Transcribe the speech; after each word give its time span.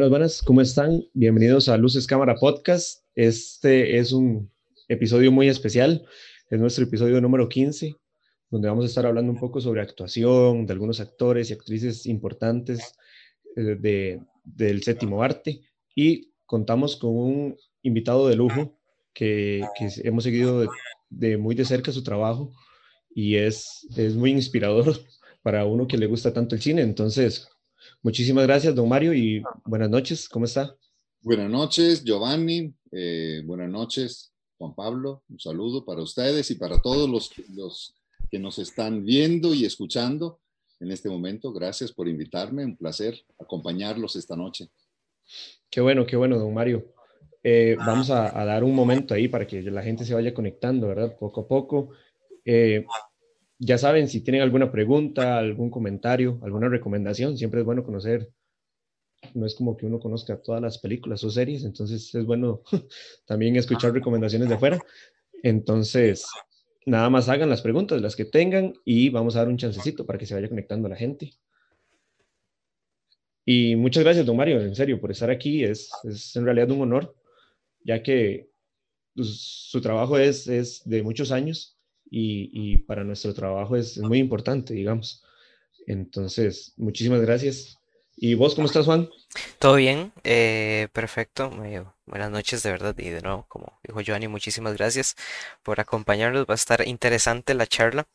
Buenas, 0.00 0.10
buenas, 0.10 0.42
¿cómo 0.42 0.60
están? 0.62 1.04
Bienvenidos 1.12 1.68
a 1.68 1.76
Luces 1.76 2.06
Cámara 2.06 2.34
Podcast. 2.36 3.04
Este 3.14 3.98
es 3.98 4.12
un 4.12 4.50
episodio 4.88 5.30
muy 5.30 5.50
especial, 5.50 6.06
es 6.48 6.58
nuestro 6.58 6.84
episodio 6.84 7.20
número 7.20 7.50
15, 7.50 7.96
donde 8.48 8.68
vamos 8.68 8.86
a 8.86 8.88
estar 8.88 9.04
hablando 9.04 9.30
un 9.30 9.38
poco 9.38 9.60
sobre 9.60 9.82
actuación, 9.82 10.64
de 10.64 10.72
algunos 10.72 11.00
actores 11.00 11.50
y 11.50 11.52
actrices 11.52 12.06
importantes 12.06 12.94
eh, 13.56 13.76
de, 13.78 14.22
del 14.42 14.82
séptimo 14.82 15.22
arte 15.22 15.60
y 15.94 16.32
contamos 16.46 16.96
con 16.96 17.14
un 17.14 17.56
invitado 17.82 18.26
de 18.26 18.36
lujo 18.36 18.78
que, 19.12 19.62
hemos 20.02 20.24
seguido 20.24 20.62
de, 20.62 20.68
de, 21.10 21.36
muy 21.36 21.54
de 21.54 21.66
cerca 21.66 21.92
su 21.92 22.02
trabajo 22.02 22.54
y 23.14 23.36
es, 23.36 23.86
es 23.98 24.14
muy 24.14 24.30
inspirador 24.30 24.96
para 25.42 25.66
uno 25.66 25.86
que 25.86 25.98
le 25.98 26.06
gusta 26.06 26.32
tanto 26.32 26.54
el 26.54 26.62
cine. 26.62 26.80
Entonces, 26.80 27.50
muchísimas 28.02 28.46
gracias, 28.46 28.74
don 28.74 28.88
Mario, 28.88 29.14
y 29.14 29.42
buenas 29.64 29.90
noches. 29.90 30.28
¿Cómo 30.28 30.44
está? 30.44 30.74
Buenas 31.22 31.50
noches, 31.50 32.04
Giovanni. 32.04 32.74
Eh, 32.92 33.42
buenas 33.44 33.70
noches, 33.70 34.32
Juan 34.58 34.74
Pablo. 34.74 35.22
Un 35.28 35.38
saludo 35.38 35.84
para 35.84 36.02
ustedes 36.02 36.50
y 36.50 36.54
para 36.54 36.80
todos 36.80 37.08
los, 37.08 37.32
los 37.54 37.94
que 38.30 38.38
nos 38.38 38.58
están 38.58 39.04
viendo 39.04 39.54
y 39.54 39.64
escuchando 39.64 40.40
en 40.80 40.90
este 40.90 41.08
momento. 41.08 41.52
Gracias 41.52 41.92
por 41.92 42.08
invitarme. 42.08 42.64
Un 42.64 42.76
placer 42.76 43.20
acompañarlos 43.38 44.16
esta 44.16 44.36
noche. 44.36 44.70
Qué 45.70 45.80
bueno, 45.80 46.06
qué 46.06 46.16
bueno, 46.16 46.38
don 46.38 46.54
Mario. 46.54 46.94
Eh, 47.42 47.76
vamos 47.78 48.10
a, 48.10 48.38
a, 48.38 48.44
dar 48.44 48.64
un 48.64 48.74
momento 48.74 49.14
ahí 49.14 49.28
para 49.28 49.46
que 49.46 49.62
la 49.62 49.82
gente 49.82 50.04
se 50.04 50.14
vaya 50.14 50.34
conectando, 50.34 50.88
¿verdad? 50.88 51.16
Poco 51.18 51.42
a 51.42 51.48
poco. 51.48 51.90
Eh, 52.44 52.84
ya 53.62 53.76
saben, 53.76 54.08
si 54.08 54.22
tienen 54.22 54.40
alguna 54.40 54.72
pregunta, 54.72 55.36
algún 55.36 55.70
comentario, 55.70 56.40
alguna 56.42 56.70
recomendación, 56.70 57.36
siempre 57.36 57.60
es 57.60 57.66
bueno 57.66 57.84
conocer. 57.84 58.30
No 59.34 59.44
es 59.44 59.54
como 59.54 59.76
que 59.76 59.84
uno 59.84 60.00
conozca 60.00 60.40
todas 60.40 60.62
las 60.62 60.78
películas 60.78 61.22
o 61.24 61.30
series, 61.30 61.64
entonces 61.64 62.14
es 62.14 62.24
bueno 62.24 62.62
también 63.26 63.54
escuchar 63.56 63.92
recomendaciones 63.92 64.48
de 64.48 64.54
afuera. 64.54 64.80
Entonces, 65.42 66.26
nada 66.86 67.10
más 67.10 67.28
hagan 67.28 67.50
las 67.50 67.60
preguntas, 67.60 68.00
las 68.00 68.16
que 68.16 68.24
tengan, 68.24 68.72
y 68.86 69.10
vamos 69.10 69.36
a 69.36 69.40
dar 69.40 69.48
un 69.48 69.58
chancecito 69.58 70.06
para 70.06 70.18
que 70.18 70.24
se 70.24 70.34
vaya 70.34 70.48
conectando 70.48 70.88
la 70.88 70.96
gente. 70.96 71.34
Y 73.44 73.76
muchas 73.76 74.04
gracias, 74.04 74.24
don 74.24 74.38
Mario, 74.38 74.62
en 74.62 74.74
serio, 74.74 74.98
por 74.98 75.10
estar 75.10 75.30
aquí. 75.30 75.64
Es, 75.64 75.90
es 76.04 76.34
en 76.34 76.46
realidad 76.46 76.70
un 76.70 76.80
honor, 76.80 77.14
ya 77.84 78.02
que 78.02 78.48
pues, 79.14 79.28
su 79.38 79.82
trabajo 79.82 80.16
es, 80.16 80.48
es 80.48 80.80
de 80.86 81.02
muchos 81.02 81.30
años 81.30 81.76
y, 82.10 82.50
y 82.52 82.78
para 82.78 83.04
nuestro 83.04 83.32
trabajo 83.32 83.76
es, 83.76 83.98
muy 83.98 84.18
importante, 84.18 84.74
digamos. 84.74 85.22
Entonces, 85.86 86.74
muchísimas 86.76 87.20
gracias. 87.20 87.78
¿Y 88.16 88.34
vos 88.34 88.54
cómo 88.54 88.66
estás, 88.66 88.84
Juan? 88.84 89.08
Todo 89.58 89.76
bien, 89.76 90.12
eh, 90.24 90.88
perfecto. 90.92 91.50
buenas 92.04 92.30
noches, 92.30 92.62
de 92.62 92.70
verdad. 92.70 92.94
Y 92.98 93.08
de 93.08 93.22
nuevo, 93.22 93.46
como 93.48 93.78
dijo 93.82 94.00
Joanny, 94.06 94.28
muchísimas 94.28 94.76
gracias 94.76 95.16
por 95.62 95.80
acompañarnos. 95.80 96.44
Va 96.44 96.54
a 96.54 96.56
estar 96.56 96.86
interesante 96.86 97.54
la 97.54 97.66
charla. 97.66 98.06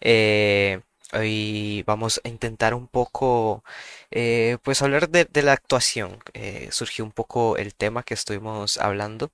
Eh, 0.00 0.80
hoy 1.12 1.82
vamos 1.86 2.20
a 2.24 2.28
intentar 2.28 2.72
un 2.72 2.86
poco, 2.86 3.64
eh, 4.10 4.58
pues 4.62 4.82
hablar 4.82 5.08
de, 5.08 5.28
la 5.42 5.52
actuación. 5.52 6.18
Eh, 6.34 6.68
surgió 6.72 7.04
un 7.04 7.12
poco 7.12 7.56
el 7.56 7.74
tema 7.74 8.02
que 8.02 8.14
estuvimos 8.14 8.78
hablando. 8.78 9.30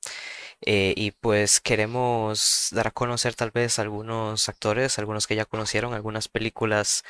Eh, 0.63 0.95
y 0.97 1.11
pues 1.11 1.61
queremos 1.61 2.69
dar 2.73 2.87
a 2.89 2.91
conocer 2.91 3.35
tal 3.35 3.51
vez 3.51 3.79
algunos 3.79 4.49
actores, 4.49 4.99
algunos 4.99 5.27
que 5.27 5.37
ya 5.37 5.45
conocieron, 5.45 5.93
algunas 5.93 6.29
películas 6.29 7.05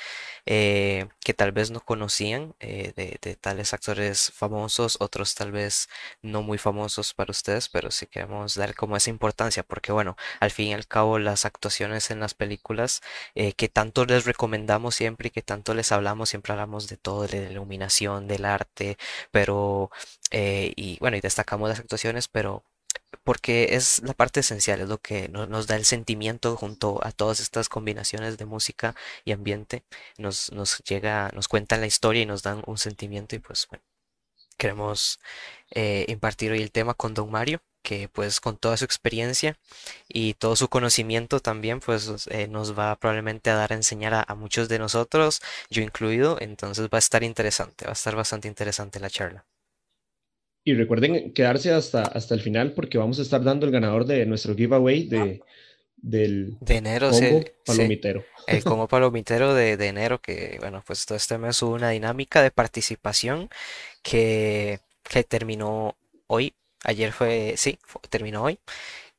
eh, 0.47 1.06
que 1.21 1.32
tal 1.34 1.53
vez 1.53 1.71
no 1.71 1.81
conocían 1.81 2.55
de, 2.60 3.38
tales 3.41 3.72
actores 3.72 4.32
famosos, 4.34 4.97
otros 5.00 5.34
tal 5.34 5.53
vez 5.53 5.88
no 6.22 6.43
muy 6.43 6.59
famosos 6.59 7.15
para 7.15 7.31
ustedes, 7.31 7.69
pero 7.69 7.91
sí 7.91 8.06
queremos 8.06 8.55
dar 8.55 8.75
como 8.75 8.97
esa 8.97 9.10
importancia, 9.10 9.62
porque 9.62 9.93
bueno, 9.93 10.16
al 10.41 10.50
fin 10.50 10.69
y 10.69 10.75
al 10.75 10.87
cabo 10.87 11.19
las 11.19 11.44
actuaciones 11.44 12.10
en 12.10 12.21
las 12.21 12.34
películas 12.34 13.03
que 13.34 13.69
tanto 13.69 14.05
les 14.06 14.25
recomendamos 14.25 14.94
siempre 14.97 15.28
y 15.28 15.31
que 15.31 15.43
tanto 15.43 15.75
les 15.75 15.93
hablamos, 15.93 16.31
siempre 16.31 16.53
hablamos 16.53 16.88
de 16.88 16.97
todo, 16.97 17.26
de 17.26 17.56
iluminación, 17.56 18.28
del 18.28 18.44
arte, 18.44 18.99
pero, 19.31 19.91
eh, 20.31 20.72
y 20.77 20.99
bueno, 21.00 21.17
y 21.17 21.21
destacamos 21.21 21.69
las 21.69 21.81
actuaciones, 21.81 22.28
pero 22.28 22.65
porque 23.25 23.75
es 23.77 24.03
la 24.05 24.15
parte 24.15 24.41
esencial, 24.41 24.81
es 24.81 24.89
lo 24.89 24.99
que 24.99 25.28
nos, 25.28 25.67
da 25.67 25.77
el 25.77 25.84
sentimiento 25.84 26.56
junto 26.56 27.00
a 27.05 27.12
todas 27.12 27.41
estas 27.41 27.69
combinaciones 27.69 28.39
de 28.39 28.47
música 28.47 28.94
y 29.25 29.33
ambiente, 29.33 29.83
nos, 30.19 30.53
nos 30.53 30.78
llega, 30.84 31.31
nos 31.34 31.49
cuentan 31.49 31.81
la 31.81 31.87
historia 31.87 32.22
y 32.22 32.27
nos 32.27 32.43
dan 32.43 32.62
un 32.67 32.78
sentimiento 32.78 33.37
y 33.37 33.41
pues 33.41 33.67
bueno, 33.71 33.84
queremos 34.59 35.21
eh, 35.71 36.05
impartir 36.09 36.53
hoy 36.53 36.62
el 36.62 36.73
tema 36.73 36.94
con 36.94 37.15
Don 37.15 37.31
Mario, 37.31 37.61
que 37.86 38.08
pues 38.08 38.41
con 38.41 38.56
toda 38.56 38.76
su 38.76 38.84
experiencia 38.84 39.56
y 40.08 40.34
todo 40.34 40.56
su 40.56 40.66
conocimiento 40.69 41.38
también 41.38 41.78
pues 41.78 42.26
eh, 42.30 42.48
nos 42.48 42.76
va 42.76 42.97
probablemente 42.97 43.48
a 43.50 43.54
dar 43.54 43.72
a 43.72 43.76
enseñar 43.76 44.12
a, 44.12 44.24
a 44.26 44.34
muchos 44.34 44.69
de 44.69 44.80
nosotros, 44.80 45.41
yo 45.70 45.82
incluido, 45.82 46.36
entonces 46.41 46.86
va 46.92 46.98
a 46.98 47.06
estar 47.06 47.22
interesante, 47.22 47.84
va 47.84 47.92
a 47.92 48.00
estar 48.00 48.16
bastante 48.16 48.48
interesante 48.48 48.98
la 48.98 49.08
charla. 49.08 49.44
Y 50.64 50.75
recuerden 50.75 51.32
quedarse 51.32 51.70
hasta, 51.72 52.02
hasta 52.02 52.34
el 52.34 52.41
final 52.41 52.72
porque 52.72 52.98
vamos 52.98 53.20
a 53.20 53.22
estar 53.22 53.44
dando 53.44 53.66
el 53.66 53.72
ganador 53.72 54.04
de 54.04 54.26
nuestro 54.26 54.56
giveaway 54.56 55.06
de, 55.06 55.41
del 55.96 56.56
de 56.60 56.76
enero, 56.76 57.10
combo 57.10 57.41
sí, 57.41 57.52
palomitero. 57.64 58.26
sí, 58.48 58.56
el 58.56 58.64
combo 58.64 58.88
palomitero 58.88 59.54
de, 59.54 59.76
de, 59.76 59.86
enero, 59.86 60.20
que 60.20 60.56
bueno, 60.58 60.82
pues 60.84 61.06
todo 61.06 61.16
este 61.16 61.38
mes 61.38 61.62
hubo 61.62 61.75
una 61.75 61.91
dinámica 61.91 62.42
de 62.42 62.50
participación 62.50 63.48
que, 64.02 64.80
que 65.04 65.22
terminó 65.22 65.96
hoy. 66.26 66.52
Ayer 66.86 67.12
fue, 67.12 67.54
sí, 67.56 67.78
fue, 67.84 68.00
terminó 68.10 68.42
hoy. 68.44 68.60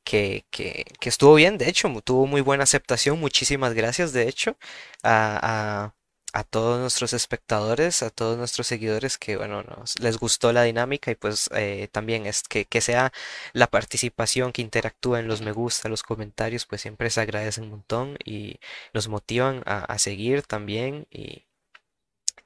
Que, 0.04 0.46
que, 0.50 0.84
que, 1.00 1.08
estuvo 1.10 1.34
bien, 1.34 1.58
de 1.58 1.68
hecho, 1.68 1.88
tuvo 2.04 2.26
muy 2.26 2.40
buena 2.40 2.64
aceptación. 2.64 3.20
Muchísimas 3.20 3.74
gracias, 3.74 4.12
de 4.12 4.28
hecho, 4.28 4.56
a, 5.02 5.92
a 6.32 6.44
todos 6.44 6.78
nuestros 6.80 7.12
espectadores, 7.14 8.02
a 8.02 8.10
todos 8.10 8.36
nuestros 8.38 8.66
seguidores 8.66 9.18
que, 9.18 9.36
bueno, 9.36 9.62
nos, 9.62 9.98
les 10.00 10.18
gustó 10.18 10.52
la 10.52 10.62
dinámica 10.64 11.10
y 11.10 11.14
pues 11.14 11.48
eh, 11.54 11.88
también 11.92 12.26
es 12.26 12.42
que, 12.42 12.64
que, 12.66 12.80
sea 12.80 13.12
la 13.52 13.66
participación, 13.68 14.52
que 14.52 14.62
interactúen 14.62 15.26
los 15.28 15.40
me 15.40 15.52
gusta, 15.52 15.88
los 15.88 16.02
comentarios, 16.02 16.66
pues 16.66 16.82
siempre 16.82 17.10
se 17.10 17.20
agradecen 17.22 17.64
un 17.64 17.70
montón 17.70 18.18
y 18.24 18.60
nos 18.94 19.08
motivan 19.08 19.62
a, 19.66 19.84
a 19.84 19.98
seguir 19.98 20.42
también 20.42 21.06
y, 21.10 21.46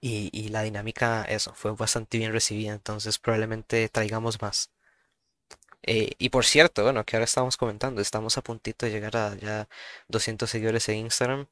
y, 0.01 0.31
y, 0.33 0.49
la 0.49 0.63
dinámica, 0.63 1.25
eso, 1.25 1.55
fue 1.55 1.73
bastante 1.73 2.19
bien 2.19 2.33
recibida, 2.33 2.73
entonces 2.73 3.19
probablemente 3.19 3.89
traigamos 3.89 4.41
más. 4.43 4.71
Eh, 5.83 6.13
y 6.19 6.29
por 6.31 6.45
cierto, 6.45 6.85
bueno, 6.85 7.05
que 7.05 7.17
ahora 7.17 7.25
estamos 7.25 7.57
comentando, 7.57 8.01
estamos 8.01 8.39
a 8.39 8.43
puntito 8.43 8.87
de 8.87 8.93
llegar 8.93 9.17
a 9.17 9.37
ya 9.37 9.69
200 10.09 10.49
seguidores 10.49 10.89
en 10.89 10.99
Instagram 10.99 11.47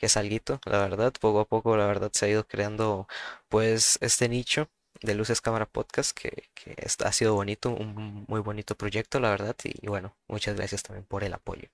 que 0.00 0.06
es 0.06 0.16
alguito, 0.16 0.60
la 0.64 0.78
verdad, 0.78 1.12
poco 1.20 1.40
a 1.40 1.44
poco 1.44 1.76
la 1.76 1.86
verdad 1.86 2.10
se 2.14 2.24
ha 2.24 2.28
ido 2.30 2.46
creando 2.46 3.06
pues 3.48 3.98
este 4.00 4.30
nicho 4.30 4.70
de 5.02 5.14
Luces 5.14 5.42
Cámara 5.42 5.66
Podcast 5.66 6.16
que, 6.18 6.44
que 6.54 6.74
ha 7.04 7.12
sido 7.12 7.34
bonito, 7.34 7.70
un 7.70 8.24
muy 8.26 8.40
bonito 8.40 8.74
proyecto 8.76 9.20
la 9.20 9.30
verdad 9.30 9.54
y, 9.62 9.72
y, 9.84 9.88
bueno, 9.88 10.16
muchas 10.26 10.56
gracias 10.56 10.82
también 10.82 11.04
por 11.04 11.22
el 11.22 11.34
apoyo. 11.34 11.68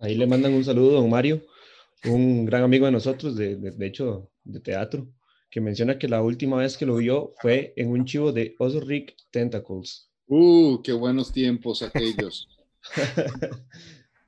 Ahí 0.00 0.16
le 0.16 0.26
mandan 0.26 0.52
un 0.52 0.64
saludo 0.64 0.98
a 0.98 1.00
don 1.00 1.10
Mario, 1.10 1.42
un 2.06 2.44
gran 2.44 2.64
amigo 2.64 2.86
de 2.86 2.92
nosotros, 2.92 3.36
de, 3.36 3.54
de, 3.56 3.86
hecho 3.86 4.32
de 4.42 4.58
teatro, 4.58 5.06
que 5.48 5.60
menciona 5.60 5.96
que 5.96 6.08
la 6.08 6.22
última 6.22 6.56
vez 6.56 6.76
que 6.76 6.86
lo 6.86 6.96
vio 6.96 7.34
fue 7.40 7.72
en 7.76 7.90
un 7.90 8.04
chivo 8.04 8.32
de 8.32 8.56
Osric 8.58 9.14
Tentacles. 9.30 10.09
¡Uh, 10.30 10.80
qué 10.82 10.92
buenos 10.92 11.32
tiempos 11.32 11.82
aquellos! 11.82 12.48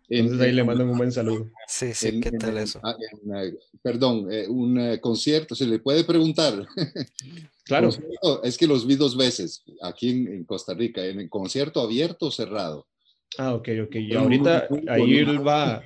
Entonces 0.08 0.40
ahí 0.42 0.50
en, 0.50 0.56
le 0.56 0.64
mandan 0.64 0.90
un 0.90 0.98
buen 0.98 1.12
saludo. 1.12 1.50
Sí, 1.68 1.94
sí, 1.94 2.08
en, 2.08 2.20
¿qué 2.20 2.32
tal 2.32 2.58
eso? 2.58 2.80
En, 3.24 3.34
en, 3.34 3.58
perdón, 3.82 4.26
eh, 4.30 4.46
un 4.48 4.76
uh, 4.76 5.00
concierto, 5.00 5.54
se 5.54 5.64
le 5.64 5.78
puede 5.78 6.04
preguntar. 6.04 6.66
Claro. 7.64 7.90
Es 8.42 8.58
que 8.58 8.66
los 8.66 8.84
vi 8.84 8.96
dos 8.96 9.16
veces 9.16 9.62
aquí 9.82 10.10
en, 10.10 10.44
Costa 10.44 10.74
Rica, 10.74 11.06
en 11.06 11.20
el 11.20 11.30
concierto 11.30 11.80
abierto 11.80 12.26
o 12.26 12.30
cerrado. 12.32 12.88
Ah, 13.38 13.54
ok, 13.54 13.68
ok. 13.84 13.94
Y 13.94 14.14
ahorita 14.14 14.66
ahí 14.88 15.18
él 15.18 15.46
va, 15.46 15.80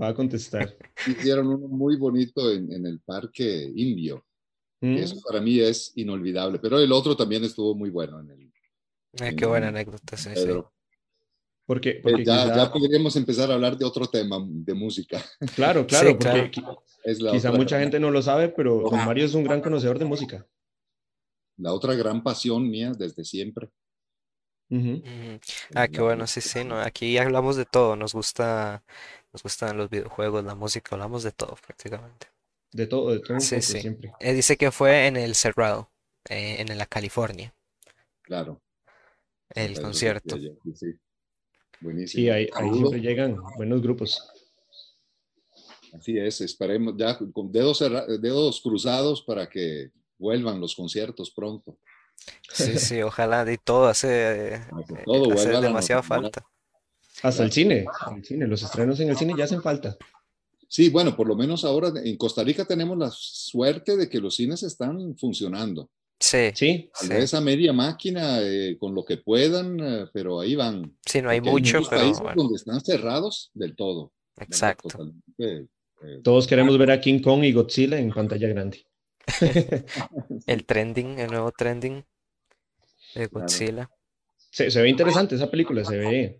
va 0.00 0.08
a 0.08 0.14
contestar. 0.14 0.74
Hicieron 1.06 1.48
uno 1.48 1.68
muy 1.68 1.96
bonito 1.96 2.50
en, 2.50 2.86
el 2.86 2.98
Parque 3.00 3.70
Indio. 3.76 4.24
Mm. 4.80 4.96
Eso 4.96 5.20
para 5.20 5.42
mí 5.42 5.60
es 5.60 5.92
inolvidable. 5.96 6.58
Pero 6.58 6.80
el 6.80 6.90
otro 6.90 7.14
también 7.14 7.44
estuvo 7.44 7.74
muy 7.74 7.90
bueno 7.90 8.18
en 8.20 8.30
el. 8.30 8.51
Eh, 9.20 9.36
qué 9.36 9.46
buena 9.46 9.68
anécdota, 9.68 10.16
sí, 10.16 10.30
Pedro. 10.34 10.72
sí. 10.72 10.82
Porque, 11.64 12.00
porque 12.02 12.24
ya, 12.24 12.42
quizá... 12.42 12.56
ya, 12.56 12.72
podríamos 12.72 13.14
empezar 13.16 13.50
a 13.50 13.54
hablar 13.54 13.76
de 13.76 13.84
otro 13.84 14.06
tema 14.06 14.38
de 14.44 14.74
música. 14.74 15.24
Claro, 15.54 15.86
claro, 15.86 16.08
sí, 16.08 16.14
porque 16.14 16.50
claro. 16.50 16.84
Es 17.04 17.18
quizá 17.18 17.48
otra... 17.48 17.52
mucha 17.52 17.80
gente 17.80 18.00
no 18.00 18.10
lo 18.10 18.20
sabe, 18.20 18.48
pero 18.48 18.80
don 18.90 19.04
Mario 19.04 19.24
es 19.24 19.34
un 19.34 19.44
gran 19.44 19.60
conocedor 19.60 19.98
de 19.98 20.04
música. 20.04 20.46
La 21.56 21.72
otra 21.72 21.94
gran 21.94 22.22
pasión 22.22 22.68
mía 22.68 22.92
desde 22.96 23.24
siempre. 23.24 23.70
Uh 24.70 24.76
-huh. 24.76 25.40
Ah, 25.74 25.86
qué 25.86 26.00
bueno, 26.00 26.26
sí, 26.26 26.40
sí, 26.40 26.64
no, 26.64 26.80
aquí 26.80 27.18
hablamos 27.18 27.56
de 27.56 27.66
todo, 27.66 27.94
nos 27.94 28.14
gusta, 28.14 28.82
nos 29.32 29.42
gustan 29.42 29.76
los 29.76 29.90
videojuegos, 29.90 30.44
la 30.44 30.54
música, 30.54 30.94
hablamos 30.94 31.22
de 31.22 31.32
todo 31.32 31.56
prácticamente. 31.64 32.28
De 32.72 32.86
todo, 32.86 33.12
de 33.12 33.20
todo 33.20 33.38
sí. 33.38 33.60
siempre. 33.60 34.12
Eh, 34.18 34.32
dice 34.32 34.56
que 34.56 34.70
fue 34.70 35.06
en 35.06 35.16
el 35.16 35.34
cerrado, 35.34 35.90
eh, 36.28 36.56
en 36.58 36.76
la 36.78 36.86
California. 36.86 37.54
Claro. 38.22 38.62
El 39.54 39.80
concierto. 39.80 40.36
Sí, 40.74 40.94
buenísimo. 41.80 42.22
Sí, 42.22 42.30
ahí, 42.30 42.48
ahí 42.54 42.72
siempre 42.72 43.00
llegan 43.00 43.36
buenos 43.56 43.82
grupos. 43.82 44.22
Así 45.92 46.18
es, 46.18 46.40
esperemos 46.40 46.94
ya 46.96 47.18
con 47.32 47.52
dedos, 47.52 47.80
dedos 48.20 48.60
cruzados 48.62 49.22
para 49.22 49.48
que 49.48 49.90
vuelvan 50.18 50.58
los 50.58 50.74
conciertos 50.74 51.30
pronto. 51.30 51.76
Sí, 52.50 52.78
sí, 52.78 53.02
ojalá 53.02 53.44
de 53.44 53.58
todo 53.58 53.86
hace, 53.86 54.60
todo 55.04 55.32
hace 55.32 55.50
demasiada 55.50 56.02
falta. 56.02 56.46
Hasta 57.22 57.44
el 57.44 57.52
cine, 57.52 57.84
el 58.16 58.24
cine, 58.24 58.46
los 58.46 58.62
estrenos 58.62 58.98
en 59.00 59.10
el 59.10 59.16
cine 59.16 59.34
ya 59.36 59.44
hacen 59.44 59.62
falta. 59.62 59.96
Sí, 60.66 60.88
bueno, 60.88 61.14
por 61.14 61.26
lo 61.26 61.36
menos 61.36 61.64
ahora 61.64 61.92
en 62.02 62.16
Costa 62.16 62.42
Rica 62.42 62.64
tenemos 62.64 62.96
la 62.96 63.10
suerte 63.10 63.96
de 63.96 64.08
que 64.08 64.18
los 64.18 64.36
cines 64.36 64.62
están 64.62 65.14
funcionando. 65.18 65.90
Sí. 66.22 66.52
Sí. 66.54 66.90
Tal 67.00 67.08
vez 67.08 67.34
a 67.34 67.40
media 67.40 67.72
máquina, 67.72 68.40
eh, 68.40 68.76
con 68.78 68.94
lo 68.94 69.04
que 69.04 69.16
puedan, 69.16 69.80
eh, 69.80 70.06
pero 70.12 70.38
ahí 70.38 70.54
van. 70.54 70.96
Sí, 71.04 71.20
no 71.20 71.30
hay 71.30 71.40
mucho, 71.40 71.78
hay 71.78 71.84
pero. 71.90 72.00
países 72.00 72.22
donde 72.36 72.54
están 72.54 72.80
cerrados 72.80 73.50
del 73.54 73.74
todo. 73.74 74.12
Exacto. 74.36 74.88
Eh, 75.38 75.66
Todos 76.22 76.46
queremos 76.46 76.78
ver 76.78 76.92
a 76.92 77.00
King 77.00 77.20
Kong 77.20 77.42
y 77.42 77.52
Godzilla 77.52 77.98
en 77.98 78.12
pantalla 78.12 78.46
grande. 78.48 78.86
el 80.46 80.64
trending, 80.64 81.18
el 81.18 81.30
nuevo 81.30 81.50
trending 81.50 82.04
de 83.16 83.26
Godzilla. 83.26 83.90
Se, 84.48 84.70
se, 84.70 84.80
ve 84.80 84.88
interesante 84.88 85.34
esa 85.34 85.50
película, 85.50 85.84
se 85.84 85.98
ve, 85.98 86.38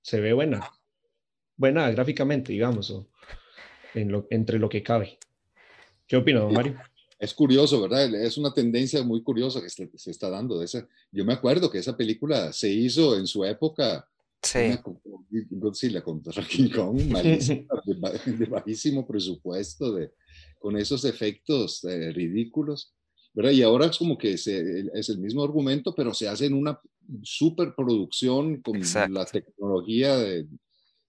se 0.00 0.18
ve 0.18 0.32
buena. 0.32 0.66
Buena 1.56 1.90
gráficamente, 1.90 2.52
digamos, 2.52 2.90
o 2.90 3.06
en 3.92 4.10
lo, 4.10 4.26
entre 4.30 4.58
lo 4.58 4.70
que 4.70 4.82
cabe. 4.82 5.18
¿Qué 6.06 6.16
opina, 6.16 6.46
Mario? 6.46 6.78
Es 7.18 7.32
curioso, 7.32 7.80
¿verdad? 7.80 8.12
Es 8.14 8.36
una 8.36 8.52
tendencia 8.52 9.02
muy 9.02 9.22
curiosa 9.22 9.60
que 9.60 9.70
se, 9.70 9.90
se 9.96 10.10
está 10.10 10.28
dando. 10.28 10.58
De 10.58 10.64
esa, 10.64 10.86
yo 11.12 11.24
me 11.24 11.32
acuerdo 11.32 11.70
que 11.70 11.78
esa 11.78 11.96
película 11.96 12.52
se 12.52 12.70
hizo 12.70 13.16
en 13.16 13.26
su 13.26 13.44
época 13.44 14.08
Sí. 14.44 14.58
Godzilla 15.50 16.02
contra 16.02 16.32
King 16.48 16.68
Kong, 16.68 17.00
malísima, 17.10 17.66
de, 18.26 18.32
de, 18.32 18.44
bajísimo 18.46 19.06
presupuesto, 19.06 19.94
de, 19.94 20.12
con 20.58 20.76
esos 20.76 21.04
efectos 21.06 21.82
eh, 21.84 22.12
ridículos, 22.12 22.94
¿verdad? 23.32 23.52
Y 23.52 23.62
ahora 23.62 23.86
es 23.86 23.96
como 23.96 24.18
que 24.18 24.36
se, 24.36 24.84
es 24.92 25.08
el 25.08 25.18
mismo 25.18 25.42
argumento, 25.42 25.94
pero 25.94 26.12
se 26.12 26.28
hace 26.28 26.46
en 26.46 26.54
una 26.54 26.78
superproducción 27.22 28.60
con 28.60 28.76
Exacto. 28.76 29.14
la 29.14 29.24
tecnología 29.24 30.16
de, 30.18 30.46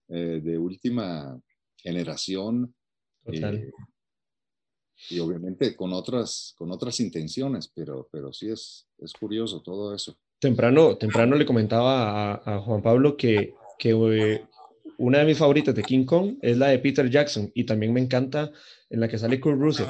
eh, 0.09 0.41
de 0.41 0.57
última 0.57 1.37
generación. 1.77 2.73
Total. 3.23 3.55
Eh, 3.55 3.71
y 5.09 5.19
obviamente 5.19 5.75
con 5.75 5.93
otras, 5.93 6.53
con 6.57 6.71
otras 6.71 6.99
intenciones, 6.99 7.71
pero, 7.73 8.07
pero 8.11 8.31
sí 8.33 8.49
es, 8.49 8.87
es 8.97 9.13
curioso 9.13 9.61
todo 9.61 9.93
eso. 9.93 10.17
Temprano, 10.39 10.97
temprano 10.97 11.35
le 11.35 11.45
comentaba 11.45 12.33
a, 12.33 12.55
a 12.55 12.59
Juan 12.61 12.81
Pablo 12.81 13.15
que, 13.15 13.53
que 13.77 13.91
eh, 13.91 14.45
una 14.97 15.19
de 15.19 15.25
mis 15.25 15.37
favoritas 15.37 15.75
de 15.75 15.83
King 15.83 16.05
Kong 16.05 16.37
es 16.41 16.57
la 16.57 16.67
de 16.67 16.79
Peter 16.79 17.09
Jackson 17.09 17.51
y 17.53 17.65
también 17.65 17.93
me 17.93 18.01
encanta 18.01 18.51
en 18.89 18.99
la 18.99 19.07
que 19.07 19.17
sale 19.17 19.39
Kurt 19.39 19.59
Russell. 19.59 19.87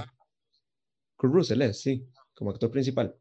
Kurt 1.15 1.33
Russell 1.33 1.61
es, 1.61 1.81
sí, 1.81 2.07
como 2.33 2.51
actor 2.51 2.71
principal. 2.71 3.15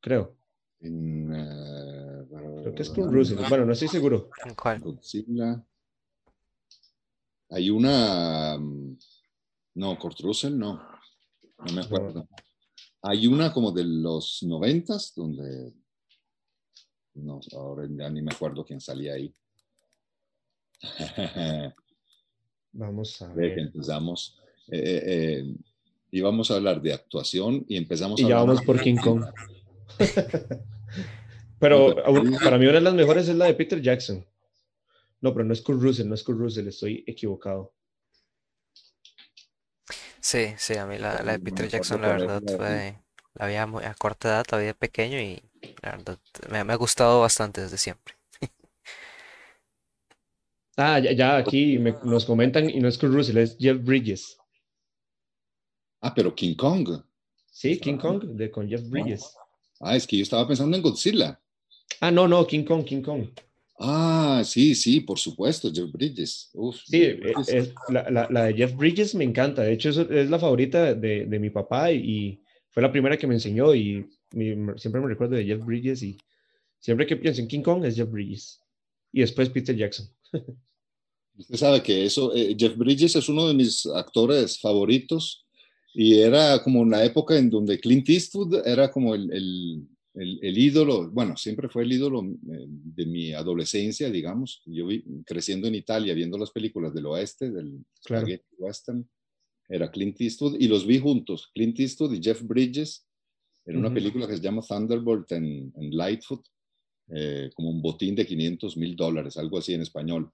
Creo. 0.00 0.36
En, 0.80 1.32
uh, 1.32 2.62
Creo 2.62 2.74
que 2.74 2.82
es 2.82 2.90
Kurt 2.90 3.12
Russell. 3.12 3.38
Bueno, 3.48 3.64
no 3.64 3.72
estoy 3.72 3.88
seguro. 3.88 4.30
¿En 4.44 4.54
cuál? 4.54 4.80
Godzilla. 4.80 5.64
Hay 7.50 7.70
una. 7.70 8.58
No, 9.76 9.98
Kurt 9.98 10.18
Russell 10.20 10.56
no. 10.56 10.80
No 11.58 11.72
me 11.72 11.82
acuerdo. 11.82 12.26
Hay 13.02 13.26
una 13.26 13.52
como 13.52 13.70
de 13.72 13.84
los 13.84 14.42
noventas 14.42 15.12
donde. 15.14 15.74
No, 17.14 17.40
ahora 17.52 17.86
ya 17.90 18.08
ni 18.10 18.22
me 18.22 18.32
acuerdo 18.32 18.64
quién 18.64 18.80
salía 18.80 19.12
ahí. 19.12 19.34
Vamos 22.72 23.20
a 23.20 23.32
ver. 23.34 23.58
empezamos. 23.58 24.38
Eh, 24.68 24.78
eh, 24.78 25.02
eh, 25.06 25.54
íbamos 26.10 26.50
a 26.50 26.56
hablar 26.56 26.80
de 26.80 26.94
actuación 26.94 27.64
y 27.68 27.76
empezamos 27.76 28.18
Y 28.18 28.24
a 28.24 28.28
ya 28.28 28.38
hablar 28.38 28.56
vamos 28.56 28.66
por 28.66 28.80
King 28.80 28.96
Kong. 28.96 29.24
Pero 31.58 31.96
para 32.42 32.58
mí 32.58 32.64
una 32.64 32.74
de 32.74 32.80
las 32.80 32.94
mejores 32.94 33.28
es 33.28 33.36
la 33.36 33.44
de 33.46 33.54
Peter 33.54 33.80
Jackson. 33.80 34.24
No, 35.20 35.32
pero 35.32 35.44
no 35.46 35.54
es 35.54 35.62
Kurt 35.62 35.80
Russell, 35.80 36.08
no 36.08 36.14
es 36.14 36.22
Kurt 36.22 36.38
Russell, 36.38 36.68
estoy 36.68 37.02
equivocado. 37.06 37.75
Sí, 40.30 40.54
sí, 40.58 40.74
a 40.76 40.86
mí 40.86 40.98
la, 40.98 41.22
la 41.22 41.32
de 41.32 41.38
Peter 41.38 41.68
Jackson, 41.68 42.00
la 42.02 42.08
verdad, 42.08 42.42
fue, 42.56 42.96
la 43.34 43.46
vi 43.46 43.54
a, 43.54 43.66
muy- 43.66 43.84
a 43.84 43.94
corta 43.94 44.28
edad, 44.28 44.44
la 44.50 44.58
vi 44.58 44.64
de 44.66 44.74
pequeño 44.74 45.18
y 45.20 45.42
la 45.82 45.92
verdad 45.92 46.18
me, 46.50 46.64
me 46.64 46.72
ha 46.72 46.76
gustado 46.76 47.20
bastante 47.20 47.60
desde 47.62 47.78
siempre. 47.78 48.14
Ah, 50.78 50.98
ya, 50.98 51.12
ya 51.12 51.36
aquí 51.36 51.78
me- 51.78 51.94
nos 52.04 52.24
comentan 52.24 52.70
y 52.70 52.80
no 52.80 52.88
es 52.88 52.96
Kurt 52.98 53.12
Russell, 53.12 53.38
es 53.38 53.56
Jeff 53.58 53.78
Bridges. 53.84 54.38
Ah, 56.00 56.12
pero 56.14 56.34
King 56.34 56.54
Kong. 56.54 57.02
Sí, 57.50 57.78
King 57.78 57.98
Kong, 57.98 58.22
de, 58.36 58.50
con 58.50 58.68
Jeff 58.68 58.82
Bridges. 58.88 59.34
Ah, 59.80 59.96
es 59.96 60.06
que 60.06 60.16
yo 60.16 60.22
estaba 60.22 60.46
pensando 60.46 60.76
en 60.76 60.82
Godzilla. 60.82 61.38
Ah, 62.00 62.10
no, 62.10 62.26
no, 62.28 62.46
King 62.46 62.64
Kong, 62.64 62.84
King 62.84 63.02
Kong. 63.02 63.28
Ah, 63.78 64.42
sí, 64.44 64.74
sí, 64.74 65.00
por 65.00 65.18
supuesto, 65.18 65.70
Jeff 65.72 65.90
Bridges. 65.92 66.50
Uf, 66.54 66.76
Sí, 66.86 66.98
Jeff 66.98 67.14
eh, 67.14 67.20
Bridges. 67.34 67.48
es, 67.48 67.74
la, 67.88 68.10
la- 68.10 68.28
la 68.30 68.44
de 68.44 68.54
Jeff 68.54 68.74
Bridges 68.74 69.14
me 69.14 69.24
encanta. 69.24 69.62
De 69.62 69.72
hecho, 69.72 69.90
es 69.90 70.30
la 70.30 70.38
favorita 70.38 70.94
de, 70.94 71.26
de 71.26 71.38
mi 71.38 71.50
papá 71.50 71.92
y, 71.92 71.96
y 71.98 72.40
fue 72.70 72.82
la 72.82 72.90
primera 72.92 73.16
que 73.18 73.26
me 73.26 73.34
enseñó 73.34 73.74
y 73.74 74.06
mi- 74.32 74.54
siempre 74.78 75.00
me 75.00 75.08
recuerdo 75.08 75.36
de 75.36 75.44
Jeff 75.44 75.64
Bridges 75.64 76.02
y 76.02 76.16
siempre 76.78 77.06
que 77.06 77.16
pienso 77.16 77.40
en 77.42 77.48
King 77.48 77.62
Kong 77.62 77.84
es 77.84 77.96
Jeff 77.96 78.10
Bridges. 78.10 78.60
Y 79.12 79.20
después 79.20 79.50
Peter 79.50 79.76
Jackson. 79.76 80.06
Usted 81.38 81.56
sabe 81.56 81.82
que 81.82 82.06
eso, 82.06 82.34
eh, 82.34 82.56
Jeff 82.58 82.76
Bridges 82.76 83.14
es 83.16 83.28
uno 83.28 83.46
de 83.46 83.52
mis 83.54 83.84
actores 83.86 84.58
favoritos 84.58 85.44
y 85.92 86.18
era 86.18 86.62
como 86.62 86.82
en 86.82 86.90
la 86.90 87.04
época 87.04 87.36
en 87.36 87.50
donde 87.50 87.78
Clint 87.78 88.08
Eastwood 88.08 88.66
era 88.66 88.90
como 88.90 89.14
el, 89.14 89.30
el, 89.32 89.82
el, 90.16 90.38
el 90.42 90.58
ídolo, 90.58 91.10
bueno, 91.10 91.36
siempre 91.36 91.68
fue 91.68 91.84
el 91.84 91.92
ídolo 91.92 92.22
eh, 92.24 92.66
de 92.68 93.06
mi 93.06 93.32
adolescencia, 93.32 94.10
digamos. 94.10 94.62
Yo 94.66 94.86
vi, 94.86 95.04
creciendo 95.24 95.68
en 95.68 95.74
Italia, 95.74 96.14
viendo 96.14 96.38
las 96.38 96.50
películas 96.50 96.92
del 96.94 97.06
oeste, 97.06 97.50
del 97.50 97.84
Claro. 98.04 98.26
western, 98.58 99.08
era 99.68 99.90
Clint 99.90 100.20
Eastwood 100.20 100.56
y 100.60 100.68
los 100.68 100.86
vi 100.86 100.98
juntos, 100.98 101.50
Clint 101.54 101.78
Eastwood 101.78 102.14
y 102.14 102.22
Jeff 102.22 102.42
Bridges, 102.42 103.06
en 103.66 103.76
una 103.76 103.92
película 103.92 104.28
que 104.28 104.36
se 104.36 104.42
llama 104.42 104.62
Thunderbolt 104.62 105.32
en, 105.32 105.72
en 105.76 105.90
Lightfoot, 105.96 106.46
eh, 107.08 107.50
como 107.54 107.70
un 107.70 107.82
botín 107.82 108.14
de 108.14 108.24
500 108.24 108.76
mil 108.76 108.94
dólares, 108.94 109.36
algo 109.36 109.58
así 109.58 109.74
en 109.74 109.82
español. 109.82 110.30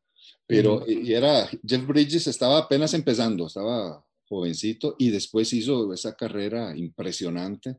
Pero 0.46 0.84
y 0.86 1.12
era, 1.12 1.48
Jeff 1.66 1.86
Bridges 1.86 2.26
estaba 2.26 2.58
apenas 2.58 2.92
empezando, 2.94 3.46
estaba 3.46 4.04
jovencito 4.28 4.96
y 4.98 5.10
después 5.10 5.52
hizo 5.52 5.92
esa 5.92 6.14
carrera 6.14 6.76
impresionante. 6.76 7.76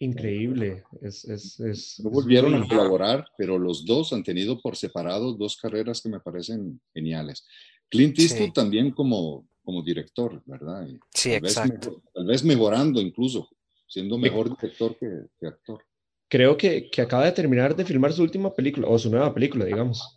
Increíble. 0.00 0.84
Es, 1.02 1.24
es, 1.24 1.58
es, 1.60 2.00
No 2.00 2.10
es 2.10 2.14
volvieron 2.14 2.54
a 2.54 2.58
muy- 2.58 2.68
colaborar, 2.68 3.26
pero 3.36 3.58
los 3.58 3.84
dos 3.84 4.12
han 4.12 4.22
tenido 4.22 4.60
por 4.60 4.76
separado 4.76 5.32
dos 5.34 5.56
carreras 5.56 6.00
que 6.00 6.08
me 6.08 6.20
parecen 6.20 6.80
geniales. 6.94 7.46
Clint 7.88 8.16
Sí. 8.16 8.22
Eastwood 8.22 8.52
también 8.52 8.90
como, 8.92 9.46
como 9.64 9.82
director, 9.82 10.40
¿verdad? 10.46 10.86
Y 10.86 10.98
Sí, 11.14 11.30
tal, 11.32 11.40
vez 11.40 11.52
exacto. 11.56 11.88
mejor- 11.90 12.02
tal 12.14 12.26
vez 12.26 12.44
mejorando 12.44 13.00
incluso, 13.00 13.48
siendo 13.88 14.16
Sí. 14.16 14.22
mejor 14.22 14.56
director 14.56 14.96
que, 14.96 15.08
que 15.40 15.46
actor. 15.46 15.82
Creo 16.28 16.56
que, 16.56 16.90
que 16.90 17.00
acaba 17.02 17.24
de 17.24 17.32
terminar 17.32 17.74
de 17.74 17.84
filmar 17.86 18.12
su 18.12 18.22
última 18.22 18.54
película, 18.54 18.86
o 18.88 18.98
su 18.98 19.10
nueva 19.10 19.32
película, 19.34 19.64
digamos. 19.64 20.14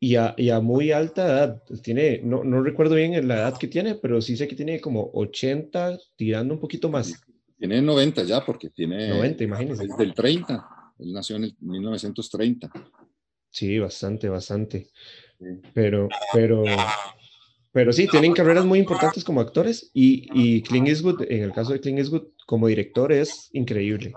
Y 0.00 0.14
a, 0.14 0.32
y 0.38 0.50
a 0.50 0.60
muy 0.60 0.92
alta 0.92 1.26
edad. 1.26 1.62
Tiene, 1.82 2.20
no, 2.22 2.44
no 2.44 2.62
recuerdo 2.62 2.94
bien 2.94 3.26
la 3.26 3.34
edad 3.38 3.58
que 3.58 3.66
tiene, 3.66 3.96
pero 3.96 4.22
sí 4.22 4.36
sé 4.36 4.46
que 4.46 4.54
tiene 4.54 4.80
como 4.80 5.10
80, 5.12 5.98
tirando 6.16 6.54
un 6.54 6.60
poquito 6.60 6.88
más. 6.88 7.20
Tiene 7.58 7.82
90 7.82 8.22
ya, 8.22 8.44
porque 8.44 8.70
tiene... 8.70 9.08
90, 9.08 9.44
imagínense. 9.44 9.84
Es 9.84 9.96
del 9.96 10.14
30. 10.14 10.68
Él 10.98 11.12
nació 11.12 11.36
en 11.36 11.44
el 11.44 11.56
1930. 11.60 12.70
Sí, 13.50 13.78
bastante, 13.78 14.28
bastante. 14.28 14.88
Sí. 15.38 15.46
Pero, 15.74 16.08
pero, 16.32 16.64
pero 17.72 17.92
sí, 17.92 18.06
tienen 18.08 18.32
carreras 18.32 18.64
muy 18.64 18.78
importantes 18.78 19.24
como 19.24 19.40
actores 19.40 19.90
y, 19.92 20.28
y 20.32 20.62
Clint 20.62 20.88
Eastwood, 20.88 21.22
en 21.28 21.42
el 21.42 21.52
caso 21.52 21.72
de 21.72 21.80
Clint 21.80 21.98
Eastwood, 21.98 22.28
como 22.46 22.68
director 22.68 23.12
es 23.12 23.48
increíble. 23.52 24.12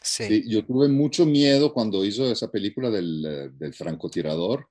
Sí, 0.00 0.24
Sí, 0.24 0.44
yo 0.50 0.64
tuve 0.64 0.88
mucho 0.88 1.24
miedo 1.24 1.72
cuando 1.72 2.04
hizo 2.04 2.30
esa 2.30 2.50
película 2.50 2.90
del, 2.90 3.24
eh, 3.24 3.50
del 3.54 3.72
francotirador. 3.72 4.68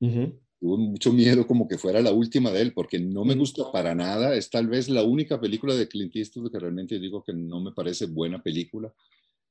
Ujú. 0.00 0.40
Tuve 0.64 0.78
mucho 0.78 1.12
miedo 1.12 1.46
como 1.46 1.68
que 1.68 1.76
fuera 1.76 2.00
la 2.00 2.10
última 2.10 2.50
de 2.50 2.62
él, 2.62 2.72
porque 2.72 2.98
no 2.98 3.22
me 3.22 3.34
gusta 3.34 3.70
para 3.70 3.94
nada. 3.94 4.34
Es 4.34 4.48
tal 4.48 4.66
vez 4.66 4.88
la 4.88 5.02
única 5.02 5.38
película 5.38 5.74
de 5.74 5.86
Clint 5.86 6.16
Eastwood 6.16 6.50
que 6.50 6.58
realmente 6.58 6.98
digo 6.98 7.22
que 7.22 7.34
no 7.34 7.60
me 7.60 7.72
parece 7.72 8.06
buena 8.06 8.42
película. 8.42 8.90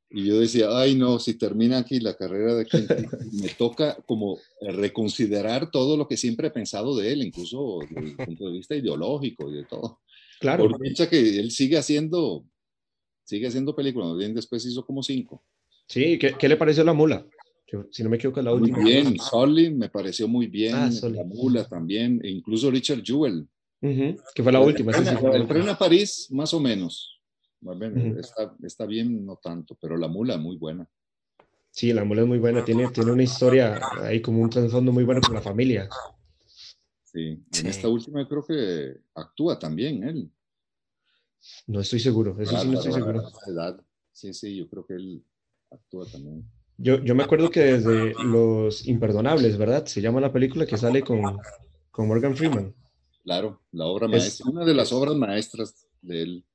Y 0.10 0.26
yo 0.26 0.40
decía, 0.40 0.70
ay 0.72 0.96
no, 0.96 1.20
si 1.20 1.36
termina 1.36 1.78
aquí 1.78 2.00
la 2.00 2.18
carrera 2.18 2.56
de 2.56 2.66
Clint 2.66 2.90
Eastwood, 2.90 3.32
me 3.32 3.50
toca 3.50 3.96
como 4.08 4.40
reconsiderar 4.60 5.70
todo 5.70 5.98
lo 5.98 6.08
que 6.08 6.18
siempre 6.18 6.48
he 6.48 6.52
pensado 6.52 6.98
de 6.98 7.14
él, 7.14 7.22
incluso 7.22 7.82
desde 7.88 8.10
el 8.10 8.16
punto 8.16 8.48
de 8.48 8.54
vista 8.54 8.76
ideológico 8.76 9.52
y 9.52 9.58
de 9.58 9.66
todo. 9.66 10.00
Claro, 10.40 10.68
Por 10.68 10.82
dicha 10.82 11.08
que 11.08 11.40
él 11.40 11.52
sigue 11.52 11.78
haciendo 11.78 12.44
sigue 13.24 13.46
haciendo 13.46 13.76
películas, 13.76 14.18
bien 14.18 14.34
después 14.34 14.66
hizo 14.66 14.84
como 14.84 15.04
cinco. 15.04 15.44
Sí, 15.88 16.18
¿qué, 16.18 16.34
¿qué, 16.40 16.50
le 16.50 16.58
pareció 16.58 16.84
La 16.84 16.94
Mula? 16.94 17.24
Si 17.92 18.04
no 18.04 18.10
me 18.10 18.18
equivoco, 18.18 18.42
la 18.42 18.54
última. 18.54 18.78
Muy 18.78 18.92
bien, 18.92 19.78
me 19.78 19.90
pareció 19.90 20.28
muy 20.28 20.48
bien, 20.48 20.76
ah, 20.76 20.90
La 21.10 21.24
Mula 21.24 21.68
también, 21.68 22.20
e 22.24 22.30
incluso 22.30 22.70
Richard 22.70 23.02
Jewell. 23.04 23.48
que 23.82 24.44
fue 24.44 24.52
la 24.52 24.60
última. 24.60 24.92
El, 24.92 25.48
tren 25.48 25.70
a 25.70 25.78
París, 25.78 26.28
más 26.32 26.54
o 26.54 26.60
menos. 26.60 27.22
está, 28.18 28.56
está, 28.64 28.86
bien, 28.86 29.26
no 29.26 29.38
tanto, 29.38 29.78
pero 29.82 29.98
La 29.98 30.08
Mula 30.08 30.38
muy 30.38 30.58
buena. 30.58 30.88
Sí, 31.72 31.92
La 31.92 32.04
Mula 32.04 32.22
es 32.22 32.28
muy 32.28 32.38
buena, 32.38 32.64
tiene, 32.64 32.90
tiene 32.90 33.12
una 33.12 33.24
historia 33.24 33.80
ahí 34.02 34.22
como 34.22 34.42
un 34.42 34.50
trasfondo 34.50 34.92
muy 34.92 35.04
bueno 35.04 35.22
con 35.22 35.34
la 35.34 35.42
familia. 35.42 35.90
Sí, 37.06 37.40
en 37.60 37.68
esta 37.68 37.88
última 37.88 38.28
creo 38.28 38.46
que 38.46 38.98
actúa 39.16 39.58
también 39.58 40.04
él. 40.04 40.32
No 41.68 41.80
estoy 41.80 42.00
seguro, 42.00 42.36
eso 42.40 42.58
sí 42.58 42.68
no 42.68 42.80
estoy 42.80 42.94
seguro. 42.94 43.24
Sí, 44.12 44.34
sí, 44.34 44.56
yo 44.56 44.70
creo 44.70 44.86
que 44.86 44.94
él 44.94 45.24
actúa 45.72 46.06
también. 46.06 46.46
Yo, 46.78 47.04
yo 47.04 47.16
me 47.16 47.24
acuerdo 47.24 47.50
que 47.50 47.62
desde 47.62 48.14
Los 48.24 48.88
Imperdonables, 48.88 49.58
¿verdad? 49.58 49.86
Se 49.86 50.02
llama 50.02 50.22
la 50.22 50.34
película 50.34 50.66
que 50.66 50.78
sale 50.78 51.02
con, 51.02 51.22
con 51.92 52.08
Morgan 52.08 52.36
Freeman. 52.36 52.74
Claro, 53.24 53.62
la 53.72 53.86
obra 53.86 54.08
maestra, 54.08 54.50
una 54.50 54.66
de 54.66 54.74
las 54.74 54.92
obras 54.92 55.16
maestras 55.16 55.88
de 56.02 56.22
él. 56.22 56.46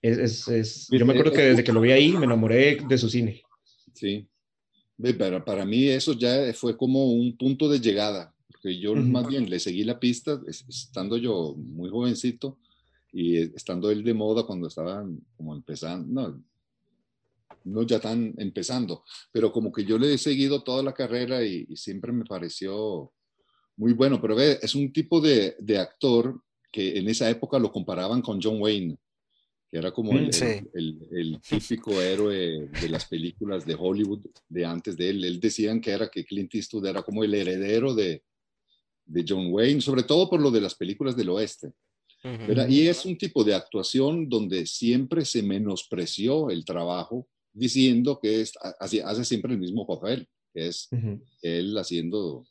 Es, 0.00 0.48
es, 0.48 0.88
yo 0.90 1.04
me 1.04 1.12
acuerdo 1.12 1.32
que 1.32 1.42
desde 1.42 1.64
que 1.64 1.72
lo 1.72 1.80
vi 1.80 1.90
ahí 1.92 2.12
me 2.12 2.24
enamoré 2.24 2.78
de 2.88 2.98
su 2.98 3.08
cine. 3.08 3.42
Sí, 3.94 4.28
pero 5.18 5.44
para 5.44 5.64
mí 5.64 5.88
eso 5.88 6.12
ya 6.12 6.52
fue 6.54 6.76
como 6.76 7.12
un 7.12 7.36
punto 7.36 7.68
de 7.68 7.80
llegada, 7.80 8.34
porque 8.48 8.78
yo 8.78 8.94
más 8.94 9.28
bien 9.28 9.48
le 9.48 9.58
seguí 9.60 9.84
la 9.84 9.98
pista 9.98 10.40
estando 10.46 11.16
yo 11.16 11.54
muy 11.56 11.90
jovencito 11.90 12.58
y 13.12 13.38
estando 13.38 13.90
él 13.90 14.04
de 14.04 14.14
moda 14.14 14.44
cuando 14.44 14.68
estaban 14.68 15.20
como 15.36 15.54
empezando, 15.54 16.06
no, 16.08 16.42
no 17.72 17.82
ya 17.82 18.00
tan 18.00 18.34
empezando, 18.38 19.04
pero 19.32 19.52
como 19.52 19.72
que 19.72 19.84
yo 19.84 19.98
le 19.98 20.14
he 20.14 20.18
seguido 20.18 20.62
toda 20.62 20.82
la 20.82 20.92
carrera 20.92 21.44
y, 21.44 21.66
siempre 21.76 22.12
me 22.12 22.24
pareció 22.24 23.12
muy 23.76 23.92
bueno, 23.92 24.20
pero 24.20 24.34
ve, 24.34 24.58
es 24.60 24.74
un 24.74 24.92
tipo 24.92 25.20
de, 25.20 25.56
de, 25.60 25.78
actor 25.78 26.42
que 26.72 26.98
en 26.98 27.08
esa 27.08 27.30
época 27.30 27.58
lo 27.58 27.70
comparaban 27.70 28.22
con 28.22 28.40
John 28.42 28.60
Wayne, 28.60 28.96
que 29.70 29.78
era 29.78 29.92
como 29.92 30.12
el, 30.12 30.28
mm, 30.28 30.68
el, 30.74 30.98
el, 31.12 31.40
típico 31.40 32.00
héroe 32.00 32.68
de 32.68 32.88
las 32.88 33.04
películas 33.04 33.64
de 33.64 33.76
Hollywood 33.78 34.26
de 34.48 34.64
antes 34.64 34.96
de 34.96 35.10
él. 35.10 35.24
Él 35.24 35.38
decían 35.38 35.80
que 35.80 35.90
era 35.90 36.08
que 36.08 36.24
Clint 36.24 36.54
Eastwood 36.54 36.86
era 36.86 37.02
como 37.02 37.22
el 37.22 37.34
heredero 37.34 37.94
de, 37.94 38.22
de 39.04 39.24
John 39.26 39.52
Wayne, 39.52 39.80
sobre 39.80 40.02
todo 40.02 40.28
por 40.28 40.40
lo 40.40 40.50
de 40.50 40.60
las 40.60 40.74
películas 40.74 41.16
del 41.16 41.30
oeste. 41.30 41.72
Y 42.68 42.88
es 42.88 43.04
un 43.04 43.16
tipo 43.16 43.44
de 43.44 43.54
actuación 43.54 44.28
donde 44.28 44.66
siempre 44.66 45.24
se 45.24 45.42
menospreció 45.42 46.50
el 46.50 46.64
trabajo, 46.64 47.28
diciendo 47.58 48.18
que 48.20 48.40
es, 48.40 48.52
hace, 48.78 49.02
hace 49.02 49.24
siempre 49.24 49.52
el 49.52 49.58
mismo 49.58 49.86
papel, 49.86 50.28
que 50.52 50.68
es 50.68 50.88
él 51.42 51.76
haciendo 51.76 52.46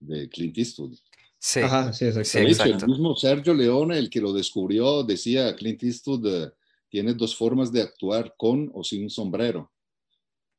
de 0.00 0.28
Clint 0.28 0.56
Eastwood. 0.58 0.94
Sí, 1.40 1.60
sí, 1.92 2.04
exactamente. 2.06 2.84
el 2.84 2.90
mismo 2.90 3.16
Sergio 3.16 3.54
Leone, 3.54 3.98
el 3.98 4.10
que 4.10 4.20
lo 4.20 4.32
descubrió, 4.32 5.04
decía 5.04 5.54
Clint 5.54 5.82
Eastwood 5.82 6.26
eh, 6.26 6.52
tiene 6.88 7.14
dos 7.14 7.36
formas 7.36 7.72
de 7.72 7.82
actuar 7.82 8.34
con 8.36 8.70
o 8.74 8.82
sin 8.82 9.08
sombrero. 9.08 9.72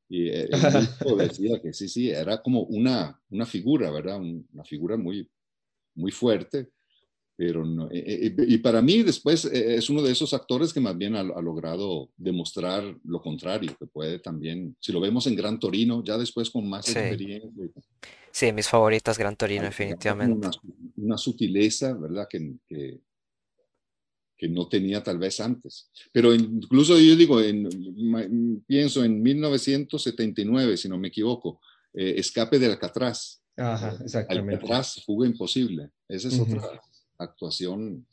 Y 0.08 0.30
el 0.30 0.50
decía 1.18 1.62
que 1.62 1.74
sí, 1.74 1.88
sí, 1.88 2.10
era 2.10 2.42
como 2.42 2.64
una, 2.64 3.22
una 3.30 3.46
figura, 3.46 3.92
¿verdad? 3.92 4.20
Una 4.20 4.64
figura 4.64 4.98
muy, 4.98 5.30
muy 5.96 6.12
fuerte 6.12 6.70
pero 7.40 7.64
no, 7.64 7.90
eh, 7.90 8.04
eh, 8.06 8.36
y 8.50 8.58
para 8.58 8.82
mí 8.82 9.02
después 9.02 9.46
eh, 9.46 9.76
es 9.76 9.90
uno 9.90 10.02
de 10.02 10.12
esos 10.12 10.34
actores 10.34 10.74
que 10.74 10.82
más 10.82 10.98
bien 10.98 11.16
ha, 11.16 11.24
logrado 11.24 12.10
demostrar 12.18 12.84
lo 13.06 13.22
contrario, 13.22 13.78
que 13.80 13.86
puede 13.86 14.20
también, 14.20 14.76
si 14.82 14.92
lo 14.92 15.00
vemos 15.00 15.26
en 15.26 15.38
Gran 15.38 15.58
Torino, 15.58 16.04
ya 16.04 16.18
después 16.18 16.50
con 16.50 16.68
más 16.68 16.90
experiencia. 16.90 17.50
Sí, 18.30 18.52
mis 18.52 18.68
favoritas 18.68 19.18
Gran 19.18 19.38
Torino, 19.38 19.64
definitivamente. 19.64 20.50
Una, 20.98 21.18
sutileza, 21.18 21.94
¿verdad? 21.94 22.28
Que, 22.30 22.56
que, 22.68 23.00
que, 24.38 24.50
no 24.50 24.68
tenía 24.68 25.02
tal 25.02 25.18
vez 25.18 25.40
antes. 25.40 25.90
Pero 26.12 26.34
incluso 26.34 27.00
yo 27.00 27.16
digo, 27.16 27.40
en, 27.42 28.66
pienso 28.68 29.02
en 29.02 29.22
1979, 29.24 30.76
si 30.76 30.90
no 30.90 30.98
me 30.98 31.08
equivoco, 31.08 31.62
Escape 31.94 32.60
del 32.60 32.72
Alcatraz. 32.72 33.42
Ajá, 33.56 33.98
exactamente. 34.04 34.56
Alcatraz, 34.56 35.02
Fuga 35.06 35.26
Imposible. 35.26 35.90
Esa 36.10 36.28
es 36.28 36.38
otra 36.38 36.82
actuación 37.20 38.06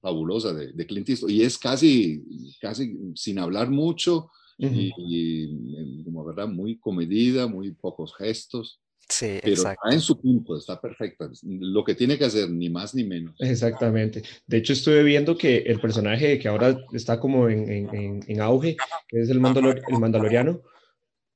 fabulosa 0.00 0.52
de, 0.52 0.72
de, 0.72 0.86
Clint 0.86 1.08
Eastwood. 1.08 1.30
Y 1.30 1.42
es 1.42 1.58
casi, 1.58 2.22
casi 2.60 2.96
sin 3.14 3.38
hablar 3.38 3.70
mucho 3.70 4.30
y, 4.58 6.04
como 6.04 6.24
verdad, 6.24 6.48
muy 6.48 6.78
comedida, 6.78 7.46
muy 7.46 7.72
pocos 7.72 8.14
gestos. 8.14 8.80
Sí, 9.08 9.38
pero 9.42 9.54
está 9.54 9.76
en 9.90 10.00
su 10.00 10.20
punto, 10.20 10.56
está 10.56 10.80
perfecta. 10.80 11.28
Lo 11.42 11.82
que 11.82 11.94
tiene 11.94 12.16
que 12.16 12.26
hacer, 12.26 12.48
ni 12.48 12.68
más 12.68 12.94
ni 12.94 13.02
menos. 13.02 13.34
Exactamente. 13.40 14.22
De 14.46 14.58
hecho, 14.58 14.72
estuve 14.72 15.02
viendo 15.02 15.36
que 15.36 15.58
el 15.58 15.80
personaje 15.80 16.38
que 16.38 16.46
ahora 16.46 16.78
está 16.92 17.18
como 17.18 17.48
en, 17.48 17.68
en, 17.68 18.20
en 18.24 18.40
auge, 18.40 18.76
que 19.08 19.20
es 19.20 19.30
el, 19.30 19.40
Mandalor 19.40 19.82
el 19.88 19.98
Mandaloriano, 19.98 20.60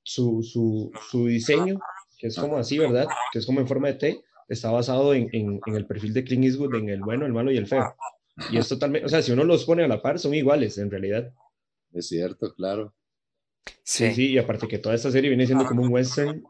su, 0.02 0.42
su, 0.42 0.92
su 1.10 1.26
diseño, 1.26 1.80
que 2.18 2.28
es 2.28 2.36
como 2.36 2.58
así, 2.58 2.78
¿verdad? 2.78 3.08
Que 3.32 3.40
es 3.40 3.46
como 3.46 3.60
en 3.60 3.66
forma 3.66 3.88
de 3.88 3.94
T, 3.94 4.24
está 4.48 4.70
basado 4.70 5.14
en, 5.14 5.28
en, 5.32 5.60
el 5.74 5.86
perfil 5.86 6.12
de 6.14 6.24
Clint 6.24 6.44
Eastwood, 6.44 6.74
en 6.76 6.88
el 6.88 7.00
bueno, 7.00 7.26
el 7.26 7.32
malo 7.32 7.50
y 7.50 7.56
el 7.56 7.66
feo. 7.66 7.94
Y 8.50 8.58
es 8.58 8.68
totalmente, 8.68 9.06
o 9.06 9.08
sea, 9.08 9.22
si 9.22 9.32
uno 9.32 9.44
los 9.44 9.64
pone 9.64 9.84
a 9.84 9.88
la 9.88 10.02
par, 10.02 10.18
son 10.18 10.34
iguales 10.34 10.78
en 10.78 10.90
realidad. 10.90 11.32
Es 11.92 12.08
cierto, 12.08 12.52
claro. 12.54 12.94
Sí, 13.82 14.12
sí, 14.14 14.32
y 14.32 14.38
aparte 14.38 14.68
que 14.68 14.78
toda 14.78 14.94
esta 14.94 15.10
serie 15.10 15.30
viene 15.30 15.46
siendo 15.46 15.66
como 15.66 15.82
un 15.82 15.92
western. 15.92 16.42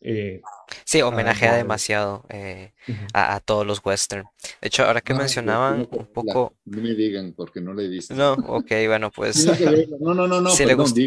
Eh, 0.00 0.42
sí, 0.84 1.02
homenajea 1.02 1.56
demasiado 1.56 2.24
eh, 2.28 2.72
a, 3.12 3.34
a, 3.34 3.40
todos 3.40 3.66
los 3.66 3.84
western. 3.84 4.24
De 4.60 4.68
hecho, 4.68 4.84
ahora 4.84 5.00
que 5.00 5.12
mencionaban 5.12 5.88
un 5.90 6.06
poco... 6.06 6.54
no 6.64 6.82
me 6.82 6.94
digan 6.94 7.32
porque 7.32 7.60
no 7.60 7.74
le 7.74 7.88
visto. 7.88 8.14
No, 8.14 8.34
ok, 8.34 8.70
bueno, 8.86 9.10
pues... 9.10 9.44
No, 10.00 10.14
no, 10.14 10.28
no, 10.28 10.40
no. 10.40 10.50
Si, 10.54 10.64
le, 10.64 10.74
gusta, 10.74 11.00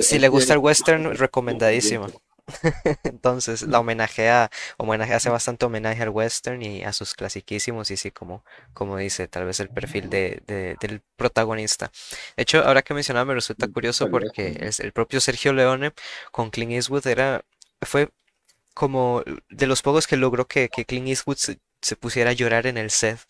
si 0.00 0.18
le 0.18 0.28
gusta 0.28 0.54
el 0.54 0.58
western, 0.58 1.14
recomendadísimo. 1.14 2.08
Entonces, 3.04 3.62
la 3.62 3.80
homenajea, 3.80 4.50
homenaje, 4.76 5.14
hace 5.14 5.30
bastante 5.30 5.64
homenaje 5.64 6.02
al 6.02 6.10
western 6.10 6.62
y 6.62 6.84
a 6.84 6.92
sus 6.92 7.14
clasiquísimos, 7.14 7.90
y 7.90 7.96
sí, 7.96 8.10
como, 8.10 8.44
como 8.74 8.96
dice, 8.98 9.28
tal 9.28 9.46
vez 9.46 9.60
el 9.60 9.70
perfil 9.70 10.10
de, 10.10 10.42
del 10.80 11.02
protagonista. 11.16 11.90
De 12.36 12.42
hecho, 12.42 12.62
ahora 12.64 12.82
que 12.82 12.94
mencionaba, 12.94 13.24
me 13.24 13.34
resulta 13.34 13.68
curioso 13.68 14.10
porque 14.10 14.48
el, 14.60 14.72
el 14.78 14.92
propio 14.92 15.20
Sergio 15.20 15.52
Leone 15.52 15.92
con 16.32 16.50
Clint 16.50 16.72
Eastwood 16.72 17.06
era, 17.06 17.44
fue 17.80 18.10
como 18.74 19.22
de 19.48 19.66
los 19.66 19.82
pocos 19.82 20.06
que 20.06 20.16
logró 20.16 20.46
que, 20.46 20.68
que 20.68 20.84
Clint 20.84 21.08
Eastwood 21.08 21.38
se, 21.38 21.96
pusiera 21.96 22.30
a 22.30 22.32
llorar 22.34 22.66
en 22.66 22.78
el 22.78 22.90
set, 22.90 23.20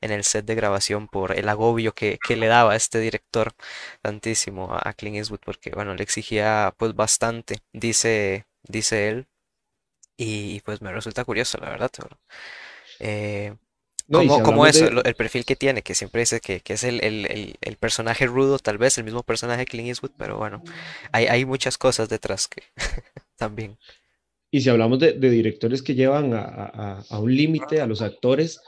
en 0.00 0.10
el 0.12 0.24
set 0.24 0.44
de 0.46 0.54
grabación 0.54 1.08
por 1.08 1.32
el 1.38 1.48
agobio 1.48 1.94
que, 1.94 2.18
que 2.26 2.36
le 2.36 2.46
daba 2.48 2.72
a 2.72 2.76
este 2.76 2.98
director 3.00 3.52
tantísimo 4.02 4.74
a, 4.74 4.88
a 4.88 4.94
Clint 4.94 5.16
Eastwood, 5.16 5.40
porque 5.44 5.70
bueno, 5.70 5.94
le 5.94 6.02
exigía 6.02 6.74
pues 6.78 6.94
bastante. 6.94 7.58
Dice 7.72 8.46
dice 8.62 9.08
él. 9.08 9.26
Y 10.16 10.60
pues 10.62 10.82
me 10.82 10.92
resulta 10.92 11.24
curioso, 11.24 11.58
la 11.58 11.70
verdad. 11.70 11.90
Eh, 12.98 13.54
¿Cómo, 14.10 14.66
es 14.66 14.80
el 14.80 15.14
perfil 15.14 15.44
que 15.44 15.54
tiene? 15.54 15.82
Que 15.82 15.94
siempre 15.94 16.20
dice 16.20 16.40
que, 16.40 16.62
es 16.66 16.84
el, 16.84 17.76
personaje 17.78 18.26
rudo, 18.26 18.58
tal 18.58 18.78
vez 18.78 18.96
el 18.98 19.04
mismo 19.04 19.22
personaje 19.22 19.66
que 19.66 19.72
Clint 19.72 19.88
Eastwood, 19.88 20.12
pero 20.16 20.38
bueno, 20.38 20.62
hay, 21.12 21.26
hay 21.26 21.44
muchas 21.44 21.76
cosas 21.76 22.08
detrás 22.08 22.48
que 22.48 22.62
también. 23.36 23.76
Y 24.50 24.62
si 24.62 24.70
hablamos 24.70 24.98
de, 24.98 25.12
directores 25.12 25.82
que 25.82 25.94
llevan 25.94 26.32
a, 26.32 27.04
un 27.10 27.34
límite 27.34 27.80
a 27.82 27.86
los 27.86 28.00
actores 28.00 28.60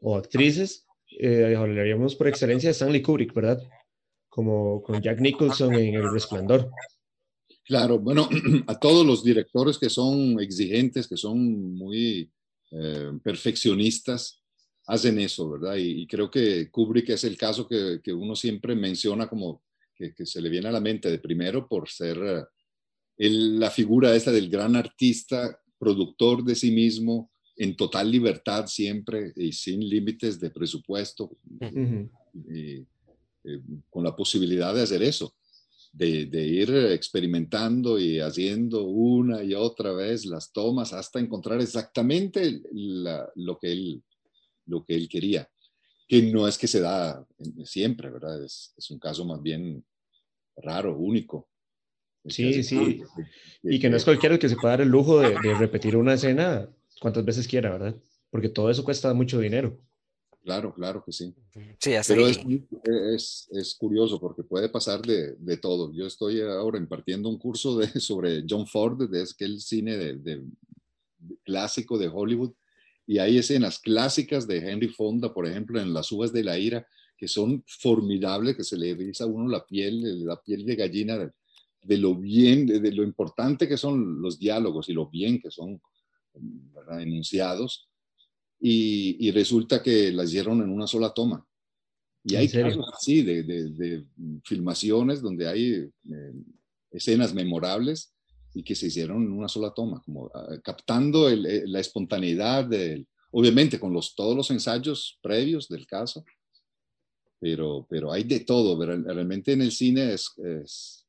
o 0.00 0.16
actrices, 0.16 0.86
eh, 1.20 1.54
hablaríamos 1.56 2.16
por 2.16 2.26
excelencia 2.26 2.68
de 2.68 2.72
Stanley 2.72 3.02
Kubrick, 3.02 3.32
¿verdad? 3.32 3.62
Como 4.28 4.82
con 4.82 5.00
Jack 5.00 5.20
Nicholson 5.20 5.74
en 5.74 5.94
El 5.94 6.12
Resplandor. 6.12 6.70
Claro, 7.68 7.98
bueno, 7.98 8.30
a 8.66 8.80
todos 8.80 9.06
los 9.06 9.22
directores 9.22 9.76
que 9.76 9.90
son 9.90 10.40
exigentes, 10.40 11.06
que 11.06 11.18
son 11.18 11.74
muy 11.74 12.30
eh, 12.70 13.12
perfeccionistas, 13.22 14.42
hacen 14.86 15.18
eso, 15.18 15.50
¿verdad? 15.50 15.76
Y, 15.76 16.06
creo 16.06 16.30
que 16.30 16.70
Kubrick 16.70 17.10
es 17.10 17.24
el 17.24 17.36
caso 17.36 17.68
que, 17.68 18.00
uno 18.14 18.34
siempre 18.34 18.74
menciona 18.74 19.28
como 19.28 19.62
que, 19.94 20.14
se 20.24 20.40
le 20.40 20.48
viene 20.48 20.68
a 20.68 20.72
la 20.72 20.80
mente 20.80 21.10
de 21.10 21.18
primero 21.18 21.68
por 21.68 21.90
ser 21.90 22.16
eh, 23.18 23.28
la 23.28 23.70
figura 23.70 24.16
esta 24.16 24.32
del 24.32 24.48
gran 24.48 24.74
artista, 24.74 25.60
productor 25.78 26.42
de 26.44 26.54
sí 26.54 26.70
mismo, 26.70 27.30
en 27.54 27.76
total 27.76 28.10
libertad 28.10 28.66
siempre 28.66 29.34
y 29.36 29.52
sin 29.52 29.86
límites 29.86 30.40
de 30.40 30.48
presupuesto, 30.48 31.36
y, 31.60 32.78
eh, 33.44 33.60
con 33.90 34.04
la 34.04 34.16
posibilidad 34.16 34.74
de 34.74 34.82
hacer 34.84 35.02
eso 35.02 35.34
de, 35.92 36.46
ir 36.46 36.74
experimentando 36.92 37.98
y 37.98 38.20
haciendo 38.20 38.84
una 38.84 39.42
y 39.42 39.54
otra 39.54 39.92
vez 39.92 40.26
las 40.26 40.52
tomas 40.52 40.92
hasta 40.92 41.18
encontrar 41.18 41.60
exactamente 41.60 42.60
lo, 42.72 43.58
que 43.58 43.72
él, 43.72 44.02
lo 44.66 44.84
que 44.84 44.94
él 44.94 45.08
quería. 45.08 45.48
Que 46.06 46.22
no 46.22 46.48
es 46.48 46.56
que 46.56 46.66
se 46.66 46.80
da 46.80 47.24
siempre, 47.64 48.10
¿verdad? 48.10 48.42
Es, 48.44 48.74
un 48.90 48.98
caso 48.98 49.24
más 49.24 49.42
bien 49.42 49.84
raro, 50.56 50.96
único. 50.96 51.48
Sí, 52.24 52.62
sí. 52.62 53.00
y 53.62 53.78
que 53.78 53.88
no 53.88 53.96
es 53.96 54.04
cualquiera 54.04 54.34
el 54.34 54.40
que 54.40 54.48
se 54.48 54.56
pueda 54.56 54.72
dar 54.72 54.80
el 54.82 54.88
lujo 54.88 55.20
de, 55.20 55.30
de 55.42 55.54
repetir 55.54 55.96
una 55.96 56.14
escena 56.14 56.68
cuantas 57.00 57.24
veces 57.24 57.48
quiera, 57.48 57.70
¿verdad? 57.70 57.94
Porque 58.30 58.48
todo 58.48 58.70
eso 58.70 58.84
cuesta 58.84 59.14
mucho 59.14 59.38
dinero. 59.40 59.80
Claro, 60.42 60.72
claro 60.72 61.04
que 61.04 61.12
sí. 61.12 61.34
Sí, 61.78 61.94
así. 61.94 62.12
Pero 62.12 62.26
es, 62.26 62.40
es, 63.14 63.48
es, 63.50 63.74
curioso 63.74 64.18
porque 64.20 64.42
puede 64.42 64.68
pasar 64.68 65.02
de, 65.02 65.34
de, 65.34 65.56
todo. 65.58 65.92
Yo 65.92 66.06
estoy 66.06 66.40
ahora 66.40 66.78
impartiendo 66.78 67.28
un 67.28 67.38
curso 67.38 67.76
de, 67.76 67.88
sobre 68.00 68.44
John 68.48 68.66
Ford, 68.66 69.10
de 69.10 69.22
aquel 69.22 69.60
cine 69.60 69.96
de, 69.96 70.16
de, 70.16 70.42
clásico 71.44 71.98
de 71.98 72.08
Hollywood, 72.08 72.52
y 73.06 73.18
hay 73.18 73.38
escenas 73.38 73.78
clásicas 73.78 74.46
de 74.46 74.58
Henry 74.58 74.88
Fonda, 74.88 75.32
por 75.32 75.46
ejemplo, 75.46 75.80
en 75.80 75.92
Las 75.92 76.12
uvas 76.12 76.32
de 76.32 76.44
la 76.44 76.58
ira, 76.58 76.86
que 77.16 77.28
son 77.28 77.64
formidables, 77.66 78.56
que 78.56 78.64
se 78.64 78.76
le 78.76 78.90
eriza 78.90 79.24
a 79.24 79.26
uno 79.26 79.48
la 79.50 79.66
piel, 79.66 80.24
la 80.24 80.40
piel 80.40 80.64
de 80.64 80.76
gallina 80.76 81.18
de, 81.18 81.30
de 81.82 81.96
lo 81.96 82.14
bien, 82.14 82.66
de, 82.66 82.92
lo 82.92 83.02
importante 83.02 83.68
que 83.68 83.76
son 83.76 84.20
los 84.20 84.38
diálogos 84.38 84.88
y 84.88 84.92
lo 84.92 85.08
bien 85.08 85.40
que 85.40 85.50
son 85.50 85.80
¿verdad? 86.34 87.00
enunciados 87.00 87.87
y, 88.60 89.30
resulta 89.30 89.82
que 89.82 90.12
las 90.12 90.28
hicieron 90.28 90.62
en 90.62 90.70
una 90.70 90.86
sola 90.86 91.12
toma. 91.14 91.46
Y 92.24 92.34
hay 92.36 92.48
casos 92.48 92.84
así 92.92 93.22
de, 93.22 93.42
de, 93.42 94.04
filmaciones 94.44 95.22
donde 95.22 95.48
hay 95.48 95.72
eh, 95.72 96.32
escenas 96.90 97.32
memorables 97.32 98.12
y 98.54 98.62
que 98.62 98.74
se 98.74 98.88
hicieron 98.88 99.22
en 99.22 99.32
una 99.32 99.48
sola 99.48 99.72
toma, 99.72 100.02
como 100.04 100.30
ah, 100.34 100.58
captando 100.62 101.30
eh, 101.30 101.62
la 101.66 101.80
espontaneidad, 101.80 102.64
del, 102.64 103.06
obviamente 103.30 103.78
con 103.78 103.92
los, 103.92 104.14
todos 104.14 104.36
los 104.36 104.50
ensayos 104.50 105.18
previos 105.22 105.68
del 105.68 105.86
caso, 105.86 106.24
pero, 107.38 107.86
pero 107.88 108.10
hay 108.10 108.24
de 108.24 108.40
todo. 108.40 108.84
Realmente 108.84 109.52
en 109.52 109.62
el 109.62 109.70
cine 109.70 110.12
es, 110.12 110.32
es, 110.38 111.06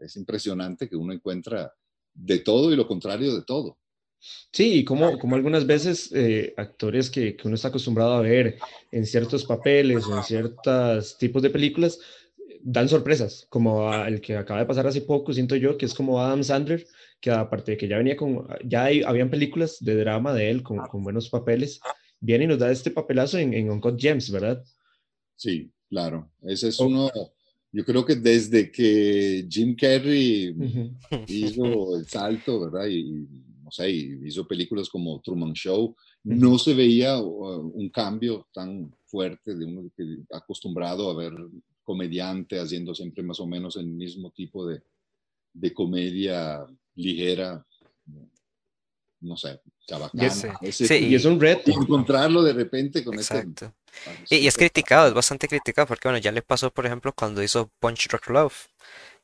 es 0.00 0.16
impresionante 0.16 0.88
que 0.88 0.96
uno 0.96 1.12
encuentra 1.12 1.72
de 2.12 2.40
todo 2.40 2.72
y 2.72 2.76
lo 2.76 2.86
contrario 2.86 3.34
de 3.34 3.42
todo. 3.42 3.78
Sí, 4.52 4.74
y 4.74 4.84
como, 4.84 5.18
como 5.18 5.34
algunas 5.34 5.66
veces 5.66 6.10
eh, 6.14 6.54
actores 6.56 7.10
que, 7.10 7.36
que, 7.36 7.48
uno 7.48 7.56
está 7.56 7.68
acostumbrado 7.68 8.14
a 8.14 8.20
ver 8.20 8.58
en 8.90 9.04
ciertos 9.04 9.44
papeles 9.44 10.06
o 10.06 10.16
en 10.16 10.22
ciertos 10.22 11.18
tipos 11.18 11.42
de 11.42 11.50
películas 11.50 11.98
dan 12.62 12.88
sorpresas, 12.88 13.46
como 13.48 13.92
el 13.92 14.20
que 14.20 14.36
acaba 14.36 14.60
de 14.60 14.66
pasar 14.66 14.86
hace 14.86 15.00
poco, 15.00 15.32
siento 15.32 15.56
yo, 15.56 15.76
que 15.76 15.86
es 15.86 15.94
como 15.94 16.20
Adam 16.20 16.44
Sandler, 16.44 16.86
que 17.20 17.30
aparte 17.30 17.72
de 17.72 17.76
que 17.76 17.88
ya 17.88 17.98
venía 17.98 18.16
con, 18.16 18.46
ya 18.64 18.84
hay, 18.84 19.02
habían 19.02 19.30
películas 19.30 19.78
de 19.80 19.96
drama 19.96 20.32
de 20.32 20.50
él 20.50 20.62
con, 20.62 20.78
con, 20.86 21.02
buenos 21.02 21.28
papeles, 21.28 21.80
viene 22.20 22.44
y 22.44 22.46
nos 22.46 22.58
da 22.58 22.70
este 22.70 22.90
papelazo 22.90 23.38
en, 23.38 23.52
en 23.52 23.70
Uncut 23.70 24.00
Gems, 24.00 24.30
¿verdad? 24.30 24.62
Sí, 25.34 25.72
claro, 25.88 26.30
ese 26.42 26.68
es 26.68 26.78
uno, 26.78 27.10
yo 27.72 27.84
creo 27.84 28.04
que 28.04 28.14
desde 28.14 28.70
que 28.70 29.46
Jim 29.48 29.74
Carrey 29.74 30.54
hizo 31.26 31.96
el 31.96 32.06
salto, 32.06 32.60
¿verdad? 32.60 32.86
Y, 32.88 33.26
sea, 33.72 33.88
hizo 33.88 34.46
películas 34.46 34.88
como 34.88 35.20
Truman 35.20 35.52
Show, 35.54 35.96
no 36.24 36.58
se 36.58 36.74
veía 36.74 37.18
uh, 37.18 37.72
un 37.74 37.88
cambio 37.90 38.46
tan 38.52 38.94
fuerte 39.06 39.54
de 39.54 39.64
uno 39.64 39.90
que 39.96 40.18
acostumbrado 40.30 41.10
a 41.10 41.16
ver 41.16 41.32
comediante 41.82 42.60
haciendo 42.60 42.94
siempre 42.94 43.22
más 43.22 43.40
o 43.40 43.46
menos 43.46 43.76
el 43.76 43.86
mismo 43.86 44.30
tipo 44.30 44.66
de, 44.66 44.82
de 45.52 45.74
comedia 45.74 46.64
ligera, 46.94 47.66
no 49.20 49.36
sé, 49.36 49.60
chabacana. 49.86 50.32
y 50.62 51.14
es 51.14 51.24
un 51.24 51.40
reto. 51.40 51.70
Encontrarlo 51.70 52.42
de 52.42 52.52
repente 52.52 53.04
con 53.04 53.18
este 53.18 53.38
Exacto. 53.38 53.74
y, 54.30 54.36
y, 54.36 54.46
es 54.46 54.56
criticado, 54.56 55.08
es 55.08 55.14
bastante 55.14 55.48
criticado, 55.48 55.88
porque 55.88 56.08
bueno, 56.08 56.18
ya 56.18 56.32
le 56.32 56.42
pasó, 56.42 56.70
por 56.70 56.86
ejemplo, 56.86 57.12
cuando 57.12 57.42
hizo 57.42 57.70
Punch 57.80 58.08
Rock 58.08 58.28
Love 58.30 58.68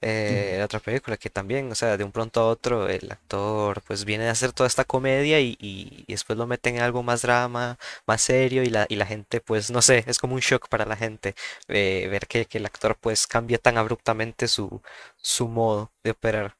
eh, 0.00 0.60
otra 0.64 0.78
película 0.78 1.16
que 1.16 1.28
también, 1.28 1.72
o 1.72 1.74
sea, 1.74 1.96
de 1.96 2.04
un 2.04 2.12
pronto 2.12 2.40
a 2.40 2.48
otro 2.48 2.88
el 2.88 3.10
actor 3.10 3.82
pues 3.86 4.04
viene 4.04 4.28
a 4.28 4.30
hacer 4.30 4.52
toda 4.52 4.68
esta 4.68 4.84
comedia 4.84 5.40
y, 5.40 5.56
y, 5.60 6.04
después 6.06 6.38
lo 6.38 6.46
meten 6.46 6.76
en 6.76 6.82
algo 6.82 7.02
más 7.02 7.22
drama, 7.22 7.78
más 8.06 8.22
serio 8.22 8.62
y 8.62 8.70
la, 8.70 8.86
y 8.88 8.94
la 8.96 9.06
gente 9.06 9.40
pues 9.40 9.70
no 9.72 9.82
sé, 9.82 10.04
es 10.06 10.18
como 10.18 10.34
un 10.34 10.40
shock 10.40 10.68
para 10.68 10.86
la 10.86 10.96
gente 10.96 11.34
eh, 11.66 12.06
ver 12.10 12.28
que, 12.28 12.44
que, 12.44 12.58
el 12.58 12.66
actor 12.66 12.96
pues 13.00 13.26
cambia 13.26 13.58
tan 13.58 13.76
abruptamente 13.76 14.46
su, 14.46 14.80
su 15.16 15.48
modo 15.48 15.90
de 16.04 16.12
operar. 16.12 16.56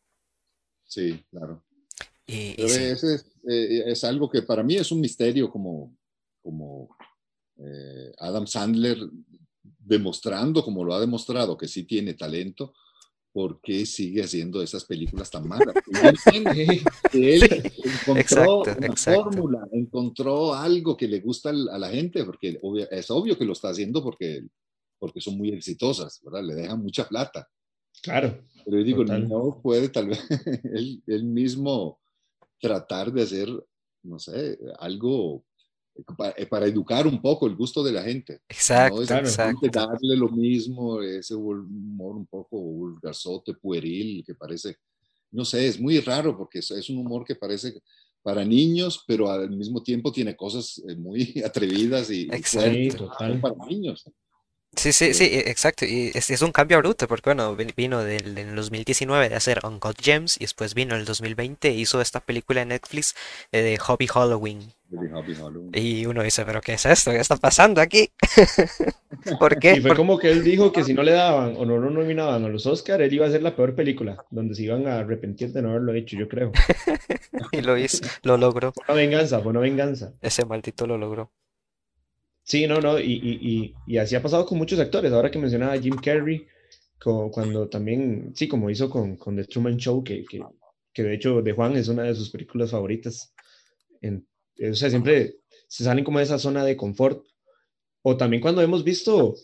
Sí, 0.85 1.25
claro. 1.31 1.63
Y, 2.27 2.61
Es, 2.61 3.05
eh, 3.49 3.85
es, 3.87 4.05
algo 4.05 4.29
que 4.29 4.43
para 4.43 4.63
mí 4.63 4.77
es 4.77 4.91
un 4.91 5.01
misterio 5.01 5.51
como, 5.51 5.97
como 6.43 6.89
eh, 7.59 8.13
Adam 8.19 8.47
Sandler 8.47 8.99
demostrando, 9.79 10.63
como 10.63 10.85
lo 10.85 10.95
ha 10.95 11.01
demostrado, 11.01 11.57
que 11.57 11.69
sí 11.69 11.85
tiene 11.85 12.15
talento, 12.15 12.75
¿por 13.39 13.61
qué 13.61 13.87
sigue 13.87 14.25
haciendo 14.25 14.61
esas 14.61 14.85
películas 14.85 15.31
tan 15.31 15.47
malas? 15.47 15.73
Él, 17.13 17.73
encontró 17.85 18.63
una 18.63 18.97
fórmula, 18.97 19.69
encontró 19.71 20.55
algo 20.55 20.97
que 20.97 21.07
le 21.07 21.21
gusta 21.21 21.51
a 21.51 21.79
la 21.79 21.89
gente, 21.89 22.25
porque 22.25 22.59
es 22.91 23.11
obvio 23.13 23.39
que 23.39 23.45
lo 23.45 23.53
está 23.53 23.69
haciendo 23.69 24.03
porque, 24.03 24.45
porque 24.99 25.21
son 25.21 25.39
muy 25.39 25.51
exitosas, 25.51 26.21
¿verdad? 26.25 26.43
Le 26.43 26.55
dejan 26.57 26.83
mucha 26.83 27.07
plata. 27.07 27.49
Claro. 28.03 28.43
Pero 28.65 28.79
yo 28.79 28.85
digo, 28.85 29.05
no 29.05 29.61
puede 29.63 29.89
tal 29.89 30.09
vez 30.09 30.19
él 31.07 31.25
mismo 31.25 32.01
tratar 32.61 33.13
de 33.13 33.23
hacer, 33.23 33.49
no 34.03 34.19
sé, 34.19 34.59
algo 34.81 35.45
eh, 36.37 36.47
para, 36.47 36.67
educar 36.67 37.07
un 37.07 37.21
poco 37.21 37.47
el 37.47 37.57
gusto 37.57 37.83
de 37.83 37.93
la 37.93 38.03
gente. 38.03 38.41
Exacto, 38.49 39.03
exacto. 39.03 39.69
Darle 39.71 40.17
lo 40.17 40.29
mismo, 40.29 41.03
ese 41.03 41.35
humor 41.35 42.17
un 42.17 42.27
poco 42.27 42.59
vulgarzote, 42.59 43.55
pueril, 43.55 44.23
que 44.25 44.35
parece, 44.35 44.77
no 45.33 45.45
sé, 45.45 45.67
es 45.67 45.81
muy 45.81 45.99
raro 46.01 46.37
porque 46.37 46.61
es, 46.61 46.91
un 46.91 46.99
humor 46.99 47.25
que 47.25 47.35
parece 47.35 47.81
para 48.23 48.45
niños, 48.45 49.03
pero 49.07 49.31
al 49.31 49.51
mismo 49.51 49.83
tiempo 49.83 50.13
tiene 50.13 50.37
cosas 50.37 50.81
eh, 50.89 50.95
muy 50.95 51.43
atrevidas 51.45 52.11
y, 52.11 52.29
exacto, 52.31 53.11
para 53.41 53.67
niños. 53.67 54.05
Sí, 54.77 54.93
sí, 54.93 55.15
sí, 55.15 55.25
e, 55.25 55.51
exacto. 55.51 55.85
Y 55.85 56.11
es, 56.15 56.31
es 56.31 56.43
un 56.43 56.53
cambio 56.53 56.79
bruto, 56.79 57.09
porque 57.09 57.31
bueno, 57.31 57.57
vino 57.77 58.03
del, 58.05 58.39
en 58.39 58.51
el 58.51 58.57
2019 58.57 59.29
de 59.29 59.35
hacer 59.35 59.61
Uncut 59.65 60.01
Gems 60.01 60.37
y 60.37 60.45
después 60.45 60.75
vino 60.75 60.95
el 60.97 61.05
2020 61.05 61.69
e 61.69 61.73
hizo 61.73 62.01
esta 62.01 62.21
película 62.21 62.61
de 62.61 62.67
Netflix 62.67 63.15
eh, 63.53 63.63
de 63.63 63.79
Hobby 63.79 64.07
Halloween. 64.07 64.73
Y 65.75 66.07
uno 66.07 66.23
dice, 66.23 66.47
pero 66.47 66.63
¿qué 66.63 66.75
es 66.75 66.87
esto? 66.87 67.11
¿Qué 67.11 67.19
está 67.19 67.37
pasando 67.37 67.81
aquí? 67.81 68.11
¿Por 69.39 69.59
qué? 69.59 69.75
Y 69.75 69.81
fue 69.81 69.95
como 69.95 70.19
que 70.19 70.31
él 70.31 70.43
dijo 70.43 70.73
que 70.73 70.83
si 70.83 70.95
no 70.95 71.03
le 71.03 71.13
daban 71.13 71.57
o 71.59 71.67
no 71.67 71.77
lo 71.77 71.91
nominaban 71.91 72.45
a 72.45 72.49
los 72.49 72.65
Oscars, 72.65 73.03
él 73.03 73.13
iba 73.13 73.27
a 73.27 73.31
ser 73.31 73.43
la 73.43 73.55
peor 73.55 73.75
película, 73.75 74.25
donde 74.31 74.55
se 74.55 74.63
iban 74.63 74.87
a 74.87 75.01
arrepentir 75.01 75.53
de 75.53 75.61
no 75.61 75.71
haberlo 75.71 75.93
hecho, 75.93 76.17
yo 76.17 76.27
creo. 76.27 76.53
y 77.53 77.61
lo 77.61 77.77
hizo, 77.77 78.03
lo 78.23 78.39
logró. 78.39 78.73
Fue 78.73 78.85
una 78.89 78.95
venganza, 78.95 79.41
fue 79.41 79.51
una 79.51 79.61
venganza. 79.61 80.15
Ese 80.23 80.47
maldito 80.47 80.87
lo 80.87 80.97
logró. 80.97 81.31
Sí, 82.49 82.67
no, 82.67 82.81
no, 82.81 82.99
y, 82.99 83.13
y, 83.13 83.75
y, 83.87 83.99
así 83.99 84.17
ha 84.17 84.23
pasado 84.23 84.47
con 84.47 84.57
muchos 84.57 84.79
actores. 84.81 85.13
Ahora 85.13 85.31
que 85.31 85.39
mencionaba 85.39 85.79
Jim 85.79 85.97
Carrey, 86.03 86.47
cuando 86.99 87.69
también, 87.69 88.33
sí, 88.35 88.49
como 88.49 88.71
hizo 88.71 88.89
con, 88.89 89.17
con 89.17 89.37
The 89.37 89.45
Truman 89.45 89.77
Show, 89.77 90.03
que, 90.03 90.25
que, 90.25 90.41
que, 90.95 91.03
de 91.03 91.15
hecho 91.15 91.43
de 91.43 91.53
Juan 91.53 91.77
es 91.77 91.89
una 91.89 92.05
de 92.05 92.15
sus 92.15 92.31
películas 92.31 92.71
favoritas. 92.71 93.35
En, 94.01 94.27
o 94.67 94.75
sea, 94.75 94.89
siempre 94.89 95.41
se 95.67 95.85
salen 95.85 96.05
como 96.05 96.21
de 96.21 96.25
esa 96.25 96.39
zona 96.39 96.65
de 96.65 96.75
confort. 96.75 97.23
O 98.01 98.17
también 98.17 98.41
cuando 98.41 98.63
hemos 98.63 98.83
visto, 98.83 99.35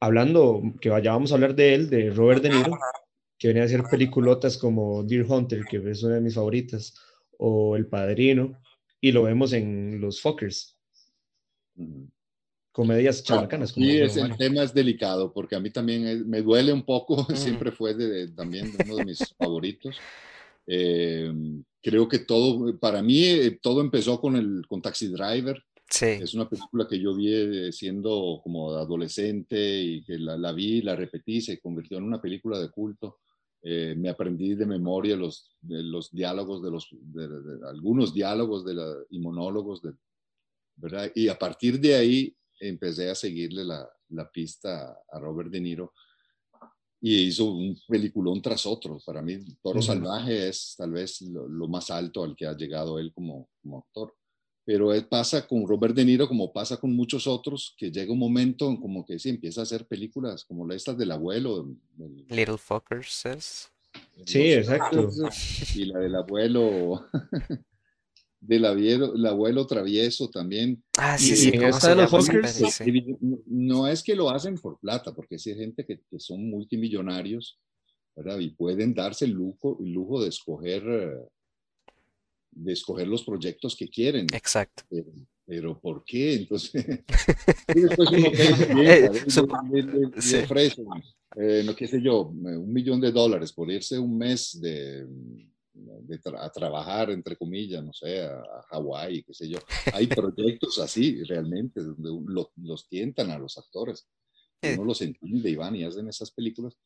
hablando, 0.00 0.62
que 0.80 0.88
ya 0.88 1.12
a 1.12 1.14
hablar 1.14 1.54
de 1.54 1.74
él, 1.74 1.90
de 1.90 2.08
Robert 2.08 2.42
De 2.42 2.48
Niro, 2.48 2.78
que 3.38 3.48
venía 3.48 3.64
a 3.64 3.66
hacer 3.66 3.82
peliculotas 3.90 4.56
como 4.56 5.04
Deer 5.04 5.26
Hunter, 5.30 5.62
que 5.68 5.76
es 5.90 6.02
una 6.02 6.14
de 6.14 6.20
mis 6.22 6.36
favoritas, 6.36 6.94
o 7.36 7.76
El 7.76 7.86
Padrino, 7.86 8.58
y 8.98 9.12
lo 9.12 9.24
vemos 9.24 9.52
en 9.52 10.00
Los 10.00 10.22
Fuckers 10.22 10.78
comedias 12.76 13.24
chabacanas. 13.24 13.70
Sí, 13.70 13.96
es, 13.96 14.18
el 14.18 14.36
tema 14.36 14.62
es 14.62 14.74
delicado, 14.74 15.32
porque 15.32 15.56
a 15.56 15.60
mí 15.60 15.70
también 15.70 16.28
me 16.28 16.42
duele 16.42 16.74
un 16.74 16.84
poco, 16.84 17.26
siempre 17.34 17.72
fue 17.72 17.94
de, 17.94 18.28
también 18.32 18.70
uno 18.84 18.96
de 18.96 19.04
mis 19.06 19.34
favoritos. 19.38 19.96
Eh, 20.66 21.32
creo 21.82 22.06
que 22.06 22.18
todo, 22.18 22.78
para 22.78 23.00
mí, 23.00 23.24
eh, 23.24 23.58
todo 23.62 23.80
empezó 23.80 24.20
con, 24.20 24.36
el, 24.36 24.66
con 24.68 24.82
Taxi 24.82 25.08
Driver. 25.08 25.64
Sí. 25.88 26.04
Es 26.04 26.34
una 26.34 26.50
película 26.50 26.86
que 26.86 27.00
yo 27.00 27.14
vi 27.14 27.32
eh, 27.32 27.72
siendo 27.72 28.42
como 28.42 28.72
adolescente 28.72 29.80
y 29.80 30.04
que 30.04 30.18
la, 30.18 30.36
la 30.36 30.52
vi, 30.52 30.82
la 30.82 30.94
repetí, 30.94 31.40
se 31.40 31.58
convirtió 31.58 31.96
en 31.96 32.04
una 32.04 32.20
película 32.20 32.58
de 32.58 32.68
culto. 32.68 33.20
me 33.62 34.10
aprendí 34.10 34.54
de 34.54 34.66
memoria 34.66 35.16
los, 35.16 35.56
de 35.62 35.82
los 35.82 36.10
diálogos, 36.10 36.62
de 36.62 36.70
los, 36.70 36.88
de, 36.92 37.26
algunos 37.70 38.12
diálogos 38.12 38.66
de 38.66 38.74
la, 38.74 38.94
y 39.08 39.18
monólogos, 39.18 39.80
de, 39.80 39.92
¿verdad? 40.76 41.10
Y 41.14 41.28
a 41.28 41.38
partir 41.38 41.80
de 41.80 41.94
ahí 41.94 42.36
empecé 42.60 43.10
a 43.10 43.14
seguirle 43.14 43.64
la, 43.64 43.88
la 44.10 44.30
pista 44.30 44.98
a 45.10 45.18
Robert 45.18 45.50
De 45.50 45.60
Niro 45.60 45.92
y 47.00 47.26
hizo 47.26 47.52
un 47.52 47.78
peliculón 47.86 48.40
tras 48.40 48.66
otro. 48.66 48.98
Para 49.04 49.22
mí, 49.22 49.38
Toro 49.62 49.82
Salvaje 49.82 50.48
es 50.48 50.74
tal 50.76 50.92
vez 50.92 51.20
lo, 51.22 51.68
más 51.68 51.90
alto 51.90 52.24
al 52.24 52.34
que 52.34 52.46
ha 52.46 52.56
llegado 52.56 52.98
él 52.98 53.12
como, 53.14 53.48
como 53.62 53.78
actor. 53.78 54.14
pero 54.64 54.90
pasa 55.08 55.46
con 55.46 55.66
Robert 55.68 55.94
De 55.94 56.04
Niro 56.04 56.26
como 56.26 56.52
pasa 56.52 56.78
con 56.78 56.94
muchos 56.94 57.26
otros, 57.26 57.74
que 57.76 57.90
llega 57.90 58.12
un 58.12 58.18
momento 58.18 58.68
en 58.68 58.78
como 58.78 59.04
que 59.04 59.18
sí, 59.18 59.28
empieza 59.28 59.60
a 59.60 59.64
hacer 59.64 59.86
películas 59.86 60.44
como 60.44 60.70
estas 60.72 60.96
del 60.96 61.12
abuelo. 61.12 61.76
Little 62.28 62.58
Fuckers. 62.58 63.24
Sí, 64.24 64.52
exacto. 64.52 65.08
Y 65.74 65.84
la 65.84 66.00
del 66.00 66.14
abuelo, 66.16 67.06
del 68.46 68.64
abuelo, 68.64 69.14
el 69.14 69.26
abuelo 69.26 69.66
travieso 69.66 70.30
también. 70.30 70.82
Ah, 70.98 71.18
sí, 71.18 71.36
sí. 71.36 71.50
esta 71.54 71.94
de 71.94 72.02
los 72.02 72.30
no 73.46 73.88
es 73.88 74.02
que 74.02 74.14
lo 74.14 74.30
hacen 74.30 74.56
por 74.56 74.78
plata, 74.78 75.14
porque 75.14 75.38
sí 75.38 75.50
hay 75.50 75.56
gente 75.56 75.84
que, 75.84 76.00
que 76.10 76.18
son 76.18 76.48
multimillonarios, 76.48 77.58
¿verdad? 78.14 78.38
Y 78.38 78.50
pueden 78.50 78.94
darse 78.94 79.24
el 79.24 79.32
lujo, 79.32 79.78
el 79.80 79.92
lujo 79.92 80.22
de 80.22 80.28
escoger 80.28 80.82
eh, 80.86 81.28
de 82.56 82.72
escoger 82.72 83.06
los 83.06 83.22
proyectos 83.22 83.76
que 83.76 83.88
quieren. 83.88 84.26
Exacto. 84.32 84.82
Pero, 85.44 85.78
¿por 85.78 86.02
qué? 86.04 86.34
Entonces, 86.34 86.84
después 87.68 88.10
uno 88.10 88.82
le, 88.82 89.08
ofrecen, 90.42 90.86
eh, 91.36 91.62
no 91.64 91.76
qué 91.76 91.86
sé 91.86 92.02
yo, 92.02 92.22
un 92.22 92.72
millón 92.72 93.00
de 93.00 93.12
dólares 93.12 93.52
por 93.52 93.70
irse 93.70 93.98
un 93.98 94.18
mes 94.18 94.58
de, 94.60 95.06
a 96.38 96.50
trabajar, 96.50 97.10
entre 97.10 97.36
comillas, 97.36 97.84
no 97.84 97.92
sé, 97.92 98.22
a, 98.22 98.42
Hawái, 98.70 99.22
qué 99.22 99.34
sé 99.34 99.48
yo. 99.48 99.58
Hay 99.92 100.06
proyectos 100.06 100.78
así, 100.78 101.22
realmente, 101.24 101.82
donde 101.82 102.10
los 102.56 102.88
tientan 102.88 103.30
a 103.30 103.38
los 103.38 103.58
actores. 103.58 104.06
Uno 104.62 104.84
los 104.84 105.00
entiende 105.02 105.50
y 105.50 105.56
van 105.56 105.76
y 105.76 105.84
hacen 105.84 106.08
esas 106.08 106.30
películas. 106.30 106.76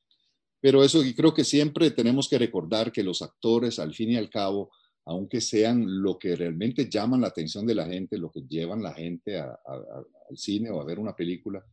Pero 0.60 0.84
eso 0.84 1.02
y 1.02 1.14
creo 1.14 1.32
que 1.32 1.44
siempre 1.44 1.90
tenemos 1.90 2.28
que 2.28 2.38
recordar 2.38 2.92
que 2.92 3.02
los 3.02 3.22
actores, 3.22 3.78
al 3.78 3.94
fin 3.94 4.10
y 4.10 4.16
al 4.16 4.28
cabo, 4.28 4.70
aunque 5.06 5.40
sean 5.40 6.02
lo 6.02 6.18
que 6.18 6.36
realmente 6.36 6.88
llaman 6.88 7.22
la 7.22 7.28
atención 7.28 7.66
de 7.66 7.74
la 7.74 7.86
gente, 7.86 8.18
lo 8.18 8.30
que 8.30 8.42
llevan 8.42 8.82
la 8.82 8.92
gente 8.92 9.40
al 9.40 9.56
cine 10.36 10.70
o 10.70 10.80
a 10.80 10.84
ver 10.84 10.98
una 10.98 11.16
película, 11.16 11.64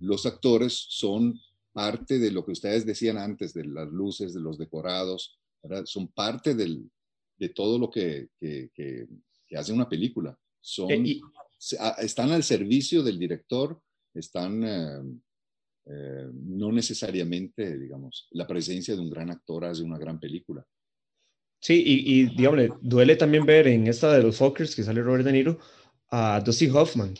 los 0.00 0.26
actores 0.26 0.86
son 0.88 1.40
parte 1.72 2.18
de 2.18 2.32
lo 2.32 2.44
que 2.44 2.52
ustedes 2.52 2.84
decían 2.84 3.18
antes, 3.18 3.54
de 3.54 3.64
las 3.64 3.88
luces, 3.88 4.34
de 4.34 4.40
los 4.40 4.58
decorados, 4.58 5.38
son 5.84 6.08
parte 6.08 6.54
del, 6.54 6.90
de 7.36 7.48
todo 7.50 7.78
lo 7.78 7.90
que, 7.90 8.28
que, 8.38 8.70
que, 8.74 9.06
hace 9.56 9.72
una 9.72 9.88
película. 9.88 10.36
Son, 10.60 10.90
eh, 10.90 11.20
están 11.98 12.30
al 12.30 12.42
servicio 12.42 13.02
del 13.02 13.18
director, 13.18 13.80
están 14.14 14.64
eh, 14.64 15.02
eh, 15.86 16.28
no 16.32 16.70
necesariamente, 16.70 17.78
digamos, 17.78 18.28
la 18.30 18.46
presencia 18.46 18.94
de 18.94 19.00
un 19.00 19.10
gran 19.10 19.30
actor 19.30 19.64
hace 19.64 19.82
una 19.82 19.98
gran 19.98 20.20
película. 20.20 20.64
Sí, 21.60 21.82
y, 21.84 22.20
y 22.20 22.36
digamos, 22.36 22.76
duele 22.80 23.16
también 23.16 23.44
ver 23.44 23.68
en 23.68 23.86
esta 23.86 24.12
de 24.12 24.22
los 24.22 24.36
Fockers 24.36 24.74
que 24.74 24.82
sale 24.82 25.02
Robert 25.02 25.24
De 25.24 25.32
Niro 25.32 25.58
a 26.10 26.40
Dusty 26.40 26.68
Hoffman, 26.68 27.14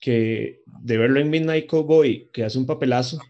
que 0.00 0.62
de 0.82 0.98
verlo 0.98 1.20
en 1.20 1.30
Midnight 1.30 1.66
Cowboy, 1.66 2.30
que 2.32 2.44
hace 2.44 2.58
un 2.58 2.66
papelazo 2.66 3.20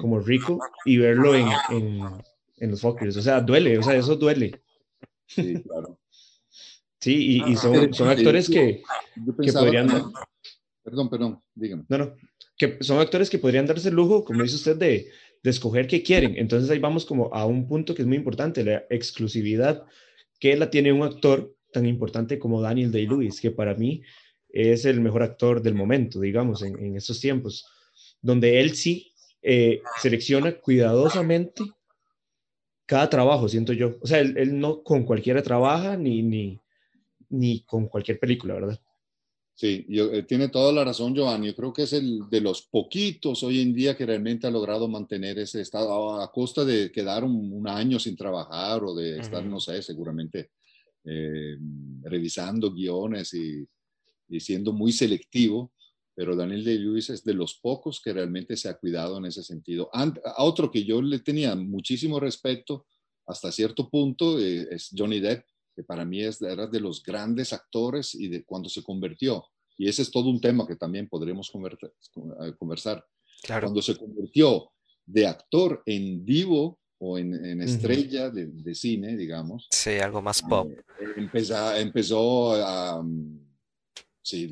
como 0.00 0.20
rico, 0.20 0.58
y 0.84 0.98
verlo 0.98 1.34
en, 1.34 1.48
en, 1.70 2.00
los 2.60 2.80
Fockers. 2.80 3.16
O 3.16 3.22
sea, 3.22 3.40
duele, 3.40 3.78
o 3.78 3.82
sea, 3.82 3.96
eso 3.96 4.16
duele. 4.16 4.60
Sí, 5.26 5.62
claro. 5.62 5.98
Sí, 7.00 7.42
y, 7.46 7.56
son, 7.56 7.94
son 7.94 8.08
actores 8.08 8.48
que, 8.48 8.82
que 9.42 9.52
podrían... 9.52 9.88
Perdón, 10.82 11.10
perdón, 11.10 11.42
dígame. 11.54 11.84
No, 11.88 11.98
no, 11.98 12.14
que 12.56 12.78
son 12.80 12.98
actores 12.98 13.30
que 13.30 13.38
podrían 13.38 13.66
darse 13.66 13.88
el 13.88 13.94
lujo, 13.94 14.24
como 14.24 14.42
dice 14.42 14.56
usted, 14.56 14.76
de, 14.76 15.08
de 15.42 15.50
escoger 15.50 15.86
qué 15.86 16.02
quieren. 16.02 16.34
Entonces 16.36 16.70
ahí 16.70 16.78
vamos 16.78 17.04
como 17.06 17.32
a 17.32 17.46
un 17.46 17.68
punto 17.68 17.94
que 17.94 18.02
es 18.02 18.08
muy 18.08 18.16
importante, 18.16 18.64
la 18.64 18.84
exclusividad 18.90 19.84
que 20.40 20.56
la 20.56 20.70
tiene 20.70 20.92
un 20.92 21.02
actor 21.02 21.54
tan 21.72 21.86
importante 21.86 22.38
como 22.38 22.60
Daniel 22.60 22.92
Day-Lewis, 22.92 23.40
que 23.40 23.50
para 23.50 23.74
mí 23.74 24.02
es 24.48 24.84
el 24.84 25.00
mejor 25.00 25.22
actor 25.22 25.62
del 25.62 25.74
momento, 25.74 26.20
digamos, 26.20 26.62
en, 26.62 26.96
estos 26.96 27.20
tiempos, 27.20 27.66
donde 28.22 28.60
él 28.60 28.74
sí 28.74 29.12
eh, 29.42 29.82
selecciona 30.00 30.52
cuidadosamente 30.52 31.62
cada 32.88 33.10
trabajo, 33.10 33.48
siento 33.48 33.74
yo. 33.74 33.98
O 34.00 34.06
sea, 34.06 34.20
él, 34.20 34.34
él, 34.38 34.58
no 34.58 34.82
con 34.82 35.04
cualquiera 35.04 35.42
trabaja 35.42 35.96
ni, 35.96 36.22
ni, 36.22 36.58
ni 37.28 37.60
con 37.60 37.86
cualquier 37.86 38.18
película, 38.18 38.54
¿verdad? 38.54 38.80
Sí, 39.54 39.84
yo, 39.88 40.10
eh, 40.12 40.22
tiene 40.22 40.48
toda 40.48 40.72
la 40.72 40.84
razón, 40.84 41.14
Giovanni. 41.14 41.48
Yo 41.48 41.54
creo 41.54 41.72
que 41.72 41.82
es 41.82 41.92
el 41.92 42.30
de 42.30 42.40
los 42.40 42.62
poquitos 42.62 43.42
hoy 43.42 43.60
en 43.60 43.74
día 43.74 43.94
que 43.94 44.06
realmente 44.06 44.46
ha 44.46 44.50
logrado 44.50 44.88
mantener 44.88 45.38
ese 45.38 45.60
estado 45.60 46.20
a, 46.20 46.32
costa 46.32 46.64
de 46.64 46.90
quedar 46.90 47.24
un, 47.24 47.68
año 47.68 47.98
sin 47.98 48.16
trabajar 48.16 48.82
o 48.84 48.94
de 48.94 49.18
estar, 49.18 49.44
no 49.44 49.60
sé, 49.60 49.82
seguramente 49.82 50.52
eh, 51.04 51.56
revisando 52.04 52.72
guiones 52.72 53.34
y, 53.34 53.66
siendo 54.40 54.72
muy 54.72 54.92
selectivo. 54.92 55.72
Pero 56.18 56.34
Daniel 56.34 56.64
de 56.64 56.74
Lewis 56.74 57.10
es 57.10 57.22
de 57.22 57.32
los 57.32 57.54
pocos 57.54 58.00
que 58.02 58.12
realmente 58.12 58.56
se 58.56 58.68
ha 58.68 58.76
cuidado 58.76 59.18
en 59.18 59.26
ese 59.26 59.44
sentido. 59.44 59.88
a 59.92 60.42
otro 60.42 60.68
que 60.68 60.82
yo 60.84 61.00
le 61.00 61.20
tenía 61.20 61.54
muchísimo 61.54 62.18
respeto 62.18 62.86
hasta 63.24 63.52
cierto 63.52 63.88
punto 63.88 64.40
eh, 64.40 64.66
es 64.70 64.90
Johnny 64.96 65.20
Depp 65.20 65.44
que 65.78 65.84
para 65.84 66.04
mí 66.04 66.20
es, 66.24 66.42
era 66.42 66.66
de 66.66 66.80
los 66.80 67.04
grandes 67.04 67.52
actores 67.52 68.12
y 68.12 68.26
de 68.26 68.42
cuando 68.42 68.68
se 68.68 68.82
convirtió, 68.82 69.46
y 69.76 69.88
ese 69.88 70.02
es 70.02 70.10
todo 70.10 70.28
un 70.28 70.40
tema 70.40 70.66
que 70.66 70.74
también 70.74 71.08
podremos 71.08 71.52
conversar, 71.52 73.06
cuando 73.46 73.80
se 73.80 73.96
convirtió 73.96 74.72
de 75.06 75.28
actor 75.28 75.80
en 75.86 76.24
vivo 76.24 76.80
o 76.98 77.16
en, 77.16 77.62
estrella 77.62 78.28
de, 78.28 78.74
cine, 78.74 79.16
digamos. 79.16 79.68
Sí, 79.70 79.90
algo 80.00 80.20
más 80.20 80.42
pop. 80.42 80.68
Eh, 80.68 80.82
empezó, 81.16 81.76
empezó 81.76 82.54
a, 82.54 83.06
sí, 84.20 84.50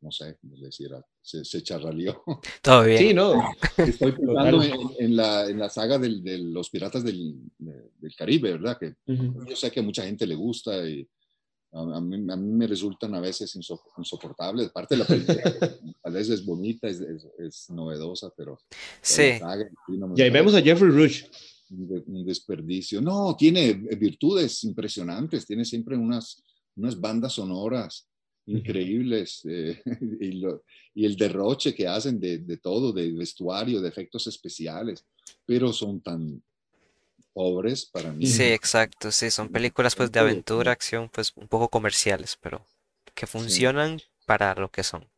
no 0.00 0.10
sé 0.10 0.36
cómo 0.40 0.56
decir, 0.56 0.90
se, 1.20 1.44
se 1.44 1.62
charralió. 1.62 2.22
Todo 2.62 2.84
bien. 2.84 2.98
Sí, 2.98 3.14
no. 3.14 3.34
Estoy 3.76 4.12
pensando 4.16 4.62
en, 4.98 5.16
la, 5.16 5.46
en, 5.46 5.58
la, 5.58 5.68
saga 5.68 5.98
del, 5.98 6.22
de 6.22 6.38
los 6.38 6.70
piratas 6.70 7.04
del, 7.04 7.36
del 7.58 8.16
Caribe, 8.16 8.52
¿verdad? 8.52 8.78
Que 8.78 8.94
yo 9.06 9.56
sé 9.56 9.70
que 9.70 9.80
a 9.80 9.84
mucha 9.84 10.04
gente 10.04 10.26
le 10.26 10.34
gusta 10.34 10.88
y 10.88 11.06
a, 11.72 12.00
mí, 12.00 12.16
a 12.32 12.36
mí, 12.36 12.52
me 12.52 12.66
resultan 12.66 13.14
a 13.14 13.20
veces 13.20 13.54
insoportables. 13.54 14.70
Parte 14.70 14.96
de 14.96 14.98
la 14.98 15.06
película 15.06 15.40
a 16.04 16.10
veces 16.10 16.40
es 16.40 16.44
bonita, 16.44 16.88
es, 16.88 17.00
es, 17.38 17.70
novedosa, 17.70 18.32
pero... 18.36 18.58
Sí. 19.00 19.38
y 20.16 20.22
ahí 20.22 20.30
vemos 20.30 20.54
a 20.54 20.62
Jeffrey 20.62 20.90
Rush. 20.90 21.24
Un, 21.70 22.24
desperdicio. 22.26 23.00
No, 23.00 23.36
tiene 23.36 23.74
virtudes 23.74 24.64
impresionantes, 24.64 25.46
tiene 25.46 25.64
siempre 25.64 25.96
unas, 25.96 26.42
unas 26.74 27.00
bandas 27.00 27.34
sonoras 27.34 28.09
increíbles 28.50 29.42
eh, 29.48 29.82
y, 30.20 30.42
y, 30.94 31.04
el 31.06 31.16
derroche 31.16 31.74
que 31.74 31.86
hacen 31.86 32.20
de, 32.20 32.38
de, 32.38 32.56
todo, 32.58 32.92
de 32.92 33.12
vestuario, 33.12 33.80
de 33.80 33.88
efectos 33.88 34.26
especiales, 34.26 35.04
pero 35.46 35.72
son 35.72 36.00
tan 36.00 36.42
pobres 37.32 37.86
para 37.86 38.12
mí. 38.12 38.26
Sí, 38.26 38.44
exacto, 38.44 39.10
sí, 39.10 39.30
son 39.30 39.48
películas 39.48 39.94
pues 39.94 40.10
de 40.10 40.20
aventura, 40.20 40.72
acción, 40.72 41.08
pues 41.12 41.32
un 41.36 41.48
poco 41.48 41.68
comerciales, 41.68 42.36
pero 42.40 42.66
que 43.14 43.26
funcionan 43.26 44.00
para 44.26 44.54
lo 44.54 44.70
que 44.70 44.82
son. 44.82 45.08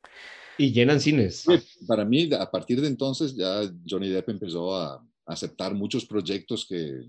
Y 0.59 0.73
llenan 0.73 1.01
cines. 1.01 1.45
para 1.87 2.05
mí, 2.05 2.29
a 2.33 2.51
partir 2.51 2.81
de 2.81 2.89
entonces 2.89 3.35
ya 3.35 3.63
Johnny 3.89 4.09
Depp 4.09 4.29
empezó 4.29 4.77
a 4.77 5.05
aceptar 5.27 5.75
muchos 5.75 6.05
proyectos 6.05 6.67
que 6.67 7.09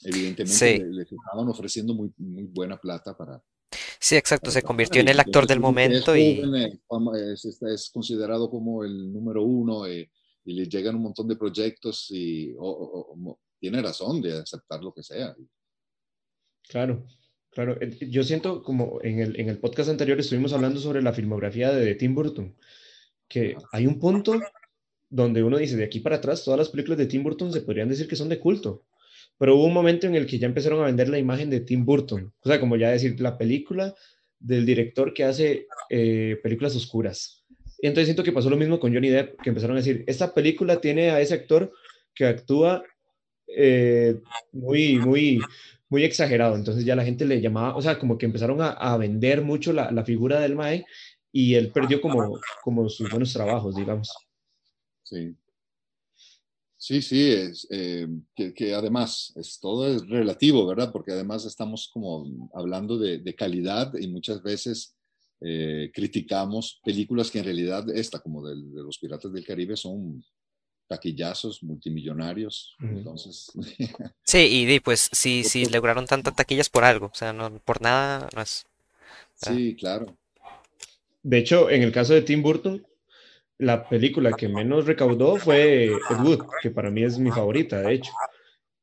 evidentemente 0.00 0.84
le, 0.84 1.02
estaban 1.02 1.48
ofreciendo 1.48 1.94
muy, 1.94 2.12
muy 2.16 2.44
buena 2.44 2.78
plata 2.78 3.16
para, 3.16 3.42
Sí, 3.98 4.16
exacto, 4.16 4.50
se 4.50 4.62
convirtió 4.62 5.00
en 5.00 5.08
el 5.08 5.20
actor 5.20 5.46
del 5.46 5.60
momento 5.60 6.16
y... 6.16 6.42
Es, 7.22 7.90
considerado 7.92 8.50
como 8.50 8.84
el 8.84 9.12
número 9.12 9.42
uno 9.42 9.86
eh, 9.86 10.10
y 10.44 10.54
le 10.54 10.66
llegan 10.66 10.96
un 10.96 11.02
montón 11.02 11.28
de 11.28 11.36
proyectos 11.36 12.08
y 12.10 12.54
tiene 13.58 13.82
razón 13.82 14.20
de 14.20 14.38
aceptar 14.38 14.82
lo 14.82 14.92
que 14.92 15.02
sea. 15.02 15.34
Claro, 16.68 17.06
claro. 17.50 17.80
Eh, 17.80 18.08
yo 18.10 18.22
siento 18.22 18.62
como 18.62 19.00
en 19.02 19.20
el, 19.20 19.40
en 19.40 19.48
el 19.48 19.58
podcast 19.58 19.90
anterior 19.90 20.18
estuvimos 20.18 20.52
hablando 20.52 20.80
sobre 20.80 21.02
la 21.02 21.12
filmografía 21.12 21.72
de 21.72 21.94
Tim 21.94 22.14
Burton, 22.14 22.54
que 23.28 23.56
hay 23.72 23.86
un 23.86 23.98
punto 23.98 24.40
donde 25.08 25.42
uno 25.42 25.58
dice, 25.58 25.76
de 25.76 25.84
aquí 25.84 26.00
para 26.00 26.16
atrás, 26.16 26.44
todas 26.44 26.58
las 26.58 26.68
películas 26.70 26.98
de 26.98 27.06
Tim 27.06 27.22
Burton 27.22 27.52
se 27.52 27.62
podrían 27.62 27.88
decir 27.88 28.08
que 28.08 28.16
son 28.16 28.28
de 28.28 28.40
culto 28.40 28.84
pero 29.38 29.56
hubo 29.56 29.64
un 29.64 29.74
momento 29.74 30.06
en 30.06 30.14
el 30.14 30.26
que 30.26 30.38
ya 30.38 30.46
empezaron 30.46 30.80
a 30.82 30.86
vender 30.86 31.08
la 31.08 31.18
imagen 31.18 31.50
de 31.50 31.60
Tim 31.60 31.84
Burton, 31.84 32.32
o 32.40 32.48
sea, 32.48 32.60
como 32.60 32.76
ya 32.76 32.90
decir, 32.90 33.20
la 33.20 33.36
película 33.36 33.94
del 34.38 34.66
director 34.66 35.12
que 35.14 35.24
hace 35.24 35.66
eh, 35.90 36.38
películas 36.42 36.76
oscuras. 36.76 37.44
Entonces 37.78 38.06
siento 38.06 38.22
que 38.22 38.32
pasó 38.32 38.48
lo 38.48 38.56
mismo 38.56 38.78
con 38.78 38.94
Johnny 38.94 39.08
Depp, 39.08 39.40
que 39.42 39.50
empezaron 39.50 39.76
a 39.76 39.80
decir, 39.80 40.04
esta 40.06 40.32
película 40.32 40.80
tiene 40.80 41.10
a 41.10 41.20
ese 41.20 41.34
actor 41.34 41.72
que 42.14 42.26
actúa 42.26 42.82
eh, 43.46 44.20
muy, 44.52 44.98
muy, 44.98 45.40
muy 45.88 46.04
exagerado. 46.04 46.56
Entonces 46.56 46.84
ya 46.84 46.96
la 46.96 47.04
gente 47.04 47.24
le 47.24 47.40
llamaba, 47.40 47.76
o 47.76 47.82
sea, 47.82 47.98
como 47.98 48.16
que 48.16 48.26
empezaron 48.26 48.58
a, 48.60 48.96
vender 48.96 49.42
mucho 49.42 49.72
la, 49.72 49.90
la, 49.90 50.04
figura 50.04 50.40
del 50.40 50.56
Mae 50.56 50.86
y 51.32 51.54
él 51.54 51.72
perdió 51.72 52.00
como, 52.00 52.38
como 52.62 52.88
sus 52.88 53.10
buenos 53.10 53.32
trabajos, 53.32 53.74
digamos. 53.76 54.10
Sí. 55.02 55.34
Sí, 56.86 57.00
sí, 57.00 57.32
es, 57.32 57.66
eh, 57.70 58.06
que, 58.36 58.74
además 58.74 59.32
es, 59.36 59.58
todo 59.58 59.88
es 59.88 60.06
relativo, 60.06 60.66
¿verdad? 60.66 60.92
Porque 60.92 61.12
además 61.12 61.46
estamos 61.46 61.88
como 61.90 62.50
hablando 62.52 62.98
de, 62.98 63.34
calidad 63.34 63.94
y 63.98 64.06
muchas 64.06 64.42
veces 64.42 64.94
eh, 65.40 65.90
criticamos 65.94 66.82
películas 66.84 67.30
que 67.30 67.38
en 67.38 67.46
realidad 67.46 67.88
esta, 67.88 68.18
como 68.18 68.46
de, 68.46 68.56
de 68.56 68.82
los 68.82 68.98
Piratas 68.98 69.32
del 69.32 69.46
Caribe, 69.46 69.78
son 69.78 70.22
taquillazos 70.86 71.62
multimillonarios. 71.62 72.76
Entonces. 72.78 73.50
Sí, 74.22 74.66
y, 74.68 74.80
pues 74.80 75.08
sí, 75.10 75.42
sí 75.42 75.64
lograron 75.64 76.04
tantas 76.04 76.36
taquillas 76.36 76.68
por 76.68 76.84
algo, 76.84 77.06
o 77.06 77.14
sea, 77.14 77.32
no 77.32 77.60
por 77.60 77.80
nada 77.80 78.28
no 78.34 78.42
es. 78.42 78.66
Sí, 79.36 79.74
claro. 79.74 80.18
De 81.22 81.38
hecho, 81.38 81.70
en 81.70 81.82
el 81.82 81.92
caso 81.92 82.12
de 82.12 82.20
Tim 82.20 82.42
Burton, 82.42 82.86
la 83.58 83.88
película 83.88 84.32
que 84.32 84.48
menos 84.48 84.86
recaudó 84.86 85.36
fue 85.36 85.86
Ed 85.86 86.20
Wood, 86.22 86.40
que 86.60 86.70
para 86.70 86.90
mí 86.90 87.02
es 87.02 87.18
mi 87.18 87.30
favorita, 87.30 87.80
de 87.80 87.94
hecho. 87.94 88.12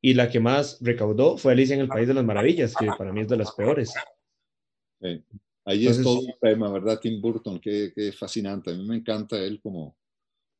Y 0.01 0.13
la 0.13 0.29
que 0.29 0.39
más 0.39 0.79
recaudó 0.81 1.37
fue 1.37 1.51
Alicia 1.51 1.75
en 1.75 1.81
el 1.81 1.87
País 1.87 2.07
de 2.07 2.13
las 2.13 2.25
Maravillas, 2.25 2.75
que 2.75 2.87
para 2.97 3.11
mí 3.11 3.21
es 3.21 3.27
de 3.27 3.37
las 3.37 3.51
peores. 3.51 3.93
Ahí 5.65 5.87
es 5.87 6.01
todo 6.01 6.19
un 6.19 6.33
tema, 6.39 6.71
¿verdad? 6.71 6.99
Tim 6.99 7.21
Burton, 7.21 7.59
qué, 7.59 7.91
qué 7.93 8.11
fascinante. 8.11 8.71
A 8.71 8.73
mí 8.73 8.87
me 8.87 8.95
encanta 8.95 9.37
él 9.37 9.59
como, 9.61 9.95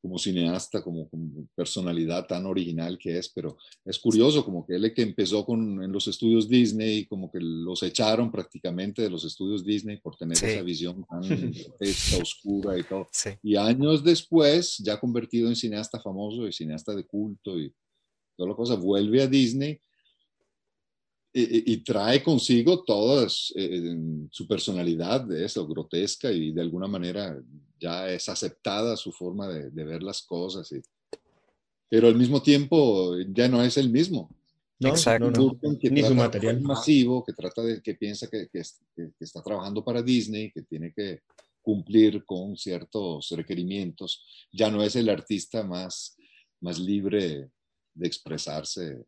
como 0.02 0.18
cineasta, 0.18 0.82
como, 0.82 1.08
personalidad 1.54 2.26
tan 2.26 2.44
original 2.44 2.98
que 2.98 3.18
es, 3.18 3.28
pero 3.28 3.56
es 3.84 4.00
curioso 4.00 4.44
como 4.44 4.66
que 4.66 4.74
él 4.74 4.92
que 4.92 5.02
empezó 5.02 5.46
con, 5.46 5.82
en 5.82 5.92
los 5.92 6.08
estudios 6.08 6.48
Disney, 6.48 7.06
como 7.06 7.30
que 7.30 7.38
los 7.40 7.82
echaron 7.84 8.32
prácticamente 8.32 9.00
de 9.00 9.10
los 9.10 9.24
estudios 9.24 9.64
Disney 9.64 9.98
por 9.98 10.16
tener 10.16 10.36
esa 10.36 10.62
visión 10.62 11.04
tan 11.08 11.22
oscura 12.20 12.76
y 12.76 12.82
todo. 12.82 13.06
Y 13.42 13.54
años 13.54 14.02
después, 14.02 14.78
ya 14.78 14.98
convertido 14.98 15.48
en 15.48 15.54
cineasta 15.54 16.00
famoso 16.00 16.48
y 16.48 16.52
cineasta 16.52 16.94
de 16.96 17.06
culto 17.06 17.58
y 17.58 17.72
toda 18.36 18.50
la 18.50 18.56
cosa, 18.56 18.74
vuelve 18.74 19.22
a 19.22 19.28
Disney 19.28 19.80
y, 21.34 21.76
trae 21.78 22.22
consigo 22.22 22.84
toda 22.84 23.26
eh, 23.54 23.96
su 24.30 24.46
personalidad 24.46 25.22
de 25.22 25.46
eso, 25.46 25.66
grotesca 25.66 26.30
y 26.30 26.52
de 26.52 26.60
alguna 26.60 26.86
manera 26.86 27.40
ya 27.80 28.10
es 28.10 28.28
aceptada 28.28 28.96
su 28.96 29.12
forma 29.12 29.48
de, 29.48 29.84
ver 29.84 30.02
las 30.02 30.22
cosas. 30.22 30.70
Y, 30.72 30.82
pero 31.88 32.08
al 32.08 32.16
mismo 32.16 32.42
tiempo 32.42 33.16
ya 33.28 33.48
no 33.48 33.62
es 33.62 33.78
el 33.78 33.90
mismo. 33.90 34.30
No, 34.78 34.90
Exacto. 34.90 35.30
Ni 35.82 36.02
su 36.02 36.14
material 36.14 36.60
masivo, 36.60 37.24
que 37.24 37.32
trata 37.32 37.62
de, 37.62 37.80
que 37.80 37.94
piensa 37.94 38.28
que, 38.28 38.48
que, 38.48 38.62
está 39.20 39.42
trabajando 39.42 39.84
para 39.84 40.02
Disney, 40.02 40.50
que 40.50 40.62
tiene 40.62 40.92
que 40.92 41.20
cumplir 41.62 42.24
con 42.26 42.56
ciertos 42.56 43.30
requerimientos. 43.30 44.22
Ya 44.52 44.70
no 44.70 44.82
es 44.82 44.96
el 44.96 45.08
artista 45.08 45.62
más, 45.62 46.16
más 46.60 46.78
libre 46.78 47.48
de 47.94 48.06
expresarse 48.06 49.04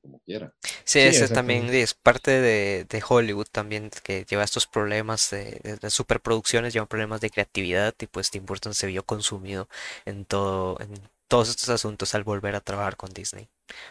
como 0.00 0.20
quiera. 0.20 0.52
Sí, 0.84 0.98
ese 1.00 1.28
también 1.28 1.68
es 1.72 1.94
parte 1.94 2.30
de, 2.40 3.02
Hollywood 3.08 3.46
también, 3.50 3.90
que 4.02 4.24
lleva 4.28 4.44
estos 4.44 4.66
problemas 4.66 5.30
de, 5.30 5.78
superproducciones, 5.88 6.72
lleva 6.72 6.86
problemas 6.86 7.20
de 7.20 7.30
creatividad 7.30 7.94
y 8.00 8.06
pues 8.06 8.30
Tim 8.30 8.44
Burton 8.44 8.74
se 8.74 8.86
vio 8.86 9.04
consumido 9.04 9.68
en 10.04 10.24
todo, 10.24 10.80
en 10.80 10.90
todos 11.28 11.50
estos 11.50 11.68
asuntos 11.68 12.14
al 12.14 12.24
volver 12.24 12.54
a 12.54 12.60
trabajar 12.60 12.96
con 12.96 13.10
Disney, 13.10 13.48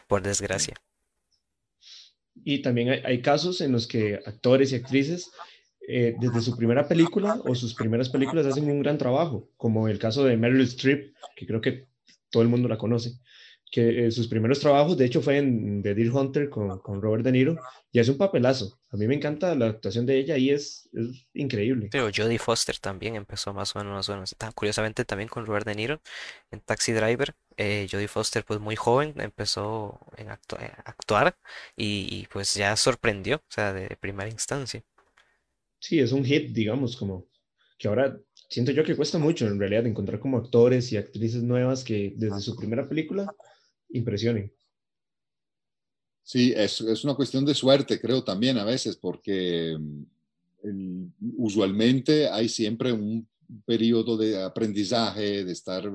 por 0.07 0.21
desgracia. 0.21 0.75
Y 2.43 2.61
también 2.61 3.01
hay, 3.05 3.21
casos 3.21 3.61
en 3.61 3.71
los 3.71 3.87
que 3.87 4.19
actores 4.25 4.71
y 4.71 4.75
actrices 4.75 5.31
eh, 5.87 6.15
desde 6.19 6.41
su 6.41 6.55
primera 6.55 6.87
película 6.87 7.41
o 7.45 7.55
sus 7.55 7.73
primeras 7.73 8.09
películas 8.09 8.45
hacen 8.45 8.69
un 8.69 8.81
gran 8.81 8.97
trabajo, 8.97 9.49
como 9.57 9.87
el 9.87 9.99
caso 9.99 10.23
de 10.23 10.37
Meryl 10.37 10.61
Streep, 10.61 11.13
que 11.35 11.45
creo 11.45 11.61
que 11.61 11.87
todo 12.29 12.43
el 12.43 12.49
mundo 12.49 12.69
la 12.69 12.77
conoce 12.77 13.19
que 13.71 14.05
eh, 14.05 14.11
sus 14.11 14.27
primeros 14.27 14.59
trabajos, 14.59 14.97
de 14.97 15.05
hecho, 15.05 15.21
fue 15.21 15.37
en 15.37 15.81
The 15.81 15.95
Deer 15.95 16.11
Hunter 16.11 16.49
con, 16.49 16.79
con, 16.79 17.01
Robert 17.01 17.23
De 17.23 17.31
Niro, 17.31 17.55
y 17.89 17.99
es 17.99 18.09
un 18.09 18.17
papelazo. 18.17 18.77
A 18.89 18.97
mí 18.97 19.07
me 19.07 19.15
encanta 19.15 19.55
la 19.55 19.67
actuación 19.67 20.05
de 20.05 20.17
ella 20.17 20.37
y 20.37 20.49
es, 20.49 20.89
es 20.91 21.25
increíble. 21.33 21.87
Pero 21.89 22.09
Jodie 22.13 22.37
Foster 22.37 22.77
también 22.79 23.15
empezó 23.15 23.53
más 23.53 23.73
o 23.73 23.79
menos, 23.79 23.93
más 23.93 24.09
o 24.09 24.13
menos. 24.13 24.35
Curiosamente 24.53 25.05
también 25.05 25.29
con 25.29 25.45
Robert 25.45 25.65
De 25.65 25.75
Niro 25.75 26.01
en 26.51 26.59
Taxi 26.59 26.91
Driver. 26.91 27.33
Eh, 27.55 27.87
Jodie 27.89 28.09
Foster, 28.09 28.43
pues 28.43 28.59
muy 28.59 28.75
joven, 28.75 29.13
empezó 29.17 29.99
en 30.17 30.29
a 30.29 30.39
actuar 30.83 31.37
y, 31.77 32.27
pues 32.27 32.53
ya 32.53 32.75
sorprendió, 32.75 33.37
o 33.37 33.51
sea, 33.51 33.71
de 33.71 33.95
primera 33.95 34.29
instancia. 34.29 34.83
Sí, 35.79 35.99
es 35.99 36.11
un 36.11 36.25
hit, 36.25 36.51
digamos, 36.51 36.97
como 36.97 37.25
que 37.79 37.87
ahora 37.87 38.17
siento 38.49 38.73
yo 38.73 38.83
que 38.83 38.97
cuesta 38.97 39.17
mucho 39.17 39.47
en 39.47 39.57
realidad 39.57 39.87
encontrar 39.87 40.19
como 40.19 40.37
actores 40.37 40.91
y 40.91 40.97
actrices 40.97 41.41
nuevas 41.41 41.85
que 41.85 42.13
desde 42.17 42.41
su 42.41 42.55
primera 42.55 42.87
película 42.87 43.33
impresionen. 43.93 44.51
Sí, 46.23 46.53
es, 46.55 46.81
es, 46.81 47.03
una 47.03 47.15
cuestión 47.15 47.43
de 47.45 47.53
suerte, 47.53 47.99
creo 47.99 48.23
también 48.23 48.57
a 48.57 48.63
veces, 48.63 48.95
porque 48.95 49.77
mm, 49.77 51.07
usualmente 51.37 52.29
hay 52.29 52.47
siempre 52.47 52.91
un 52.91 53.27
periodo 53.65 54.15
de 54.17 54.41
aprendizaje, 54.41 55.43
de 55.43 55.51
estar 55.51 55.85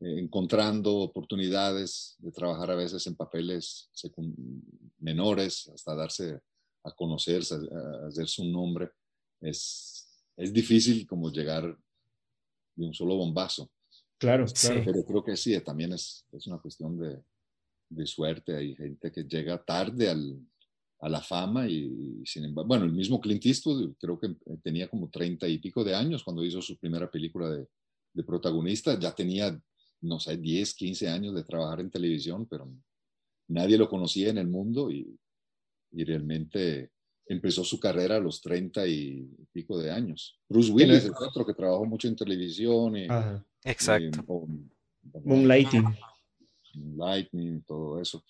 eh, 0.00 0.18
encontrando 0.18 0.96
oportunidades, 0.96 2.16
de 2.18 2.32
trabajar 2.32 2.70
a 2.72 2.74
veces 2.74 3.06
en 3.06 3.16
papeles 3.16 3.90
menores, 4.98 5.70
hasta 5.72 5.94
darse 5.94 6.40
a 6.82 6.92
conocerse, 6.92 7.54
a 7.54 8.08
hacerse 8.08 8.42
un 8.42 8.52
nombre. 8.52 8.90
Es, 9.40 10.26
es 10.36 10.52
difícil 10.52 11.06
como 11.06 11.30
llegar 11.30 11.76
de 12.74 12.86
un 12.86 12.92
solo 12.92 13.16
bombazo. 13.16 13.70
Claro, 14.18 14.46
claro. 14.46 14.82
Pero 14.84 15.04
creo 15.04 15.24
que 15.24 15.36
sí, 15.36 15.58
también 15.60 15.92
es, 15.92 16.26
es 16.32 16.46
una 16.46 16.58
cuestión 16.58 16.96
de, 16.98 17.20
de, 17.88 18.06
suerte. 18.06 18.56
Hay 18.56 18.74
gente 18.76 19.10
que 19.10 19.24
llega 19.24 19.62
tarde 19.62 20.08
al, 20.08 20.40
a 21.00 21.08
la 21.08 21.20
fama 21.20 21.68
y, 21.68 22.22
sin 22.24 22.44
embargo, 22.44 22.68
bueno, 22.68 22.84
el 22.84 22.92
mismo 22.92 23.20
Clint 23.20 23.44
Eastwood 23.44 23.94
creo 23.98 24.18
que 24.18 24.34
tenía 24.62 24.88
como 24.88 25.10
treinta 25.10 25.48
y 25.48 25.58
pico 25.58 25.84
de 25.84 25.94
años 25.94 26.22
cuando 26.22 26.44
hizo 26.44 26.62
su 26.62 26.78
primera 26.78 27.10
película 27.10 27.50
de, 27.50 27.66
de 28.12 28.24
protagonista. 28.24 28.98
Ya 28.98 29.14
tenía, 29.14 29.60
no 30.00 30.20
sé, 30.20 30.36
10, 30.36 30.74
15 30.74 31.08
años 31.08 31.34
de 31.34 31.44
trabajar 31.44 31.80
en 31.80 31.90
televisión, 31.90 32.46
pero 32.46 32.72
nadie 33.48 33.76
lo 33.76 33.88
conocía 33.88 34.30
en 34.30 34.38
el 34.38 34.48
mundo 34.48 34.90
y, 34.90 35.18
y 35.92 36.04
realmente 36.04 36.90
empezó 37.26 37.64
su 37.64 37.80
carrera 37.80 38.16
a 38.16 38.20
los 38.20 38.40
treinta 38.40 38.86
y 38.86 39.28
pico 39.52 39.78
de 39.78 39.90
años. 39.90 40.38
Bruce 40.48 40.70
Willis 40.70 41.04
es 41.04 41.12
otro 41.18 41.46
que 41.46 41.54
trabajó 41.54 41.84
mucho 41.86 42.08
en 42.08 42.16
televisión. 42.16 42.96
Y, 42.96 43.06
Exacto. 43.64 44.46
Moonlighting. 45.24 45.84
Moonlighting, 46.74 47.62
todo 47.62 48.00
eso. 48.00 48.24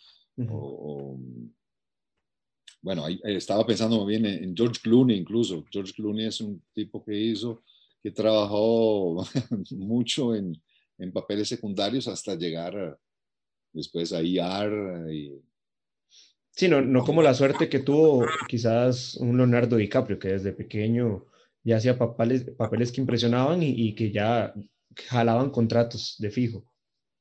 bueno, 2.80 3.06
estaba 3.24 3.66
pensando 3.66 3.98
muy 3.98 4.16
bien 4.16 4.26
en, 4.26 4.56
George 4.56 4.80
Clooney 4.82 5.18
incluso. 5.18 5.64
George 5.70 5.92
Clooney 5.92 6.26
es 6.26 6.40
un 6.40 6.62
tipo 6.72 7.04
que 7.04 7.14
hizo, 7.16 7.62
que 8.02 8.10
trabajó 8.10 9.24
mucho 9.70 10.34
en, 10.34 10.60
en 10.98 11.12
papeles 11.12 11.48
secundarios 11.48 12.08
hasta 12.08 12.34
llegar 12.34 12.98
después 13.72 14.12
a 14.12 14.20
ER 14.20 15.12
y 15.12 15.32
Sí, 16.56 16.68
no, 16.68 16.80
no 16.80 17.02
como 17.02 17.20
la 17.20 17.34
suerte 17.34 17.68
que 17.68 17.80
tuvo 17.80 18.26
quizás 18.46 19.16
un 19.16 19.36
Leonardo 19.36 19.76
DiCaprio, 19.76 20.20
que 20.20 20.28
desde 20.28 20.52
pequeño 20.52 21.26
ya 21.64 21.78
hacía 21.78 21.98
papeles, 21.98 22.44
papeles 22.56 22.92
que 22.92 23.00
impresionaban 23.00 23.60
y, 23.60 23.92
que 23.96 24.12
ya 24.12 24.54
jalaban 25.08 25.50
contratos 25.50 26.16
de 26.18 26.30
fijo. 26.30 26.64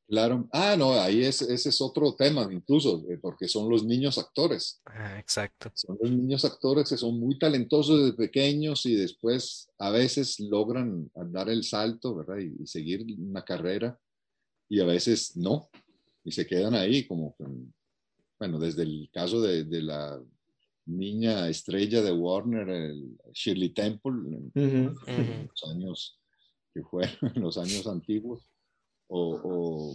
Claro. 0.07 0.47
Ah, 0.51 0.75
no, 0.77 0.93
ahí 0.93 1.23
es, 1.23 1.41
ese 1.41 1.69
es 1.69 1.81
otro 1.81 2.13
tema 2.13 2.47
incluso, 2.51 3.03
eh, 3.09 3.17
porque 3.17 3.47
son 3.47 3.69
los 3.69 3.83
niños 3.83 4.17
actores. 4.17 4.81
Ah, 4.85 5.17
exacto. 5.17 5.71
Son 5.73 5.97
los 5.99 6.11
niños 6.11 6.45
actores 6.45 6.89
que 6.89 6.97
son 6.97 7.19
muy 7.19 7.39
talentosos 7.39 7.99
desde 7.99 8.17
pequeños 8.17 8.85
y 8.85 8.95
después 8.95 9.69
a 9.79 9.89
veces 9.89 10.39
logran 10.39 11.09
dar 11.15 11.49
el 11.49 11.63
salto, 11.63 12.15
¿verdad? 12.15 12.37
Y, 12.37 12.63
y 12.63 12.67
seguir 12.67 13.05
una 13.17 13.43
carrera 13.43 13.97
y 14.69 14.81
a 14.81 14.85
veces 14.85 15.35
no. 15.35 15.69
Y 16.23 16.31
se 16.31 16.45
quedan 16.45 16.75
ahí 16.75 17.07
como 17.07 17.35
bueno, 18.43 18.59
desde 18.59 18.83
el 18.83 19.09
caso 19.13 19.41
de, 19.41 19.63
la 19.81 20.21
niña 20.85 21.47
estrella 21.47 22.01
de 22.01 22.11
Warner, 22.11 22.93
Shirley 23.31 23.69
Temple, 23.69 24.51
en, 24.53 24.93
los 25.47 25.71
años 25.71 26.19
que 26.73 26.83
fueron, 26.83 27.15
los 27.35 27.57
años 27.57 27.85
antiguos, 27.87 28.49
o, 29.07 29.93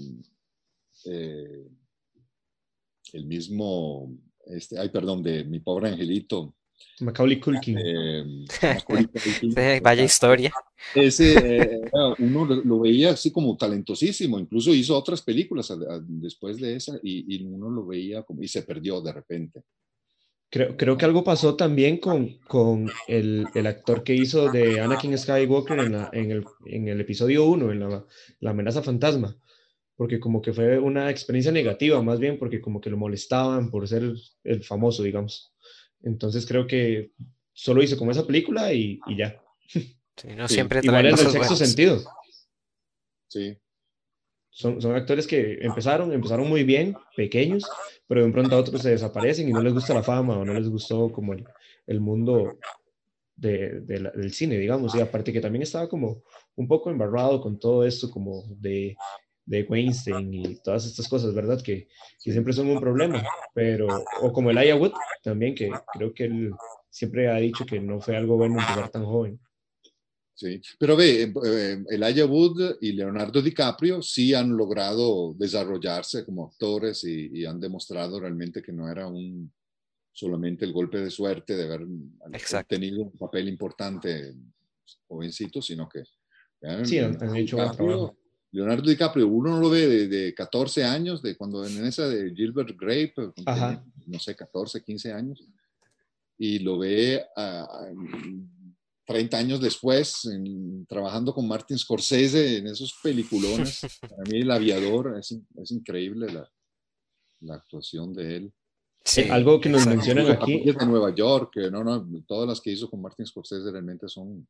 eh, 1.06 1.66
el 3.12 3.26
mismo, 3.26 4.16
este, 4.46 4.78
ay, 4.78 4.88
perdón, 4.90 5.22
de 5.22 5.44
mi 5.44 5.60
pobre 5.60 5.88
angelito, 5.88 6.54
Macaulay 7.00 7.40
Culkin. 7.40 7.78
Eh, 9.60 9.80
vaya 9.82 10.04
historia. 10.04 10.52
Ese, 10.94 11.34
eh, 11.36 11.90
uno 12.18 12.44
lo, 12.44 12.80
veía 12.80 13.10
así 13.10 13.30
como 13.32 13.56
talentosísimo, 13.56 14.38
incluso 14.38 14.72
hizo 14.72 14.96
otras 14.96 15.22
películas 15.22 15.72
después 16.06 16.58
de 16.58 16.76
esa 16.76 16.98
y, 17.02 17.44
uno 17.44 17.70
lo 17.70 17.86
veía 17.86 18.22
como, 18.22 18.42
y 18.42 18.48
se 18.48 18.62
perdió 18.62 19.00
de 19.00 19.12
repente. 19.12 19.62
Creo, 20.50 20.76
creo 20.76 20.96
que 20.96 21.04
algo 21.04 21.24
pasó 21.24 21.56
también 21.56 21.98
con, 21.98 22.38
con 22.46 22.90
el, 23.06 23.46
el, 23.54 23.66
actor 23.66 24.02
que 24.02 24.14
hizo 24.14 24.50
de 24.50 24.80
Anakin 24.80 25.18
Skywalker 25.18 25.78
en, 25.78 25.94
en, 26.12 26.30
el, 26.30 26.44
en 26.64 26.88
el, 26.88 27.00
episodio 27.00 27.44
1, 27.44 27.72
en 27.72 27.80
la, 27.80 28.06
la 28.40 28.50
amenaza 28.50 28.82
fantasma 28.82 29.36
porque 29.98 30.20
como 30.20 30.40
que 30.40 30.52
fue 30.52 30.78
una 30.78 31.10
experiencia 31.10 31.50
negativa, 31.50 32.00
más 32.02 32.20
bien 32.20 32.38
porque 32.38 32.60
como 32.60 32.80
que 32.80 32.88
lo 32.88 32.96
molestaban 32.96 33.68
por 33.68 33.88
ser 33.88 34.14
el 34.44 34.62
famoso, 34.62 35.02
digamos. 35.02 35.52
Entonces 36.04 36.46
creo 36.46 36.68
que 36.68 37.10
solo 37.52 37.82
hizo 37.82 37.98
como 37.98 38.12
esa 38.12 38.24
película 38.24 38.72
y, 38.72 39.00
ya. 39.16 39.42
Sí, 39.66 40.28
no 40.36 40.46
siempre 40.46 40.80
Igual 40.84 41.00
traen 41.00 41.14
es 41.14 41.20
el 41.20 41.30
sexto 41.32 41.54
buenas. 41.54 41.58
sentido. 41.58 42.00
Sí, 43.26 43.58
Son, 44.50 44.80
son 44.80 44.94
actores 44.96 45.26
que 45.26 45.58
empezaron, 45.60 46.12
empezaron 46.12 46.48
muy 46.48 46.64
bien, 46.64 46.96
pequeños, 47.16 47.68
pero 48.06 48.24
de 48.24 48.32
pronto 48.32 48.56
a 48.56 48.58
otros 48.60 48.82
se 48.82 48.90
desaparecen 48.90 49.48
y 49.48 49.52
no 49.52 49.60
les 49.62 49.72
gusta 49.74 49.94
la 49.94 50.02
fama 50.02 50.38
o 50.38 50.44
no 50.44 50.54
les 50.54 50.68
gustó 50.68 51.12
como 51.12 51.32
el, 51.34 51.44
el 51.86 52.00
mundo 52.00 52.58
de, 53.36 53.80
de 53.82 54.00
la- 54.00 54.10
del 54.10 54.32
cine, 54.32 54.58
digamos. 54.58 54.94
Y 54.94 55.00
aparte 55.00 55.32
que 55.32 55.40
también 55.40 55.62
estaba 55.62 55.88
como 55.88 56.22
un 56.56 56.66
poco 56.66 56.90
embarrado 56.90 57.40
con 57.40 57.58
todo 57.58 57.84
esto 57.86 58.10
como 58.10 58.42
de, 58.48 58.96
de 59.44 59.62
Weinstein 59.62 60.34
y 60.34 60.56
todas 60.56 60.86
estas 60.86 61.08
cosas, 61.08 61.34
¿verdad? 61.34 61.62
Que, 61.62 61.86
que 62.22 62.32
siempre 62.32 62.52
son 62.52 62.68
un 62.68 62.80
problema. 62.80 63.24
Pero, 63.54 63.86
o 64.22 64.32
como 64.32 64.50
el 64.50 64.74
Wood 64.74 64.92
también, 65.22 65.54
que 65.54 65.70
creo 65.92 66.12
que 66.12 66.24
él 66.24 66.52
siempre 66.90 67.28
ha 67.28 67.36
dicho 67.36 67.64
que 67.64 67.78
no 67.80 68.00
fue 68.00 68.16
algo 68.16 68.36
bueno 68.36 68.58
empezar 68.58 68.88
tan 68.90 69.04
joven. 69.04 69.38
Sí. 70.38 70.60
Pero 70.78 70.96
ve, 70.96 71.32
eh, 71.44 71.84
Elijah 71.90 72.24
Wood 72.26 72.76
y 72.80 72.92
Leonardo 72.92 73.42
DiCaprio 73.42 74.00
sí 74.00 74.32
han 74.34 74.56
logrado 74.56 75.34
desarrollarse 75.36 76.24
como 76.24 76.46
actores 76.46 77.02
y, 77.04 77.28
y 77.40 77.44
han 77.44 77.58
demostrado 77.58 78.20
realmente 78.20 78.62
que 78.62 78.72
no 78.72 78.88
era 78.90 79.08
un 79.08 79.52
solamente 80.12 80.64
el 80.64 80.72
golpe 80.72 80.98
de 80.98 81.10
suerte 81.10 81.56
de 81.56 81.64
haber 81.64 81.86
Exacto. 82.32 82.74
tenido 82.74 83.02
un 83.02 83.12
papel 83.12 83.48
importante 83.48 84.34
jovencito, 85.06 85.60
sino 85.60 85.88
que 85.88 86.02
Sí, 86.84 86.98
han- 86.98 87.22
han 87.22 87.36
hecho 87.36 87.56
DiCaprio- 87.56 87.76
trabajo. 87.76 88.18
Leonardo 88.50 88.88
DiCaprio, 88.88 89.28
uno 89.28 89.50
no 89.50 89.60
lo 89.60 89.68
ve 89.70 89.86
de, 89.86 90.08
de 90.08 90.34
14 90.34 90.82
años, 90.82 91.20
de 91.22 91.36
cuando 91.36 91.64
en 91.66 91.84
esa 91.86 92.08
de 92.08 92.32
Gilbert 92.34 92.70
Grape, 92.80 93.14
tenía, 93.36 93.84
no 94.06 94.18
sé, 94.18 94.34
14, 94.34 94.82
15 94.82 95.12
años, 95.12 95.44
y 96.38 96.58
lo 96.60 96.78
ve 96.78 97.22
a, 97.36 97.88
30 99.08 99.36
años 99.38 99.60
después 99.60 100.24
en- 100.26 100.86
trabajando 100.86 101.32
con 101.34 101.48
Martin 101.48 101.78
Scorsese 101.78 102.58
en 102.58 102.66
esos 102.68 102.94
peliculones. 103.02 103.80
Para 104.00 104.22
mí 104.30 104.40
El 104.42 104.50
Aviador 104.50 105.16
es, 105.18 105.34
es 105.56 105.70
increíble 105.72 106.30
la, 106.32 106.48
la 107.40 107.54
actuación 107.56 108.12
de 108.14 108.36
él. 108.36 108.52
Sí, 109.04 109.22
algo 109.30 109.58
que 109.60 109.70
nos 109.70 109.86
mencionan 109.86 110.30
aquí, 110.30 110.62
de 110.62 110.86
Nueva 110.86 111.14
York, 111.14 111.50
que 111.54 111.70
no, 111.70 111.82
no, 111.82 112.06
todas 112.26 112.46
las 112.46 112.60
que 112.60 112.70
hizo 112.70 112.90
con 112.90 113.00
Martin 113.00 113.24
Scorsese 113.24 113.70
realmente 113.72 114.06
son, 114.08 114.46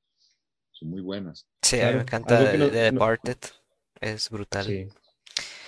son 0.72 0.88
muy 0.90 1.00
buenas. 1.00 1.46
Sí, 1.62 1.76
a 1.76 1.78
mí 1.78 1.82
Claro, 1.82 1.96
me 1.98 2.02
encanta 2.02 2.50
The 2.50 2.58
no- 2.58 2.68
The 2.70 2.92
no- 2.92 2.92
Departed. 2.98 3.38
Es 4.00 4.28
brutal. 4.30 4.64
sí, 4.66 4.88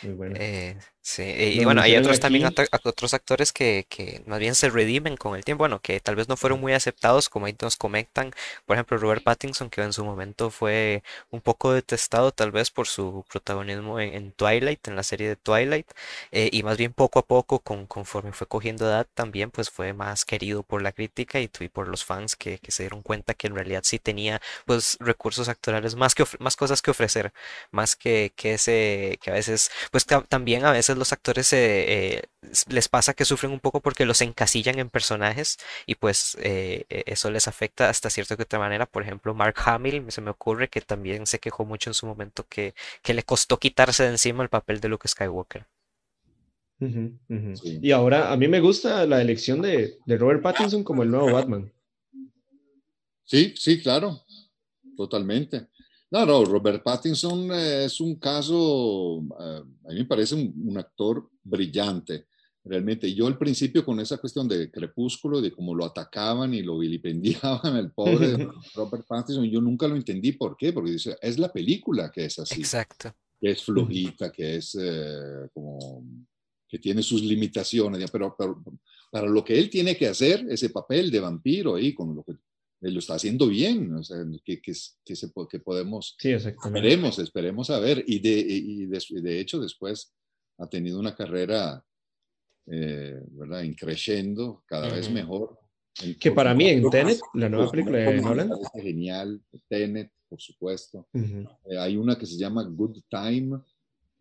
muy 0.03 0.15
bueno. 0.15 0.35
Eh, 0.39 0.77
sí, 1.03 1.23
y 1.25 1.65
bueno, 1.65 1.81
hay 1.81 1.97
otros 1.97 2.21
también 2.21 2.45
aquí- 2.47 2.63
otros 2.85 3.15
actores 3.15 3.53
que, 3.53 3.87
que 3.89 4.23
más 4.27 4.39
bien 4.39 4.55
se 4.55 4.69
redimen 4.71 5.17
con 5.17 5.35
el 5.37 5.45
tiempo, 5.45 5.63
bueno, 5.63 5.81
que 5.81 5.99
tal 6.01 6.15
vez 6.17 6.29
no 6.29 6.37
fueron 6.37 6.61
muy 6.61 6.73
aceptados, 6.75 7.29
como 7.29 7.47
ahí 7.47 7.57
nos 7.61 7.77
comentan, 7.77 8.33
por 8.67 8.77
ejemplo, 8.77 8.99
Robert 8.99 9.23
Pattinson, 9.23 9.71
que 9.71 9.83
en 9.83 9.93
su 9.93 10.05
momento 10.05 10.51
fue 10.51 11.03
un 11.31 11.41
poco 11.41 11.73
detestado 11.73 12.33
tal 12.33 12.53
vez 12.53 12.71
por 12.71 12.87
su 12.87 13.25
protagonismo 13.31 13.99
en, 14.01 14.15
en 14.15 14.33
Twilight, 14.33 14.87
en 14.89 14.97
la 14.97 15.03
serie 15.03 15.29
de 15.29 15.37
Twilight, 15.37 15.87
eh, 16.33 16.51
y 16.53 16.63
más 16.63 16.77
bien 16.77 16.93
poco 16.93 17.19
a 17.19 17.27
poco, 17.27 17.61
con, 17.61 17.87
conforme 17.87 18.33
fue 18.33 18.47
cogiendo 18.47 18.87
edad, 18.87 19.07
también 19.15 19.51
pues 19.51 19.71
fue 19.71 19.93
más 19.93 20.25
querido 20.25 20.63
por 20.63 20.83
la 20.83 20.93
crítica 20.93 21.41
y, 21.41 21.49
por 21.49 21.89
los 21.89 22.05
fans 22.05 22.37
que, 22.37 22.59
que 22.59 22.73
se 22.73 22.83
dieron 22.85 23.03
cuenta 23.03 23.35
que 23.35 23.47
en 23.47 23.55
realidad 23.55 23.83
sí 23.85 23.99
tenía 23.99 24.41
pues 24.67 24.97
recursos 25.01 25.49
actorales, 25.49 25.95
más 25.97 26.15
que 26.15 26.25
más 26.39 26.57
cosas 26.57 26.83
que 26.83 26.91
ofrecer 26.91 27.33
más 27.71 27.97
que, 27.97 28.33
que 28.37 28.55
ese, 28.55 29.19
que 29.23 29.31
a 29.31 29.35
veces, 29.35 29.71
pues 29.91 30.07
ta- 30.07 30.23
también 30.23 30.65
a 30.65 30.73
veces 30.73 30.97
los 31.01 31.13
actores 31.13 31.53
eh, 31.53 31.59
eh, 31.89 32.23
les 32.69 32.89
pasa 32.89 33.15
que 33.15 33.25
sufren 33.25 33.51
un 33.51 33.59
poco 33.59 33.81
porque 33.81 34.07
los 34.07 34.21
encasillan 34.21 34.79
en 34.79 34.89
personajes 34.91 35.59
y 35.87 35.97
pues 35.97 36.37
eh, 36.41 36.85
eh, 36.89 37.03
eso 37.07 37.31
les 37.31 37.49
afecta 37.49 37.89
hasta 37.89 38.11
cierta 38.11 38.37
que 38.37 38.45
otra 38.45 38.61
manera. 38.61 38.87
Por 38.87 39.03
ejemplo, 39.03 39.35
Mark 39.35 39.57
Hamill, 39.65 40.05
se 40.13 40.21
me 40.21 40.31
ocurre 40.31 40.69
que 40.69 40.81
también 40.81 41.27
se 41.27 41.41
quejó 41.41 41.65
mucho 41.65 41.91
en 41.91 41.95
su 41.95 42.07
momento 42.07 42.47
que, 42.49 42.75
que 43.03 43.15
le 43.15 43.25
costó 43.25 43.59
quitarse 43.59 44.05
de 44.05 44.11
encima 44.11 44.45
el 44.45 44.49
papel 44.49 44.81
de 44.81 44.89
Luke 44.89 45.09
Skywalker. 45.09 45.67
Sí. 46.79 47.79
Y 47.83 47.91
ahora 47.91 48.33
a 48.33 48.37
mí 48.37 48.49
me 48.49 48.61
gusta 48.61 49.05
la 49.07 49.21
elección 49.21 49.61
de, 49.61 49.99
de 50.07 50.17
Robert 50.17 50.41
Pattinson 50.43 50.85
como 50.85 51.03
el 51.03 51.11
nuevo 51.11 51.33
Batman. 51.33 51.71
Sí, 53.25 53.55
sí, 53.57 53.83
claro, 53.83 54.23
totalmente. 54.97 55.67
No, 56.11 56.27
no, 56.27 56.45
Robert 56.45 56.83
Pattinson 56.83 57.53
es 57.53 58.01
un 58.01 58.17
caso, 58.17 59.23
eh, 59.41 59.63
a 59.85 59.89
mí 59.91 59.99
me 60.01 60.05
parece 60.07 60.35
un, 60.35 60.53
un 60.67 60.77
actor 60.77 61.31
brillante, 61.45 62.27
realmente. 62.65 63.15
Yo 63.15 63.29
al 63.29 63.39
principio 63.39 63.85
con 63.85 64.01
esa 64.01 64.19
cuestión 64.19 64.49
de 64.49 64.71
Crepúsculo, 64.71 65.41
de 65.41 65.53
cómo 65.53 65.73
lo 65.73 65.85
atacaban 65.85 66.53
y 66.53 66.63
lo 66.63 66.79
vilipendiaban 66.79 67.77
al 67.77 67.93
pobre 67.93 68.49
Robert 68.75 69.07
Pattinson, 69.07 69.45
yo 69.45 69.61
nunca 69.61 69.87
lo 69.87 69.95
entendí. 69.95 70.33
¿Por 70.33 70.57
qué? 70.57 70.73
Porque 70.73 70.93
dice, 70.93 71.17
es 71.21 71.39
la 71.39 71.53
película 71.53 72.11
que 72.11 72.25
es 72.25 72.39
así, 72.41 72.61
Exacto. 72.61 73.15
que 73.41 73.53
es 73.53 73.63
flojita, 73.63 74.33
que 74.33 74.57
es 74.57 74.77
eh, 74.81 75.49
como, 75.55 76.05
que 76.69 76.79
tiene 76.79 77.03
sus 77.03 77.23
limitaciones, 77.23 78.11
pero, 78.11 78.35
pero 78.37 78.63
para 79.11 79.29
lo 79.29 79.45
que 79.45 79.59
él 79.59 79.71
tiene 79.71 79.97
que 79.97 80.09
hacer, 80.09 80.45
ese 80.49 80.71
papel 80.71 81.11
de 81.11 81.21
vampiro 81.21 81.77
ahí, 81.77 81.95
con 81.95 82.15
lo 82.15 82.25
que 82.25 82.35
lo 82.81 82.99
está 82.99 83.15
haciendo 83.15 83.47
bien, 83.49 83.95
o 83.95 84.03
sea, 84.03 84.19
que, 84.45 84.61
que, 84.61 84.73
que, 85.05 85.17
se, 85.17 85.31
que 85.51 85.59
podemos, 85.59 86.17
Sí, 86.19 86.31
exactamente. 86.31 86.79
esperemos, 86.89 87.19
esperemos 87.19 87.71
a 87.71 87.79
ver, 87.79 88.03
y 88.07 88.21
de, 88.21 88.31
y 88.41 88.87
de, 88.87 89.03
de 89.21 89.41
hecho 89.41 89.61
después 89.61 90.13
ha 90.59 90.67
tenido 90.67 90.99
una 90.99 91.15
carrera, 91.15 91.85
eh, 92.67 93.21
¿verdad?, 93.33 93.63
increciendo, 93.63 94.63
cada 94.67 94.87
Ujú. 94.87 94.97
vez 94.97 95.11
mejor. 95.11 95.59
En- 96.03 96.15
Que 96.19 96.31
para 96.33 96.55
mí 96.55 96.69
en 96.69 96.89
Tenet, 96.89 97.21
la 97.35 97.49
nueva 97.51 97.71
película 97.71 97.99
de 97.99 98.21
Nolan, 98.23 98.51
genial, 98.75 99.43
Tenet, 99.69 100.11
por 100.29 100.41
supuesto. 100.41 101.07
ujú, 101.13 101.49
Eh, 101.69 101.77
hay 101.79 101.97
una 101.97 102.17
que 102.17 102.25
se 102.27 102.39
llama 102.39 102.63
Good 102.65 103.01
Time, 103.11 103.61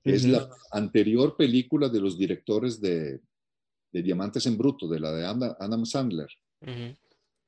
que 0.03 0.15
es 0.15 0.23
Ujú. 0.23 0.33
la 0.33 0.49
anterior 0.71 1.37
película 1.37 1.87
de 1.87 2.01
los 2.01 2.17
directores 2.17 2.81
de, 2.81 3.21
de 3.93 4.01
Diamantes 4.03 4.45
en 4.47 4.57
Bruto, 4.57 4.87
de 4.89 4.99
la 4.99 5.11
de 5.13 5.25
Adam, 5.25 5.55
Adam 5.59 5.85
Sandler. 5.85 6.27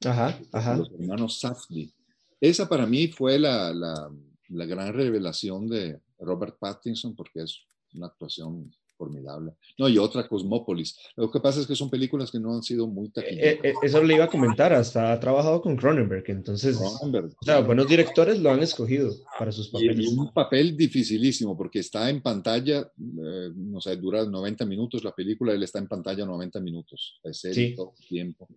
Ajá, 0.05 0.39
ajá. 0.51 0.77
los 0.77 0.91
hermanos 0.91 1.39
Safdie. 1.39 1.91
Esa 2.39 2.67
para 2.67 2.85
mí 2.85 3.07
fue 3.07 3.37
la, 3.39 3.73
la, 3.73 4.11
la 4.49 4.65
gran 4.65 4.93
revelación 4.93 5.67
de 5.67 5.99
Robert 6.19 6.57
Pattinson 6.59 7.15
porque 7.15 7.41
es 7.43 7.59
una 7.93 8.07
actuación 8.07 8.71
formidable. 8.97 9.53
No, 9.79 9.89
y 9.89 9.97
otra, 9.97 10.27
Cosmópolis. 10.27 10.95
Lo 11.15 11.31
que 11.31 11.39
pasa 11.39 11.59
es 11.59 11.65
que 11.65 11.75
son 11.75 11.89
películas 11.89 12.29
que 12.31 12.39
no 12.39 12.53
han 12.53 12.61
sido 12.61 12.85
muy 12.87 13.07
Eh, 13.07 13.11
taquilleras. 13.11 13.65
eh, 13.65 13.73
eso 13.81 14.03
le 14.03 14.13
iba 14.13 14.25
a 14.25 14.29
comentar, 14.29 14.71
hasta 14.73 15.11
ha 15.11 15.19
trabajado 15.19 15.59
con 15.59 15.75
Cronenberg, 15.75 16.23
entonces, 16.27 16.77
Cronenberg, 16.77 17.31
o 17.41 17.43
sea, 17.45 17.61
buenos 17.61 17.87
directores 17.87 18.39
lo 18.39 18.51
han 18.51 18.61
escogido 18.61 19.11
para 19.39 19.51
sus 19.51 19.67
Y, 19.73 19.85
y 19.85 19.87
papeles. 19.89 20.07
un 20.09 20.31
papel 20.31 20.77
dificilísimo 20.77 21.57
porque 21.57 21.79
está 21.79 22.11
en 22.11 22.21
pantalla, 22.21 22.81
eh, 22.81 23.49
no 23.55 23.81
sé, 23.81 23.97
dura 23.97 24.23
90 24.23 24.65
minutos 24.67 25.03
la 25.03 25.13
película, 25.15 25.51
él 25.53 25.63
está 25.63 25.79
en 25.79 25.87
pantalla 25.87 26.23
90 26.23 26.59
minutos. 26.59 27.19
Es 27.23 27.43
él 27.45 27.53
Sí. 27.55 27.75
todo 27.75 27.93
el 27.99 28.05
tiempo. 28.07 28.47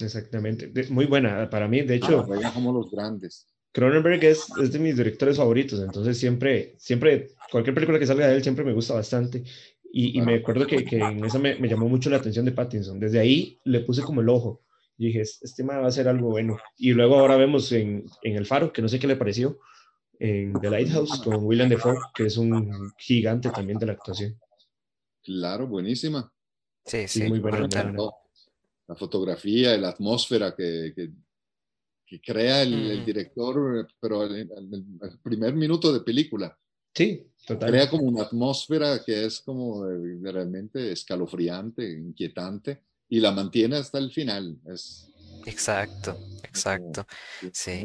Exactamente. 0.00 0.68
De- 0.68 0.88
muy 0.88 1.06
buena 1.06 1.48
para 1.50 1.68
mí. 1.68 1.82
De 1.82 1.94
Ah, 1.94 1.96
hecho, 1.96 2.22
juegan 2.24 2.52
como 2.52 2.72
los 2.72 2.90
grandes. 2.90 3.46
Cronenberg 3.72 4.22
es, 4.24 4.48
es 4.56 4.72
de 4.72 4.78
mis 4.78 4.96
directores 4.96 5.36
favoritos, 5.36 5.80
entonces 5.82 6.16
siempre, 6.16 6.74
siempre, 6.78 7.30
cualquier 7.50 7.74
película 7.74 7.98
que 7.98 8.06
salga 8.06 8.28
de 8.28 8.36
él 8.36 8.42
siempre 8.42 8.64
me 8.64 8.72
gusta 8.72 8.94
bastante. 8.94 9.42
Y, 9.92 10.16
y 10.18 10.22
me 10.22 10.36
acuerdo 10.36 10.66
que, 10.66 10.84
que 10.84 10.96
en 11.10 11.24
esa 11.24 11.38
me, 11.38 11.56
me 11.56 11.68
llamó 11.68 11.88
mucho 11.88 12.08
la 12.10 12.16
atención 12.18 12.44
de 12.44 12.52
Pattinson. 12.52 12.98
Desde 13.00 13.18
ahí 13.18 13.58
le 13.64 13.80
puse 13.80 14.02
como 14.02 14.20
el 14.20 14.28
ojo. 14.28 14.62
Y 14.96 15.06
dije, 15.06 15.20
"Es- 15.22 15.40
este 15.42 15.64
man 15.64 15.82
va 15.82 15.88
a 15.88 15.92
ser 15.92 16.06
algo 16.08 16.30
bueno. 16.30 16.56
Y 16.78 16.92
luego 16.92 17.16
ahora 17.18 17.36
vemos 17.36 17.70
en, 17.72 18.04
en 18.22 18.36
El 18.36 18.46
Faro, 18.46 18.72
que 18.72 18.82
no 18.82 18.88
sé 18.88 18.98
qué 19.00 19.06
le 19.08 19.16
pareció, 19.16 19.58
en 20.20 20.52
The 20.60 20.70
Lighthouse 20.70 21.20
con 21.24 21.44
William 21.44 21.68
Defoe, 21.68 21.96
que 22.14 22.26
es 22.26 22.36
un 22.36 22.92
gigante 22.98 23.50
también 23.50 23.78
de 23.78 23.86
la 23.86 23.92
actuación. 23.92 24.38
Claro, 25.22 25.66
buenísima. 25.66 26.32
Sí, 26.84 27.08
Sí, 27.08 27.20
sí, 27.22 27.28
muy 27.28 27.38
buena, 27.40 27.58
muy 27.58 27.66
brutal. 27.66 27.82
buena. 27.84 27.98
No, 27.98 28.12
La 28.86 28.94
fotografía, 28.94 29.76
la 29.78 29.88
atmósfera 29.90 30.54
que, 30.54 30.92
que, 30.94 31.10
que 32.06 32.20
crea 32.20 32.62
el, 32.62 32.72
el 32.90 32.96
Ujú. 32.98 33.06
director, 33.06 33.88
pero 34.00 34.22
al, 34.22 34.34
al- 34.34 34.84
al 35.00 35.18
primer 35.20 35.54
minuto 35.54 35.92
de 35.92 36.00
película. 36.00 36.56
Sí, 36.94 37.26
total. 37.46 37.70
Crea 37.70 37.90
como 37.90 38.04
una 38.04 38.22
atmósfera 38.22 39.02
que 39.04 39.24
es 39.24 39.40
como 39.40 39.84
realmente 40.22 40.92
escalofriante, 40.92 41.90
inquietante, 41.90 42.82
y 43.08 43.20
la 43.20 43.32
mantiene 43.32 43.76
hasta 43.76 43.98
el 43.98 44.10
final. 44.12 44.58
Es, 44.66 45.10
Exacto, 45.46 46.16
exacto. 46.42 47.04
como- 47.40 47.52
Sí. 47.52 47.84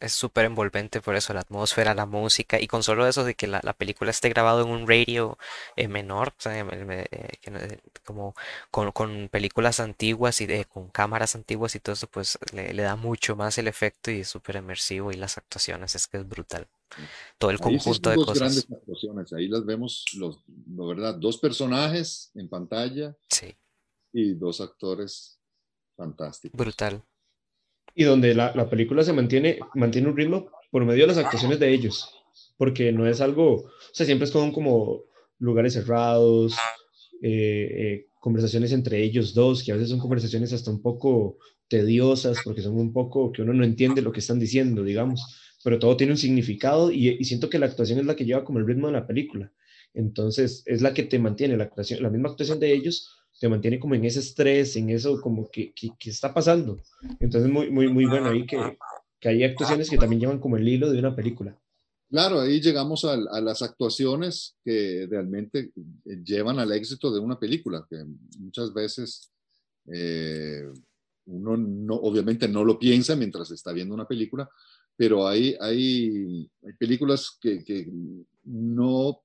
Es 0.00 0.12
súper 0.12 0.44
envolvente 0.44 1.00
por 1.00 1.16
eso, 1.16 1.32
la 1.32 1.40
atmósfera, 1.40 1.94
la 1.94 2.04
música, 2.06 2.60
y 2.60 2.66
con 2.66 2.82
solo 2.82 3.06
eso 3.06 3.24
de 3.24 3.34
que 3.34 3.46
la, 3.46 3.60
la 3.62 3.72
película 3.72 4.10
esté 4.10 4.28
grabado 4.28 4.62
en 4.62 4.68
un 4.68 4.86
radio 4.88 5.38
eh, 5.76 5.88
menor, 5.88 6.28
o 6.28 6.40
sea, 6.40 6.58
eh, 6.60 7.06
eh, 7.46 7.78
como 8.04 8.34
con, 8.70 8.92
con 8.92 9.28
películas 9.30 9.80
antiguas 9.80 10.40
y 10.40 10.46
de, 10.46 10.64
con 10.66 10.88
cámaras 10.88 11.34
antiguas 11.36 11.74
y 11.74 11.80
todo 11.80 11.94
eso, 11.94 12.06
pues 12.08 12.38
le, 12.52 12.74
le 12.74 12.82
da 12.82 12.96
mucho 12.96 13.36
más 13.36 13.56
el 13.58 13.68
efecto 13.68 14.10
y 14.10 14.20
es 14.20 14.28
súper 14.28 14.56
inmersivo 14.56 15.12
y 15.12 15.16
las 15.16 15.38
actuaciones, 15.38 15.94
es 15.94 16.06
que 16.06 16.18
es 16.18 16.28
brutal. 16.28 16.66
Todo 17.38 17.50
el 17.50 17.60
conjunto 17.60 18.10
de 18.10 18.16
dos 18.16 18.26
cosas. 18.26 18.38
grandes 18.38 18.70
actuaciones. 18.70 19.32
Ahí 19.32 19.48
las 19.48 19.64
vemos, 19.64 20.04
los, 20.16 20.38
la 20.76 20.86
verdad, 20.86 21.14
dos 21.16 21.38
personajes 21.38 22.30
en 22.34 22.48
pantalla 22.48 23.16
Sí, 23.28 23.56
y 24.12 24.34
dos 24.34 24.60
actores 24.60 25.38
fantásticos. 25.96 26.56
brutal. 26.56 27.02
Y 27.94 28.04
donde 28.04 28.34
la, 28.34 28.52
la, 28.54 28.68
película 28.68 29.04
se 29.04 29.12
mantiene, 29.12 29.58
mantiene 29.74 30.08
un 30.08 30.16
ritmo 30.16 30.50
por 30.70 30.84
medio 30.84 31.02
de 31.02 31.08
las 31.08 31.18
actuaciones 31.18 31.60
de 31.60 31.72
ellos, 31.72 32.10
porque 32.56 32.90
no 32.90 33.06
es 33.06 33.20
algo, 33.20 33.54
o 33.54 33.70
sea, 33.92 34.04
siempre 34.04 34.26
son 34.26 34.52
como 34.52 35.04
lugares 35.38 35.74
cerrados, 35.74 36.56
eh, 37.22 37.68
eh, 37.70 38.06
conversaciones 38.20 38.72
entre 38.72 39.02
ellos 39.02 39.34
dos, 39.34 39.62
que 39.62 39.72
a 39.72 39.76
veces 39.76 39.90
son 39.90 40.00
conversaciones 40.00 40.52
hasta 40.52 40.70
un 40.70 40.82
poco 40.82 41.38
tediosas, 41.68 42.38
porque 42.44 42.62
son 42.62 42.76
un 42.76 42.92
poco 42.92 43.30
que 43.32 43.42
uno 43.42 43.52
no 43.52 43.64
entiende 43.64 44.02
lo 44.02 44.12
que 44.12 44.20
están 44.20 44.38
diciendo, 44.38 44.82
digamos, 44.82 45.20
pero 45.62 45.78
todo 45.78 45.96
tiene 45.96 46.12
un 46.12 46.18
significado 46.18 46.90
y, 46.90 47.10
y 47.10 47.24
siento 47.24 47.48
que 47.48 47.58
la 47.58 47.66
actuación 47.66 47.98
es 47.98 48.06
la 48.06 48.16
que 48.16 48.24
lleva 48.24 48.44
como 48.44 48.58
el 48.58 48.66
ritmo 48.66 48.88
de 48.88 48.94
la 48.94 49.06
película. 49.06 49.52
Entonces, 49.94 50.62
es 50.66 50.82
la 50.82 50.92
que 50.92 51.04
te 51.04 51.18
mantiene, 51.18 51.56
la 51.56 51.64
actuación, 51.64 52.02
la 52.02 52.10
misma 52.10 52.30
actuación 52.30 52.58
de 52.58 52.72
ellos 52.72 53.23
te 53.44 53.48
mantiene 53.50 53.78
como 53.78 53.94
en 53.94 54.06
ese 54.06 54.20
estrés, 54.20 54.74
en 54.76 54.88
eso 54.88 55.20
como 55.20 55.50
que, 55.50 55.74
que, 55.74 55.90
que 55.98 56.08
está 56.08 56.32
pasando. 56.32 56.78
Entonces, 57.20 57.50
muy, 57.50 57.70
muy, 57.70 57.88
muy 57.88 58.06
bueno 58.06 58.30
ahí 58.30 58.46
que, 58.46 58.78
que 59.20 59.28
hay 59.28 59.44
actuaciones 59.44 59.90
que 59.90 59.98
también 59.98 60.20
llevan 60.20 60.38
como 60.38 60.56
el 60.56 60.66
hilo 60.66 60.90
de 60.90 60.98
una 60.98 61.14
película. 61.14 61.54
Claro, 62.08 62.40
ahí 62.40 62.62
llegamos 62.62 63.04
a, 63.04 63.12
a, 63.12 63.42
las 63.42 63.60
actuaciones 63.60 64.56
que 64.64 65.06
realmente 65.10 65.72
llevan 66.24 66.58
al 66.58 66.72
éxito 66.72 67.12
de 67.12 67.20
una 67.20 67.38
película, 67.38 67.86
que 67.86 68.02
muchas 68.38 68.72
veces 68.72 69.30
eh, 69.92 70.62
uno 71.26 71.58
no, 71.58 71.96
obviamente 71.96 72.48
no 72.48 72.64
lo 72.64 72.78
piensa 72.78 73.14
mientras 73.14 73.50
está 73.50 73.72
viendo 73.72 73.94
una 73.94 74.08
película, 74.08 74.48
pero 74.96 75.28
hay, 75.28 75.54
hay, 75.60 76.50
hay 76.62 76.72
películas 76.78 77.36
que, 77.38 77.62
que, 77.62 77.92
no 78.44 79.22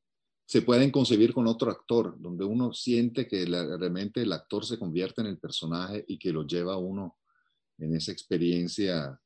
se 0.50 0.64
pueden 0.64 0.89
concebir 0.89 1.32
con 1.32 1.45
otro 1.45 1.70
actor, 1.70 2.20
donde 2.20 2.43
uno 2.43 2.74
siente 2.74 3.28
que 3.28 3.45
la, 3.45 3.78
realmente 3.78 4.24
el 4.24 4.34
actor 4.34 4.66
se 4.66 4.80
convierte 4.80 5.22
en 5.22 5.28
el 5.28 5.38
personaje 5.38 6.04
y 6.08 6.18
que 6.18 6.34
lo 6.34 6.41
lleva 6.41 6.74
a 6.74 6.78
uno 6.78 7.20
en 7.78 7.95
esa 7.95 8.12
experiencia 8.12 9.22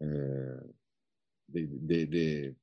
eh, 0.00 0.60
de, 1.46 1.66
de, 1.66 2.06
de, 2.06 2.56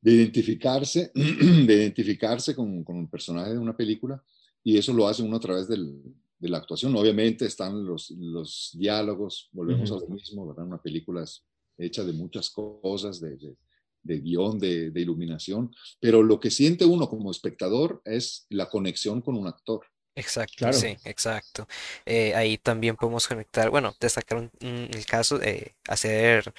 de, 0.00 0.12
identificarse, 0.12 1.12
de 1.14 1.72
identificarse 1.72 2.56
con, 2.56 2.82
con, 2.82 2.96
un 2.96 3.08
personaje 3.08 3.52
de 3.52 3.58
una 3.58 3.76
película 3.76 4.20
y 4.64 4.76
eso 4.76 4.92
lo 4.92 5.06
hace 5.06 5.22
uno 5.22 5.36
a 5.36 5.40
través 5.40 5.68
del, 5.68 6.02
de 6.36 6.48
la 6.48 6.58
actuación. 6.58 6.96
Obviamente 6.96 7.46
están 7.46 7.86
los, 7.86 8.10
los 8.10 8.70
diálogos, 8.76 9.50
volvemos 9.52 9.88
uh 9.88 9.94
-huh. 9.94 9.98
a 9.98 10.00
lo 10.00 10.08
mismo, 10.08 10.48
¿verdad? 10.48 10.66
Una 10.66 10.82
película 10.82 11.22
es 11.22 11.46
hecha 11.78 12.02
de 12.02 12.12
muchas 12.12 12.50
cosas, 12.50 13.20
de, 13.20 13.38
de, 14.02 14.20
guion, 14.20 14.58
de, 14.58 14.90
de, 14.90 15.00
iluminación, 15.00 15.74
pero 16.00 16.22
lo 16.22 16.40
que 16.40 16.50
siente 16.50 16.84
uno 16.84 17.08
como 17.08 17.30
espectador 17.30 18.02
es 18.04 18.46
la 18.48 18.68
conexión 18.68 19.20
con 19.20 19.36
un 19.36 19.46
actor. 19.46 19.82
Exacto, 20.14 20.54
claro. 20.58 20.76
sí, 20.76 20.96
exacto. 21.04 21.66
Eh, 22.04 22.34
ahí 22.34 22.58
también 22.58 22.96
podemos 22.96 23.26
conectar, 23.26 23.70
bueno, 23.70 23.94
destacar 24.00 24.38
un, 24.38 24.50
un, 24.62 24.88
el 24.92 25.06
caso 25.06 25.38
de 25.38 25.74
hacer, 25.88 26.52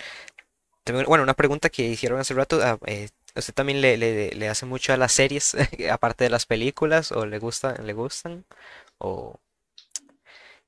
bueno, 1.08 1.24
una 1.24 1.34
pregunta 1.34 1.70
que 1.70 1.88
hicieron 1.88 2.20
hace 2.20 2.34
rato, 2.34 2.60
eh, 2.88 3.10
¿usted 3.36 3.54
también 3.54 3.82
le, 3.82 3.98
le, 3.98 4.32
le, 4.32 4.48
hace 4.48 4.66
mucho 4.66 4.94
a 4.94 4.98
las 4.98 5.12
series, 5.12 5.56
aparte 5.92 6.24
de 6.24 6.30
las 6.30 6.46
películas, 6.46 7.12
o 7.12 7.26
le, 7.26 7.40
gusta, 7.40 7.82
le 7.82 7.94
gustan? 7.94 8.46
¿O 8.98 9.40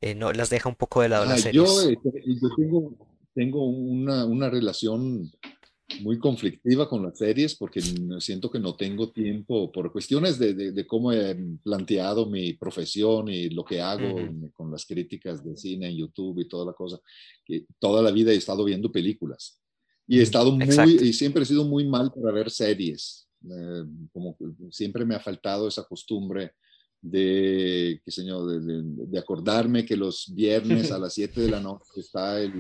eh, 0.01 0.15
no 0.15 0.33
las 0.33 0.49
deja 0.49 0.69
un 0.69 0.75
poco 0.75 1.01
de 1.01 1.09
lado 1.09 1.23
ah, 1.23 1.29
las 1.29 1.41
series? 1.41 1.63
Yo, 1.63 1.89
este, 1.89 2.11
yo 2.25 2.49
tengo, 2.55 2.93
tengo 3.33 3.65
una, 3.65 4.25
una 4.25 4.49
relación 4.49 5.31
muy 6.01 6.17
conflictiva 6.19 6.87
con 6.87 7.03
las 7.03 7.17
series 7.17 7.55
porque 7.55 7.81
siento 8.19 8.49
que 8.49 8.59
no 8.59 8.75
tengo 8.75 9.11
tiempo 9.11 9.71
por 9.71 9.91
cuestiones 9.91 10.39
de, 10.39 10.53
de, 10.53 10.71
de 10.71 10.87
cómo 10.87 11.11
he 11.11 11.35
planteado 11.63 12.25
mi 12.25 12.53
profesión 12.53 13.29
y 13.29 13.49
lo 13.49 13.63
que 13.63 13.81
hago 13.81 14.15
uh 14.15 14.19
-huh. 14.19 14.51
con 14.53 14.71
las 14.71 14.85
críticas 14.85 15.43
de 15.43 15.55
cine 15.55 15.89
en 15.89 15.97
YouTube 15.97 16.39
y 16.39 16.47
toda 16.47 16.65
la 16.65 16.73
cosa. 16.73 16.99
Que 17.45 17.65
toda 17.79 18.01
la 18.01 18.11
vida 18.11 18.31
he 18.31 18.35
estado 18.35 18.63
viendo 18.63 18.91
películas 18.91 19.59
y 20.07 20.19
he 20.19 20.21
estado 20.21 20.51
muy, 20.51 20.63
Exacto. 20.65 21.03
y 21.03 21.13
siempre 21.13 21.43
he 21.43 21.45
sido 21.45 21.65
muy 21.65 21.85
mal 21.87 22.11
para 22.11 22.31
ver 22.31 22.49
series. 22.49 23.27
Eh, 23.45 23.83
como 24.11 24.37
siempre 24.71 25.05
me 25.05 25.15
ha 25.15 25.19
faltado 25.19 25.67
esa 25.67 25.83
costumbre 25.83 26.53
de, 27.01 28.01
qué 28.03 28.11
señor, 28.11 28.47
de, 28.49 28.59
de, 28.61 28.81
de, 29.07 29.19
acordarme 29.19 29.85
que 29.85 29.97
los 29.97 30.33
viernes 30.33 30.91
a 30.91 30.97
las 30.99 31.13
7 31.13 31.41
de 31.41 31.51
la 31.51 31.59
noche 31.59 31.83
está 31.97 32.39
el 32.41 32.53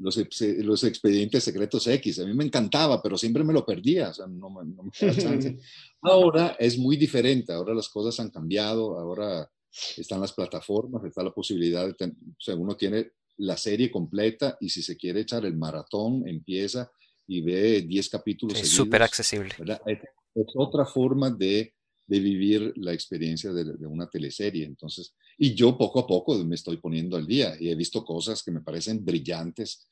los, 0.00 0.16
los, 0.40 0.84
expedientes 0.84 1.44
secretos 1.44 1.86
X. 1.86 2.18
A 2.18 2.26
mí 2.26 2.34
me 2.34 2.44
encantaba, 2.44 3.02
pero 3.02 3.16
siempre 3.16 3.44
me 3.44 3.52
lo 3.52 3.64
perdía. 3.64 4.08
O 4.08 4.14
sea, 4.14 4.26
no, 4.26 4.48
no 4.50 4.82
me 4.84 4.90
chance. 5.16 5.58
Ahora 6.02 6.56
es 6.58 6.78
muy 6.78 6.96
diferente. 6.96 7.52
Ahora 7.52 7.74
las 7.74 7.88
cosas 7.88 8.18
han 8.18 8.30
cambiado. 8.30 8.98
Ahora 8.98 9.48
están 9.96 10.20
las 10.20 10.32
plataformas, 10.32 11.04
está 11.04 11.22
la 11.22 11.32
posibilidad 11.32 11.86
de, 11.86 11.94
ten, 11.94 12.10
o 12.10 12.40
sea, 12.40 12.56
uno 12.56 12.76
tiene 12.76 13.12
la 13.36 13.56
serie 13.56 13.90
completa 13.90 14.56
y 14.60 14.68
si 14.68 14.82
se 14.82 14.96
quiere 14.96 15.20
echar 15.20 15.44
el 15.44 15.56
maratón, 15.56 16.26
empieza 16.26 16.90
y 17.26 17.40
ve 17.40 17.82
10 17.82 18.08
capítulos. 18.08 18.60
Es 18.60 18.70
súper 18.70 19.02
accesible. 19.02 19.54
Es, 19.86 19.98
es, 20.34 20.46
otra 20.56 20.84
forma 20.84 21.30
de, 21.30 21.74
de 22.10 22.18
vivir 22.18 22.72
la 22.74 22.92
experiencia 22.92 23.52
de, 23.52 23.86
una 23.86 24.10
teleserie. 24.10 24.64
Entonces, 24.64 25.14
y 25.38 25.54
yo 25.54 25.78
poco 25.78 26.00
a 26.00 26.06
poco 26.08 26.36
me 26.44 26.56
estoy 26.56 26.78
poniendo 26.78 27.16
al 27.16 27.24
día 27.24 27.54
y 27.60 27.68
he 27.68 27.74
visto 27.76 28.04
cosas 28.04 28.42
que 28.42 28.50
me 28.50 28.62
parecen 28.62 29.04
brillantes, 29.04 29.86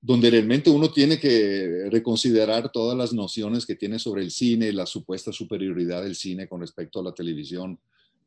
donde 0.00 0.30
realmente 0.30 0.68
uno 0.68 0.90
tiene 0.90 1.20
que 1.20 1.88
reconsiderar 1.92 2.72
todas 2.72 2.98
las 2.98 3.12
nociones 3.12 3.66
que 3.66 3.76
tiene 3.76 4.00
sobre 4.00 4.22
el 4.22 4.32
cine, 4.32 4.72
la 4.72 4.84
supuesta 4.84 5.32
superioridad 5.32 6.02
del 6.02 6.16
cine 6.16 6.48
con 6.48 6.60
respecto 6.60 6.98
a 6.98 7.04
la 7.04 7.14
televisión. 7.14 7.78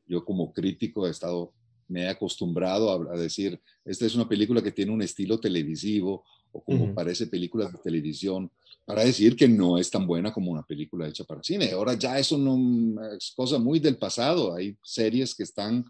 Yo 0.07 0.23
como 0.23 0.53
crítico 0.53 1.05
he 1.05 1.11
estado, 1.11 1.51
me 1.89 2.03
he 2.03 2.07
acostumbrado 2.07 2.91
a, 2.91 3.13
a 3.13 3.17
decir, 3.17 3.59
esta 3.83 4.05
es 4.05 4.15
una 4.15 4.29
película 4.29 4.63
que 4.63 4.71
tiene 4.71 4.93
un 4.93 5.01
estilo 5.01 5.37
televisivo 5.37 6.23
o 6.51 6.61
como 6.63 6.85
uh 6.85 6.87
-huh. 6.89 6.93
parece 6.93 7.27
películas 7.27 7.71
de 7.71 7.79
televisión, 7.79 8.51
para 8.85 9.03
decir 9.03 9.35
que 9.35 9.47
no 9.47 9.77
es 9.77 9.89
tan 9.89 10.05
buena 10.05 10.33
como 10.33 10.51
una 10.51 10.63
película 10.63 11.07
hecha 11.07 11.23
para 11.23 11.43
cine. 11.43 11.71
Ahora 11.71 11.93
ya 11.93 12.17
eso 12.19 12.37
no 12.37 13.01
es 13.13 13.31
cosa 13.35 13.59
muy 13.59 13.79
del 13.79 13.97
pasado. 13.97 14.53
Hay 14.53 14.75
series 14.83 15.35
que 15.35 15.43
están 15.43 15.85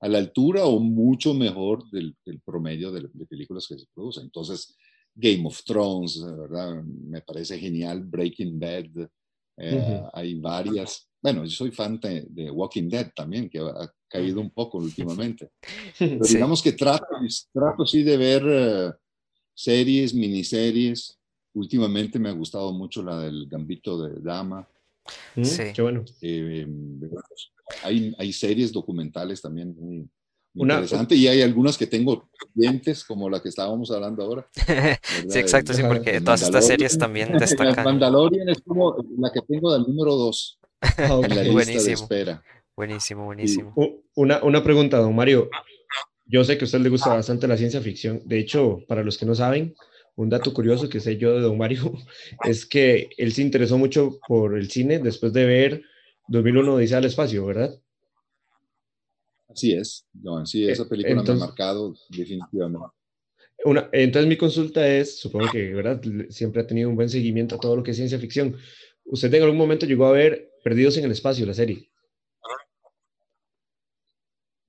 a 0.00 0.08
la 0.08 0.18
altura 0.18 0.66
o 0.66 0.78
mucho 0.78 1.32
mejor 1.34 1.88
del, 1.90 2.14
del 2.24 2.40
promedio 2.40 2.92
de, 2.92 3.08
de, 3.12 3.26
películas 3.26 3.66
que 3.66 3.78
se 3.78 3.86
producen. 3.94 4.24
Entonces, 4.24 4.76
Game 5.14 5.46
of 5.46 5.62
Thrones, 5.64 6.22
¿verdad? 6.22 6.82
Me 6.84 7.22
parece 7.22 7.58
genial. 7.58 8.02
Breaking 8.04 8.58
Bad, 8.58 9.08
eh, 9.56 9.74
uh 9.74 9.78
-huh. 9.78 10.10
hay 10.12 10.34
varias. 10.34 11.08
Bueno, 11.22 11.44
yo 11.44 11.50
soy 11.50 11.70
fan 11.70 11.98
de, 12.00 12.26
de, 12.28 12.50
Walking 12.50 12.88
Dead 12.88 13.10
también, 13.14 13.48
que 13.48 13.58
ha 13.58 13.90
caído 14.08 14.40
un 14.40 14.50
poco 14.50 14.78
últimamente. 14.78 15.50
Pero 15.98 16.24
sí. 16.24 16.34
digamos 16.34 16.62
que 16.62 16.72
trato, 16.72 17.06
trato 17.52 17.86
sí 17.86 18.02
de 18.02 18.16
ver 18.16 18.44
uh, 18.44 18.92
series, 19.54 20.14
miniseries. 20.14 21.18
Últimamente 21.54 22.18
me 22.18 22.28
ha 22.28 22.32
gustado 22.32 22.72
mucho 22.72 23.02
la 23.02 23.20
del 23.20 23.46
Gambito 23.48 24.02
de 24.02 24.20
Dama. 24.20 24.68
Mm, 25.36 25.44
sí. 25.44 25.62
Qué 25.74 25.82
bueno. 25.82 26.04
Eh, 26.20 26.66
hay, 27.82 28.14
hay, 28.18 28.32
series 28.32 28.72
documentales 28.72 29.40
también 29.40 29.74
muy, 29.78 30.08
una, 30.54 30.74
interesante 30.74 31.14
y 31.14 31.26
hay 31.26 31.42
algunas 31.42 31.76
que 31.76 31.86
tengo 31.86 32.28
pendientes 32.38 33.04
como 33.04 33.28
la 33.28 33.40
que 33.42 33.48
estábamos 33.48 33.90
hablando 33.90 34.22
ahora. 34.22 34.48
sí, 35.28 35.38
exacto, 35.38 35.74
sí, 35.74 35.82
porque 35.82 36.20
todas 36.20 36.42
estas 36.42 36.66
series 36.66 36.96
también 36.96 37.36
destacan. 37.38 37.84
Mandalorian 37.84 38.48
es 38.48 38.60
como 38.62 38.96
la 39.18 39.32
que 39.32 39.40
tengo 39.42 39.72
del 39.72 39.82
número 39.82 40.14
2 40.14 40.58
okay. 40.80 41.04
en 41.06 41.36
la 41.36 41.42
lista 41.42 41.52
buenísimo. 41.52 41.84
de 41.84 41.92
espera. 41.92 42.42
Buenísimo, 42.76 43.24
buenísimo. 43.24 43.74
Y, 43.76 44.00
una, 44.14 44.42
una 44.42 44.62
pregunta, 44.62 44.98
don 44.98 45.14
Mario. 45.14 45.48
Yo 46.34 46.42
sé 46.42 46.58
que 46.58 46.64
a 46.64 46.66
usted 46.66 46.80
le 46.80 46.88
gusta 46.88 47.14
bastante 47.14 47.46
la 47.46 47.56
ciencia 47.56 47.80
ficción. 47.80 48.20
De 48.24 48.40
hecho, 48.40 48.82
para 48.88 49.04
los 49.04 49.16
que 49.16 49.24
no 49.24 49.36
saben, 49.36 49.76
un 50.16 50.28
dato 50.28 50.52
curioso 50.52 50.88
que 50.88 50.98
sé 50.98 51.16
yo 51.16 51.32
de 51.32 51.40
don 51.40 51.56
Mario 51.56 51.92
es 52.44 52.66
que 52.66 53.08
él 53.16 53.32
se 53.32 53.42
interesó 53.42 53.78
mucho 53.78 54.18
por 54.26 54.58
el 54.58 54.68
cine 54.68 54.98
después 54.98 55.32
de 55.32 55.44
ver 55.44 55.82
2001 56.26 56.74
Odisea 56.74 56.98
al 56.98 57.04
Espacio, 57.04 57.46
¿verdad? 57.46 57.80
Así 59.48 59.74
es, 59.74 60.08
no, 60.12 60.44
sí, 60.44 60.68
esa 60.68 60.88
película 60.88 61.20
entonces, 61.20 61.36
me 61.36 61.44
ha 61.44 61.46
marcado 61.46 61.94
definitivamente. 62.08 62.88
Una, 63.64 63.88
entonces 63.92 64.28
mi 64.28 64.36
consulta 64.36 64.88
es, 64.88 65.20
supongo 65.20 65.52
que 65.52 65.72
¿verdad? 65.72 66.02
siempre 66.30 66.62
ha 66.62 66.66
tenido 66.66 66.90
un 66.90 66.96
buen 66.96 67.10
seguimiento 67.10 67.54
a 67.54 67.60
todo 67.60 67.76
lo 67.76 67.84
que 67.84 67.92
es 67.92 67.96
ciencia 67.96 68.18
ficción. 68.18 68.56
¿Usted 69.04 69.32
en 69.32 69.42
algún 69.44 69.58
momento 69.58 69.86
llegó 69.86 70.06
a 70.06 70.12
ver 70.12 70.50
Perdidos 70.64 70.96
en 70.96 71.04
el 71.04 71.12
Espacio, 71.12 71.46
la 71.46 71.54
serie? 71.54 71.92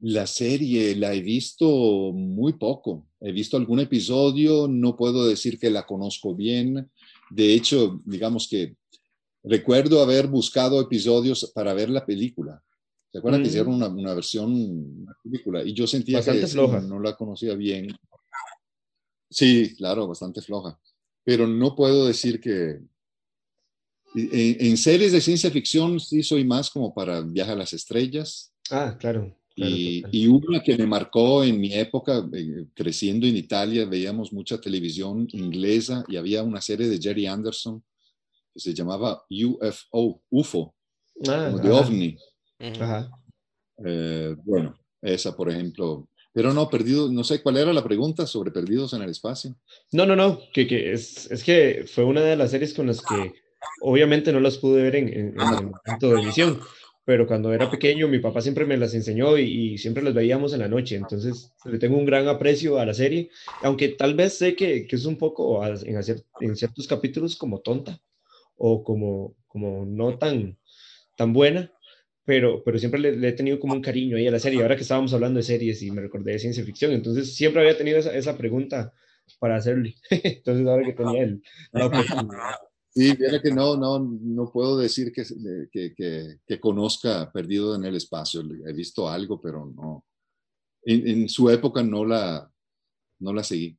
La 0.08 0.28
serie 0.28 0.96
la 0.96 1.16
he 1.16 1.22
visto 1.22 1.68
muy 2.14 2.54
poco. 2.54 3.08
He 3.20 3.32
visto 3.32 3.58
algún 3.58 3.80
episodio, 3.80 4.68
no 4.68 4.96
puedo 4.96 5.26
decir 5.26 5.58
que 5.58 5.72
la 5.72 5.84
conozco 5.84 6.36
bien. 6.36 6.92
De 7.32 7.56
hecho, 7.56 8.04
digamos 8.06 8.48
que 8.48 8.76
recuerdo 9.44 10.04
haber 10.04 10.28
buscado 10.28 10.80
episodios 10.80 11.52
para 11.56 11.74
ver 11.74 11.90
la 11.90 12.06
película. 12.06 12.64
¿Se 13.12 13.18
acuerdan 13.18 13.42
mm. 13.42 13.44
que 13.46 13.50
hicieron 13.50 13.74
una, 13.74 13.88
una 13.88 14.14
versión, 14.14 14.54
una 14.54 15.18
película? 15.24 15.64
Y 15.64 15.74
yo 15.74 15.88
sentía 15.88 16.18
bastante 16.18 16.42
que 16.42 16.48
floja. 16.50 16.82
No, 16.82 16.88
no 16.88 17.00
la 17.00 17.16
conocía 17.16 17.56
bien. 17.56 17.88
Sí, 19.28 19.76
claro, 19.76 20.08
bastante 20.08 20.40
floja. 20.40 20.80
Pero 21.24 21.48
no 21.48 21.76
puedo 21.76 22.06
decir 22.06 22.40
que... 22.40 22.80
En, 24.14 24.68
en 24.68 24.78
series 24.78 25.14
de 25.14 25.20
ciencia 25.20 25.50
ficción 25.50 26.00
sí 26.00 26.22
soy 26.22 26.46
más 26.46 26.70
como 26.70 26.94
para 26.94 27.22
Viaje 27.22 27.54
a 27.54 27.56
las 27.56 27.74
Estrellas. 27.74 28.54
Ah, 28.70 28.96
claro 29.00 29.36
y, 29.56 30.28
una 30.28 30.62
que 30.62 30.78
me 30.78 30.86
marcó 30.86 31.44
en 31.44 31.60
mi 31.60 31.74
época, 31.74 32.28
eh, 32.34 32.66
creciendo 32.74 33.26
en 33.26 33.38
Italia, 33.38 33.86
veíamos 33.86 34.34
mucha 34.34 34.60
televisión 34.60 35.28
inglesa 35.32 36.04
y 36.08 36.18
había 36.18 36.44
una 36.44 36.62
serie 36.62 36.90
de 36.90 37.00
Jerry 37.00 37.26
Anderson 37.26 37.84
que 38.54 38.60
se 38.60 38.74
llamaba 38.74 39.24
UFO, 39.30 40.22
UFO, 40.30 40.76
ah, 41.28 41.58
de 41.62 41.72
OVNI. 41.72 42.18
Eh, 43.86 44.36
bueno, 44.44 44.78
esa, 45.02 45.36
por 45.36 45.50
ejemplo. 45.50 46.08
Pero 46.34 46.54
no, 46.54 46.70
perdido, 46.70 47.10
no 47.10 47.24
sé 47.24 47.42
cuál 47.42 47.58
era 47.58 47.72
la 47.72 47.84
pregunta 47.84 48.28
sobre 48.28 48.52
perdidos 48.52 48.94
en 48.94 49.02
el 49.02 49.10
espacio. 49.10 49.56
No, 49.94 50.06
no, 50.06 50.18
no, 50.18 50.40
que, 50.54 50.68
que 50.68 50.92
es, 50.92 51.32
es, 51.32 51.44
que 51.46 51.86
fue 51.88 52.04
una 52.04 52.22
de 52.22 52.36
las 52.36 52.52
series 52.52 52.74
con 52.74 52.88
las 52.88 53.02
que 53.02 53.34
obviamente 53.82 54.34
no 54.34 54.42
las 54.42 54.58
pude 54.58 54.84
ver 54.84 54.98
en, 54.98 55.08
en, 55.08 55.18
en 55.18 55.54
el 55.54 55.72
momento 55.72 56.10
de 56.10 56.22
emisión, 56.22 56.60
pero 57.06 57.28
cuando 57.28 57.54
era 57.54 57.70
pequeño 57.70 58.08
mi 58.08 58.18
papá 58.18 58.42
siempre 58.42 58.66
me 58.66 58.78
las 58.78 58.96
enseñó 58.96 59.38
y, 59.38 59.78
siempre 59.78 60.04
las 60.04 60.14
veíamos 60.14 60.54
en 60.54 60.60
la 60.60 60.68
noche, 60.68 60.96
entonces 60.96 61.54
le 61.64 61.78
tengo 61.78 61.98
un 61.98 62.06
gran 62.06 62.28
aprecio 62.28 62.80
a 62.80 62.86
la 62.86 62.96
serie, 62.96 63.30
aunque 63.62 63.90
tal 63.90 64.16
vez 64.16 64.38
sé 64.38 64.56
que, 64.56 64.88
que 64.88 64.96
es 64.96 65.06
un 65.06 65.18
poco 65.18 65.64
en, 65.66 65.98
hacer, 65.98 66.24
en 66.42 66.56
ciertos 66.56 66.88
capítulos 66.88 67.36
como 67.38 67.62
tonta 67.62 68.02
o 68.58 68.84
como, 68.84 69.36
como 69.48 69.86
no 69.86 70.18
tan, 70.18 70.58
tan 71.16 71.32
buena, 71.32 71.72
pero, 72.26 72.64
pero 72.64 72.80
siempre 72.80 73.00
le, 73.00 73.28
he 73.28 73.34
tenido 73.34 73.60
como 73.60 73.74
un 73.74 73.82
cariño 73.82 74.18
ahí 74.18 74.28
a 74.28 74.32
la 74.32 74.40
serie, 74.40 74.64
ahora 74.64 74.76
que 74.76 74.82
estábamos 74.82 75.14
hablando 75.14 75.38
de 75.38 75.44
series 75.44 75.84
y 75.84 75.92
me 75.92 76.02
recordé 76.02 76.32
de 76.32 76.40
ciencia 76.40 76.66
ficción, 76.66 76.92
entonces 76.92 77.36
siempre 77.36 77.62
había 77.62 77.78
tenido 77.78 78.00
esa, 78.00 78.16
esa 78.16 78.36
pregunta 78.36 78.94
para 79.40 79.58
hacerle, 79.58 79.96
entonces 80.10 80.68
ahora 80.68 80.84
que 80.84 80.94
tenía 80.94 81.24
el, 81.24 81.44
la 81.72 81.86
oportunidad 81.86 82.56
Sí, 82.96 83.14
viene 83.18 83.42
que 83.42 83.52
no, 83.52 83.76
no, 83.76 84.00
no 84.00 84.50
puedo 84.50 84.78
decir 84.78 85.12
que, 85.12 85.26
que, 85.70 85.94
que, 85.94 86.38
que, 86.48 86.60
conozca 86.62 87.30
Perdido 87.30 87.76
en 87.76 87.84
el 87.84 87.98
Espacio. 87.98 88.42
He 88.66 88.72
visto 88.72 89.10
algo, 89.10 89.42
pero 89.42 89.66
no. 89.66 90.06
En, 90.84 91.06
en, 91.06 91.30
su 91.30 91.50
época 91.50 91.84
no 91.84 92.06
la, 92.06 92.50
no 93.20 93.34
la 93.34 93.44
seguí. 93.44 93.78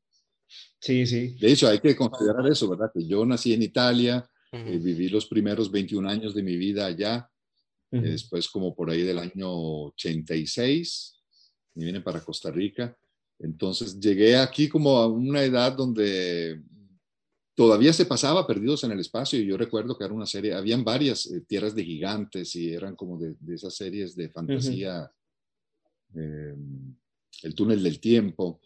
Sí, 0.78 1.06
sí. 1.06 1.36
De 1.40 1.50
hecho, 1.50 1.66
hay 1.66 1.80
que 1.80 1.96
considerar 1.96 2.46
eso, 2.46 2.68
¿verdad? 2.68 2.90
Que 2.92 3.06
yo 3.06 3.24
nací 3.24 3.54
en 3.54 3.62
Italia, 3.62 4.28
eh, 4.52 4.78
viví 4.78 5.08
los 5.08 5.26
primeros 5.26 5.70
21 5.70 6.06
años 6.08 6.34
de 6.34 6.42
mi 6.42 6.56
vida 6.56 6.84
allá. 6.84 7.26
después, 7.90 8.48
como 8.48 8.74
por 8.74 8.90
ahí 8.90 9.02
del 9.02 9.18
año 9.18 9.50
86, 9.86 11.16
me 11.76 11.86
vine 11.86 12.02
para 12.02 12.20
Costa 12.20 12.50
Rica. 12.50 12.94
Entonces 13.38 13.98
llegué 13.98 14.36
aquí 14.36 14.68
como 14.68 14.98
a 14.98 15.06
una 15.06 15.42
edad 15.42 15.72
donde 15.72 16.60
todavía 17.56 17.92
se 17.92 18.04
pasaba 18.04 18.46
Perdidos 18.46 18.84
en 18.84 18.92
el 18.92 19.00
Espacio 19.00 19.40
y 19.40 19.46
yo 19.46 19.56
recuerdo 19.56 19.96
que 19.96 20.04
era 20.04 20.14
una 20.14 20.26
serie, 20.26 20.54
habían 20.54 20.84
varias 20.84 21.26
eh, 21.26 21.40
tierras 21.40 21.74
de 21.74 21.84
gigantes 21.84 22.54
y 22.54 22.72
eran 22.72 22.94
como 22.94 23.18
de, 23.18 23.34
esas 23.52 23.74
series 23.74 24.14
de 24.14 24.28
fantasía, 24.28 25.10
em, 26.14 26.94
El 27.42 27.54
túnel 27.54 27.82
del 27.82 27.98
tiempo. 27.98 28.60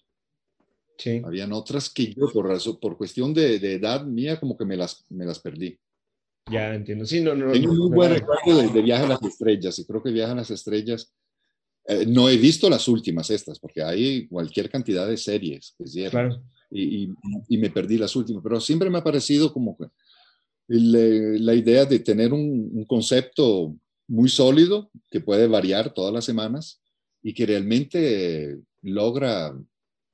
Sí. 0.99 1.23
Habían 1.25 1.53
otras 1.53 1.89
que 1.89 2.13
yo 2.13 2.31
por, 2.33 2.47
razón, 2.47 2.79
por 2.79 2.99
cuestión 2.99 3.33
de, 3.33 3.57
edad 3.57 4.05
mía 4.05 4.39
como 4.39 4.57
que 4.57 4.67
me 4.67 4.77
las, 4.77 5.07
me 5.09 5.25
las 5.25 5.39
perdí. 5.39 5.79
Ya 6.51 6.75
entiendo, 6.75 7.07
sí, 7.07 7.21
no, 7.21 7.35
no. 7.35 7.53
Tengo 7.53 7.71
un 7.71 7.79
muy 7.79 7.91
buen 7.91 8.13
recuerdo 8.13 8.61
de, 8.61 8.69
de, 8.69 8.83
Viaje 8.83 9.05
a 9.05 9.09
las 9.09 9.23
Estrellas 9.23 9.79
y 9.79 9.87
creo 9.87 10.03
que 10.03 10.11
Viaje 10.11 10.33
a 10.33 10.37
las 10.37 10.51
Estrellas, 10.51 11.15
eh, 11.87 12.05
no 12.07 12.29
he 12.29 12.37
visto 12.37 12.69
las 12.69 12.89
últimas 12.89 13.31
estas 13.31 13.61
porque 13.61 13.83
hay 13.83 14.27
cualquier 14.27 14.69
cantidad 14.69 15.07
de 15.07 15.17
series 15.17 15.75
que 15.79 16.11
Claro 16.11 16.43
y, 16.71 17.13
y, 17.49 17.59
me 17.59 17.71
perdí 17.71 17.99
las 17.99 18.15
últimas, 18.15 18.43
pero 18.43 18.61
siempre 18.61 18.91
me 18.91 18.99
ha 18.99 19.05
parecido 19.05 19.53
como 19.53 19.77
que 19.77 19.87
la 20.69 21.55
idea 21.55 21.85
de 21.85 21.99
tener 21.99 22.33
un, 22.33 22.71
un, 22.73 22.85
concepto 22.85 23.75
muy 24.07 24.29
sólido 24.29 24.91
que 25.11 25.21
puede 25.21 25.49
variar 25.49 25.93
todas 25.93 26.15
las 26.15 26.25
semanas 26.25 26.81
y 27.23 27.35
que 27.35 27.45
realmente 27.45 28.57
logra 28.83 29.53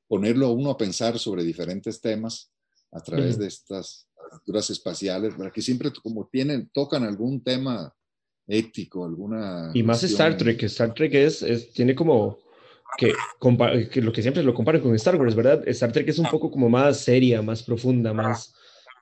ponerlo 0.08 0.46
a 0.46 0.52
uno 0.52 0.70
a 0.70 0.78
pensar 0.78 1.18
sobre 1.18 1.44
diferentes 1.44 2.00
temas 2.00 2.50
a 2.92 3.02
través 3.02 3.38
de 3.38 3.48
estas 3.48 4.08
aventuras 4.30 4.70
espaciales, 4.70 5.34
para 5.34 5.50
que 5.50 5.60
siempre 5.60 5.90
como 6.02 6.26
tienen, 6.26 6.70
tocan 6.72 7.04
algún 7.04 7.42
tema 7.42 7.94
ético, 8.46 9.04
alguna... 9.04 9.70
Y 9.74 9.82
más 9.82 10.02
Star 10.04 10.36
Trek, 10.36 10.62
Star 10.64 10.94
Trek 10.94 11.14
es, 11.14 11.42
es, 11.42 11.72
tiene 11.72 11.94
como 11.94 12.38
que, 12.96 13.12
que, 13.90 14.00
lo 14.00 14.12
que 14.12 14.22
siempre 14.22 14.42
lo 14.42 14.54
comparan 14.54 14.80
con 14.80 14.94
Star 14.94 15.16
Wars, 15.16 15.34
¿verdad? 15.34 15.66
Star 15.68 15.92
Trek 15.92 16.08
es 16.08 16.18
un 16.18 16.26
poco 16.26 16.50
como 16.50 16.68
más 16.68 17.00
seria, 17.00 17.42
más 17.42 17.62
profunda, 17.62 18.12
más, 18.12 18.54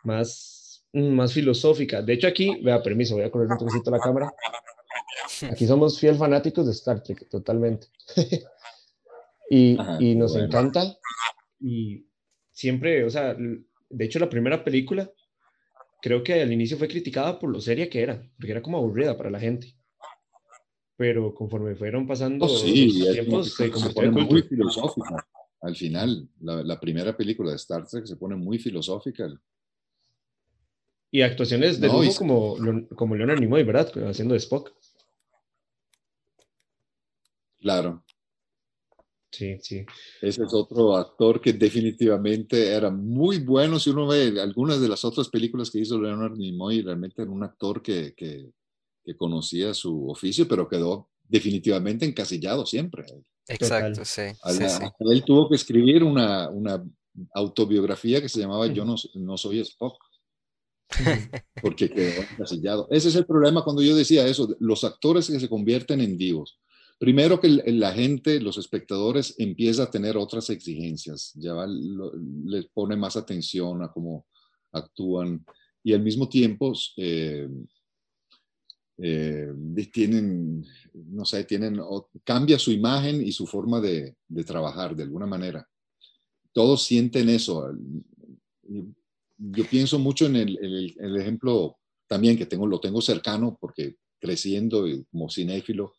más, 0.03 0.85
mm, 0.93 1.11
más 1.11 1.33
filosófica. 1.33 2.03
De 2.03 2.15
hecho, 2.15 2.27
aquí, 2.27 2.61
vea, 2.63 2.83
permiso, 2.83 3.15
voy 3.15 3.25
a 3.25 3.31
correr 3.31 3.49
un 3.51 3.59
poquito 3.59 3.91
la 3.91 4.01
cámara. 4.01 4.33
Aquí 5.51 5.67
somos 5.67 5.99
fiel 5.99 6.17
fanáticos 6.17 6.67
de 6.67 6.73
Star 6.73 7.03
Trek, 7.03 7.29
totalmente. 7.29 7.89
y, 9.51 9.77
y, 10.01 10.15
nos 10.15 10.37
encanta. 10.37 10.97
Y 11.61 12.07
siempre, 12.51 13.05
o 13.05 13.11
sea, 13.11 13.35
de 13.35 14.05
hecho, 14.05 14.19
la 14.19 14.29
primera 14.29 14.65
película 14.65 15.11
creo 16.03 16.23
que 16.23 16.43
al 16.43 16.53
inicio 16.53 16.77
fue 16.77 16.89
criticada 16.89 17.39
por 17.39 17.51
lo 17.51 17.61
seria 17.61 17.89
que 17.89 18.03
era, 18.03 18.23
porque 18.37 18.53
era 18.53 18.63
como 18.63 18.79
aburrida 18.79 19.17
para 19.17 19.31
la 19.31 19.41
gente 19.41 19.75
pero 20.97 21.35
conforme 21.35 21.75
fueron 21.75 22.07
pasando 22.07 22.47
oh, 22.47 22.49
sí, 22.49 22.99
los 22.99 23.13
tiempos, 23.13 23.55
se, 23.55 23.73
se 23.73 23.91
pone 23.91 24.11
muy 24.11 24.43
filosófica. 24.43 25.27
Al 25.61 25.75
final, 25.75 26.29
la, 26.41 26.63
la, 26.63 26.79
primera 26.79 27.17
película 27.17 27.51
de 27.51 27.57
Star 27.57 27.87
Trek 27.87 28.07
se 28.07 28.17
pone 28.17 28.37
muy 28.37 28.59
filosófica. 28.59 29.29
Y 31.11 31.23
actuaciones 31.23 31.81
de 31.81 31.87
no, 31.87 31.95
nuevo 31.95 32.15
como, 32.17 32.57
como 32.95 33.17
Leonard 33.17 33.41
Nimoy, 33.41 33.63
¿verdad? 33.63 33.91
Haciendo 34.09 34.35
de 34.35 34.39
Spock. 34.39 34.73
Claro. 37.61 38.05
Sí, 39.31 39.59
sí. 39.61 39.87
Ese 40.21 40.45
es 40.45 40.55
otro 40.55 40.97
actor 40.97 41.41
que 41.41 41.55
definitivamente 41.55 42.73
era 42.73 42.91
muy 42.91 43.39
bueno. 43.39 43.79
Si 43.79 43.91
uno 43.91 44.07
ve 44.07 44.41
algunas 44.41 44.81
de 44.81 44.89
las 44.89 45.05
otras 45.05 45.29
películas 45.29 45.71
que 45.71 45.81
hizo 45.81 46.01
Leonard 46.01 46.37
Nimoy, 46.37 46.83
realmente 46.83 47.23
era 47.23 47.31
un 47.31 47.43
actor 47.43 47.83
que, 47.83 48.15
que 48.15 48.51
que 49.05 49.17
conocía 49.17 49.75
su 49.75 50.09
oficio, 50.09 50.49
pero 50.49 50.69
quedó 50.69 51.09
definitivamente 51.29 52.05
encasillado 52.05 52.67
siempre. 52.67 53.05
Exacto, 53.47 54.05
sí, 54.05 54.23
Él 55.01 55.25
tuvo 55.25 55.49
que 55.49 55.57
escribir 55.57 56.03
una, 56.03 56.49
una, 56.49 56.83
autobiografía 57.33 58.21
que 58.21 58.29
se 58.29 58.41
llamaba 58.41 58.67
Yo 58.67 58.85
no, 58.85 58.97
no 59.15 59.37
soy 59.37 59.61
Spock, 59.61 60.03
porque 61.63 61.89
quedó 61.89 62.23
encasillado. 62.23 62.89
Ese 62.91 63.09
es 63.09 63.15
el 63.15 63.27
problema 63.27 63.63
cuando 63.63 63.83
yo 63.83 63.95
decía 63.95 64.27
eso, 64.27 64.57
los 64.59 64.83
actores 64.83 65.31
que 65.31 65.39
se 65.39 65.49
convierten 65.49 66.01
en 66.01 66.19
divos. 66.19 66.59
Primero 66.99 67.41
que 67.41 67.49
la 67.49 67.93
gente, 67.93 68.41
los 68.41 68.57
espectadores, 68.57 69.35
empieza 69.39 69.85
a 69.85 69.91
tener 69.91 70.17
otras 70.17 70.49
exigencias, 70.51 71.33
ya 71.35 71.55
les 72.47 72.67
pone 72.67 72.97
más 72.97 73.17
atención 73.17 73.83
a 73.83 73.93
cómo 73.93 74.27
actúan 74.73 75.45
y 75.83 75.93
al 75.93 76.01
mismo 76.01 76.29
tiempo 76.29 76.73
eh, 76.97 77.49
eh, 78.99 79.53
tienen, 79.93 80.65
no 80.93 81.25
sé, 81.25 81.45
tienen, 81.45 81.81
cambia 82.23 82.59
su 82.59 82.71
imagen 82.71 83.27
y 83.27 83.33
su 83.33 83.47
forma 83.47 83.81
de, 83.81 84.17
de 84.29 84.45
trabajar 84.45 84.95
de 84.95 85.03
alguna 85.03 85.27
manera. 85.27 85.69
Todos 86.53 86.85
sienten 86.85 87.29
eso. 87.29 87.73
Yo 89.37 89.65
pienso 89.69 89.99
mucho 89.99 90.27
en 90.27 90.37
el, 90.37 90.95
el, 90.99 91.17
ejemplo 91.17 91.79
también 92.07 92.37
que 92.39 92.47
tengo, 92.47 92.67
lo 92.67 92.81
tengo 92.81 93.01
cercano 93.01 93.59
porque 93.61 93.97
creciendo 94.21 94.87
como 95.11 95.29
cinéfilo, 95.29 95.95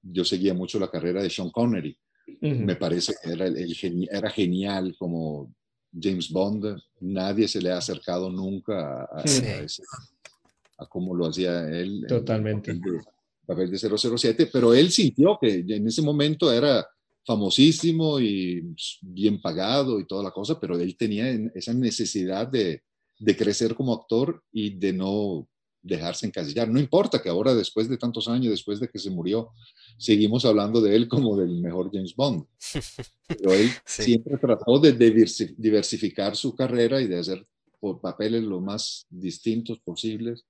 yo 0.00 0.24
seguía 0.24 0.54
mucho 0.54 0.78
la 0.78 0.90
carrera 0.90 1.22
de 1.22 1.30
Sean 1.30 1.50
Connery. 1.50 1.98
Me 2.40 2.76
parece 2.76 3.14
que 3.22 3.32
era, 3.32 3.46
el, 3.46 4.08
era 4.10 4.30
genial 4.30 4.94
como 4.98 5.52
James 5.92 6.30
Bond. 6.30 6.78
Nadie 7.00 7.48
se 7.48 7.60
le 7.60 7.70
ha 7.70 7.78
acercado 7.78 8.30
nunca 8.30 9.02
a, 9.04 9.20
a 9.20 9.22
ese, 9.24 9.82
a 10.78 10.86
cómo 10.86 11.14
lo 11.14 11.26
hacía 11.26 11.68
él. 11.68 12.04
Totalmente. 12.08 12.70
En 12.70 12.82
el 12.84 13.00
papel 13.46 13.70
de, 13.70 13.78
007, 13.78 14.48
pero 14.52 14.74
él 14.74 14.90
sintió 14.90 15.38
que 15.40 15.64
en 15.66 15.86
ese 15.86 16.02
momento 16.02 16.52
era 16.52 16.86
famosísimo 17.24 18.20
y 18.20 18.74
bien 19.02 19.40
pagado 19.40 19.98
y 19.98 20.06
toda 20.06 20.22
la 20.22 20.30
cosa, 20.30 20.58
pero 20.60 20.78
él 20.78 20.96
tenía 20.96 21.30
esa 21.54 21.74
necesidad 21.74 22.46
de, 22.46 22.82
de 23.18 23.36
crecer 23.36 23.74
como 23.74 23.94
actor 23.94 24.42
y 24.52 24.78
de 24.78 24.92
no 24.92 25.48
dejarse 25.82 26.26
encasillar. 26.26 26.68
No 26.68 26.80
importa 26.80 27.22
que 27.22 27.28
ahora, 27.28 27.54
después 27.54 27.88
de 27.88 27.96
tantos 27.96 28.28
años, 28.28 28.50
después 28.50 28.80
de 28.80 28.88
que 28.88 28.98
se 28.98 29.10
murió, 29.10 29.50
seguimos 29.98 30.44
hablando 30.44 30.80
de 30.80 30.96
él 30.96 31.08
como 31.08 31.36
del 31.36 31.60
mejor 31.60 31.90
James 31.92 32.14
Bond. 32.14 32.44
Pero 33.28 33.52
él 33.54 33.70
siempre 33.84 34.36
trató 34.38 34.78
de 34.80 34.92
diversificar 35.56 36.36
su 36.36 36.54
carrera 36.54 37.00
y 37.00 37.06
de 37.06 37.18
hacer 37.18 37.46
papeles 38.02 38.42
lo 38.42 38.60
más 38.60 39.06
distintos 39.08 39.78
posibles 39.78 40.44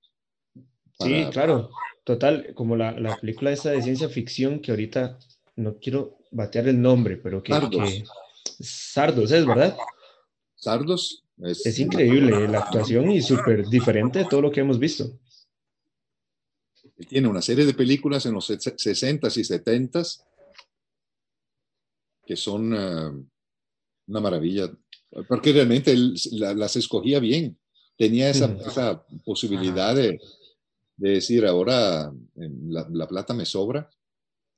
Sí, 0.99 1.25
claro, 1.31 1.69
total, 2.03 2.53
como 2.55 2.75
la, 2.75 2.91
la, 2.99 3.17
película 3.17 3.51
esa 3.51 3.71
de 3.71 3.81
ciencia 3.81 4.09
ficción 4.09 4.59
que 4.59 4.71
ahorita 4.71 5.19
no 5.55 5.77
quiero 5.77 6.17
batear 6.31 6.67
el 6.67 6.81
nombre, 6.81 7.17
pero 7.17 7.43
que... 7.43 7.53
Sardos. 7.53 8.03
Sardos 8.59 9.31
es, 9.31 9.45
¿verdad? 9.45 9.77
Sardos. 10.55 11.23
Es, 11.43 11.65
es 11.65 11.79
increíble 11.79 12.47
la 12.47 12.59
actuación 12.59 13.11
y 13.11 13.21
súper 13.21 13.67
diferente 13.67 14.19
de 14.19 14.25
todo 14.25 14.41
lo 14.41 14.51
que 14.51 14.61
hemos 14.61 14.79
visto. 14.79 15.19
Tiene 17.07 17.27
una 17.27 17.43
serie 17.43 17.65
de 17.65 17.75
películas 17.75 18.25
en 18.25 18.33
los 18.33 18.49
60s 18.49 19.37
y 19.37 19.43
70s 19.43 20.23
que 22.27 22.35
son 22.35 22.73
una 22.73 24.19
maravilla, 24.19 24.69
porque 25.27 25.53
realmente 25.53 25.91
él 25.91 26.15
las 26.33 26.75
escogía 26.75 27.19
bien, 27.19 27.57
tenía 27.97 28.29
esa, 28.29 28.55
esa 28.67 29.03
posibilidad 29.25 29.95
de, 29.95 30.19
de, 30.97 31.09
decir, 31.11 31.45
ahora 31.45 32.11
la, 32.35 32.87
la, 32.91 33.07
plata 33.07 33.33
me 33.33 33.45
sobra. 33.45 33.89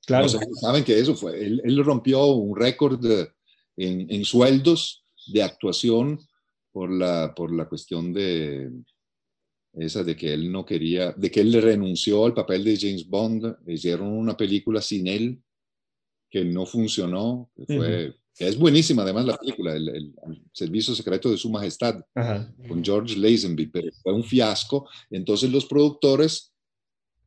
Claro. 0.06 0.28
saben 0.28 0.82
que 0.82 0.98
eso 0.98 1.14
fue, 1.14 1.44
él, 1.44 1.60
él 1.64 1.84
rompió 1.84 2.26
un 2.26 2.56
récord 2.56 3.04
en, 3.76 4.10
en, 4.10 4.24
sueldos 4.24 5.04
de 5.26 5.42
actuación 5.42 6.18
por 6.72 6.90
la, 6.90 7.34
por 7.34 7.54
la 7.54 7.68
cuestión 7.68 8.12
de 8.12 8.70
esa 9.74 10.02
de 10.02 10.16
que 10.16 10.32
él 10.32 10.50
no 10.50 10.64
quería, 10.64 11.12
de 11.12 11.30
que 11.30 11.40
él 11.40 11.52
le 11.52 11.60
renunció 11.60 12.26
al 12.26 12.34
papel 12.34 12.64
de 12.64 12.76
James 12.76 13.06
Bond, 13.06 13.56
hicieron 13.68 14.08
una 14.08 14.36
película 14.36 14.80
sin 14.80 15.06
él 15.06 15.42
que 16.28 16.44
no 16.44 16.66
funcionó, 16.66 17.50
que 17.54 17.76
fue 17.76 18.19
es 18.38 18.58
buenísima 18.58 19.02
además 19.02 19.26
la 19.26 19.36
película, 19.36 19.74
el, 19.74 20.14
Servicio 20.52 20.94
Secreto 20.94 21.30
de 21.30 21.36
Su 21.36 21.50
Majestad, 21.50 22.00
con 22.68 22.84
George 22.84 23.16
Lazenby, 23.16 23.66
pero 23.66 23.90
fue 24.02 24.12
un 24.12 24.24
fiasco. 24.24 24.88
Entonces 25.10 25.50
los 25.50 25.66
productores 25.66 26.52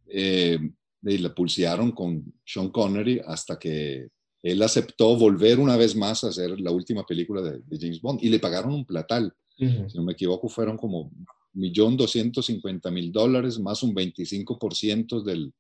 eh, 0.08 0.60
la 1.02 1.34
pulsearon 1.34 1.92
con 1.92 2.34
Sean 2.46 2.70
Connery 2.70 3.22
hasta 3.26 3.60
que 3.60 4.08
él 4.42 4.62
aceptó 4.62 5.16
volver 5.16 5.60
una 5.60 5.78
vez 5.78 5.96
más 5.96 6.24
a 6.24 6.30
hacer 6.30 6.60
la 6.60 6.72
última 6.72 7.06
película 7.06 7.42
de, 7.42 7.62
James 7.80 8.02
Bond 8.02 8.20
y 8.24 8.30
le 8.30 8.40
pagaron 8.40 8.74
un 8.74 8.86
platal. 8.86 9.34
Si 9.58 9.98
no 9.98 10.04
me 10.04 10.14
equivoco, 10.14 10.50
fueron 10.50 10.78
como 10.78 11.12
1.250.000 11.56 13.12
dólares 13.12 13.60
más 13.60 13.84
un 13.84 13.96
25% 13.96 15.24
del, 15.24 15.54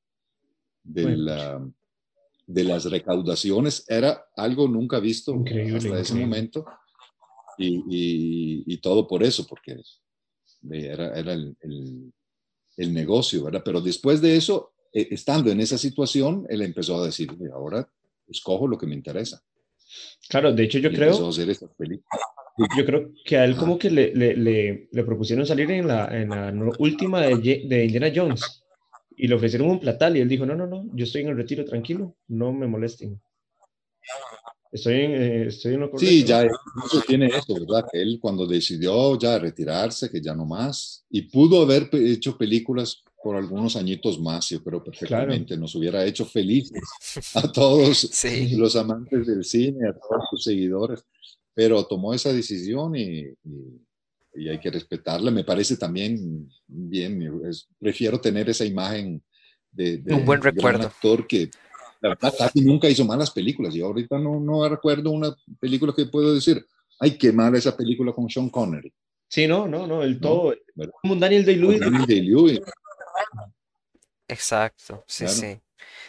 del, 0.84 1.30
de 2.46 2.64
las 2.64 2.86
recaudaciones 2.86 3.86
era 3.88 4.26
algo 4.36 4.68
nunca 4.68 5.00
visto 5.00 5.44
hasta 5.76 6.00
ese 6.00 6.16
momento 6.16 6.66
y, 7.58 8.64
y, 8.66 8.78
todo 8.78 9.08
por 9.08 9.24
eso, 9.24 9.46
porque 9.48 9.80
era, 10.72 11.18
era 11.18 11.34
el, 11.34 11.56
el, 12.78 12.94
negocio, 12.94 13.44
¿verdad? 13.44 13.62
Pero 13.64 13.80
después 13.80 14.22
de 14.22 14.36
eso, 14.36 14.74
eh, 14.91 15.08
estando 15.12 15.52
en 15.52 15.60
esa 15.60 15.78
situación, 15.78 16.46
él 16.50 16.64
empezó 16.64 17.00
a 17.00 17.06
decir, 17.06 17.30
ahora 17.54 17.88
escojo 18.28 18.68
lo 18.68 18.78
que 18.78 18.88
me 18.88 18.96
interesa. 18.96 19.44
Claro, 20.28 20.52
de 20.52 20.64
hecho 20.64 20.80
yo 20.80 20.91
creo... 20.91 21.32
Yo 22.78 22.86
creo 22.86 23.12
que 23.26 23.38
a 23.38 23.46
él 23.46 23.56
como 23.56 23.80
que 23.80 23.89
le, 23.89 24.14
le, 24.14 24.88
le, 24.91 25.04
propusieron 25.04 25.44
salir 25.44 25.72
en 25.72 25.88
la, 25.88 26.06
en 26.16 26.30
la 26.30 26.54
última 26.78 27.22
de, 27.22 27.64
de 27.68 27.86
Indiana 27.86 28.12
Jones 28.16 28.62
y 29.16 29.28
le 29.28 29.36
ofrecieron 29.36 29.70
un 29.70 29.80
platal 29.80 30.18
y 30.18 30.22
él 30.22 30.30
dijo, 30.30 30.45
no, 30.45 30.55
no, 30.55 30.68
no, 30.68 30.86
yo 30.93 31.03
estoy 31.03 31.22
en 31.22 31.30
el 31.30 31.38
retiro 31.38 31.66
tranquilo, 31.66 32.16
no 32.28 32.53
me 32.53 32.68
molesten. 32.68 33.22
Estoy 34.72 35.01
en, 35.01 35.11
eh, 35.11 35.47
estoy 35.47 35.76
en 35.76 35.82
lo 35.82 35.91
correcto. 35.91 36.09
Sí, 36.09 36.24
ya 36.24 36.47
tiene 37.07 37.28
eso, 37.28 37.53
¿verdad? 37.53 37.86
Que 37.91 38.01
él 38.01 38.18
cuando 38.20 38.47
decidió 38.47 39.18
ya 39.20 39.38
retirarse, 39.38 40.09
que 40.09 40.20
ya 40.20 40.34
no 40.34 40.45
más, 40.45 41.05
y 41.09 41.24
pudo 41.24 41.61
haber 41.61 41.89
hecho 41.93 42.38
películas 42.38 43.03
por 43.24 43.36
algunos 43.36 43.76
añitos 43.76 44.20
más, 44.20 44.49
yo 44.49 44.64
creo 44.64 44.84
perfectamente, 44.84 45.55
nos 45.55 45.76
hubiera 45.76 46.03
hecho 46.05 46.26
felices 46.26 46.82
a 47.36 47.51
todos 47.51 48.09
los 48.57 48.76
amantes 48.76 49.28
del 49.28 49.45
cine, 49.45 49.88
a 49.88 49.93
todos 49.93 50.24
sus 50.32 50.43
seguidores, 50.43 51.05
pero 51.53 51.86
tomó 51.86 52.14
esa 52.14 52.34
decisión 52.34 52.95
y 52.95 53.28
y 53.45 53.80
hay 54.36 54.60
que 54.60 54.72
respetarla. 54.72 55.32
Me 55.32 55.44
parece 55.44 55.78
también 55.78 56.50
bien, 56.68 57.20
prefiero 57.80 58.20
tener 58.20 58.50
esa 58.50 58.66
imagen 58.66 59.24
de, 59.72 60.02
un 60.08 60.26
buen 60.26 60.42
recuerdo. 60.42 60.88
actor 60.88 61.26
que 61.28 61.50
la 62.02 62.10
verdad 62.10 62.34
casi 62.38 62.62
nunca 62.62 62.90
hizo 62.90 63.06
malas 63.06 63.32
películas. 63.32 63.76
y 63.76 63.82
ahorita 63.82 64.18
no, 64.20 64.40
no 64.40 64.68
recuerdo 64.68 65.10
una 65.10 65.36
película 65.60 65.94
que 65.96 66.06
puedo 66.06 66.36
decir, 66.36 66.66
ay, 67.00 67.18
qué 67.18 67.32
mala 67.32 67.58
esa 67.58 67.76
película 67.76 68.12
con 68.12 68.30
Sean 68.30 68.50
Connery. 68.50 68.94
Sí, 69.28 69.48
no, 69.48 69.68
no, 69.68 69.88
no, 69.88 70.04
el 70.04 70.20
todo, 70.20 70.54
como 71.02 71.14
un 71.14 71.20
Daniel 71.20 71.44
Day-Lewis. 71.46 72.62
Exacto, 74.28 75.04
sí, 75.08 75.28
sí. 75.28 75.60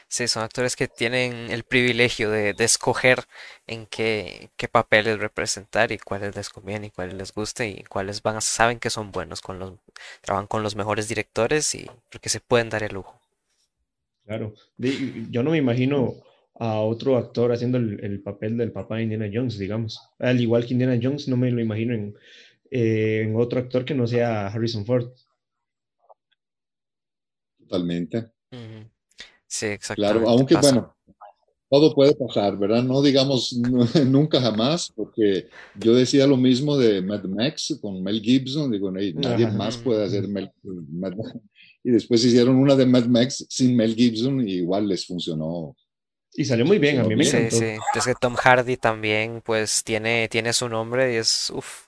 Sí, 0.09 0.29
son 0.29 0.43
actores 0.43 0.77
que 0.77 0.89
tienen 0.89 1.51
el 1.51 1.65
privilegio 1.65 2.31
de, 2.31 2.55
escoger 2.59 3.25
en 3.67 3.87
qué, 3.87 4.51
qué, 4.57 4.69
papeles 4.69 5.19
representar 5.19 5.93
y 5.93 5.99
cuáles 5.99 6.37
les 6.37 6.51
conviene 6.51 6.89
y 6.89 6.91
cuáles 6.91 7.15
les 7.15 7.33
guste 7.33 7.69
y 7.69 7.85
cuáles 7.85 8.23
van 8.23 8.37
a, 8.37 8.41
saben 8.41 8.79
que 8.79 8.91
son 8.91 9.13
buenos 9.13 9.41
con 9.41 9.59
los 9.59 9.75
trabajan 10.21 10.47
con 10.47 10.63
los 10.63 10.77
mejores 10.77 11.09
directores 11.09 11.75
y 11.75 11.91
porque 12.11 12.29
se 12.29 12.41
pueden 12.41 12.71
dar 12.71 12.83
el 12.83 12.95
lujo. 12.95 13.21
Claro, 14.25 14.55
yo 14.79 15.43
no 15.43 15.51
me 15.51 15.59
imagino 15.59 16.15
a 16.55 16.81
otro 16.81 17.17
actor 17.17 17.53
haciendo 17.53 17.79
el, 17.79 18.23
papel 18.23 18.57
del 18.57 18.73
papá 18.73 18.97
de 18.97 19.03
Indiana 19.03 19.29
Jones, 19.33 19.59
digamos. 19.59 20.01
Al 20.19 20.41
igual 20.41 20.65
que 20.65 20.73
Indiana 20.75 20.99
Jones, 21.03 21.29
no 21.29 21.37
me 21.37 21.51
lo 21.51 21.61
imagino 21.61 21.95
en, 21.95 22.15
eh, 22.71 23.31
otro 23.35 23.61
actor 23.61 23.85
que 23.85 23.95
no 23.95 24.07
sea 24.07 24.47
Harrison 24.47 24.87
Ford. 24.87 25.11
Totalmente. 27.59 28.31
Sí, 29.55 29.67
exacto. 29.67 30.03
Claro, 30.03 30.29
aunque 30.29 30.57
bueno, 30.57 30.93
todo 31.71 31.95
puede 31.95 32.13
pasar, 32.17 32.59
¿verdad? 32.59 32.83
No 32.83 33.01
digamos 33.01 33.53
nunca 34.05 34.41
jamás, 34.41 34.93
porque 34.97 35.47
yo 35.77 35.95
decía 35.95 36.27
lo 36.27 36.37
mismo 36.37 36.77
de 36.77 37.01
Mad 37.01 37.23
Max 37.23 37.79
con 37.81 38.03
Mel 38.03 38.21
Gibson, 38.21 38.73
digo, 38.73 38.91
nadie 38.91 39.47
más 39.53 39.77
puede 39.77 40.05
hacer 40.05 40.27
Mel, 40.27 40.51
Mad 40.65 41.13
Max. 41.15 41.39
Y 41.85 41.93
después 41.93 42.25
hicieron 42.25 42.57
una 42.57 42.75
de 42.75 42.85
Mad 42.85 43.05
Max 43.05 43.47
sin 43.49 43.77
Mel 43.77 43.95
Gibson 43.95 44.41
y 44.41 44.55
igual 44.55 44.89
les 44.89 45.07
funcionó. 45.07 45.77
Y 46.33 46.45
salió 46.45 46.67
muy 46.67 46.81
bien, 46.81 46.99
a 46.99 47.05
mí 47.05 47.15
me 47.15 47.25
encantó. 47.25 47.55
Sí, 47.55 47.77
sí. 47.77 47.79
Es 47.95 48.05
que 48.07 48.15
Tom 48.21 48.35
Hardy 48.35 48.77
también, 48.77 49.41
pues, 49.41 49.85
tiene, 49.85 50.27
tiene 50.29 50.53
su 50.53 50.69
nombre 50.69 51.15
y 51.15 51.17
es, 51.19 51.53
uff, 51.55 51.87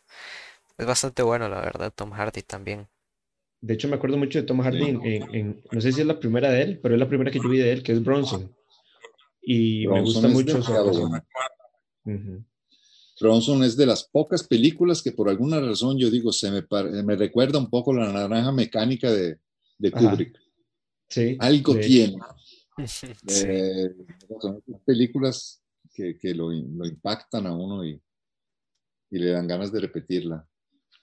es 0.79 0.87
bastante 0.87 1.25
bueno, 1.25 1.49
la 1.49 1.63
verdad, 1.63 1.93
Tom 1.93 2.13
Hardy 2.13 2.43
también. 2.43 2.87
De 3.61 3.75
hecho, 3.75 3.89
me 3.89 3.97
acuerdo 3.97 4.17
mucho 4.17 4.39
de 4.39 4.45
Tom 4.45 4.61
Hardy 4.61 4.99
en, 5.03 5.63
no 5.73 5.81
sé 5.81 5.93
si 5.93 6.01
es 6.01 6.07
la 6.07 6.21
primera 6.21 6.51
de 6.51 6.63
él, 6.63 6.81
pero 6.83 6.95
es 6.95 7.01
la 7.01 7.09
primera 7.09 7.31
que 7.31 7.41
yo 7.41 7.49
vi 7.49 7.59
de 7.59 7.73
él, 7.73 7.83
que 7.83 7.93
es 7.93 8.03
Bronson. 8.03 8.55
Y 9.43 9.87
me 9.87 10.01
gusta 10.01 10.29
mucho 10.29 10.63
su 10.63 10.73
Bronson 13.19 13.65
es 13.65 13.77
de 13.77 13.87
las 13.87 14.05
pocas 14.05 14.47
películas 14.47 15.03
que 15.03 15.13
por 15.13 15.29
alguna 15.29 15.59
razón 15.59 15.97
yo 15.99 16.11
digo, 16.11 16.33
se 16.33 16.51
me, 16.51 16.63
me 17.03 17.17
recuerda 17.17 17.59
un 17.59 17.71
poco 17.71 17.95
la 17.95 18.13
naranja 18.13 18.53
mecánica 18.53 19.11
de, 19.11 19.39
de 19.79 19.91
Kubrick. 19.91 20.39
Sí, 21.09 21.37
Algo 21.41 21.77
tiene. 21.77 22.17
Eh, 22.79 23.91
son 24.39 24.63
películas 24.85 25.63
que, 25.95 26.19
que 26.19 26.35
lo, 26.35 26.51
lo, 26.51 26.87
impactan 26.87 27.47
a 27.47 27.57
uno 27.57 27.83
y, 27.83 27.99
y 29.11 29.19
le 29.19 29.31
dan 29.31 29.47
ganas 29.47 29.73
de 29.73 29.81
repetirla. 29.81 30.47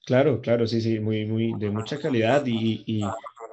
Claro, 0.06 0.42
claro, 0.42 0.68
sí, 0.68 0.82
sí, 0.82 1.00
muy, 1.00 1.26
muy, 1.26 1.54
de 1.58 1.70
mucha 1.70 1.98
calidad 1.98 2.46
y, 2.46 2.84
y 2.86 3.02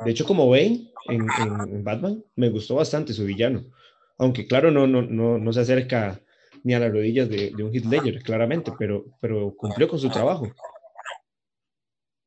de 0.05 0.11
hecho 0.11 0.27
como 0.27 0.51
ven 0.51 0.91
en, 1.09 1.21
en, 1.39 1.85
Batman, 1.85 2.25
me 2.35 2.51
gustó 2.51 2.75
bastante 2.75 3.13
su 3.13 3.25
villano, 3.25 3.65
aunque 4.19 4.47
claro, 4.47 4.71
no, 4.73 4.87
no, 4.87 5.03
no, 5.03 5.39
no 5.39 5.53
se 5.53 5.61
acerca 5.61 6.21
ni 6.65 6.75
a 6.75 6.81
las 6.81 6.93
rodillas 6.93 7.29
de, 7.29 7.51
de 7.51 7.63
un 7.63 7.73
Heath 7.73 7.87
Ledger, 7.87 8.23
claramente, 8.23 8.73
pero, 8.79 9.07
pero 9.21 9.55
cumplió 9.57 9.89
con 9.89 9.99
su 9.99 10.11
trabajo. 10.11 10.53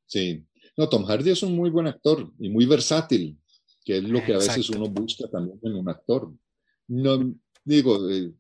Sí, 0.06 0.46
no, 0.78 0.88
Tom 0.88 1.04
Hardy 1.06 1.32
es 1.32 1.44
un 1.44 1.56
muy 1.56 1.70
buen 1.70 1.88
actor 1.88 2.32
y 2.40 2.50
muy 2.50 2.66
versátil, 2.66 3.38
que 3.84 3.98
es 3.98 4.04
lo 4.04 4.24
que 4.24 4.34
a 4.34 4.38
veces 4.38 4.70
uno 4.70 4.88
busca 4.88 5.28
también 5.28 5.60
en 5.62 5.76
un 5.76 5.90
actor. 5.90 6.32
No, 6.88 7.34
digo, 7.64 8.10
eh, 8.10 8.32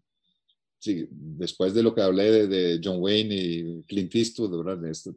sí, 0.79 1.07
después 1.09 1.73
de 1.73 1.83
lo 1.83 1.93
que 1.93 2.01
hablé 2.01 2.31
de, 2.31 2.47
de, 2.47 2.81
John 2.83 3.01
Wayne 3.01 3.35
y 3.35 3.83
Clint 3.83 4.15
Eastwood, 4.15 4.51
de 4.51 4.63
verdad, 4.63 4.85
esto, 4.89 5.13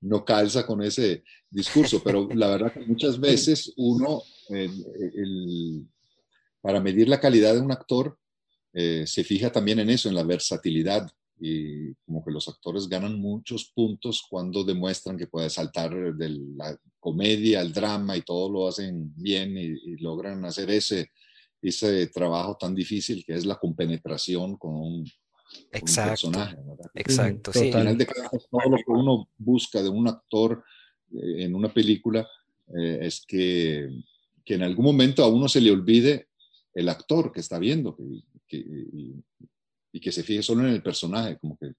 no 0.00 0.24
calza 0.24 0.66
con 0.66 0.82
ese 0.82 1.24
discurso, 1.50 2.02
pero 2.02 2.28
la 2.34 2.48
verdad 2.48 2.72
que 2.72 2.80
muchas 2.80 3.18
veces 3.18 3.72
uno, 3.76 4.22
para 6.60 6.80
medir 6.80 7.08
la 7.08 7.20
calidad 7.20 7.54
de 7.54 7.60
un 7.60 7.72
actor, 7.72 8.18
eh, 8.72 9.04
se 9.06 9.24
fija 9.24 9.50
también 9.50 9.80
en 9.80 9.90
eso, 9.90 10.08
en 10.08 10.14
la 10.14 10.22
versatilidad. 10.22 11.10
Y 11.42 11.94
como 12.04 12.22
que 12.22 12.30
los 12.30 12.48
actores 12.48 12.86
ganan 12.86 13.18
muchos 13.18 13.72
puntos 13.74 14.22
cuando 14.28 14.62
demuestran 14.62 15.16
que 15.16 15.26
puede 15.26 15.48
saltar 15.48 15.90
de 16.14 16.28
la 16.28 16.78
comedia 16.98 17.60
al 17.60 17.72
drama 17.72 18.16
y 18.16 18.22
todo 18.22 18.50
lo 18.50 18.68
hacen 18.68 19.12
bien 19.16 19.56
y, 19.56 19.96
logran 19.96 20.44
hacer 20.44 20.70
ese, 20.70 21.10
ese 21.62 22.06
trabajo 22.08 22.56
tan 22.58 22.74
difícil 22.74 23.24
que 23.24 23.34
es 23.34 23.46
la 23.46 23.58
compenetración 23.58 24.58
con 24.58 24.74
un, 24.74 25.10
Exacto. 25.72 26.32
Exacto, 26.94 27.52
sí. 27.52 27.66
Al 27.66 27.80
final 27.80 27.98
de 27.98 28.06
cuentas, 28.06 28.48
todo 28.50 28.70
lo 28.70 28.76
que 28.76 28.84
uno 28.86 29.28
busca 29.38 29.82
de 29.82 29.88
un 29.88 30.08
actor 30.08 30.64
eh, 31.12 31.44
en 31.44 31.54
una 31.54 31.72
película 31.72 32.28
eh, 32.76 32.98
es 33.02 33.24
que, 33.26 33.88
que, 34.44 34.54
en 34.54 34.62
algún 34.62 34.84
momento 34.84 35.22
a 35.22 35.28
uno 35.28 35.48
se 35.48 35.60
le 35.60 35.70
olvide 35.70 36.28
el 36.74 36.88
actor 36.88 37.32
que 37.32 37.40
está 37.40 37.58
viendo 37.58 37.96
que, 38.46 38.56
y, 39.92 40.00
que 40.00 40.12
se 40.12 40.22
fije 40.22 40.42
solo 40.42 40.66
en 40.66 40.72
el 40.72 40.82
personaje, 40.82 41.36
como 41.38 41.58
que, 41.58 41.72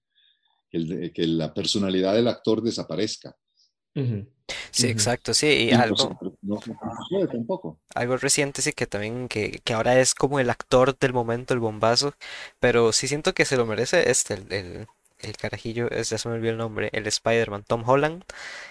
que, 1.10 1.26
la 1.26 1.52
personalidad 1.52 2.14
del 2.14 2.28
actor 2.28 2.62
desaparezca. 2.62 3.34
Sí, 4.70 4.86
exacto, 4.86 5.34
sí, 5.34 5.46
y 5.46 5.70
algo. 5.70 6.31
No, 6.66 7.18
no 7.20 7.28
tampoco. 7.28 7.78
Algo 7.94 8.16
reciente, 8.16 8.62
sí, 8.62 8.72
que 8.72 8.86
también, 8.86 9.28
que, 9.28 9.60
que 9.64 9.74
ahora 9.74 9.98
es 10.00 10.14
como 10.14 10.40
el 10.40 10.48
actor 10.50 10.98
del 10.98 11.12
momento, 11.12 11.52
el 11.52 11.60
bombazo, 11.60 12.14
pero 12.58 12.90
sí 12.92 13.06
siento 13.06 13.34
que 13.34 13.44
se 13.44 13.56
lo 13.58 13.66
merece 13.66 14.10
este, 14.10 14.34
el, 14.34 14.52
el, 14.52 14.86
el 15.18 15.36
carajillo, 15.36 15.90
es- 15.90 16.08
ya 16.10 16.16
se 16.18 16.28
me 16.30 16.36
olvidó 16.36 16.52
el 16.52 16.58
nombre, 16.58 16.88
el 16.92 17.06
Spider-Man, 17.06 17.64
Tom 17.64 17.86
Holland, 17.86 18.24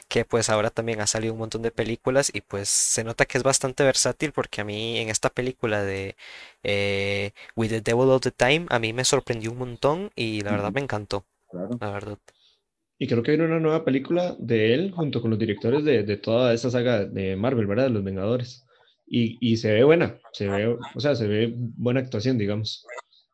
que 0.09 0.25
pues 0.25 0.49
ahora 0.49 0.69
también 0.71 1.01
ha 1.01 1.07
salido 1.07 1.33
un 1.33 1.39
montón 1.39 1.61
de 1.63 1.71
películas 1.71 2.31
y 2.33 2.41
pues 2.41 2.69
se 2.69 3.03
nota 3.03 3.25
que 3.25 3.37
es 3.39 3.43
bastante 3.43 3.83
versátil 3.83 4.31
porque 4.33 4.61
a 4.61 4.65
mí 4.65 4.99
en 4.99 5.09
esta 5.09 5.29
película 5.31 5.83
de 5.83 6.15
eh, 6.63 7.33
With 7.55 7.69
the 7.69 7.81
Devil 7.81 8.09
All 8.09 8.21
the 8.21 8.31
Time, 8.31 8.65
a 8.69 8.79
mí 8.79 8.93
me 8.93 9.05
sorprendió 9.05 9.51
un 9.51 9.59
montón 9.59 10.11
y 10.15 10.41
la 10.41 10.51
verdad 10.51 10.73
me 10.73 10.81
encantó, 10.81 11.25
claro. 11.49 11.81
la 11.81 11.91
verdad. 11.91 12.19
Y 13.01 13.07
creo 13.07 13.23
que 13.23 13.31
viene 13.31 13.47
una 13.47 13.59
nueva 13.59 13.83
película 13.83 14.35
de 14.37 14.75
él 14.75 14.91
junto 14.91 15.23
con 15.23 15.31
los 15.31 15.39
directores 15.39 15.83
de, 15.83 16.03
de 16.03 16.17
toda 16.17 16.53
esta 16.53 16.69
saga 16.69 17.03
de 17.03 17.35
Marvel, 17.35 17.65
¿verdad? 17.65 17.85
De 17.85 17.89
los 17.89 18.03
Vengadores. 18.03 18.63
Y, 19.07 19.39
y 19.41 19.57
se 19.57 19.73
ve 19.73 19.83
buena, 19.83 20.19
se 20.33 20.47
ve, 20.47 20.67
o 20.67 20.99
sea, 20.99 21.15
se 21.15 21.25
ve 21.25 21.51
buena 21.57 22.01
actuación, 22.01 22.37
digamos. 22.37 22.85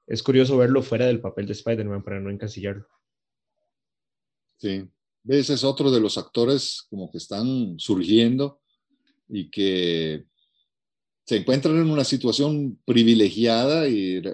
Es 0.07 0.23
curioso 0.23 0.55
verlo 0.55 0.81
fuera 0.81 1.07
del 1.07 1.19
papel 1.19 1.47
de 1.47 1.51
Spider-Man 1.51 2.01
para 2.01 2.21
no 2.21 2.29
encasillarlo. 2.29 2.87
Sí. 4.55 4.85
Ese 5.27 5.55
es 5.55 5.65
otro 5.65 5.91
de 5.91 5.99
los 5.99 6.17
actores 6.17 6.87
como 6.89 7.11
que 7.11 7.17
están 7.17 7.77
surgiendo 7.77 8.61
y 9.27 9.49
que 9.49 10.27
se 11.25 11.35
encuentran 11.35 11.75
en 11.75 11.89
una 11.89 12.05
situación 12.05 12.79
privilegiada 12.85 13.89
y 13.89 14.21
eh, 14.23 14.33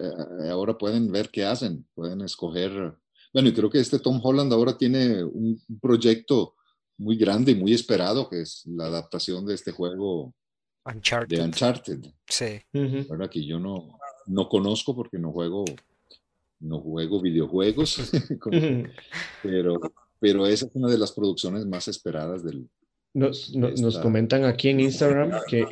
ahora 0.52 0.78
pueden 0.78 1.12
ver 1.12 1.30
qué 1.32 1.44
hacen, 1.44 1.88
pueden 1.96 2.22
escoger. 2.22 2.94
Bueno, 3.34 3.50
y 3.50 3.54
creo 3.54 3.70
que 3.70 3.80
este 3.80 4.00
Tom 4.00 4.20
Holland 4.24 4.54
ahora 4.54 4.78
tiene 4.78 5.24
un 5.24 5.60
un 5.68 5.80
proyecto 5.80 6.54
muy 6.98 7.18
grande 7.18 7.52
y 7.52 7.56
muy 7.56 7.74
esperado, 7.74 8.30
que 8.30 8.42
es 8.42 8.64
la 8.68 8.86
adaptación 8.86 9.46
de 9.46 9.56
este 9.56 9.72
juego 9.72 10.34
de 10.86 10.94
Uncharted, 10.94 11.42
Uncharted, 11.44 12.00
sí. 12.28 12.62
Ujú. 12.74 13.08
¿verdad? 13.10 13.30
Que 13.30 13.44
yo 13.46 13.60
no, 13.60 13.98
no 14.28 14.48
conozco 14.48 14.96
porque 14.96 15.18
no 15.18 15.32
juego, 15.32 15.66
no 16.60 16.80
juego 16.80 17.20
videojuegos, 17.22 18.12
como- 18.40 18.58
Ujú. 18.58 18.84
pero, 19.42 19.80
pero 20.20 20.46
esa 20.46 20.68
es 20.68 20.76
una 20.76 20.90
de 20.90 20.98
las 21.00 21.12
producciones 21.12 21.66
más 21.66 21.88
esperadas 21.88 22.44
del... 22.44 22.70
Nos, 23.16 23.54
no- 23.56 23.70
nos 23.70 23.82
Esta- 23.82 24.02
comentan 24.02 24.44
aquí 24.46 24.70
en 24.70 24.80
Instagram 24.82 25.32
que, 25.48 25.66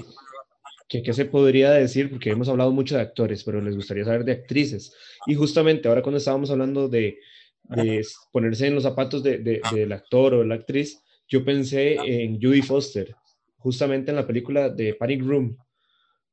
que 0.90 1.04
qué 1.04 1.14
se 1.14 1.26
podría 1.26 1.72
decir, 1.72 2.10
porque 2.10 2.32
hemos 2.32 2.50
hablado 2.50 2.72
mucho 2.72 2.96
de 2.96 3.02
actores, 3.02 3.44
pero 3.44 3.62
les 3.62 3.76
gustaría 3.76 4.06
saber 4.06 4.24
de 4.26 4.32
actrices. 4.34 4.94
Y 5.28 5.36
justamente 5.36 5.88
ahora 5.88 6.02
cuando 6.02 6.18
estábamos 6.18 6.50
hablando 6.50 6.88
de, 6.90 7.20
de 7.64 8.04
ponerse 8.32 8.68
en 8.68 8.76
los 8.76 8.84
zapatos 8.84 9.24
de- 9.24 9.38
de- 9.40 9.62
del 9.74 9.92
actor 9.92 10.34
o 10.34 10.44
la 10.44 10.56
actriz, 10.56 11.02
yo 11.28 11.44
pensé 11.46 11.96
en 12.24 12.42
Judy 12.42 12.62
Foster, 12.62 13.16
justamente 13.58 14.12
en 14.12 14.18
la 14.18 14.28
película 14.28 14.70
de 14.70 14.94
Panic 14.96 15.22
Room, 15.24 15.58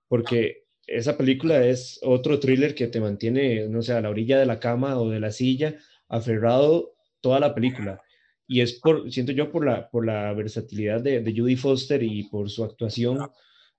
porque 0.09 0.65
esa 0.87 1.17
película 1.17 1.65
es 1.67 2.01
otro 2.03 2.41
thriller 2.41 2.75
que 2.75 2.87
te 2.87 3.01
mantiene, 3.01 3.69
no 3.69 3.83
sé, 3.83 3.93
a 3.93 4.01
la 4.01 4.11
orilla 4.11 4.39
de 4.39 4.47
la 4.47 4.59
cama 4.59 4.99
o 4.99 5.11
de 5.11 5.21
la 5.21 5.31
silla, 5.31 5.77
aferrado 6.09 6.95
toda 7.21 7.39
la 7.41 7.55
película. 7.55 8.01
Y 8.47 8.63
es 8.63 8.81
por, 8.81 9.13
siento 9.13 9.33
yo, 9.33 9.53
por 9.53 9.67
la, 9.67 9.91
por 9.91 10.07
la 10.07 10.33
versatilidad 10.33 11.03
de, 11.03 11.21
de 11.21 11.39
Judy 11.39 11.57
Foster 11.57 12.03
y 12.03 12.25
por 12.31 12.49
su 12.49 12.65
actuación 12.65 13.19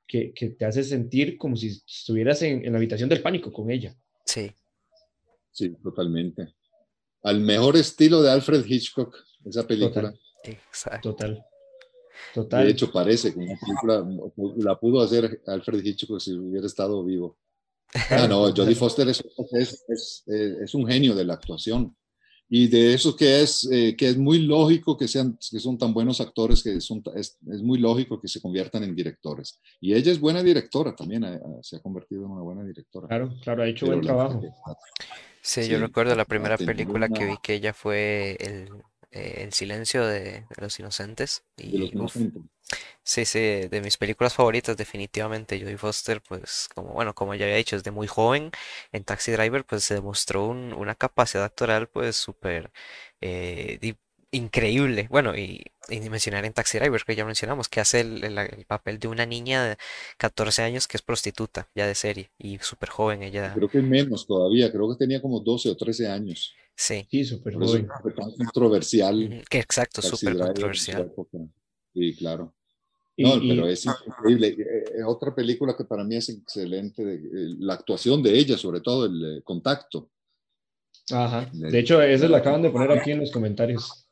que, 0.05 0.31
que 0.33 0.51
te 0.51 0.65
hace 0.65 0.83
sentir 0.83 1.37
como 1.37 1.55
si 1.55 1.69
estuvieras 1.69 2.41
en, 2.43 2.63
en 2.63 2.71
la 2.73 2.77
habitación 2.77 3.09
del 3.09 3.21
pánico 3.21 3.51
con 3.51 3.71
ella. 3.71 3.95
Sí, 4.25 4.51
Sí, 5.51 5.75
totalmente. 5.83 6.53
Al 7.23 7.39
mejor 7.41 7.75
estilo 7.77 8.21
de 8.21 8.31
Alfred 8.31 8.65
Hitchcock, 8.65 9.15
esa 9.45 9.65
película. 9.67 10.11
Total. 10.11 10.19
exacto. 10.71 11.11
Total. 11.11 11.45
Total. 12.33 12.65
De 12.65 12.71
hecho, 12.71 12.91
parece 12.91 13.33
que 13.33 13.39
una 13.39 13.55
película 13.59 14.07
la 14.57 14.79
pudo 14.79 15.01
hacer 15.01 15.41
Alfred 15.47 15.83
Hitchcock 15.83 16.19
si 16.19 16.33
hubiera 16.33 16.67
estado 16.67 17.03
vivo. 17.03 17.37
Ah, 18.11 18.27
no, 18.27 18.41
Jodie 18.55 18.75
Foster 18.75 19.07
es, 19.09 19.23
es, 19.51 19.85
es, 19.87 20.23
eh, 20.27 20.57
es 20.63 20.73
un 20.75 20.85
genio 20.87 21.15
de 21.15 21.25
la 21.25 21.33
actuación. 21.33 21.95
Y 22.51 22.67
de 22.67 22.95
eso 22.95 23.15
que 23.15 23.41
es, 23.41 23.69
eh, 23.71 23.95
que 23.95 24.09
es 24.09 24.17
muy 24.17 24.39
lógico 24.39 24.97
que, 24.97 25.07
sean, 25.07 25.37
que 25.51 25.59
son 25.59 25.77
tan 25.77 25.93
buenos 25.93 26.19
actores, 26.19 26.63
que 26.63 26.81
son, 26.81 27.03
es, 27.15 27.37
es 27.51 27.61
muy 27.61 27.77
lógico 27.79 28.19
que 28.19 28.27
se 28.27 28.41
conviertan 28.41 28.83
en 28.83 28.95
directores. 28.95 29.59
Y 29.79 29.93
ella 29.93 30.11
es 30.11 30.19
buena 30.19 30.41
directora 30.41 30.95
también, 30.95 31.23
eh, 31.25 31.39
se 31.61 31.75
ha 31.75 31.79
convertido 31.79 32.25
en 32.25 32.31
una 32.31 32.41
buena 32.41 32.63
directora. 32.63 33.07
Claro, 33.07 33.31
claro, 33.43 33.61
ha 33.63 33.67
hecho 33.67 33.85
Pero 33.85 33.97
buen 33.97 34.05
la- 34.07 34.13
trabajo. 34.13 34.41
Sí, 35.41 35.67
Sí, 35.67 35.69
yo 35.69 35.79
recuerdo 35.79 36.15
la 36.15 36.25
primera 36.25 36.57
película 36.57 37.09
que 37.09 37.25
vi 37.25 37.37
que 37.37 37.53
ella 37.53 37.73
fue 37.73 38.37
el, 38.39 38.83
eh, 39.11 39.43
El 39.43 39.53
silencio 39.53 40.05
de, 40.05 40.21
de 40.49 40.55
los 40.61 40.79
inocentes. 40.79 41.43
de 41.71 41.79
los 41.79 41.89
Y 41.89 41.93
inocentes. 41.93 42.43
sí, 43.03 43.25
sí, 43.25 43.39
de 43.39 43.81
mis 43.81 43.97
películas 43.97 44.33
favoritas 44.35 44.77
definitivamente, 44.77 45.59
Jodie 45.59 45.77
Foster, 45.77 46.21
pues 46.21 46.69
como, 46.75 46.89
bueno, 46.93 47.13
como 47.15 47.33
ya 47.35 47.45
había 47.45 47.57
dicho, 47.57 47.75
desde 47.75 47.91
muy 47.91 48.07
joven 48.07 48.51
en 48.91 49.03
Taxi 49.03 49.31
Driver, 49.31 49.65
pues 49.65 49.83
se 49.83 49.95
demostró 49.95 50.45
un- 50.47 50.73
una 50.73 50.95
capacidad 50.95 51.43
actoral 51.45 51.87
pues 51.89 52.15
súper 52.15 52.71
eh, 53.21 53.77
increíble. 54.31 55.07
Bueno, 55.09 55.35
y, 55.37 55.63
mencionar 56.09 56.45
en 56.45 56.53
Taxi 56.53 56.77
Driver, 56.77 57.01
que 57.03 57.15
ya 57.15 57.25
mencionamos, 57.25 57.67
que 57.67 57.79
hace 57.79 58.01
el, 58.01 58.23
el- 58.23 58.37
el 58.37 58.65
papel 58.65 58.99
de 58.99 59.07
una 59.07 59.25
niña 59.25 59.63
de 59.63 59.77
14 60.17 60.61
años 60.61 60.87
que 60.87 60.97
es 60.97 61.01
prostituta, 61.01 61.67
ya 61.73 61.87
de 61.87 61.95
serie, 61.95 62.29
y 62.37 62.57
súper 62.59 62.89
joven 62.89 63.23
ella. 63.23 63.53
Creo 63.55 63.69
que 63.69 63.81
menos 63.81 64.27
todavía, 64.27 64.71
creo 64.71 64.89
que 64.89 64.97
tenía 64.97 65.21
como 65.21 65.39
12 65.39 65.69
o 65.69 65.75
13 65.75 66.07
años. 66.07 66.53
Sí, 66.75 67.07
Sí, 67.11 67.25
súper 67.25 67.55
joven. 67.55 67.87
controversial. 68.37 69.43
que 69.49 69.59
exacto, 69.59 70.01
súper 70.01 70.37
controversial. 70.37 71.11
Sí, 71.93 72.15
claro. 72.15 72.53
No, 73.17 73.35
y- 73.35 73.49
pero 73.49 73.67
es 73.67 73.85
increíble. 73.85 74.47
Eh, 74.49 74.83
eh, 74.99 75.03
otra 75.05 75.35
película 75.35 75.75
que 75.75 75.83
para 75.83 76.05
mí 76.05 76.15
es 76.15 76.29
excelente, 76.29 77.03
de- 77.03 77.15
eh, 77.15 77.55
la 77.59 77.73
actuación 77.73 78.23
de 78.23 78.31
ella, 78.37 78.57
sobre 78.57 78.79
todo 78.79 79.05
el 79.07 79.37
eh, 79.39 79.41
contacto. 79.43 80.09
Ajá. 81.11 81.49
De 81.51 81.79
hecho, 81.79 82.01
esa 82.01 82.27
la 82.29 82.37
acaban 82.37 82.61
de 82.61 82.69
poner 82.69 82.91
aquí 82.91 83.11
en 83.11 83.19
los 83.19 83.31
comentarios. 83.31 84.05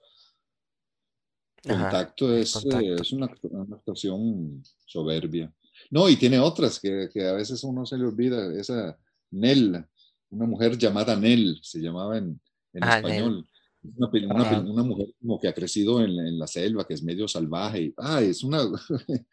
Ajá, 1.65 1.81
Contacto 1.89 2.35
es, 2.35 2.55
eh, 2.55 2.59
Contacto. 2.61 2.95
es 3.03 3.11
una, 3.13 3.29
una 3.43 3.75
actuación 3.75 4.63
soberbia. 4.85 5.53
No, 5.91 6.09
y 6.09 6.15
tiene 6.15 6.39
otras 6.39 6.79
que, 6.79 7.09
que 7.13 7.27
a 7.27 7.33
veces 7.33 7.63
uno 7.63 7.85
se 7.85 7.97
le 7.97 8.05
olvida. 8.05 8.53
Esa 8.59 8.97
Nell, 9.31 9.85
una 10.29 10.45
mujer 10.45 10.77
llamada 10.77 11.15
Nell, 11.15 11.59
se 11.61 11.79
llamaba 11.79 12.17
en, 12.17 12.39
en 12.73 12.83
Ah, 12.83 12.97
español. 12.97 13.47
Es 13.83 13.93
Una, 13.97 14.09
Ah. 14.43 14.61
mujer 14.83 15.07
como 15.19 15.39
que 15.39 15.47
ha 15.47 15.53
crecido 15.53 16.01
en, 16.03 16.11
en 16.11 16.37
la 16.39 16.47
selva, 16.47 16.85
que 16.85 16.93
es 16.95 17.03
medio 17.03 17.27
salvaje. 17.27 17.83
Y, 17.83 17.93
ah, 17.97 18.21
es, 18.21 18.43
una, 18.43 18.61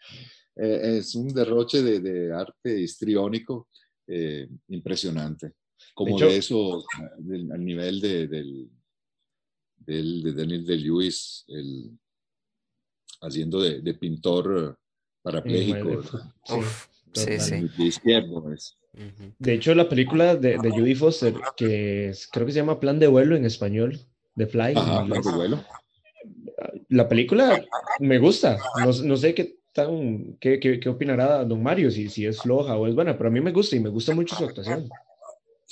eh, 0.56 0.98
es 0.98 1.14
un 1.14 1.28
derroche 1.28 1.82
de, 1.82 2.00
de 2.00 2.32
arte 2.32 2.80
histriónico 2.80 3.68
eh, 4.06 4.48
impresionante. 4.68 5.52
Como 5.94 6.18
de, 6.18 6.26
hecho- 6.36 6.36
eso, 6.36 6.84
del- 7.18 7.50
al 7.52 7.64
nivel 7.64 8.00
de, 8.00 8.28
del, 8.28 8.70
del, 9.78 10.22
de 10.22 10.32
Daniel 10.34 10.64
de 10.66 10.76
Lewis, 10.76 11.44
el, 11.48 11.98
haciendo 13.26 13.60
de, 13.60 13.80
de 13.80 13.94
pintor 13.94 14.76
eh, 14.76 14.84
parapléjico, 15.22 16.02
Sí, 16.44 16.60
sí, 17.14 17.38
sí. 17.38 17.54
de 19.38 19.52
hecho, 19.54 19.74
la 19.74 19.88
película 19.88 20.36
de, 20.36 20.58
de 20.58 20.70
Judy 20.70 20.94
Foster, 20.94 21.34
que 21.56 22.08
es- 22.08 22.26
creo 22.28 22.46
que 22.46 22.52
se 22.52 22.58
llama 22.58 22.80
Plan 22.80 22.98
de 22.98 23.06
vuelo 23.06 23.36
en 23.36 23.44
español, 23.44 23.98
The 24.36 24.46
Fly. 24.46 24.72
Ajá, 24.76 25.02
inglés. 25.02 25.24
de 25.24 25.32
vuelo. 25.32 25.64
La 26.88 27.08
película 27.08 27.64
me 28.00 28.18
gusta. 28.18 28.58
No, 28.80 28.90
no 28.92 29.16
sé 29.16 29.34
qué 29.34 29.56
tan, 29.72 30.36
qué, 30.40 30.60
qué, 30.60 30.78
qué 30.80 30.88
opinará 30.88 31.44
don 31.44 31.62
Mario, 31.62 31.90
si, 31.90 32.08
si 32.08 32.26
es 32.26 32.40
floja 32.42 32.76
o 32.76 32.86
es 32.86 32.94
buena, 32.94 33.16
pero 33.16 33.28
a 33.28 33.32
mí 33.32 33.40
me 33.40 33.52
gusta 33.52 33.76
y 33.76 33.80
me 33.80 33.88
gusta 33.90 34.14
mucho 34.14 34.36
su 34.36 34.44
actuación. 34.44 34.88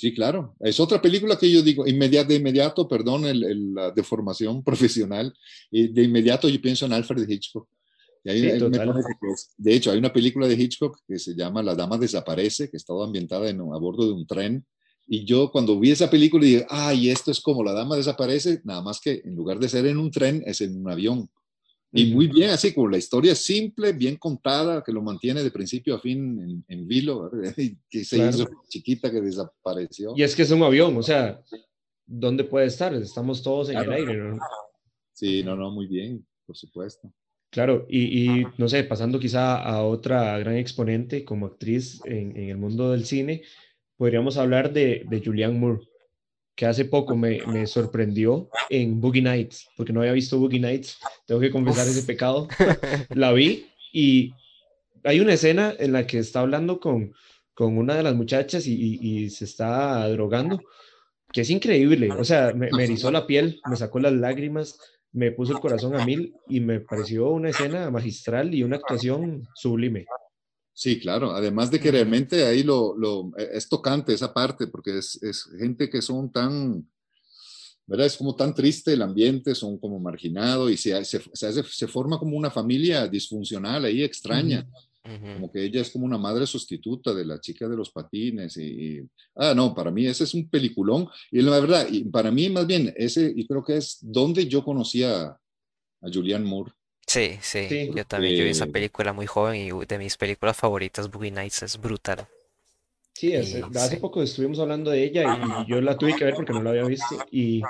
Sí, 0.03 0.13
claro. 0.13 0.53
Es 0.59 0.81
otra 0.81 1.01
película 1.01 1.37
que 1.37 1.49
yo 1.49 1.61
digo, 1.61 1.87
inmediato, 1.87 2.27
de 2.27 2.35
inmediato, 2.35 2.89
perdón, 2.89 3.23
el- 3.25 3.41
el- 3.45 3.73
la 3.73 3.89
deformación 3.91 4.61
profesional, 4.65 5.33
y 5.71 5.87
de 5.87 6.03
inmediato 6.03 6.49
yo 6.49 6.59
pienso 6.61 6.85
en 6.85 6.91
Alfred 6.91 7.25
Hitchcock. 7.29 7.69
Y 8.25 8.29
ahí- 8.29 8.39
Sí, 8.41 8.45
ahí 8.47 8.53
me 8.55 8.59
total. 8.59 8.87
parece 8.89 9.09
que 9.21 9.27
es- 9.33 9.53
de 9.57 9.73
hecho, 9.73 9.91
hay 9.91 9.97
una 9.99 10.11
película 10.11 10.45
de 10.45 10.55
Hitchcock 10.61 10.99
que 11.07 11.17
se 11.19 11.35
llama 11.35 11.63
La 11.63 11.73
Dama 11.73 11.97
Desaparece, 11.97 12.69
que 12.69 12.75
estaba 12.75 13.05
ambientada 13.05 13.49
en, 13.49 13.61
a 13.61 13.77
bordo 13.77 14.05
de 14.05 14.11
un 14.11 14.27
tren. 14.27 14.65
Y 15.07 15.23
yo 15.23 15.49
cuando 15.53 15.79
vi 15.79 15.91
esa 15.91 16.09
película 16.09 16.43
dije, 16.45 16.65
ay, 16.69 17.09
esto 17.09 17.31
es 17.31 17.39
como 17.39 17.63
La 17.63 17.71
Dama 17.71 17.95
Desaparece, 17.95 18.59
nada 18.65 18.81
más 18.81 18.99
que 18.99 19.21
en 19.23 19.35
lugar 19.37 19.57
de 19.59 19.69
ser 19.69 19.85
en 19.85 19.97
un 19.97 20.11
tren, 20.11 20.43
es 20.45 20.59
en 20.59 20.75
un 20.81 20.89
avión. 20.91 21.29
Y 21.95 22.11
muy 22.13 22.27
bien, 22.27 22.49
así 22.49 22.73
como 22.73 22.87
la 22.89 22.97
historia 22.97 23.35
simple, 23.35 23.93
bien 23.93 24.15
contada, 24.17 24.83
que 24.83 24.91
lo 24.91 25.01
mantiene 25.01 25.43
de 25.43 25.51
principio 25.51 25.95
a 25.95 25.99
fin 25.99 26.39
en, 26.39 26.65
en 26.67 26.87
vilo, 26.87 27.29
¿verdad? 27.29 27.53
Y 27.57 27.77
que 27.89 28.03
se 28.03 28.15
Claro. 28.17 28.31
hizo 28.31 28.49
chiquita 28.67 29.11
que 29.11 29.21
desapareció. 29.21 30.13
Y 30.17 30.23
es 30.23 30.35
que 30.35 30.41
es 30.41 30.51
un 30.51 30.63
avión, 30.63 30.97
o 30.97 31.03
sea, 31.03 31.39
¿dónde 32.05 32.43
puede 32.45 32.65
estar? 32.65 32.93
Estamos 32.95 33.43
todos 33.43 33.69
en 33.69 33.75
Claro. 33.75 33.91
el 33.91 33.97
aire, 33.97 34.17
¿no? 34.17 34.37
Sí, 35.13 35.43
no, 35.43 35.55
no, 35.55 35.69
muy 35.71 35.85
bien, 35.87 36.25
por 36.47 36.57
supuesto. 36.57 37.13
Claro, 37.51 37.85
y, 37.87 38.39
y, 38.39 38.45
no 38.57 38.67
sé, 38.67 38.83
pasando 38.83 39.19
quizá 39.19 39.61
a 39.61 39.83
otra 39.83 40.39
gran 40.39 40.55
exponente 40.57 41.23
como 41.23 41.45
actriz 41.45 42.01
en, 42.05 42.35
en 42.35 42.49
el 42.49 42.57
mundo 42.57 42.91
del 42.91 43.05
cine, 43.05 43.43
podríamos 43.95 44.37
hablar 44.37 44.73
de, 44.73 45.05
de 45.07 45.21
Julianne 45.23 45.59
Moore, 45.59 45.81
que 46.55 46.65
hace 46.65 46.85
poco 46.85 47.15
me, 47.15 47.41
me 47.47 47.65
sorprendió 47.65 48.49
en 48.69 49.01
Boogie 49.01 49.21
Nights, 49.21 49.69
porque 49.75 49.91
no 49.91 50.01
había 50.01 50.13
visto 50.13 50.37
Boogie 50.37 50.59
Nights, 50.59 50.99
tengo 51.25 51.41
que 51.41 51.51
confesar 51.51 51.87
ese 51.87 52.03
pecado. 52.03 52.47
La 53.09 53.31
vi 53.31 53.67
y 53.91 54.33
hay 55.03 55.19
una 55.19 55.33
escena 55.33 55.73
en 55.77 55.93
la 55.93 56.07
que 56.07 56.19
está 56.19 56.41
hablando 56.41 56.79
con, 56.79 57.13
con 57.53 57.77
una 57.77 57.95
de 57.95 58.03
las 58.03 58.15
muchachas 58.15 58.67
y, 58.67 58.99
y, 59.01 59.29
se 59.29 59.45
está 59.45 60.07
drogando, 60.09 60.61
que 61.31 61.41
es 61.41 61.49
increíble. 61.49 62.11
O 62.11 62.23
sea, 62.23 62.53
me, 62.53 62.69
me, 62.71 62.83
erizó 62.83 63.11
la 63.11 63.27
piel, 63.27 63.59
me 63.69 63.75
sacó 63.75 63.99
las 63.99 64.13
lágrimas, 64.13 64.77
me 65.11 65.31
puso 65.31 65.53
el 65.53 65.59
corazón 65.59 65.95
a 65.95 66.05
mil 66.05 66.33
y 66.47 66.59
me 66.59 66.79
pareció 66.79 67.29
una 67.31 67.49
escena 67.49 67.89
magistral 67.91 68.53
y 68.53 68.63
una 68.63 68.77
actuación 68.77 69.47
sublime. 69.55 70.05
Sí, 70.73 70.99
claro. 70.99 71.31
Además 71.31 71.69
de 71.69 71.79
que 71.79 71.91
realmente 71.91 72.45
ahí 72.45 72.63
lo, 72.63 72.97
lo 72.97 73.31
es 73.37 73.69
tocante 73.69 74.13
esa 74.13 74.33
parte, 74.33 74.67
porque 74.67 74.97
es, 74.97 75.21
es, 75.21 75.47
gente 75.59 75.89
que 75.89 76.01
son 76.01 76.31
tan, 76.31 76.89
¿verdad? 77.85 78.07
Es 78.07 78.17
como 78.17 78.35
tan 78.35 78.55
triste 78.55 78.93
el 78.93 79.03
ambiente, 79.03 79.53
son 79.53 79.77
como 79.77 79.99
marginados 79.99 80.71
y 80.71 80.77
se, 80.77 81.05
se, 81.05 81.21
se, 81.31 81.63
se 81.63 81.87
forma 81.87 82.17
como 82.17 82.35
una 82.35 82.49
familia 82.49 83.07
disfuncional 83.07 83.85
ahí, 83.85 84.01
extraña. 84.03 84.67
Como 85.03 85.51
que 85.51 85.65
ella 85.65 85.81
es 85.81 85.91
como 85.91 86.05
una 86.05 86.17
madre 86.17 86.47
sustituta 86.47 87.13
de 87.13 87.25
la 87.25 87.37
chica 87.41 87.67
de 87.67 87.75
los 87.75 87.91
patines. 87.91 88.55
Y, 88.55 89.05
ah, 89.35 89.53
no, 89.53 89.75
para 89.75 89.91
mí 89.91 90.05
ese 90.05 90.23
es 90.23 90.33
un 90.33 90.49
peliculón. 90.49 91.09
Y 91.29 91.41
la 91.41 91.59
verdad, 91.59 91.87
y 91.91 92.05
para 92.05 92.31
mí 92.31 92.49
más 92.49 92.65
bien, 92.65 92.93
ese, 92.95 93.31
y 93.35 93.45
creo 93.45 93.65
que 93.65 93.75
es 93.75 93.97
donde 94.01 94.47
yo 94.47 94.63
conocí 94.63 95.03
a, 95.03 95.25
a 95.25 96.09
Julianne 96.11 96.45
Moore. 96.45 96.71
Sí, 97.13 97.37
sí, 97.41 97.91
yo 97.95 98.05
también. 98.05 98.35
Yo 98.35 98.43
vi 98.43 98.49
esa 98.49 98.65
película 98.65 99.13
muy 99.13 99.27
joven 99.27 99.61
y 99.61 99.85
de 99.85 99.97
mis 99.99 100.17
películas 100.17 100.57
favoritas, 100.57 101.11
Boogie 101.11 101.29
Nights, 101.29 101.61
es 101.61 101.79
brutal. 101.79 102.25
Sí, 103.13 103.35
hace 103.35 103.97
poco 103.97 104.23
estuvimos 104.23 104.59
hablando 104.59 104.89
de 104.89 105.03
ella 105.03 105.37
y 105.37 105.69
yo 105.69 105.79
la 105.79 105.95
tuve 105.95 106.15
que 106.15 106.25
ver 106.25 106.33
porque 106.33 106.53
no 106.53 106.63
la 106.63 106.71
había 106.71 106.85
visto 106.85 107.23
y 107.29 107.61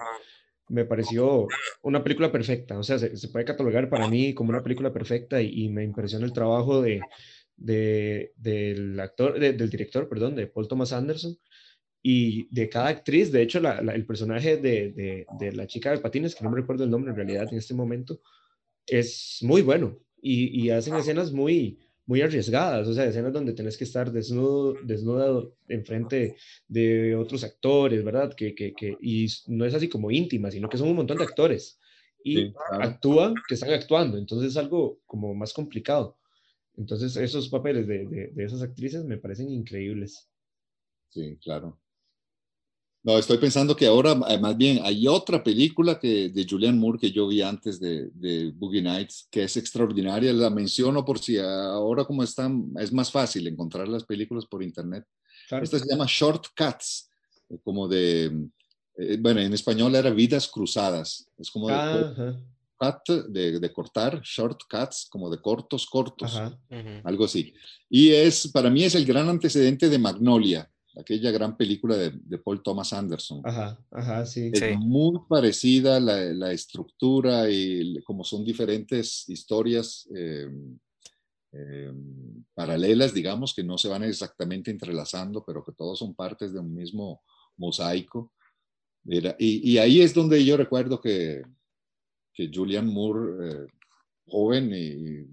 me 0.69 0.85
pareció 0.85 1.49
una 1.81 2.01
película 2.01 2.31
perfecta. 2.31 2.79
O 2.79 2.83
sea, 2.83 2.97
se, 2.97 3.27
puede 3.27 3.43
catalogar 3.43 3.89
para 3.89 4.07
mí 4.07 4.33
como 4.33 4.51
una 4.51 4.63
película 4.63 4.93
perfecta 4.93 5.41
y, 5.41 5.67
me 5.67 5.83
impresiona 5.83 6.25
el 6.25 6.31
trabajo 6.31 6.81
de, 6.81 7.01
del 7.57 8.97
actor, 9.01 9.37
del 9.37 9.69
director, 9.69 10.07
perdón, 10.07 10.35
de 10.35 10.47
Paul 10.47 10.69
Thomas 10.69 10.93
Anderson 10.93 11.37
y 12.01 12.47
de 12.55 12.69
cada 12.69 12.87
actriz. 12.87 13.29
De 13.29 13.41
hecho, 13.41 13.59
el 13.59 14.05
personaje 14.05 14.55
de, 14.55 15.25
de, 15.37 15.51
la 15.51 15.67
chica 15.67 15.91
de 15.91 15.97
patines, 15.97 16.33
que 16.33 16.45
no 16.45 16.49
me 16.49 16.61
recuerdo 16.61 16.85
el 16.85 16.89
nombre 16.89 17.11
en 17.11 17.17
realidad 17.17 17.49
en 17.51 17.57
este 17.57 17.73
momento, 17.73 18.21
es 18.87 19.39
muy 19.41 19.61
bueno 19.61 19.99
y, 20.21 20.61
y 20.61 20.69
hacen 20.69 20.95
escenas 20.95 21.31
muy, 21.31 21.79
muy 22.05 22.21
arriesgadas, 22.21 22.87
o 22.87 22.93
sea, 22.93 23.05
escenas 23.05 23.33
donde 23.33 23.53
tenés 23.53 23.77
que 23.77 23.83
estar 23.83 24.11
desnudo, 24.11 24.75
desnudado 24.83 25.55
enfrente 25.67 26.35
de 26.67 27.15
otros 27.15 27.43
actores, 27.43 28.03
¿verdad? 28.03 28.33
Que, 28.33 28.53
que, 28.55 28.73
que, 28.73 28.97
y 29.01 29.27
no 29.47 29.65
es 29.65 29.73
así 29.73 29.87
como 29.89 30.11
íntima, 30.11 30.51
sino 30.51 30.69
que 30.69 30.77
son 30.77 30.89
un 30.89 30.95
montón 30.97 31.17
de 31.17 31.23
actores 31.23 31.79
y 32.23 32.53
actúan 32.79 33.35
que 33.47 33.55
están 33.55 33.71
actuando, 33.71 34.17
entonces 34.17 34.51
es 34.51 34.57
algo 34.57 35.01
como 35.05 35.33
más 35.35 35.53
complicado. 35.53 36.17
Entonces 36.75 37.15
esos 37.17 37.49
papeles 37.49 37.87
de, 37.87 38.07
de, 38.07 38.27
de 38.27 38.43
esas 38.43 38.61
actrices 38.61 39.03
me 39.05 39.17
parecen 39.17 39.49
increíbles. 39.49 40.29
Sí, 41.09 41.37
claro. 41.41 41.82
No, 43.05 43.17
estoy 43.17 43.37
pensando 43.37 43.75
que 43.75 43.85
ahora, 43.85 44.17
eh, 44.29 44.39
más 44.39 44.55
bien, 44.55 44.79
hay 44.81 45.09
otra 45.09 45.43
película 45.43 45.99
que, 45.99 46.29
de 46.29 46.47
Julian 46.49 46.79
Moore 46.79 46.97
que 46.97 47.11
yo 47.11 47.27
vi 47.27 47.41
antes 47.41 47.77
de, 47.77 48.09
de 48.13 48.53
Boogie 48.55 48.81
Nights, 48.81 49.27
que 49.29 49.43
es 49.43 49.57
extraordinaria. 49.57 50.31
La 50.31 50.49
menciono 50.49 51.03
por 51.03 51.19
si 51.19 51.37
ahora 51.37 52.05
como 52.05 52.23
están, 52.23 52.71
es 52.79 52.93
más 52.93 53.11
fácil 53.11 53.45
encontrar 53.45 53.89
las 53.89 54.05
películas 54.05 54.45
por 54.45 54.63
internet. 54.63 55.03
Esta 55.51 55.79
se 55.79 55.85
llama 55.85 56.05
Shortcuts, 56.07 57.09
eh, 57.49 57.57
como 57.61 57.89
de, 57.89 58.47
eh, 58.97 59.17
bueno, 59.19 59.41
en 59.41 59.53
español 59.53 59.93
era 59.95 60.09
Vidas 60.09 60.47
Cruzadas. 60.47 61.27
Es 61.37 61.51
como 61.51 61.67
de, 61.67 62.37
cut, 62.77 63.27
de, 63.27 63.59
de, 63.59 63.73
cortar, 63.73 64.21
shortcuts, 64.23 65.07
como 65.09 65.29
de 65.29 65.41
cortos, 65.41 65.85
cortos, 65.87 66.39
algo 67.03 67.25
así. 67.25 67.53
Y 67.89 68.11
es, 68.11 68.47
para 68.47 68.69
mí 68.69 68.85
es 68.85 68.95
el 68.95 69.05
gran 69.05 69.27
antecedente 69.27 69.89
de 69.89 69.99
Magnolia 69.99 70.69
aquella 70.97 71.31
gran 71.31 71.57
película 71.57 71.95
de, 71.97 72.11
de, 72.11 72.37
Paul 72.37 72.61
Thomas 72.61 72.93
Anderson. 72.93 73.41
Ajá, 73.43 73.79
ajá, 73.91 74.25
sí. 74.25 74.51
Es 74.53 74.77
muy 74.77 75.19
parecida 75.27 75.99
la, 75.99 76.17
la, 76.33 76.51
estructura 76.51 77.49
y 77.49 78.01
como 78.03 78.23
son 78.23 78.45
diferentes 78.45 79.27
historias 79.29 80.07
eh, 80.15 80.49
eh, 81.51 81.93
paralelas, 82.53 83.13
digamos, 83.13 83.53
que 83.53 83.63
no 83.63 83.77
se 83.77 83.87
van 83.87 84.03
exactamente 84.03 84.71
entrelazando, 84.71 85.43
pero 85.45 85.63
que 85.63 85.71
todos 85.71 85.99
son 85.99 86.15
partes 86.15 86.53
de 86.53 86.59
un 86.59 86.73
mismo 86.73 87.21
mosaico. 87.57 88.31
Era, 89.05 89.35
y, 89.37 89.71
y, 89.71 89.77
ahí 89.79 90.01
es 90.01 90.13
donde 90.13 90.43
yo 90.45 90.57
recuerdo 90.57 91.01
que, 91.01 91.43
que 92.33 92.49
Julian 92.53 92.87
Moore, 92.87 93.47
eh, 93.47 93.67
joven 94.27 94.71
y 94.73 95.27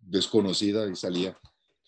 desconocida, 0.00 0.88
y 0.88 0.96
salía 0.96 1.36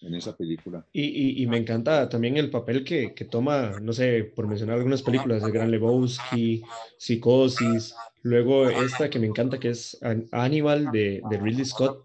en 0.02 0.14
esa 0.14 0.36
película. 0.36 0.86
Y, 0.92 1.42
y, 1.42 1.46
me 1.46 1.56
encanta 1.56 2.08
también 2.08 2.36
el 2.36 2.50
papel 2.50 2.84
que, 2.84 3.14
que, 3.14 3.24
toma, 3.24 3.78
no 3.80 3.92
sé, 3.92 4.24
por 4.24 4.46
mencionar 4.46 4.76
algunas 4.76 5.02
películas, 5.02 5.42
El 5.42 5.52
Gran 5.52 5.70
Lebowski, 5.70 6.62
Psicosis, 6.98 7.94
luego 8.22 8.68
esta 8.68 9.08
que 9.10 9.18
me 9.18 9.26
encanta 9.26 9.58
que 9.58 9.70
es 9.70 9.98
Animal 10.32 10.90
de, 10.92 11.22
de 11.28 11.38
Ridley 11.38 11.64
Scott, 11.64 12.04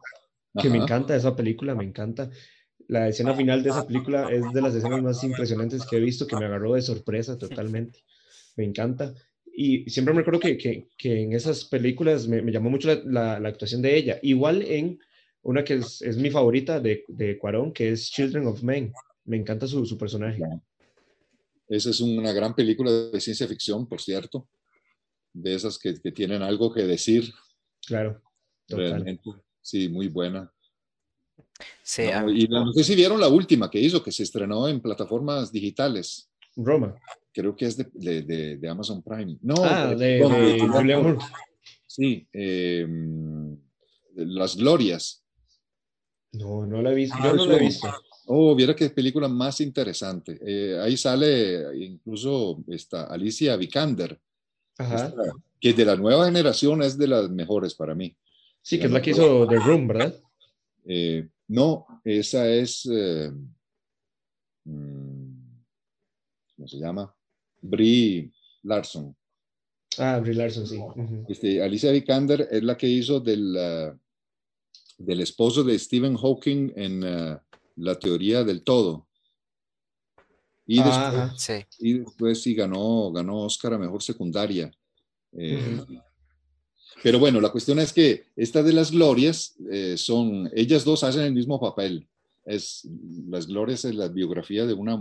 que 0.60 0.70
me 0.70 0.78
encanta 0.78 1.16
esa 1.16 1.36
película, 1.36 1.76
me 1.76 1.84
encanta. 1.84 2.30
La 2.88 3.08
escena 3.10 3.34
final 3.34 3.64
de 3.64 3.70
esa 3.70 3.86
película 3.86 4.30
es 4.32 4.52
de 4.54 4.62
las 4.62 4.74
escenas 4.74 5.02
más 5.02 5.24
impresionantes 5.24 5.86
que 5.86 5.98
he 5.98 6.00
visto, 6.00 6.26
que 6.26 6.38
me 6.38 6.46
agarró 6.46 6.74
de 6.74 6.82
sorpresa 6.82 7.38
totalmente. 7.38 8.00
Me 8.56 8.64
encanta. 8.64 9.14
Y 9.54 9.90
siempre 9.90 10.14
me 10.14 10.22
acuerdo 10.22 10.40
que, 10.40 10.58
que, 10.58 10.88
que 10.98 11.22
en 11.22 11.34
esas 11.34 11.66
películas 11.66 12.28
me, 12.28 12.42
me 12.42 12.52
llamó 12.52 12.70
mucho 12.70 12.88
la, 12.88 13.02
la, 13.06 13.40
la, 13.40 13.50
actuación 13.50 13.82
de 13.82 13.98
ella. 13.98 14.20
Igual 14.22 14.62
en 14.62 15.00
una 15.44 15.64
que 15.64 15.76
es, 15.76 16.02
es 16.02 16.18
mi 16.18 16.30
favorita 16.30 16.80
de, 16.80 17.04
de, 17.08 17.38
Cuarón, 17.38 17.72
que 17.72 17.92
es 17.92 18.10
Children 18.12 18.48
of 18.48 18.64
Men. 18.64 18.92
Me 19.26 19.38
encanta 19.38 19.68
su, 19.68 19.86
su 19.86 19.98
personaje. 19.98 20.42
Esa 21.68 21.90
es 21.90 22.00
una 22.00 22.32
gran 22.32 22.56
película 22.56 22.92
de 22.92 23.20
ciencia 23.20 23.48
ficción, 23.48 23.88
por 23.88 24.02
cierto, 24.02 24.48
de 25.34 25.56
esas 25.56 25.78
que, 25.78 26.00
que 26.00 26.12
tienen 26.12 26.42
algo 26.42 26.74
que 26.74 26.84
decir. 26.84 27.32
Claro. 27.86 28.22
Realmente. 28.68 29.30
Sí, 29.62 29.90
muy 29.90 30.08
buena. 30.08 30.52
Sí, 31.82 32.04
no, 32.12 32.30
y 32.30 32.48
no 32.48 32.72
sé 32.74 32.84
si 32.84 32.96
vieron 32.96 33.20
la 33.20 33.28
última 33.28 33.70
que 33.70 33.80
hizo, 33.80 34.04
que 34.04 34.12
se 34.12 34.24
estrenó 34.24 34.68
en 34.68 34.82
plataformas 34.82 35.52
digitales. 35.52 36.30
Roma. 36.56 36.96
Creo 37.34 37.56
que 37.56 37.66
es 37.66 37.78
de, 37.78 37.86
de, 37.94 38.58
de 38.58 38.70
Amazon 38.70 39.02
Prime. 39.04 39.38
No, 39.42 39.56
ah, 39.60 39.94
de, 39.96 40.20
de, 40.20 41.18
Sí, 41.86 42.28
eh, 42.34 42.88
Las 44.16 44.56
Glorias. 44.56 45.24
No, 46.38 46.66
no 46.66 46.82
la 46.82 46.92
he 46.92 46.96
visto. 46.96 47.18
Yo 47.24 47.34
no 47.34 47.46
la 47.46 47.56
he 47.56 47.60
visto. 47.60 47.88
Oh, 48.28 48.56
viera 48.56 48.76
qué 48.76 48.90
película 48.90 49.28
más 49.28 49.62
interesante. 49.62 50.38
Eh, 50.42 50.78
ahí 50.80 50.98
sale 50.98 51.76
incluso 51.78 52.64
esta 52.68 53.06
Alicia 53.06 53.56
Vikander, 53.56 54.20
Ajá. 54.78 55.08
Esta, 55.08 55.24
que 55.60 55.74
de 55.74 55.86
la 55.86 55.96
nueva 55.96 56.26
generación 56.26 56.82
es 56.84 56.98
de 56.98 57.08
las 57.08 57.30
mejores 57.30 57.74
para 57.74 57.96
mí. 57.96 58.16
Sí, 58.62 58.78
que 58.78 58.86
es 58.86 58.92
la 58.92 59.02
que 59.02 59.12
hizo 59.12 59.48
The 59.48 59.60
Room, 59.60 59.88
¿verdad? 59.88 60.14
Eh, 60.86 61.28
no, 61.48 61.86
esa 62.04 62.48
es, 62.50 62.88
eh, 62.92 63.32
mm, 64.66 65.32
¿cómo 66.56 66.68
se 66.68 66.78
llama? 66.78 67.16
Brie 67.62 68.32
Larson. 68.64 69.16
Ah, 69.98 70.20
Brie 70.20 70.36
Larson, 70.36 70.68
sí. 70.68 70.78
Uh 70.78 70.94
-huh. 70.94 71.26
este, 71.30 71.64
Alicia 71.64 71.92
Vikander 71.92 72.48
es 72.52 72.64
la 72.64 72.78
que 72.78 72.88
hizo 72.88 73.20
del, 73.20 73.56
uh, 73.56 73.98
del 74.98 75.22
esposo 75.22 75.64
de 75.64 75.78
Stephen 75.78 76.16
Hawking 76.16 76.72
en 76.76 77.04
uh, 77.04 77.38
la 77.76 78.00
teoría 78.00 78.44
del 78.44 78.64
todo. 78.64 79.08
Y 80.66 80.78
después, 80.78 80.98
Ajá, 80.98 81.34
sí. 81.38 81.54
y 81.80 81.94
después 82.00 82.42
sí 82.42 82.54
ganó, 82.54 83.12
ganó 83.12 83.44
Oscar 83.44 83.74
a 83.74 83.78
Mejor 83.78 84.04
Secundaria. 84.04 84.70
Eh, 85.32 85.78
uh 85.80 85.86
-huh. 85.86 86.04
Pero 87.04 87.20
bueno, 87.20 87.40
la 87.40 87.52
cuestión 87.52 87.80
es 87.80 87.94
que 87.94 88.26
esta 88.36 88.64
de 88.64 88.74
las 88.74 88.92
glorias 88.92 89.56
eh, 89.72 89.98
son, 89.98 90.50
ellas 90.54 90.84
dos 90.84 91.04
hacen 91.04 91.24
el 91.24 91.34
mismo 91.34 91.60
papel. 91.60 92.08
Es, 92.44 92.88
las 93.30 93.48
glorias 93.48 93.86
es 93.86 93.96
la 93.96 94.08
biografía 94.08 94.66
de 94.66 94.74
una 94.74 95.00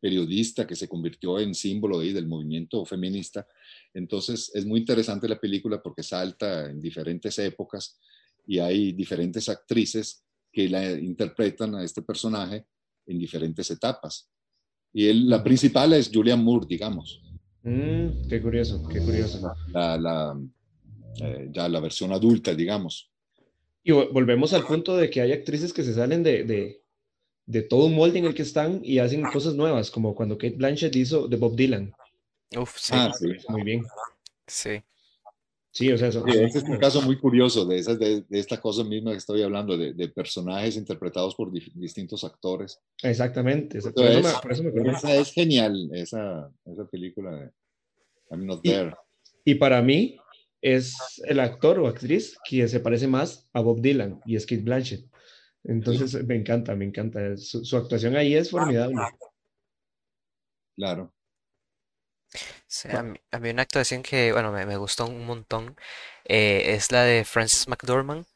periodista 0.00 0.66
que 0.66 0.76
se 0.76 0.88
convirtió 0.88 1.40
en 1.40 1.54
símbolo 1.54 1.98
ahí 1.98 2.12
del 2.12 2.26
movimiento 2.26 2.84
feminista. 2.84 3.46
Entonces 3.94 4.50
es 4.54 4.64
muy 4.64 4.80
interesante 4.80 5.28
la 5.28 5.40
película 5.40 5.82
porque 5.82 6.02
salta 6.02 6.70
en 6.70 6.80
diferentes 6.80 7.38
épocas 7.38 7.98
y 8.46 8.58
hay 8.58 8.92
diferentes 8.92 9.48
actrices 9.48 10.24
que 10.52 10.68
la 10.68 10.92
interpretan 10.92 11.74
a 11.74 11.84
este 11.84 12.02
personaje 12.02 12.66
en 13.06 13.18
diferentes 13.18 13.70
etapas. 13.70 14.30
Y 14.92 15.08
él, 15.08 15.28
la 15.28 15.42
principal 15.42 15.92
es 15.92 16.10
Julian 16.12 16.42
Moore, 16.42 16.66
digamos. 16.68 17.20
Mm, 17.62 18.28
qué 18.28 18.40
curioso, 18.40 18.86
qué 18.88 19.00
curioso. 19.00 19.52
La, 19.72 19.96
la, 19.98 20.40
eh, 21.20 21.48
ya 21.50 21.68
la 21.68 21.80
versión 21.80 22.12
adulta, 22.12 22.54
digamos. 22.54 23.10
Y 23.82 23.92
volvemos 23.92 24.52
al 24.52 24.64
punto 24.64 24.96
de 24.96 25.10
que 25.10 25.20
hay 25.20 25.32
actrices 25.32 25.72
que 25.72 25.82
se 25.82 25.94
salen 25.94 26.22
de, 26.22 26.44
de, 26.44 26.82
de, 27.46 27.62
todo 27.62 27.86
un 27.86 27.94
molde 27.94 28.18
en 28.18 28.24
el 28.26 28.34
que 28.34 28.42
están 28.42 28.80
y 28.82 28.98
hacen 28.98 29.22
cosas 29.22 29.54
nuevas, 29.54 29.90
como 29.90 30.14
cuando 30.14 30.38
Kate 30.38 30.56
Blanchett 30.56 30.94
hizo 30.96 31.28
de 31.28 31.36
Bob 31.36 31.56
Dylan. 31.56 31.92
Uf, 32.56 32.76
sí. 32.78 32.92
Ah, 32.94 33.12
sí. 33.18 33.28
Muy 33.48 33.62
bien. 33.62 33.84
Sí. 34.46 34.82
Sí, 35.74 35.90
o 35.90 35.98
sea, 35.98 36.06
eso, 36.06 36.24
este 36.24 36.58
es 36.58 36.64
un 36.64 36.76
caso 36.76 37.02
muy 37.02 37.18
curioso 37.18 37.66
de, 37.66 37.78
esas, 37.78 37.98
de, 37.98 38.24
esta 38.30 38.60
cosa 38.60 38.84
misma 38.84 39.10
que 39.10 39.16
estoy 39.16 39.42
hablando, 39.42 39.76
de, 39.76 39.92
de 39.92 40.08
personajes 40.08 40.76
interpretados 40.76 41.34
por 41.34 41.50
distintos 41.50 42.22
actores. 42.22 42.80
Exactamente, 43.02 43.80
por, 43.80 44.52
eso 44.52 44.62
me, 44.62 44.92
Esa 44.92 45.16
es 45.16 45.32
genial, 45.32 45.90
esa, 45.92 46.48
esa 46.64 46.86
película 46.86 47.32
de 47.32 47.50
I'm 48.30 48.46
Not 48.46 48.62
There. 48.62 48.94
Y, 49.44 49.56
para 49.56 49.82
mí 49.82 50.16
es 50.62 50.94
el 51.24 51.40
actor 51.40 51.80
o 51.80 51.88
actriz 51.88 52.38
que 52.48 52.68
se 52.68 52.78
parece 52.78 53.08
más 53.08 53.48
a 53.52 53.60
Bob 53.60 53.80
Dylan 53.80 54.20
y 54.26 54.36
es 54.36 54.46
Kate 54.46 54.62
Blanchett. 54.62 55.04
Entonces 55.64 56.24
me 56.24 56.36
encanta, 56.36 56.76
me 56.76 56.84
encanta. 56.84 57.36
Su, 57.36 57.64
su 57.64 57.76
actuación 57.76 58.14
ahí 58.14 58.36
es 58.36 58.48
formidable. 58.48 58.96
Claro 60.76 61.12
a 62.92 63.02
mí, 63.02 63.50
una 63.50 63.62
actuación 63.62 64.02
que, 64.02 64.32
bueno, 64.32 64.52
me, 64.52 64.76
gustó 64.76 65.06
un 65.06 65.26
montón 65.26 65.76
eh, 66.24 66.74
es 66.74 66.92
la 66.92 67.02
de 67.04 67.24
Francis 67.24 67.68
McDormand, 67.68 68.26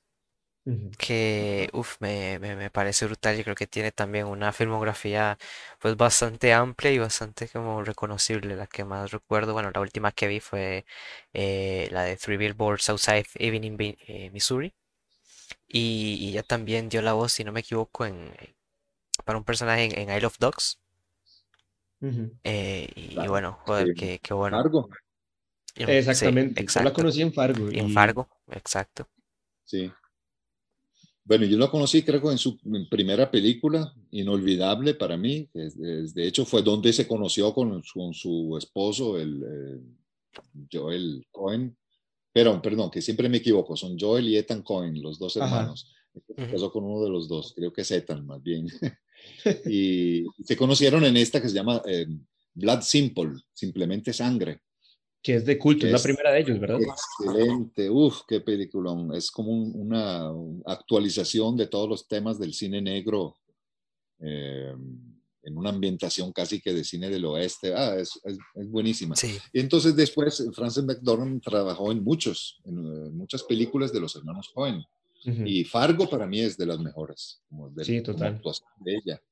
que, 0.98 1.70
uff, 1.72 1.96
me, 2.00 2.38
me, 2.38 2.70
parece 2.70 3.06
brutal. 3.06 3.38
y 3.38 3.42
creo 3.42 3.54
que 3.54 3.66
tiene 3.66 3.90
también 3.90 4.26
una 4.26 4.52
filmografía, 4.52 5.38
pues, 5.78 5.96
bastante 5.96 6.52
amplia 6.52 6.90
y 6.92 6.98
bastante 6.98 7.48
como 7.48 7.82
reconocible. 7.82 8.54
La 8.56 8.66
que 8.66 8.84
más 8.84 9.10
recuerdo, 9.10 9.54
bueno, 9.54 9.70
la 9.72 9.80
última 9.80 10.12
que 10.12 10.28
vi 10.28 10.40
fue 10.40 10.84
eh, 11.32 11.88
la 11.90 12.02
de 12.04 12.16
Three 12.16 12.36
Billboards 12.36 12.88
Outside 12.90 13.26
Evening, 13.36 13.76
eh, 14.06 14.30
Missouri. 14.30 14.74
Y, 15.68 16.30
ella 16.30 16.42
también 16.42 16.88
dio 16.88 17.02
la 17.02 17.12
voz, 17.14 17.32
si 17.32 17.44
no 17.44 17.52
me 17.52 17.60
equivoco, 17.60 18.06
en, 18.06 18.32
para 19.24 19.38
un 19.38 19.44
personaje 19.44 19.84
en, 19.84 19.98
en 19.98 20.16
Isle 20.16 20.26
of 20.26 20.38
Dogs. 20.38 20.78
Eh, 22.44 22.88
y, 22.94 23.26
bueno, 23.26 23.58
joder, 23.64 23.94
qué, 23.94 24.34
bueno. 24.34 24.56
Fargo. 24.56 24.88
Exactamente. 25.74 26.66
Yo 26.66 26.82
la 26.82 26.92
conocí 26.92 27.22
en 27.22 27.32
Fargo. 27.32 27.68
En 27.70 27.90
Fargo, 27.92 28.28
exacto. 28.50 29.08
Sí. 29.64 29.90
Bueno, 31.28 31.44
yo 31.44 31.58
la 31.58 31.70
conocí 31.70 32.02
creo 32.02 32.30
en 32.30 32.38
su 32.38 32.58
primera 32.88 33.30
película, 33.30 33.92
inolvidable 34.12 34.94
para 34.94 35.18
mí. 35.18 35.46
de 35.52 36.26
hecho, 36.26 36.46
fue 36.46 36.62
donde 36.62 36.90
se 36.92 37.06
conoció 37.06 37.52
con, 37.52 37.82
con 37.92 38.14
su 38.14 38.56
esposo, 38.56 39.18
el 39.18 39.42
eh, 39.42 40.40
Joel 40.72 41.26
Cohen. 41.30 41.76
Pero, 42.32 42.62
perdón, 42.62 42.90
que 42.90 43.02
siempre 43.02 43.28
me 43.28 43.38
equivoco, 43.38 43.76
son 43.76 43.98
Joel 43.98 44.28
y 44.28 44.36
Ethan 44.38 44.62
Cohen, 44.62 45.02
los 45.02 45.18
dos 45.18 45.36
hermanos. 45.36 45.92
Se 46.14 46.50
casó 46.50 46.72
con 46.72 46.84
uno 46.84 47.04
de 47.04 47.10
los 47.10 47.28
dos, 47.28 47.52
creo 47.54 47.72
que 47.72 47.82
es 47.82 47.90
Ethan 47.90 48.26
más 48.26 48.42
bien. 48.42 48.66
y 49.66 50.24
se 50.44 50.56
conocieron 50.56 51.04
en 51.04 51.16
esta 51.16 51.40
que 51.40 51.48
se 51.48 51.54
llama 51.54 51.82
eh, 51.86 52.06
Blood 52.54 52.82
Simple, 52.82 53.32
simplemente 53.52 54.12
sangre. 54.12 54.62
Que 55.22 55.34
es 55.34 55.44
de 55.44 55.58
culto, 55.58 55.86
es, 55.86 55.92
la 55.92 55.98
primera 55.98 56.32
de 56.32 56.40
ellos, 56.40 56.60
¿verdad? 56.60 56.78
Excelente, 56.80 57.90
uff, 57.90 58.20
qué 58.26 58.40
película. 58.40 58.94
Es 59.14 59.30
como 59.30 59.52
una 59.52 60.30
actualización 60.64 61.56
de 61.56 61.66
todos 61.66 61.88
los 61.88 62.06
temas 62.06 62.38
del 62.38 62.54
cine 62.54 62.80
negro 62.80 63.36
eh, 64.20 64.74
en 65.42 65.56
una 65.56 65.70
ambientación 65.70 66.32
casi 66.32 66.60
que 66.60 66.72
de 66.72 66.84
cine 66.84 67.08
del 67.10 67.24
oeste. 67.24 67.74
Ah, 67.74 67.96
es, 67.96 68.20
es, 68.24 68.70
buenísima. 68.70 69.14
Y 69.52 69.60
entonces 69.60 69.96
después 69.96 70.46
Frances 70.54 70.84
McDormand 70.84 71.42
trabajó 71.42 71.90
en 71.90 72.04
muchos, 72.04 72.60
en, 72.64 73.16
muchas 73.16 73.42
películas 73.42 73.92
de 73.92 74.00
los 74.00 74.14
hermanos 74.14 74.50
Cohen. 74.54 74.84
Y 75.24 75.64
Fargo 75.64 76.08
para 76.08 76.26
mí 76.26 76.40
es 76.40 76.56
de 76.56 76.66
las 76.66 76.78
mejores. 76.78 77.42
sí, 77.82 78.00
total. 78.00 78.40
de 78.80 78.94
ella. 78.94 79.22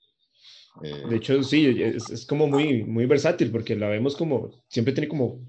Eh, 0.82 1.02
de 1.08 1.16
hecho, 1.16 1.42
sí, 1.42 1.82
es, 1.82 2.10
es, 2.10 2.26
como 2.26 2.46
muy, 2.46 2.84
muy 2.84 3.06
versátil 3.06 3.50
porque 3.50 3.76
la 3.76 3.88
vemos 3.88 4.14
como, 4.14 4.62
siempre 4.68 4.92
tiene 4.92 5.08
como, 5.08 5.40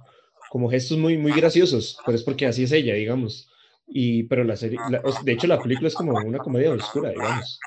como 0.49 0.69
gestos 0.69 0.97
muy, 0.97 1.17
muy 1.17 1.33
graciosos, 1.33 1.97
pero 2.05 2.15
es 2.15 2.23
porque 2.23 2.45
así 2.45 2.63
es 2.63 2.71
ella, 2.71 2.93
digamos. 2.93 3.49
Y, 3.87 4.23
pero 4.23 4.43
la 4.43 4.55
serie, 4.55 4.79
de 5.23 5.31
hecho, 5.31 5.47
la 5.47 5.61
película 5.61 5.87
es 5.87 5.95
como 5.95 6.13
una 6.13 6.39
comedia 6.39 6.71
oscura, 6.71 7.09
digamos. 7.09 7.59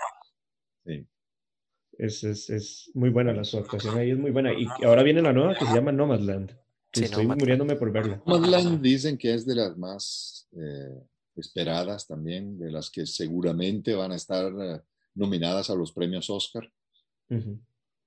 Sí. 0.84 1.06
Es, 1.92 2.24
es, 2.24 2.50
es, 2.50 2.90
muy 2.94 3.10
buena, 3.10 3.32
la 3.32 3.44
su 3.44 3.58
actuación 3.58 3.98
ahí 3.98 4.10
es 4.10 4.18
muy 4.18 4.30
buena. 4.30 4.52
Y 4.52 4.66
ahora 4.84 5.02
viene 5.02 5.22
la 5.22 5.32
nueva 5.32 5.54
que 5.54 5.66
se 5.66 5.74
llama 5.74 5.92
Nomadland. 5.92 6.56
Sí, 6.92 7.04
estoy 7.04 7.26
muriéndome 7.26 7.76
por 7.76 7.92
verla. 7.92 8.22
Nomadland 8.26 8.80
dicen 8.80 9.16
que 9.16 9.34
es 9.34 9.46
de 9.46 9.54
las 9.54 9.76
más 9.76 10.48
eh, 10.52 11.02
esperadas 11.40 12.06
también, 12.06 12.58
de 12.58 12.70
las 12.70 12.90
que 12.90 13.06
seguramente 13.06 13.94
van 13.94 14.12
a 14.12 14.16
estar 14.16 14.52
eh, 14.60 14.80
nominadas 15.14 15.70
a 15.70 15.74
los 15.74 15.92
premios 15.92 16.30
Oscar. 16.30 16.70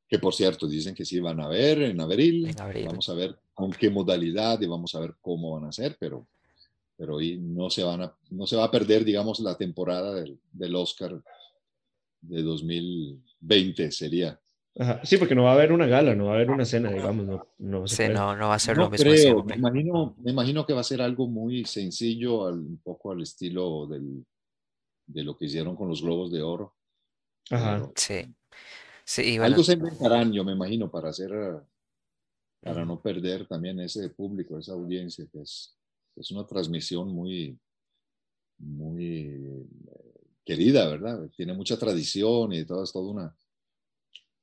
Que 0.08 0.20
por 0.20 0.34
cierto, 0.34 0.68
dicen 0.68 0.94
que 0.94 1.06
sí 1.06 1.20
van 1.20 1.40
a 1.40 1.48
ver 1.48 1.82
en 1.82 2.02
abril. 2.02 2.54
Vamos 2.86 3.10
a 3.10 3.14
ver 3.14 3.38
con 3.54 3.72
qué 3.72 3.90
modalidad 3.90 4.60
y 4.62 4.68
vamos 4.68 4.94
a 4.96 5.00
ver 5.00 5.16
cómo 5.22 5.54
van 5.54 5.66
a 5.66 5.72
ser, 5.72 5.98
pero, 6.00 6.28
pero 6.98 7.22
y 7.22 7.38
no, 7.38 7.70
se 7.70 7.84
van 7.84 8.02
a, 8.02 8.16
no 8.32 8.46
se 8.46 8.56
va 8.56 8.66
a 8.66 8.72
perder, 8.72 9.06
digamos, 9.06 9.40
la 9.40 9.58
temporada 9.58 10.14
del, 10.14 10.40
del 10.52 10.76
Oscar 10.76 11.24
de 12.22 12.42
2020 12.42 13.92
sería. 13.92 14.40
Sí, 15.04 15.18
porque 15.18 15.36
no 15.36 15.44
va 15.44 15.52
a 15.52 15.54
haber 15.54 15.72
una 15.72 15.86
gala, 15.86 16.16
no 16.16 16.26
va 16.26 16.32
a 16.32 16.36
haber 16.36 16.50
una 16.50 16.66
cena, 16.66 16.92
digamos. 16.92 17.28
No, 17.28 17.48
no, 17.60 17.88
sí, 17.88 18.06
no, 18.10 18.36
no 18.36 18.48
va 18.48 18.56
a 18.56 18.60
ser 18.60 18.78
lo 18.78 18.90
mismo. 18.90 19.06
Creo, 19.06 19.44
me, 19.44 19.56
imagino, 19.56 20.16
me 20.18 20.32
imagino 20.32 20.66
que 20.66 20.74
va 20.74 20.82
a 20.82 20.86
ser 20.86 21.02
algo 21.02 21.28
muy 21.28 21.64
sencillo, 21.66 22.46
un 22.48 22.80
poco 22.84 23.12
al 23.12 23.22
estilo 23.22 23.86
del, 23.86 24.26
de 25.06 25.24
lo 25.24 25.38
que 25.38 25.46
hicieron 25.46 25.76
con 25.76 25.90
los 25.90 26.02
Globos 26.02 26.32
de 26.32 26.42
Oro. 26.42 26.74
Ajá. 27.52 27.88
sí. 27.96 28.34
sí 29.06 29.38
Algo 29.38 29.64
se 29.64 29.74
inventarán, 29.74 30.34
yo 30.34 30.44
me 30.44 30.54
imagino, 30.54 30.90
para 30.90 31.10
hacer, 31.10 31.32
para 32.60 32.84
no 32.84 33.00
perder 33.00 33.46
también 33.48 33.80
ese 33.80 34.10
público, 34.10 34.58
esa 34.58 34.74
audiencia, 34.74 35.28
que 35.32 35.42
es, 35.42 35.78
es 36.16 36.32
una 36.32 36.48
transmisión 36.48 37.10
muy, 37.10 37.60
muy 38.58 39.28
eh, 39.28 39.68
querida, 40.44 40.88
¿verdad? 40.88 41.30
Tiene 41.36 41.54
mucha 41.54 41.78
tradición 41.78 42.54
y 42.54 42.66
todo, 42.66 42.84
es 42.84 42.92
toda 42.92 43.12
una 43.12 43.38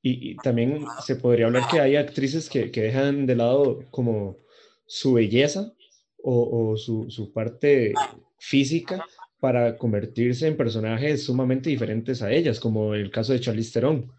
y, 0.01 0.35
también 0.37 0.85
se 1.05 1.15
podría 1.15 1.45
hablar 1.45 1.67
que 1.69 1.79
hay 1.79 1.95
actrices 1.95 2.49
que, 2.49 2.71
que 2.71 2.81
dejan 2.81 3.25
de 3.25 3.35
lado 3.35 3.83
como 3.91 4.37
su 4.85 5.13
belleza 5.13 5.73
o, 6.17 6.71
o 6.71 6.77
su, 6.77 7.09
su, 7.09 7.31
parte 7.31 7.93
física 8.39 9.05
para 9.39 9.77
convertirse 9.77 10.47
en 10.47 10.57
personajes 10.57 11.23
sumamente 11.23 11.69
diferentes 11.69 12.21
a 12.21 12.31
ellas, 12.31 12.59
como 12.59 12.93
el 12.93 13.11
caso 13.11 13.33
de 13.33 13.39
Charlize 13.39 13.73
Theron, 13.73 14.11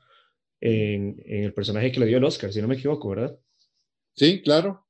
en, 0.61 1.22
en 1.26 1.45
el 1.45 1.53
personaje 1.53 1.91
que 1.91 2.01
le 2.01 2.07
dio 2.07 2.18
el 2.18 2.24
Oscar, 2.24 2.53
si 2.53 2.61
no 2.61 2.68
me 2.68 2.76
equivoco, 2.76 3.09
¿verdad? 3.11 3.39
Sí, 4.14 4.43
claro. 4.43 4.87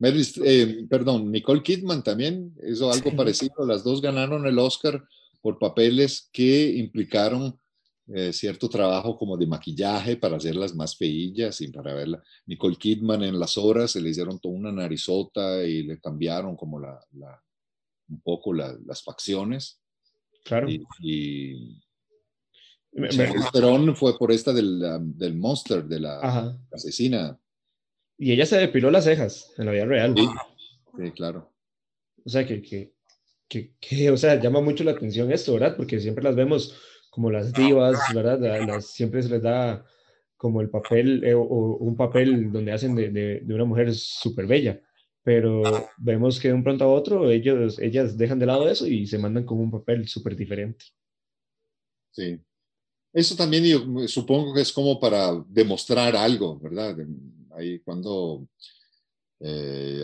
Eh, 0.00 0.86
perdón, 0.90 1.32
Nicole 1.32 1.62
Kidman 1.62 2.02
también 2.02 2.54
hizo 2.68 2.92
algo 2.92 3.14
parecido. 3.16 3.64
Las 3.66 3.82
dos 3.82 4.02
ganaron 4.02 4.46
el 4.46 4.58
Oscar 4.58 5.02
por 5.40 5.58
papeles 5.58 6.28
que 6.32 6.70
implicaron 6.76 7.58
eh, 8.14 8.32
cierto 8.32 8.68
trabajo 8.68 9.16
como 9.18 9.36
de 9.36 9.46
maquillaje 9.46 10.16
para 10.16 10.36
hacerlas 10.36 10.74
más 10.74 10.96
feillas 10.96 11.60
y 11.60 11.68
para 11.68 11.92
verla. 11.94 12.22
Nicole 12.46 12.76
Kidman 12.76 13.24
en 13.24 13.38
las 13.38 13.58
horas 13.58 13.90
se 13.90 14.00
le 14.00 14.10
hicieron 14.10 14.38
toda 14.38 14.54
una 14.54 14.72
narizota 14.72 15.64
y 15.64 15.82
le 15.82 15.98
cambiaron 15.98 16.56
como 16.56 16.78
la, 16.78 17.00
un 18.08 18.20
poco 18.20 18.52
las 18.52 19.02
facciones. 19.02 19.80
Claro. 20.44 20.68
Y, 20.68 20.84
y 21.00 21.82
fue 23.94 24.16
por 24.16 24.30
esta 24.30 24.52
del, 24.52 24.80
del 25.16 25.34
monster, 25.34 25.84
de 25.84 26.00
la 26.00 26.56
asesina. 26.72 27.38
Y 28.16 28.32
ella 28.32 28.46
se 28.46 28.56
depiló 28.56 28.90
las 28.90 29.04
cejas 29.04 29.52
en 29.58 29.66
la 29.66 29.72
vida 29.72 29.84
real. 29.84 30.14
Sí, 30.16 31.10
claro. 31.10 31.52
O 32.24 32.28
sea, 32.28 32.46
que, 32.46 32.62
que, 32.62 32.94
que, 33.48 33.74
que, 33.78 34.10
o 34.10 34.16
sea, 34.16 34.40
llama 34.40 34.60
mucho 34.60 34.82
la 34.84 34.92
atención 34.92 35.30
esto, 35.30 35.52
¿verdad? 35.52 35.76
Porque 35.76 36.00
siempre 36.00 36.24
las 36.24 36.34
vemos 36.34 36.74
como 37.16 37.30
las 37.30 37.50
divas, 37.50 37.98
¿verdad? 38.14 38.82
siempre 38.82 39.22
se 39.22 39.30
les 39.30 39.42
da 39.42 39.82
como 40.36 40.60
el 40.60 40.68
papel 40.68 41.24
eh, 41.24 41.32
o, 41.32 41.78
un 41.78 41.96
papel 41.96 42.52
donde 42.52 42.72
hacen 42.72 42.94
de, 42.94 43.08
de, 43.10 43.54
una 43.54 43.64
mujer 43.64 43.94
súper 43.94 44.46
bella, 44.46 44.82
pero 45.22 45.62
vemos 45.96 46.38
que 46.38 46.48
de 46.48 46.54
un 46.54 46.62
pronto 46.62 46.84
a 46.84 46.88
otro 46.88 47.30
ellos, 47.30 47.78
ellas 47.78 48.18
dejan 48.18 48.38
de 48.38 48.44
lado 48.44 48.68
eso 48.68 48.86
y 48.86 49.06
se 49.06 49.16
mandan 49.16 49.46
con 49.46 49.58
un 49.58 49.70
papel 49.70 50.06
súper 50.06 50.36
diferente. 50.36 50.84
Sí. 52.10 52.38
Eso 53.14 53.34
también 53.34 53.64
yo 53.64 54.06
supongo 54.08 54.52
que 54.52 54.60
es 54.60 54.70
como 54.70 55.00
para 55.00 55.42
demostrar 55.48 56.14
algo, 56.16 56.60
¿verdad? 56.60 56.98
Ahí 57.52 57.78
cuando 57.78 58.46
eh, 59.40 60.02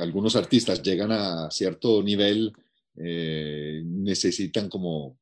algunos 0.00 0.36
artistas 0.36 0.82
llegan 0.82 1.12
a 1.12 1.50
cierto 1.50 2.02
nivel, 2.02 2.52
eh, 2.94 3.80
necesitan 3.86 4.68
como 4.68 5.16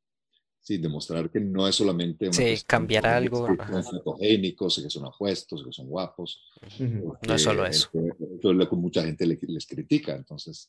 sí, 0.66 0.78
demostrar 0.78 1.30
que 1.30 1.38
no 1.38 1.68
es 1.68 1.76
solamente 1.76 2.32
sí, 2.32 2.56
cambiar 2.66 3.06
algo. 3.06 3.46
Que 3.46 3.82
son 3.82 4.02
fotogénicos, 4.02 4.80
que 4.82 4.90
son 4.90 5.06
apuestos, 5.06 5.64
que 5.64 5.72
son 5.72 5.86
guapos. 5.86 6.42
No 6.80 7.34
es 7.34 7.42
solo 7.42 7.64
eso. 7.64 7.88
Eso 7.94 8.50
es 8.50 8.56
lo 8.56 8.68
que 8.68 8.76
mucha 8.76 9.04
gente 9.04 9.24
les 9.26 9.66
critica. 9.66 10.16
Entonces, 10.16 10.68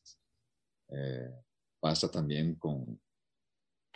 eh, 0.89 1.31
pasa 1.79 2.11
también 2.11 2.55
con, 2.55 2.99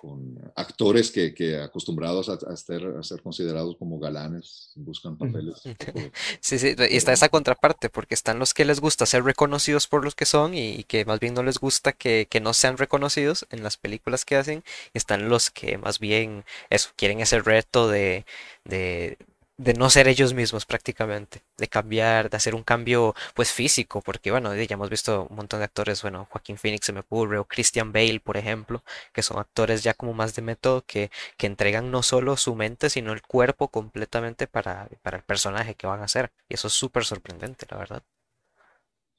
con 0.02 0.36
actores 0.56 1.12
que, 1.12 1.32
que 1.32 1.62
acostumbrados 1.62 2.28
a, 2.28 2.34
a, 2.34 2.56
ser, 2.56 2.84
a, 2.98 3.04
ser, 3.04 3.22
considerados 3.22 3.76
como 3.78 4.00
galanes 4.00 4.72
buscan 4.76 5.16
papeles. 5.16 5.62
Sí, 6.40 6.58
sí, 6.58 6.76
y 6.90 6.98
está 6.98 7.14
esa 7.14 7.30
contraparte, 7.30 7.90
porque 7.92 8.16
están 8.16 8.40
los 8.40 8.56
que 8.56 8.66
les 8.66 8.80
gusta 8.80 9.06
ser 9.06 9.24
reconocidos 9.24 9.86
por 9.86 10.04
los 10.04 10.16
que 10.16 10.26
son 10.26 10.56
y, 10.56 10.72
y 10.72 10.84
que 10.86 11.06
más 11.06 11.20
bien 11.20 11.36
no 11.36 11.44
les 11.44 11.60
gusta 11.60 11.92
que, 11.92 12.28
que, 12.28 12.42
no 12.42 12.54
sean 12.54 12.78
reconocidos 12.78 13.46
en 13.52 13.62
las 13.62 13.78
películas 13.78 14.26
que 14.26 14.38
hacen, 14.38 14.64
y 14.92 14.98
están 14.98 15.30
los 15.30 15.52
que 15.52 15.78
más 15.78 16.00
bien 16.00 16.46
eso, 16.72 16.90
quieren 16.96 17.20
ese 17.20 17.40
reto 17.40 17.88
de, 17.88 18.26
de, 18.66 19.20
de 19.62 19.76
no 19.76 19.92
ser 19.92 20.08
ellos 20.08 20.34
mismos 20.34 20.66
prácticamente, 20.66 21.44
de 21.58 21.68
cambiar, 21.68 22.32
de 22.32 22.38
hacer 22.38 22.56
un 22.56 22.64
cambio 22.64 23.14
pues 23.36 23.52
físico, 23.52 24.02
porque 24.02 24.32
bueno, 24.32 24.56
ya 24.56 24.66
hemos 24.74 24.90
visto 24.90 25.28
un 25.30 25.36
montón 25.36 25.60
de 25.60 25.66
actores, 25.66 26.02
bueno, 26.02 26.28
Joaquín 26.32 26.58
Phoenix 26.58 26.88
se 26.88 26.94
me 26.94 27.02
ocurre, 27.02 27.38
o 27.38 27.46
Christian 27.46 27.92
Bale, 27.92 28.20
por 28.20 28.38
ejemplo, 28.38 28.84
que 29.14 29.22
son 29.22 29.38
actores 29.38 29.84
ya 29.84 29.94
como 29.94 30.14
más 30.14 30.34
de 30.36 30.42
método, 30.42 30.84
que, 30.88 31.12
que 31.38 31.46
entregan 31.46 31.92
no 31.92 32.02
solo 32.02 32.38
su 32.38 32.56
mente, 32.56 32.90
sino 32.90 33.14
el 33.14 33.22
cuerpo 33.22 33.68
completamente 33.68 34.48
para, 34.48 34.90
para 35.04 35.18
el 35.18 35.24
personaje 35.24 35.76
que 35.76 35.86
van 35.86 36.02
a 36.02 36.06
hacer, 36.06 36.32
y 36.50 36.56
eso 36.56 36.68
es 36.68 36.74
súper 36.74 37.06
sorprendente, 37.06 37.68
la 37.70 37.78
verdad. 37.78 38.04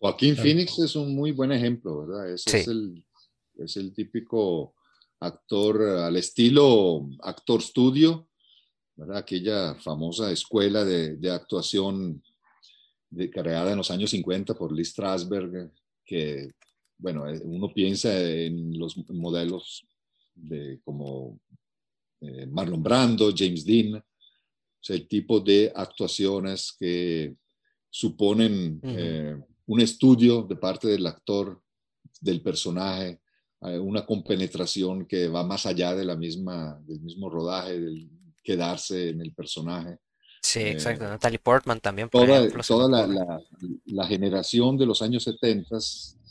Joaquín 0.01 0.36
Phoenix 0.36 0.76
es 0.80 0.97
un 0.97 1.14
muy 1.14 1.30
buen 1.30 1.53
ejemplo, 1.53 2.05
¿verdad? 2.05 2.32
Ese 2.32 2.51
sí. 2.51 2.57
es, 2.57 2.66
el, 2.66 3.05
es 3.59 3.76
el 3.76 3.95
típico 3.95 4.74
actor 5.20 5.80
al 5.82 6.16
estilo 6.16 7.07
actor 7.20 7.62
studio, 7.62 8.26
¿verdad? 8.97 9.18
aquella 9.18 9.74
famosa 9.76 10.30
escuela 10.30 10.84
de, 10.84 11.16
de 11.16 11.30
actuación 11.30 12.22
de, 13.11 13.30
creada 13.30 13.72
en 13.72 13.78
los 13.78 13.90
años 13.90 14.11
50 14.11 14.55
por 14.55 14.72
Lee 14.72 14.84
Strasberg, 14.84 15.70
que, 16.05 16.53
bueno, 16.99 17.28
eh, 17.28 17.40
uno 17.45 17.72
piensa 17.72 18.18
en 18.18 18.78
los 18.78 18.97
modelos 19.11 19.86
de 20.34 20.80
como 20.84 21.38
eh, 22.20 22.47
Marlon 22.47 22.82
Brando, 22.82 23.32
James 23.36 23.64
Dean, 23.64 23.97
o 23.97 24.05
sea, 24.84 24.97
el 24.97 25.07
tipo 25.07 25.40
de 25.40 25.72
actuaciones 25.74 26.74
que 26.78 27.34
suponen 27.90 28.80
uh 28.82 28.86
-huh. 28.86 28.95
eh, 28.99 29.43
un 29.66 29.80
estudio 29.80 30.43
de 30.43 30.57
parte 30.57 30.88
del 30.88 31.07
actor, 31.07 31.61
del 32.20 32.40
personaje, 32.40 33.20
eh, 33.62 33.78
una 33.78 34.05
compenetración 34.05 35.07
que 35.07 35.28
va 35.28 35.45
más 35.45 35.66
allá 35.66 35.95
de 35.95 36.05
la 36.05 36.16
misma, 36.16 36.80
del 36.84 37.01
mismo 37.01 37.30
rodaje, 37.30 37.78
del, 37.78 38.11
quedarse 38.43 39.11
en 39.11 39.20
el 39.20 39.32
personaje. 39.32 39.99
Sí, 40.43 40.61
exacto. 40.61 41.05
Eh, 41.05 41.09
Natalie 41.09 41.38
Portman 41.38 41.80
también. 41.80 42.09
Por 42.09 42.26
toda 42.26 42.38
ejemplo, 42.40 42.62
toda 42.66 42.88
la, 42.88 43.07
la, 43.07 43.40
la, 43.86 44.07
generación 44.07 44.76
de 44.76 44.86
los 44.86 45.01
años 45.01 45.22
70, 45.22 45.78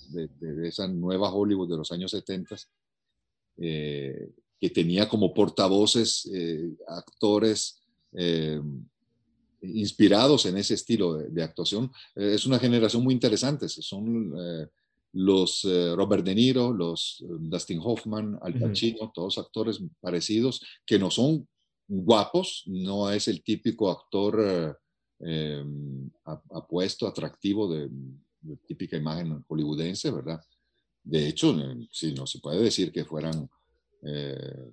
de, 0.09 0.27
de, 0.39 0.67
esa 0.67 0.87
nueva 0.87 1.33
Hollywood 1.33 1.69
de 1.69 1.77
los 1.77 1.91
años 1.93 2.11
70, 2.11 2.57
eh, 3.57 4.29
que 4.59 4.69
tenía 4.69 5.07
como 5.07 5.33
portavoces 5.33 6.29
eh, 6.33 6.71
actores 6.87 7.81
eh, 8.13 8.61
inspirados 9.61 10.45
en 10.45 10.57
ese 10.57 10.73
estilo 10.73 11.15
de, 11.15 11.29
de 11.29 11.43
actuación, 11.43 11.91
eh, 12.15 12.33
es 12.35 12.45
una 12.45 12.59
generación 12.59 13.03
muy 13.03 13.13
interesante. 13.13 13.69
Son 13.69 14.33
eh, 14.37 14.67
los 15.13 15.67
Robert 15.95 16.23
De 16.23 16.33
Niro, 16.33 16.71
los 16.71 17.23
Dustin 17.27 17.79
Hoffman, 17.83 18.39
Al 18.41 18.53
Pacino, 18.53 18.99
uh 19.01 19.05
-huh. 19.07 19.11
todos 19.13 19.37
actores 19.37 19.81
parecidos 19.99 20.61
que 20.85 20.97
no 20.97 21.11
son 21.11 21.47
guapos, 21.91 22.63
no 22.67 23.11
es 23.11 23.27
el 23.27 23.43
típico 23.43 23.91
actor 23.91 24.79
eh, 25.19 25.63
apuesto, 26.51 27.05
atractivo 27.05 27.71
de, 27.71 27.89
de, 28.39 28.55
típica 28.65 28.95
imagen 28.95 29.43
hollywoodense, 29.47 30.09
¿verdad? 30.09 30.41
De 31.03 31.27
hecho, 31.27 31.53
sí, 31.91 32.13
no 32.13 32.25
se 32.25 32.39
puede 32.39 32.61
decir 32.61 32.91
que 32.91 33.03
fueran 33.03 33.49
eh, 34.03 34.71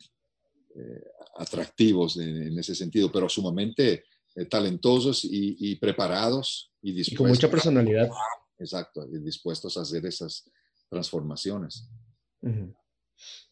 eh, 0.77 1.05
atractivos 1.37 2.19
en, 2.19 2.43
en, 2.43 2.59
ese 2.59 2.75
sentido, 2.75 3.11
pero 3.11 3.29
sumamente 3.29 4.05
eh, 4.37 4.45
talentosos 4.45 5.25
y, 5.25 5.57
y, 5.59 5.77
preparados 5.77 6.71
y 6.81 6.93
dispuestos. 6.93 7.12
Y 7.12 7.16
con 7.16 7.29
mucha 7.29 7.51
personalidad. 7.51 8.11
A, 8.11 8.62
exacto, 8.62 9.09
y 9.12 9.19
dispuestos 9.19 9.77
a 9.77 9.81
hacer 9.81 10.07
esas 10.07 10.49
transformaciones. 10.89 11.89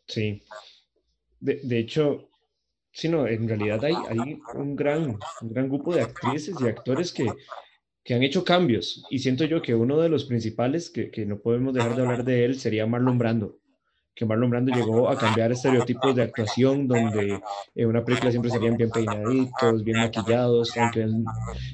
Sí. 0.07 0.41
De, 1.41 1.61
de 1.64 1.79
hecho, 1.81 2.29
sino 2.97 3.27
en 3.27 3.47
realidad 3.47 3.85
hay, 3.85 3.95
hay 4.09 4.39
un, 4.55 4.75
gran, 4.75 5.19
un 5.43 5.53
gran 5.53 5.69
grupo 5.69 5.95
de 5.95 6.01
actrices 6.01 6.57
y 6.59 6.67
actores 6.67 7.13
que, 7.13 7.31
que 8.03 8.15
han 8.15 8.23
hecho 8.23 8.43
cambios. 8.43 9.05
Y 9.11 9.19
siento 9.19 9.45
yo 9.45 9.61
que 9.61 9.75
uno 9.75 10.01
de 10.01 10.09
los 10.09 10.25
principales, 10.25 10.89
que, 10.89 11.11
que, 11.11 11.27
no 11.27 11.39
podemos 11.39 11.75
dejar 11.75 11.95
de 11.95 12.03
hablar 12.03 12.25
de 12.25 12.47
él, 12.47 12.59
sería 12.59 12.87
Marlon 12.87 13.19
Brando. 13.19 13.59
Que 14.15 14.25
Marlon 14.25 14.49
Brando 14.49 14.75
llegó 14.75 15.11
a 15.11 15.19
cambiar 15.19 15.53
estereotipos 15.53 16.17
de 16.17 16.23
actuación, 16.23 16.89
donde 16.89 17.39
en 17.75 17.87
una 17.87 18.03
película 18.03 18.31
siempre 18.31 18.51
serían 18.51 18.79
bien 18.79 18.91
peinaditos, 18.91 19.85
bien 19.85 19.99
maquillados, 19.99 20.75
aunque 20.79 21.07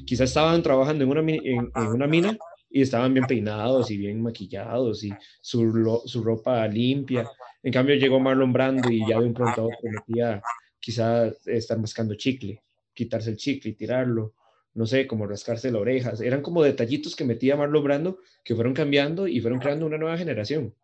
quizás 0.05 0.31
estaban 0.31 0.61
trabajando 0.61 1.05
en 1.05 1.11
una, 1.11 1.21
en, 1.21 1.71
en 1.73 1.87
una 1.87 2.09
mina 2.09 2.37
y 2.69 2.83
estaban 2.83 3.15
bien 3.15 3.27
peinados 3.27 3.93
y 3.93 3.97
bien 3.97 4.21
maquillados 4.21 5.05
y 5.05 5.13
su, 5.41 6.03
su 6.05 6.25
ropa 6.25 6.67
limpia. 6.67 7.31
En 7.63 7.73
cambio 7.73 7.95
llegó 7.95 8.19
Marlon 8.19 8.53
Brando 8.53 8.91
y 8.91 9.07
ya 9.07 9.21
de 9.21 9.27
un 9.27 9.35
pronto 9.35 9.69
metía 9.85 10.43
quizás 10.83 11.47
estar 11.47 11.79
mascando 11.79 12.17
chicle, 12.17 12.63
quitarse 12.93 13.31
el 13.31 13.37
chicle 13.37 13.71
y 13.71 13.75
tirarlo, 13.75 14.35
no 14.75 14.85
sé, 14.85 15.07
como 15.07 15.27
rascarse 15.27 15.71
las 15.71 15.81
orejas. 15.81 16.21
Eran 16.21 16.43
como 16.43 16.63
detallitos 16.63 17.15
que 17.15 17.25
metía 17.25 17.57
Marlon 17.57 17.85
Brando 17.85 18.19
que 18.45 18.55
fueron 18.55 18.75
cambiando 18.75 19.29
y 19.29 19.41
fueron 19.41 19.61
creando 19.61 19.87
una 19.87 19.97
nueva 19.97 20.19
generación, 20.19 20.75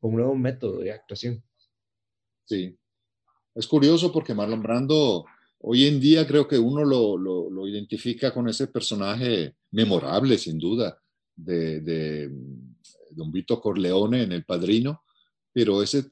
un 0.00 0.14
nuevo 0.14 0.36
método 0.36 0.78
de 0.78 0.92
actuación. 0.92 1.42
Sí, 2.44 2.78
es 3.54 3.66
curioso 3.66 4.12
porque 4.12 4.32
Marlon 4.32 4.62
Brando 4.62 5.24
hoy 5.58 5.86
en 5.86 5.98
día 6.00 6.26
creo 6.26 6.46
que 6.46 6.58
uno 6.58 6.84
lo, 6.84 7.18
lo, 7.18 7.66
identifica 7.66 8.32
con 8.32 8.48
ese 8.48 8.68
personaje 8.68 9.56
memorable, 9.72 10.38
sin 10.38 10.58
duda, 10.58 11.00
de, 11.34 11.80
de 11.80 12.30
Don 13.10 13.32
Vito 13.32 13.60
Corleone 13.60 14.22
en 14.22 14.32
El 14.32 14.44
Padrino 14.44 15.02
pero 15.52 15.82
ese 15.82 16.10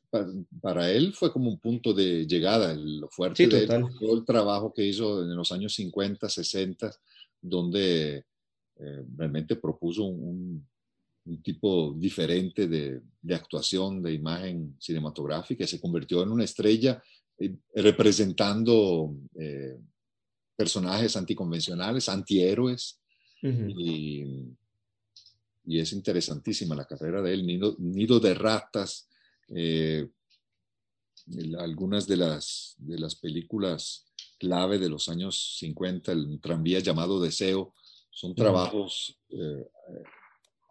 para 0.60 0.90
él 0.90 1.14
fue 1.14 1.32
como 1.32 1.50
un 1.50 1.58
punto 1.58 1.94
de 1.94 2.26
llegada, 2.26 2.74
lo 2.74 3.08
fuerte 3.08 3.44
sí, 3.44 3.50
de 3.50 3.64
él, 3.64 3.68
todo 3.98 4.14
el 4.18 4.24
trabajo 4.24 4.72
que 4.72 4.86
hizo 4.86 5.22
en 5.22 5.34
los 5.34 5.50
años 5.50 5.74
50, 5.74 6.28
60, 6.28 6.92
donde 7.40 8.24
eh, 8.78 9.04
realmente 9.16 9.56
propuso 9.56 10.04
un, 10.04 10.66
un, 11.24 11.42
tipo 11.42 11.94
diferente 11.96 12.68
de, 12.68 13.00
de, 13.20 13.34
actuación, 13.34 14.02
de 14.02 14.12
imagen 14.12 14.76
cinematográfica, 14.78 15.66
se 15.66 15.80
convirtió 15.80 16.22
en 16.22 16.30
una 16.30 16.44
estrella 16.44 17.02
eh, 17.38 17.54
representando 17.74 19.14
eh, 19.38 19.78
personajes 20.54 21.16
anticonvencionales, 21.16 22.08
antihéroes, 22.10 23.00
uh 23.42 23.48
-huh. 23.48 23.74
y, 23.78 24.56
y, 25.64 25.78
es 25.78 25.92
interesantísima 25.92 26.74
la 26.74 26.84
carrera 26.84 27.22
de 27.22 27.32
él, 27.32 27.46
Nido, 27.46 27.76
Nido 27.78 28.20
de 28.20 28.34
Ratas, 28.34 29.09
eh, 29.54 30.08
algunas 31.58 32.06
de 32.06 32.16
las, 32.16 32.74
de 32.78 32.98
las 32.98 33.14
películas 33.14 34.06
clave 34.38 34.78
de 34.78 34.88
los 34.88 35.08
años 35.08 35.56
50, 35.58 36.12
el 36.12 36.40
tranvía 36.40 36.80
llamado 36.80 37.20
Deseo, 37.20 37.74
son 38.10 38.34
trabajos 38.34 39.16
eh, 39.30 39.68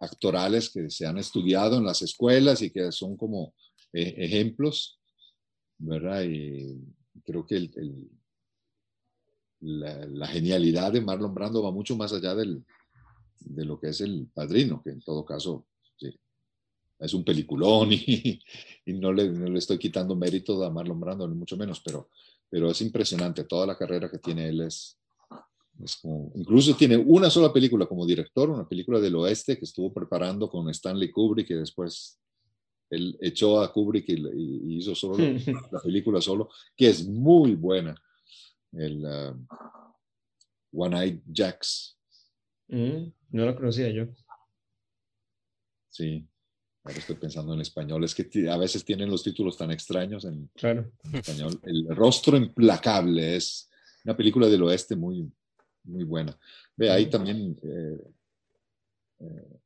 actorales 0.00 0.70
que 0.70 0.90
se 0.90 1.06
han 1.06 1.18
estudiado 1.18 1.78
en 1.78 1.84
las 1.84 2.02
escuelas 2.02 2.62
y 2.62 2.70
que 2.70 2.90
son 2.92 3.16
como 3.16 3.54
eh, 3.92 4.14
ejemplos, 4.18 4.98
¿verdad? 5.78 6.22
Y 6.24 6.78
creo 7.24 7.46
que 7.46 7.56
el, 7.56 7.70
el, 7.76 8.10
la, 9.60 10.06
la, 10.06 10.26
genialidad 10.26 10.92
de 10.92 11.00
Marlon 11.00 11.34
Brando 11.34 11.62
va 11.62 11.70
mucho 11.70 11.96
más 11.96 12.12
allá 12.12 12.34
del, 12.34 12.64
de 13.40 13.64
lo 13.64 13.78
que 13.78 13.88
es 13.88 14.00
el 14.00 14.28
padrino, 14.32 14.82
que 14.82 14.90
en 14.90 15.00
todo 15.00 15.24
caso 15.24 15.66
es 17.00 17.14
un 17.14 17.24
peliculón 17.24 17.92
y, 17.92 18.40
y 18.86 18.92
no, 18.92 19.12
le, 19.12 19.28
no, 19.28 19.48
le, 19.48 19.58
estoy 19.58 19.78
quitando 19.78 20.14
mérito 20.14 20.62
a 20.64 20.70
Marlon 20.70 21.00
Brando, 21.00 21.26
ni 21.26 21.34
mucho 21.34 21.56
menos, 21.56 21.80
pero, 21.80 22.10
pero 22.48 22.70
es 22.70 22.80
impresionante. 22.82 23.44
Toda 23.44 23.66
la 23.66 23.76
carrera 23.76 24.10
que 24.10 24.18
tiene 24.18 24.48
él 24.48 24.60
es, 24.60 24.98
es 25.82 25.96
como, 25.96 26.30
incluso 26.34 26.76
tiene 26.76 26.96
una 26.96 27.30
sola 27.30 27.52
película 27.52 27.86
como 27.86 28.06
director, 28.06 28.50
una 28.50 28.68
película 28.68 29.00
del 29.00 29.16
oeste 29.16 29.58
que 29.58 29.64
estuvo 29.64 29.92
preparando 29.92 30.48
con 30.48 30.68
Stanley 30.68 31.10
Kubrick 31.10 31.50
y 31.50 31.54
después 31.54 32.18
él 32.90 33.16
echó 33.20 33.60
a 33.60 33.72
Kubrick 33.72 34.08
y, 34.08 34.14
y 34.14 34.76
hizo 34.78 34.94
solo 34.94 35.16
la, 35.16 35.26
la, 35.72 35.80
película 35.80 36.20
solo, 36.20 36.50
que 36.76 36.88
es 36.88 37.06
muy 37.06 37.54
buena. 37.54 37.94
El 38.72 39.04
uh, 39.04 39.46
One 40.72 41.02
Eye 41.02 41.22
Jacks. 41.26 41.96
Mm, 42.68 43.10
no 43.30 43.46
lo 43.46 43.56
conocía 43.56 43.90
yo. 43.90 44.06
Sí, 45.88 46.24
Ahora 46.82 46.98
estoy 46.98 47.16
pensando 47.16 47.52
en 47.52 47.60
español, 47.60 48.04
es 48.04 48.14
que 48.14 48.48
a 48.48 48.56
veces 48.56 48.84
tienen 48.84 49.10
los 49.10 49.22
títulos 49.22 49.58
tan 49.58 49.70
extraños 49.70 50.24
en, 50.24 50.50
claro. 50.54 50.90
en, 51.04 51.16
español. 51.16 51.60
El 51.62 51.94
rostro 51.94 52.36
implacable 52.36 53.36
es 53.36 53.68
una 54.04 54.16
película 54.16 54.48
del 54.48 54.62
oeste 54.62 54.96
muy, 54.96 55.30
muy 55.84 56.04
buena. 56.04 56.38
Ve, 56.76 56.90
ahí 56.90 57.10
también 57.10 57.58
eh, 57.62 57.98
eh, 59.20 59.60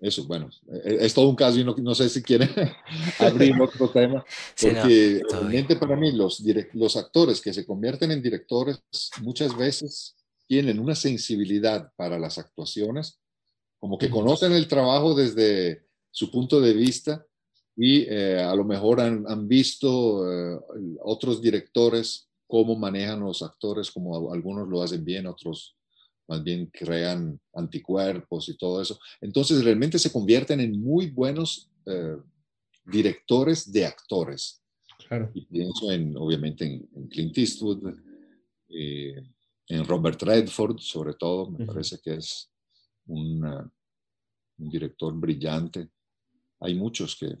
eso, 0.00 0.24
bueno, 0.26 0.50
e, 0.84 0.98
es, 1.00 1.14
todo 1.14 1.28
un 1.28 1.36
caso 1.36 1.58
y 1.58 1.64
no, 1.64 1.94
sé 1.94 2.08
si 2.08 2.22
quieren 2.22 2.50
abrir 3.18 3.54
otro 3.60 3.88
tema, 3.88 4.24
porque 4.60 5.22
realmente 5.30 5.76
para 5.76 5.96
mí 5.96 6.12
los, 6.12 6.42
los 6.74 6.96
actores 6.96 7.40
que 7.40 7.54
se 7.54 7.64
convierten 7.64 8.10
en 8.10 8.22
directores 8.22 8.82
muchas 9.22 9.56
veces 9.56 10.16
tienen 10.46 10.78
una 10.78 10.94
sensibilidad 10.94 11.90
para 11.96 12.18
las 12.18 12.38
actuaciones, 12.38 13.18
como 13.84 13.98
que 13.98 14.08
conocen 14.08 14.52
el 14.52 14.66
trabajo 14.66 15.14
desde 15.14 15.84
su 16.10 16.30
punto 16.30 16.58
de 16.58 16.72
vista 16.72 17.22
y 17.76 18.06
eh, 18.08 18.40
a 18.40 18.54
lo 18.54 18.64
mejor 18.64 18.98
han, 18.98 19.26
han 19.28 19.46
visto 19.46 20.24
eh, 20.24 20.58
otros 21.02 21.42
directores 21.42 22.30
cómo 22.46 22.76
manejan 22.76 23.20
los 23.20 23.42
actores, 23.42 23.90
como 23.90 24.32
algunos 24.32 24.66
lo 24.68 24.80
hacen 24.80 25.04
bien, 25.04 25.26
otros 25.26 25.76
más 26.28 26.42
bien 26.42 26.70
crean 26.72 27.38
anticuerpos 27.52 28.48
y 28.48 28.56
todo 28.56 28.80
eso. 28.80 28.98
Entonces 29.20 29.62
realmente 29.62 29.98
se 29.98 30.10
convierten 30.10 30.60
en 30.60 30.82
muy 30.82 31.10
buenos 31.10 31.70
eh, 31.84 32.16
directores 32.86 33.70
de 33.70 33.84
actores. 33.84 34.62
Claro. 35.06 35.30
Y 35.34 35.44
pienso 35.44 35.92
en, 35.92 36.16
obviamente 36.16 36.64
en, 36.64 37.08
Clint 37.08 37.36
Eastwood, 37.36 37.94
eh, 38.70 39.22
en 39.68 39.84
Robert 39.84 40.22
Redford, 40.22 40.78
sobre 40.78 41.12
todo, 41.12 41.50
me 41.50 41.66
parece 41.66 41.98
que 42.02 42.14
es 42.14 42.50
un, 43.06 43.44
un, 43.44 44.70
director 44.70 45.14
brillante. 45.14 45.88
Hay 46.60 46.74
muchos 46.74 47.16
que... 47.16 47.36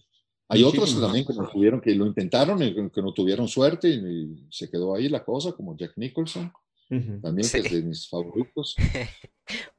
Hay 0.48 0.62
otros 0.62 1.00
también 1.00 1.24
que, 1.24 1.32
no 1.32 1.48
tuvieron, 1.48 1.80
que 1.80 1.94
lo 1.94 2.06
intentaron 2.06 2.62
y 2.62 2.74
que 2.74 3.02
no 3.02 3.14
tuvieron 3.14 3.48
suerte 3.48 3.88
y 3.88 4.46
se 4.50 4.70
quedó 4.70 4.94
ahí 4.94 5.08
la 5.08 5.24
cosa, 5.24 5.52
como 5.52 5.76
Jack 5.76 5.94
Nicholson. 5.96 6.52
También 6.88 7.38
es 7.40 7.52
de 7.52 7.82
mis 7.82 8.08
favoritos. 8.08 8.76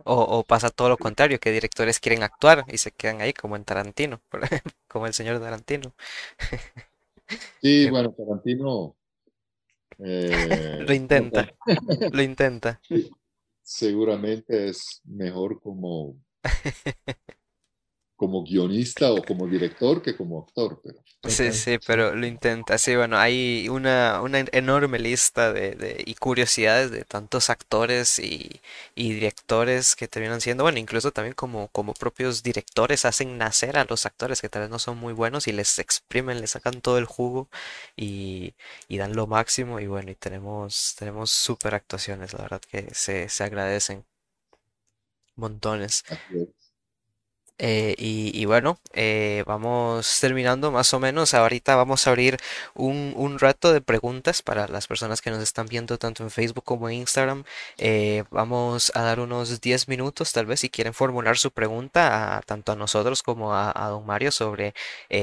o, 0.04 0.44
pasa 0.44 0.70
todo 0.70 0.90
lo 0.90 0.98
contrario, 0.98 1.40
que 1.40 1.52
directores 1.52 2.00
quieren 2.00 2.24
actuar 2.24 2.66
y 2.72 2.78
se 2.78 2.92
quedan 2.92 3.22
ahí 3.22 3.34
como 3.34 3.56
en 3.56 3.64
Tarantino, 3.64 4.22
como 4.88 5.08
el 5.08 5.14
señor 5.14 5.40
Tarantino. 5.40 5.94
sí, 7.62 7.90
bueno, 7.90 8.12
Tarantino... 8.12 8.96
Eh, 9.98 10.84
lo 10.86 10.94
intenta, 10.94 11.54
lo 12.12 12.22
intenta. 12.22 12.82
Seguramente 13.66 14.70
es 14.70 15.02
mejor 15.06 15.60
como 15.60 16.16
como 18.16 18.44
guionista 18.44 19.12
o 19.14 19.24
como 19.24 19.48
director 19.48 20.02
que 20.02 20.16
como 20.16 20.40
actor. 20.44 20.82
Pero... 20.84 21.00
Sí, 21.28 21.52
sí, 21.54 21.80
pero 21.86 22.14
lo 22.16 22.28
intenta. 22.28 22.78
Sí, 22.78 22.96
bueno, 22.96 23.18
hay 23.18 23.68
una, 23.70 24.22
una 24.22 24.40
enorme 24.52 25.00
lista 25.00 25.52
de, 25.52 25.72
de, 25.74 26.04
y 26.06 26.14
curiosidades 26.14 26.92
de 26.92 27.04
tantos 27.04 27.50
actores 27.50 28.20
y, 28.20 28.62
y, 28.94 29.14
directores 29.14 29.96
que 29.96 30.08
terminan 30.08 30.40
siendo, 30.40 30.64
bueno, 30.64 30.78
incluso 30.78 31.12
también 31.12 31.34
como, 31.34 31.68
como 31.70 31.96
propios 31.96 32.44
directores 32.44 33.06
hacen 33.06 33.40
nacer 33.40 33.76
a 33.78 33.86
los 33.86 34.06
actores 34.06 34.40
que 34.40 34.50
tal 34.50 34.62
vez 34.64 34.70
no 34.70 34.78
son 34.78 34.98
muy 35.00 35.14
buenos 35.14 35.48
y 35.48 35.52
les 35.52 35.80
exprimen, 35.80 36.42
les 36.42 36.52
sacan 36.52 36.80
todo 36.82 37.00
el 37.00 37.06
jugo 37.06 37.50
y, 37.96 38.54
y 38.88 38.98
dan 39.00 39.16
lo 39.16 39.26
máximo 39.26 39.80
y 39.80 39.88
bueno, 39.88 40.12
y 40.12 40.16
tenemos, 40.16 40.96
tenemos 41.00 41.32
súper 41.32 41.74
actuaciones, 41.74 42.34
la 42.34 42.44
verdad 42.44 42.62
que 42.70 42.88
se, 42.94 43.30
se 43.30 43.44
agradecen 43.44 44.06
montones. 45.36 46.04
Eh, 47.58 47.96
y, 47.98 48.44
bueno, 48.46 48.80
eh, 48.94 49.44
vamos 49.48 50.20
terminando 50.20 50.72
más 50.72 50.94
o 50.94 51.00
menos. 51.00 51.34
Ahorita 51.34 51.76
vamos 51.76 52.06
a 52.06 52.10
abrir 52.10 52.38
un, 52.74 53.14
un, 53.16 53.40
rato 53.40 53.72
de 53.72 53.80
preguntas 53.80 54.42
para 54.42 54.68
las 54.68 54.88
personas 54.88 55.22
que 55.22 55.30
nos 55.32 55.42
están 55.42 55.68
viendo 55.68 55.98
tanto 55.98 56.24
en 56.24 56.32
Facebook 56.32 56.66
como 56.66 56.90
en 56.90 56.96
Instagram. 56.96 57.46
Eh, 57.78 58.26
vamos 58.30 58.92
a 58.94 59.04
dar 59.04 59.20
unos 59.22 59.62
10 59.62 59.88
minutos 59.88 60.34
tal 60.34 60.46
vez 60.48 60.60
si 60.62 60.70
quieren 60.70 60.94
formular 60.94 61.38
su 61.38 61.52
pregunta 61.52 62.38
a, 62.38 62.42
tanto 62.42 62.74
a 62.74 62.76
nosotros 62.76 63.24
como 63.24 63.54
a, 63.56 63.72
don 63.90 64.06
Mario 64.06 64.32
sobre 64.32 64.74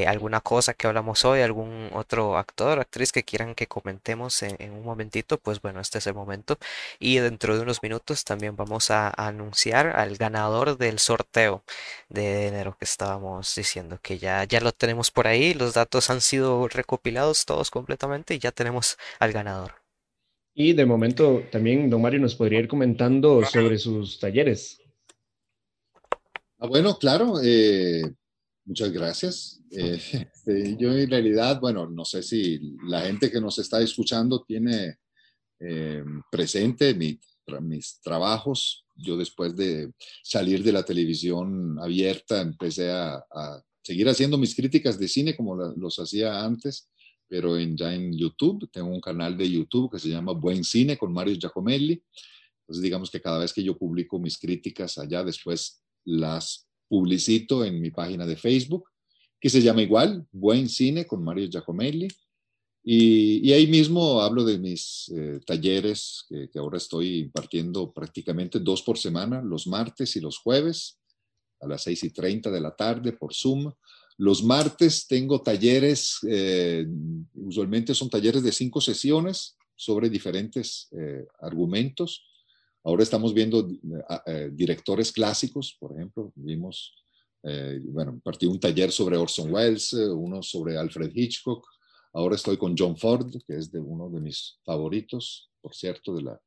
alguna 0.06 0.40
cosa 0.40 0.74
que 0.74 0.86
hablamos 0.86 1.24
hoy, 1.24 1.40
algún 1.42 1.90
otro 1.92 2.38
actor, 2.38 2.80
actriz 2.80 3.12
que 3.12 3.24
quieran 3.24 3.54
que 3.54 3.66
comentemos 3.66 4.42
en, 4.42 4.72
un 4.72 4.84
momentito. 4.84 5.38
Pues 5.38 5.60
bueno, 5.60 5.80
este 5.80 5.98
es 5.98 6.06
el 6.06 6.14
momento. 6.14 6.58
Y 6.98 7.18
dentro 7.18 7.56
de 7.56 7.62
unos 7.62 7.82
minutos 7.82 8.24
también 8.24 8.56
vamos 8.56 8.90
a, 8.90 9.08
a 9.08 9.26
anunciar 9.28 9.88
al 9.88 10.16
ganador 10.16 10.78
del 10.78 10.98
sorteo 10.98 11.62
de 12.08 12.21
de 12.22 12.46
enero 12.48 12.76
que 12.78 12.84
estábamos 12.84 13.54
diciendo, 13.54 13.98
que 14.02 14.18
ya, 14.18 14.44
ya 14.44 14.60
lo 14.60 14.72
tenemos 14.72 15.10
por 15.10 15.26
ahí, 15.26 15.54
los 15.54 15.74
datos 15.74 16.10
han 16.10 16.20
sido 16.20 16.68
recopilados 16.68 17.44
todos 17.44 17.70
completamente 17.70 18.34
y 18.34 18.38
ya 18.38 18.52
tenemos 18.52 18.96
al 19.18 19.32
ganador. 19.32 19.72
Y 20.54 20.74
de 20.74 20.84
momento 20.84 21.44
también, 21.50 21.88
don 21.88 22.02
Mario, 22.02 22.20
nos 22.20 22.34
podría 22.34 22.60
ir 22.60 22.68
comentando 22.68 23.44
sobre 23.44 23.78
sus 23.78 24.18
talleres. 24.18 24.78
Ah, 26.58 26.66
bueno, 26.66 26.98
claro, 26.98 27.40
eh, 27.42 28.02
muchas 28.64 28.92
gracias. 28.92 29.60
Eh, 29.70 29.98
este, 30.34 30.76
yo 30.76 30.92
en 30.92 31.10
realidad, 31.10 31.60
bueno, 31.60 31.88
no 31.88 32.04
sé 32.04 32.22
si 32.22 32.76
la 32.86 33.00
gente 33.02 33.30
que 33.30 33.40
nos 33.40 33.58
está 33.58 33.80
escuchando 33.80 34.44
tiene 34.44 34.98
eh, 35.58 36.04
presente 36.30 36.94
mi, 36.94 37.18
mis 37.62 38.00
trabajos 38.00 38.86
yo 39.02 39.16
después 39.16 39.54
de 39.56 39.92
salir 40.22 40.62
de 40.62 40.72
la 40.72 40.84
televisión 40.84 41.78
abierta 41.78 42.40
empecé 42.40 42.90
a, 42.90 43.24
seguir 43.82 44.08
haciendo 44.08 44.38
mis 44.38 44.54
críticas 44.54 44.98
de 44.98 45.08
cine 45.08 45.36
como 45.36 45.56
los 45.56 45.98
hacía 45.98 46.44
antes, 46.44 46.88
pero 47.28 47.58
en, 47.58 47.76
ya 47.76 47.92
en 47.92 48.16
YouTube, 48.16 48.70
tengo 48.70 48.88
un 48.88 49.00
canal 49.00 49.36
de 49.36 49.50
YouTube 49.50 49.90
que 49.90 49.98
se 49.98 50.08
llama 50.08 50.32
Buen 50.32 50.62
Cine 50.62 50.96
con 50.96 51.12
Mario 51.12 51.34
Giacomelli. 51.34 52.00
Entonces 52.60 52.82
digamos 52.82 53.10
que 53.10 53.20
cada 53.20 53.40
vez 53.40 53.52
que 53.52 53.64
yo 53.64 53.76
publico 53.76 54.20
mis 54.20 54.38
críticas 54.38 54.98
allá, 54.98 55.24
después 55.24 55.82
las 56.04 56.68
publicito 56.88 57.64
en 57.64 57.80
mi 57.80 57.90
página 57.90 58.26
de 58.26 58.36
Facebook, 58.36 58.84
que 59.40 59.50
se 59.50 59.62
llama 59.62 59.82
igual, 59.82 60.26
Buen 60.30 60.68
Cine 60.68 61.06
con 61.06 61.24
Mario 61.24 61.48
Giacomelli. 61.48 62.06
Y, 62.84 63.52
ahí 63.52 63.68
mismo 63.68 64.20
hablo 64.22 64.44
de 64.44 64.58
mis 64.58 65.10
eh, 65.14 65.38
talleres 65.46 66.24
que, 66.28 66.58
ahora 66.58 66.78
estoy 66.78 67.20
impartiendo 67.20 67.92
prácticamente 67.92 68.58
dos 68.58 68.82
por 68.82 68.98
semana, 68.98 69.40
los 69.40 69.66
martes 69.68 70.16
y 70.16 70.20
los 70.20 70.38
jueves, 70.38 70.98
a 71.60 71.68
las 71.68 71.84
seis 71.84 72.02
y 72.02 72.10
treinta 72.10 72.50
de 72.50 72.60
la 72.60 72.74
tarde 72.74 73.12
por 73.12 73.34
Zoom. 73.34 73.72
Los 74.18 74.42
martes 74.42 75.06
tengo 75.06 75.40
talleres, 75.42 76.18
eh, 76.28 76.84
usualmente 77.34 77.94
son 77.94 78.10
talleres 78.10 78.42
de 78.42 78.50
cinco 78.50 78.80
sesiones 78.80 79.56
sobre 79.76 80.10
diferentes 80.10 80.88
eh, 80.90 81.24
argumentos. 81.40 82.26
Ahora 82.84 83.04
estamos 83.04 83.32
viendo 83.32 83.68
directores 84.50 85.12
clásicos, 85.12 85.76
por 85.78 85.92
ejemplo, 85.92 86.32
vimos, 86.34 86.92
bueno, 87.92 88.20
partí 88.24 88.46
un 88.46 88.58
taller 88.58 88.90
sobre 88.90 89.16
Orson 89.16 89.54
Welles, 89.54 89.92
uno 89.92 90.42
sobre 90.42 90.76
Alfred 90.76 91.12
Hitchcock, 91.14 91.64
Ahora 92.12 92.36
estoy 92.36 92.56
con 92.56 92.74
John 92.76 92.96
Ford, 92.96 93.32
que 93.46 93.56
es 93.56 93.70
de 93.70 93.80
uno 93.80 94.10
de 94.10 94.20
mis 94.20 94.58
favoritos, 94.64 95.50
por 95.60 95.74
cierto, 95.74 96.14
de, 96.14 96.22
la, 96.22 96.40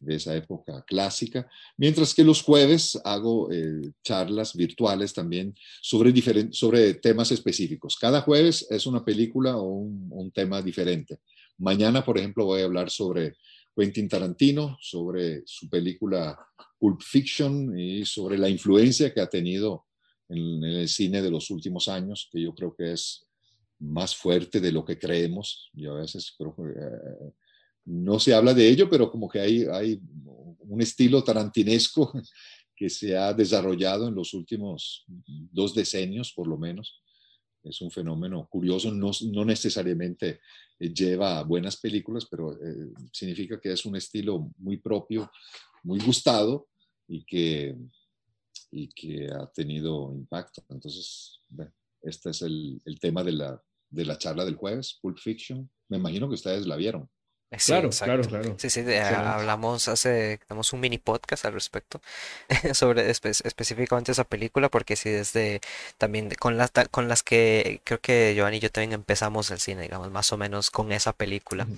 de 0.00 0.16
esa 0.16 0.34
época 0.34 0.84
clásica. 0.86 1.48
Mientras 1.76 2.14
que 2.14 2.24
los 2.24 2.42
jueves 2.42 3.00
hago 3.04 3.50
eh, 3.52 3.92
charlas 4.02 4.54
virtuales 4.54 5.12
también 5.12 5.54
sobre, 5.80 6.12
sobre 6.52 6.94
temas 6.94 7.30
específicos. 7.32 7.96
Cada 7.96 8.20
jueves 8.22 8.66
es 8.70 8.86
una 8.86 9.04
película 9.04 9.56
o 9.56 9.64
un, 9.64 10.08
un 10.10 10.30
tema 10.30 10.60
diferente. 10.62 11.18
Mañana, 11.58 12.04
por 12.04 12.18
ejemplo, 12.18 12.44
voy 12.44 12.62
a 12.62 12.64
hablar 12.64 12.90
sobre 12.90 13.36
Quentin 13.76 14.08
Tarantino, 14.08 14.78
sobre 14.80 15.42
su 15.44 15.68
película 15.68 16.38
Pulp 16.78 17.02
Fiction 17.02 17.78
y 17.78 18.04
sobre 18.06 18.38
la 18.38 18.48
influencia 18.48 19.12
que 19.12 19.20
ha 19.20 19.28
tenido 19.28 19.84
en, 20.28 20.64
el 20.64 20.88
cine 20.88 21.20
de 21.20 21.30
los 21.30 21.50
últimos 21.50 21.88
años, 21.88 22.28
que 22.32 22.40
yo 22.40 22.54
creo 22.54 22.74
que 22.74 22.92
es 22.92 23.25
más 23.78 24.16
fuerte 24.16 24.60
de 24.60 24.72
lo 24.72 24.84
que 24.84 24.98
creemos. 24.98 25.70
Yo 25.72 25.96
a 25.96 26.00
veces 26.00 26.34
creo 26.36 26.54
que 26.54 26.62
eh, 26.62 27.32
no 27.86 28.18
se 28.18 28.34
habla 28.34 28.54
de 28.54 28.68
ello, 28.68 28.88
pero 28.90 29.10
como 29.10 29.28
que 29.28 29.40
hay, 29.40 29.64
hay 29.64 30.00
un 30.60 30.80
estilo 30.80 31.22
tarantinesco 31.22 32.12
que 32.76 32.90
se 32.90 33.16
ha 33.16 33.32
desarrollado 33.32 34.08
en 34.08 34.14
los 34.14 34.34
últimos 34.34 35.04
dos 35.26 35.74
decenios, 35.74 36.32
por 36.32 36.46
lo 36.46 36.58
menos. 36.58 37.02
Es 37.62 37.80
un 37.80 37.90
fenómeno 37.90 38.46
curioso, 38.48 38.92
no, 38.92 39.10
no 39.32 39.44
necesariamente 39.44 40.40
lleva 40.78 41.38
a 41.38 41.42
buenas 41.42 41.76
películas, 41.78 42.26
pero 42.30 42.52
eh, 42.52 42.92
significa 43.12 43.58
que 43.60 43.72
es 43.72 43.84
un 43.86 43.96
estilo 43.96 44.50
muy 44.58 44.76
propio, 44.76 45.30
muy 45.82 45.98
gustado 45.98 46.68
y 47.08 47.24
que, 47.24 47.76
y 48.70 48.88
que 48.88 49.28
ha 49.32 49.46
tenido 49.46 50.12
impacto. 50.14 50.62
Entonces, 50.68 51.40
bueno, 51.48 51.72
este 52.06 52.30
es 52.30 52.42
el, 52.42 52.80
el 52.84 52.98
tema 53.00 53.22
de 53.22 53.32
la, 53.32 53.62
de 53.90 54.04
la 54.04 54.18
charla 54.18 54.44
del 54.44 54.56
jueves, 54.56 54.98
Pulp 55.02 55.18
Fiction. 55.18 55.70
Me 55.88 55.98
imagino 55.98 56.28
que 56.28 56.34
ustedes 56.34 56.66
la 56.66 56.76
vieron. 56.76 57.08
Eh, 57.52 57.58
Sí, 57.60 57.70
Claro, 57.72 57.90
claro, 57.90 58.14
exacto. 58.22 58.28
claro. 58.28 58.54
Sí, 58.58 58.70
sí, 58.70 58.82
de- 58.82 58.98
a- 58.98 59.02
Excelente. 59.02 59.28
hablamos 59.30 59.86
hace, 59.86 60.40
tenemos 60.48 60.72
un 60.72 60.80
mini 60.80 60.98
podcast 60.98 61.44
al 61.44 61.52
respecto 61.52 62.00
sobre 62.74 63.08
espe- 63.08 63.40
específicamente 63.44 64.10
esa 64.10 64.24
película, 64.24 64.68
porque 64.68 64.96
sí, 64.96 65.10
desde 65.10 65.60
también 65.96 66.28
con 66.40 66.56
las, 66.56 66.72
con 66.90 67.06
las 67.06 67.22
que 67.22 67.80
creo 67.84 68.00
que 68.00 68.32
Giovanni 68.34 68.56
y 68.56 68.60
yo 68.60 68.70
también 68.72 68.92
empezamos 68.94 69.52
el 69.52 69.60
cine, 69.60 69.82
digamos, 69.82 70.10
más 70.10 70.32
o 70.32 70.36
menos 70.36 70.70
con 70.72 70.90
esa 70.90 71.12
película, 71.12 71.68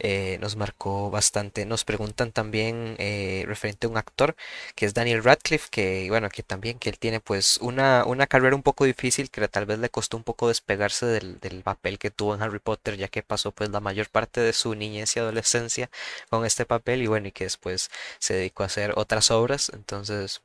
eh, 0.00 0.38
nos 0.40 0.56
marcó 0.56 1.08
bastante. 1.10 1.66
Nos 1.66 1.84
preguntan 1.84 2.32
también 2.32 2.96
eh, 2.98 3.44
referente 3.46 3.86
a 3.86 3.90
un 3.90 3.98
actor 3.98 4.34
que 4.74 4.86
es 4.86 4.94
Daniel 4.94 5.22
Radcliffe, 5.22 5.68
que 5.70 6.06
bueno, 6.08 6.28
que 6.30 6.42
también 6.42 6.80
que 6.80 6.90
él 6.90 6.98
tiene 6.98 7.20
pues 7.20 7.58
una, 7.58 8.04
una 8.06 8.26
carrera 8.26 8.56
un 8.56 8.62
poco 8.64 8.84
difícil, 8.86 9.30
que 9.30 9.46
tal 9.46 9.66
vez 9.66 9.78
le 9.78 9.88
costó 9.88 10.16
un 10.16 10.24
poco 10.24 10.48
despegarse 10.48 11.06
del, 11.06 11.38
del 11.38 11.62
papel 11.62 11.98
que 12.00 12.10
tuvo 12.10 12.34
en 12.34 12.42
Harry 12.42 12.58
Potter, 12.58 12.96
ya 12.96 13.06
que 13.06 13.22
pasó 13.22 13.52
pues 13.52 13.70
la 13.70 13.78
mayor 13.80 14.08
parte 14.10 14.40
de 14.40 14.52
su 14.52 14.74
niñez 14.74 15.11
y 15.16 15.20
adolescencia 15.20 15.90
con 16.30 16.44
este 16.44 16.64
papel 16.64 17.02
y 17.02 17.06
bueno, 17.06 17.28
y 17.28 17.32
que 17.32 17.44
después 17.44 17.90
se 18.18 18.34
dedicó 18.34 18.62
a 18.62 18.66
hacer 18.66 18.92
otras 18.96 19.30
obras, 19.30 19.70
entonces 19.74 20.42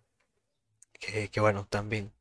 que, 1.00 1.30
que 1.30 1.40
bueno, 1.40 1.68
también 1.70 2.12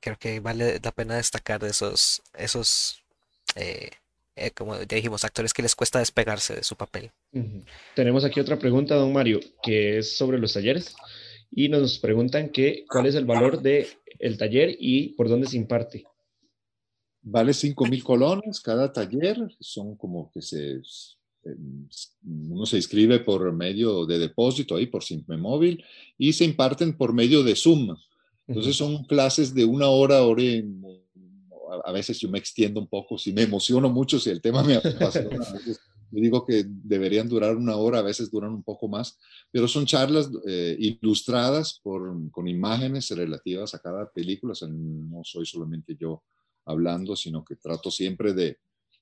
creo 0.00 0.18
que 0.18 0.40
vale 0.40 0.80
la 0.82 0.92
pena 0.92 1.16
destacar 1.16 1.60
de 1.60 1.70
esos, 1.70 2.22
esos 2.34 3.02
eh, 3.56 3.90
eh, 4.36 4.50
como 4.50 4.76
ya 4.76 4.96
dijimos, 4.96 5.24
actores 5.24 5.52
que 5.52 5.62
les 5.62 5.76
cuesta 5.76 6.00
despegarse 6.00 6.56
de 6.56 6.64
su 6.64 6.76
papel. 6.76 7.10
Tenemos 7.94 8.24
aquí 8.24 8.40
otra 8.40 8.58
pregunta, 8.58 8.96
don 8.96 9.12
Mario, 9.12 9.40
que 9.62 9.98
es 9.98 10.16
sobre 10.16 10.38
los 10.38 10.52
talleres. 10.52 10.96
Y 11.50 11.68
nos 11.68 12.00
preguntan 12.00 12.48
que 12.48 12.84
cuál 12.90 13.06
es 13.06 13.14
el 13.14 13.26
valor 13.26 13.62
de 13.62 13.88
el 14.18 14.36
taller 14.36 14.76
y 14.78 15.10
por 15.10 15.28
dónde 15.28 15.46
se 15.46 15.56
imparte. 15.56 16.04
Vale 17.22 17.54
cinco 17.54 17.86
mil 17.86 18.02
colones 18.02 18.60
cada 18.60 18.92
taller, 18.92 19.38
son 19.60 19.96
como 19.96 20.30
que 20.32 20.42
se, 20.42 20.80
uno 22.24 22.66
se 22.66 22.76
inscribe 22.76 23.20
por 23.20 23.52
medio 23.52 24.06
de 24.06 24.18
depósito 24.18 24.76
ahí, 24.76 24.86
por 24.86 25.04
Simple 25.04 25.36
Móvil, 25.36 25.84
y 26.18 26.32
se 26.32 26.44
imparten 26.44 26.96
por 26.96 27.12
medio 27.12 27.42
de 27.42 27.56
Zoom. 27.56 27.96
Entonces 28.46 28.76
son 28.76 29.04
clases 29.04 29.54
de 29.54 29.64
una 29.64 29.88
hora, 29.88 30.22
hora 30.22 30.42
y, 30.42 30.64
a 31.84 31.92
veces 31.92 32.18
yo 32.20 32.28
me 32.28 32.38
extiendo 32.38 32.80
un 32.80 32.86
poco, 32.86 33.18
si 33.18 33.32
me 33.32 33.42
emociono 33.42 33.88
mucho, 33.90 34.18
si 34.18 34.30
el 34.30 34.40
tema 34.40 34.62
me 34.62 34.76
apasiona, 34.76 35.44
yo 36.14 36.20
digo 36.20 36.46
que 36.46 36.64
deberían 36.68 37.28
durar 37.28 37.56
una 37.56 37.76
hora, 37.76 37.98
a 37.98 38.02
veces 38.02 38.30
duran 38.30 38.52
un 38.52 38.62
poco 38.62 38.86
más, 38.86 39.18
pero 39.50 39.66
son 39.66 39.86
charlas 39.86 40.30
eh, 40.46 40.76
ilustradas 40.78 41.80
por, 41.82 42.30
con 42.30 42.46
imágenes 42.46 43.10
relativas 43.10 43.74
a 43.74 43.80
cada 43.80 44.08
película, 44.10 44.52
o 44.52 44.54
sea, 44.54 44.68
no 44.68 45.22
soy 45.24 45.46
solamente 45.46 45.96
yo 45.98 46.22
hablando, 46.66 47.16
sino 47.16 47.44
que 47.44 47.56
trato 47.56 47.90
siempre 47.90 48.32
de, 48.32 48.58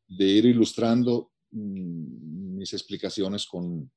de 0.08 0.24
ir 0.24 0.46
ilustrando 0.46 1.30
mis 1.52 2.72
explicaciones 2.72 3.46
con, 3.46 3.90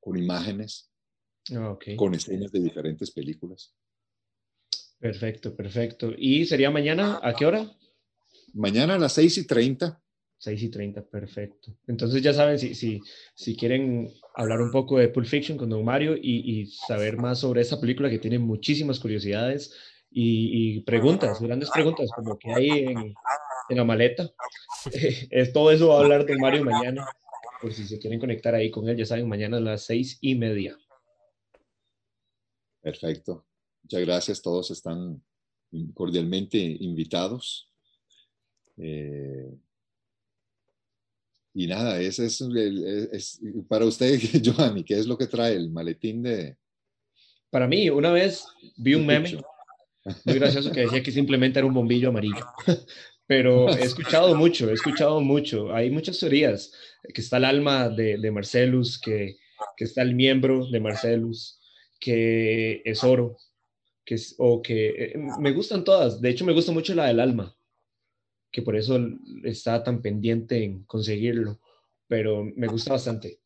con 0.00 0.16
imágenes, 0.16 0.90
Ah, 1.52 1.76
con 1.96 2.14
escenas 2.14 2.50
de 2.52 2.60
diferentes 2.60 3.10
películas. 3.10 3.74
Perfecto, 4.98 5.54
perfecto. 5.54 6.12
¿Y 6.16 6.46
sería 6.46 6.70
mañana 6.70 7.20
a 7.22 7.34
qué 7.34 7.44
hora? 7.44 7.70
Mañana 8.54 8.94
a 8.94 8.98
las 8.98 9.12
6 9.12 9.38
y 9.38 9.46
30. 9.46 10.00
6 10.38 10.62
y 10.62 10.68
30, 10.70 11.04
perfecto. 11.04 11.76
Entonces 11.86 12.22
ya 12.22 12.32
saben, 12.32 12.58
si, 12.58 12.74
si, 12.74 13.00
si 13.34 13.56
quieren 13.56 14.10
hablar 14.34 14.60
un 14.60 14.70
poco 14.70 14.98
de 14.98 15.08
Pulp 15.08 15.26
Fiction 15.26 15.58
con 15.58 15.68
Don 15.68 15.84
Mario 15.84 16.16
y, 16.16 16.60
y 16.60 16.66
saber 16.66 17.18
más 17.18 17.40
sobre 17.40 17.60
esa 17.60 17.80
película 17.80 18.08
que 18.08 18.18
tiene 18.18 18.38
muchísimas 18.38 18.98
curiosidades 18.98 19.74
y, 20.10 20.76
y 20.76 20.80
preguntas, 20.80 21.40
grandes 21.40 21.70
preguntas, 21.70 22.10
como 22.14 22.38
que 22.38 22.52
hay 22.52 22.70
en, 22.70 23.14
en 23.68 23.76
la 23.76 23.84
maleta, 23.84 24.30
es, 24.92 25.52
todo 25.52 25.70
eso 25.70 25.88
va 25.88 25.96
a 25.96 26.00
hablar 26.00 26.26
Don 26.26 26.38
Mario 26.38 26.64
mañana, 26.64 27.06
por 27.60 27.72
si 27.72 27.86
se 27.86 27.98
quieren 27.98 28.20
conectar 28.20 28.54
ahí 28.54 28.70
con 28.70 28.88
él, 28.88 28.96
ya 28.96 29.06
saben, 29.06 29.28
mañana 29.28 29.56
a 29.56 29.60
las 29.60 29.82
seis 29.82 30.18
y 30.20 30.34
media. 30.34 30.78
Perfecto. 32.82 33.46
Muchas 33.82 34.00
gracias. 34.02 34.42
Todos 34.42 34.70
están 34.70 35.22
cordialmente 35.94 36.58
invitados. 36.58 37.70
Eh, 38.76 39.50
y 41.54 41.66
nada, 41.66 42.00
ese 42.00 42.26
es, 42.26 42.40
es, 42.40 43.12
es, 43.12 43.40
para 43.68 43.86
usted, 43.86 44.18
Giovanni, 44.42 44.84
¿qué 44.84 44.98
es 44.98 45.06
lo 45.06 45.16
que 45.16 45.26
trae 45.26 45.54
el 45.54 45.70
maletín 45.70 46.22
de... 46.22 46.56
Para 47.48 47.68
mí, 47.68 47.88
una 47.88 48.10
vez 48.10 48.46
vi 48.76 48.94
un 48.94 49.06
meme 49.06 49.38
muy 50.24 50.34
gracioso 50.34 50.72
que 50.72 50.80
decía 50.80 51.02
que 51.02 51.12
simplemente 51.12 51.58
era 51.58 51.66
un 51.66 51.74
bombillo 51.74 52.08
amarillo. 52.08 52.44
Pero 53.26 53.68
he 53.78 53.82
escuchado 53.82 54.34
mucho, 54.34 54.70
he 54.70 54.74
escuchado 54.74 55.20
mucho. 55.20 55.72
Hay 55.74 55.90
muchas 55.90 56.18
teorías, 56.18 56.72
que 57.12 57.20
está 57.20 57.38
el 57.38 57.44
alma 57.44 57.88
de, 57.88 58.18
de 58.18 58.30
Marcellus, 58.30 58.98
que, 59.00 59.36
que, 59.76 59.84
está 59.84 60.02
el 60.02 60.14
miembro 60.14 60.66
de 60.66 60.80
Marcellus, 60.80 61.60
que 62.00 62.82
es 62.84 63.02
oro, 63.04 63.36
que 64.04 64.16
es, 64.16 64.34
o 64.38 64.60
que 64.62 64.88
eh, 64.88 65.14
me 65.38 65.52
gustan 65.52 65.84
todas. 65.84 66.20
De 66.20 66.30
hecho, 66.30 66.44
me 66.44 66.52
gusta 66.52 66.72
mucho 66.72 66.94
la 66.94 67.06
del 67.06 67.20
alma, 67.20 67.56
que 68.50 68.62
por 68.62 68.76
eso 68.76 68.98
está 69.42 69.82
tan 69.82 70.02
pendiente 70.02 70.62
en 70.62 70.84
conseguirlo, 70.84 71.60
pero 72.06 72.44
me 72.44 72.66
gusta 72.66 72.92
bastante. 72.92 73.40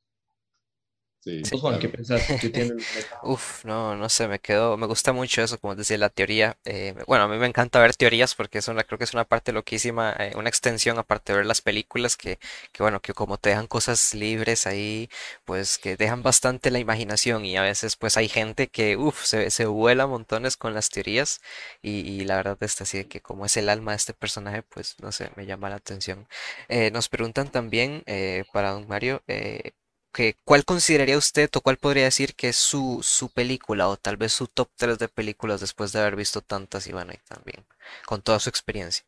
Sí, 1.20 1.48
¿Vos, 1.50 1.60
Juan, 1.60 1.78
claro. 1.78 1.78
¿qué 1.78 1.88
pensás? 1.88 2.36
¿Qué 2.38 2.48
tiene? 2.50 2.74
Uf, 3.22 3.64
no, 3.64 3.96
no 3.96 4.08
sé, 4.08 4.28
me 4.28 4.38
quedo, 4.38 4.76
me 4.76 4.86
gusta 4.86 5.12
mucho 5.12 5.42
eso, 5.42 5.58
como 5.58 5.74
decía, 5.74 5.98
la 5.98 6.08
teoría. 6.08 6.56
Eh, 6.64 6.94
bueno, 7.06 7.24
a 7.24 7.28
mí 7.28 7.36
me 7.38 7.46
encanta 7.46 7.80
ver 7.80 7.94
teorías 7.96 8.34
porque 8.34 8.58
es 8.58 8.68
una, 8.68 8.84
creo 8.84 8.98
que 8.98 9.04
es 9.04 9.14
una 9.14 9.24
parte 9.24 9.52
loquísima, 9.52 10.14
eh, 10.18 10.32
una 10.36 10.48
extensión 10.48 10.98
aparte 10.98 11.32
de 11.32 11.38
ver 11.38 11.46
las 11.46 11.60
películas 11.60 12.16
que, 12.16 12.38
que, 12.72 12.82
bueno, 12.82 13.00
que 13.00 13.14
como 13.14 13.38
te 13.38 13.50
dejan 13.50 13.66
cosas 13.66 14.14
libres 14.14 14.66
ahí, 14.66 15.08
pues 15.44 15.78
que 15.78 15.96
dejan 15.96 16.22
bastante 16.22 16.70
la 16.70 16.78
imaginación 16.78 17.44
y 17.44 17.56
a 17.56 17.62
veces 17.62 17.96
pues 17.96 18.16
hay 18.16 18.28
gente 18.28 18.68
que, 18.68 18.96
uf, 18.96 19.24
se, 19.24 19.50
se 19.50 19.66
vuela 19.66 20.06
montones 20.06 20.56
con 20.56 20.74
las 20.74 20.88
teorías 20.90 21.40
y, 21.82 22.00
y 22.00 22.24
la 22.24 22.36
verdad 22.36 22.58
es 22.60 22.80
así 22.80 23.04
que 23.04 23.20
como 23.20 23.44
es 23.46 23.56
el 23.56 23.68
alma 23.68 23.92
de 23.92 23.96
este 23.96 24.14
personaje, 24.14 24.62
pues 24.62 24.96
no 25.00 25.12
sé, 25.12 25.30
me 25.36 25.46
llama 25.46 25.68
la 25.70 25.76
atención. 25.76 26.26
Eh, 26.68 26.90
nos 26.90 27.08
preguntan 27.08 27.50
también 27.50 28.02
eh, 28.06 28.44
para 28.52 28.70
don 28.72 28.86
Mario, 28.88 29.22
eh, 29.26 29.72
que, 30.12 30.36
¿cuál 30.44 30.64
consideraría 30.64 31.18
usted 31.18 31.50
o 31.54 31.60
cuál 31.60 31.76
podría 31.76 32.04
decir 32.04 32.34
que 32.34 32.48
es 32.48 32.56
su, 32.56 33.00
su 33.02 33.28
película 33.30 33.88
o 33.88 33.96
tal 33.96 34.16
vez 34.16 34.32
su 34.32 34.46
top 34.46 34.68
3 34.76 34.98
de 34.98 35.08
películas 35.08 35.60
después 35.60 35.92
de 35.92 36.00
haber 36.00 36.16
visto 36.16 36.40
tantas 36.40 36.86
y 36.86 36.92
bueno, 36.92 37.12
y 37.12 37.18
también 37.28 37.64
con 38.06 38.22
toda 38.22 38.40
su 38.40 38.48
experiencia? 38.48 39.04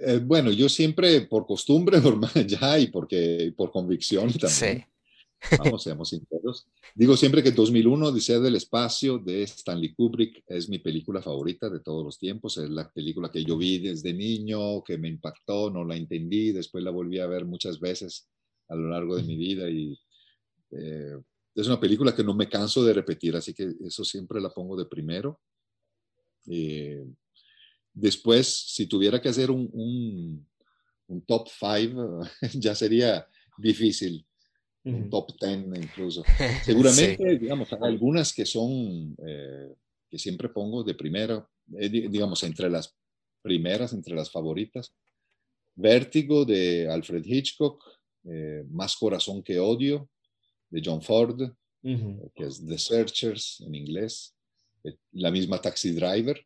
Eh, 0.00 0.20
bueno, 0.22 0.52
yo 0.52 0.68
siempre 0.68 1.22
por 1.22 1.46
costumbre, 1.46 2.00
por 2.00 2.20
ya 2.46 2.78
y 2.78 2.88
porque 2.88 3.52
por 3.56 3.70
convicción 3.70 4.32
también. 4.32 4.50
Sí. 4.50 4.84
Vamos, 5.58 5.84
seamos 5.84 6.08
sinceros. 6.08 6.66
Digo 6.96 7.16
siempre 7.16 7.44
que 7.44 7.52
2001, 7.52 8.08
Odisea 8.08 8.40
del 8.40 8.56
Espacio 8.56 9.18
de 9.18 9.44
Stanley 9.44 9.94
Kubrick 9.94 10.42
es 10.48 10.68
mi 10.68 10.80
película 10.80 11.22
favorita 11.22 11.70
de 11.70 11.78
todos 11.78 12.04
los 12.04 12.18
tiempos. 12.18 12.58
Es 12.58 12.68
la 12.70 12.90
película 12.90 13.30
que 13.30 13.44
yo 13.44 13.56
vi 13.56 13.78
desde 13.78 14.12
niño, 14.12 14.82
que 14.82 14.98
me 14.98 15.08
impactó, 15.08 15.70
no 15.70 15.84
la 15.84 15.94
entendí, 15.94 16.50
después 16.50 16.82
la 16.82 16.90
volví 16.90 17.20
a 17.20 17.28
ver 17.28 17.44
muchas 17.44 17.78
veces 17.78 18.28
a 18.68 18.74
lo 18.74 18.88
largo 18.88 19.16
de 19.16 19.22
mi 19.22 19.36
vida 19.36 19.68
y 19.68 19.98
eh, 20.70 21.16
es 21.54 21.66
una 21.66 21.80
película 21.80 22.14
que 22.14 22.22
no 22.22 22.34
me 22.34 22.48
canso 22.48 22.84
de 22.84 22.92
repetir, 22.92 23.34
así 23.34 23.52
que 23.52 23.72
eso 23.84 24.04
siempre 24.04 24.40
la 24.40 24.50
pongo 24.50 24.76
de 24.76 24.86
primero. 24.86 25.40
Eh, 26.46 27.04
después, 27.92 28.46
si 28.46 28.86
tuviera 28.86 29.20
que 29.20 29.28
hacer 29.28 29.50
un, 29.50 29.68
un, 29.72 30.46
un 31.08 31.22
top 31.22 31.48
5, 31.48 32.20
ya 32.60 32.74
sería 32.74 33.26
difícil, 33.58 34.24
uh 34.84 34.90
-huh. 34.90 34.94
un 34.94 35.10
top 35.10 35.32
10 35.40 35.82
incluso. 35.82 36.22
Seguramente, 36.64 37.30
sí. 37.32 37.38
digamos, 37.38 37.72
hay 37.72 37.80
algunas 37.82 38.32
que 38.32 38.46
son, 38.46 39.16
eh, 39.26 39.74
que 40.08 40.18
siempre 40.18 40.50
pongo 40.50 40.84
de 40.84 40.94
primero, 40.94 41.50
eh, 41.76 41.88
digamos, 41.88 42.42
entre 42.44 42.70
las 42.70 42.94
primeras, 43.42 43.92
entre 43.92 44.14
las 44.14 44.30
favoritas. 44.30 44.94
Vértigo 45.74 46.44
de 46.44 46.88
Alfred 46.88 47.24
Hitchcock, 47.24 47.82
eh, 48.30 48.64
Más 48.70 48.96
corazón 48.96 49.42
que 49.42 49.58
odio, 49.58 50.08
de 50.70 50.82
John 50.84 51.02
Ford, 51.02 51.40
uh 51.40 51.50
-huh. 51.82 52.32
que 52.34 52.44
es 52.44 52.64
The 52.66 52.78
Searchers 52.78 53.60
en 53.66 53.74
inglés, 53.74 54.34
eh, 54.84 54.96
la 55.12 55.30
misma 55.30 55.60
Taxi 55.60 55.92
Driver, 55.92 56.38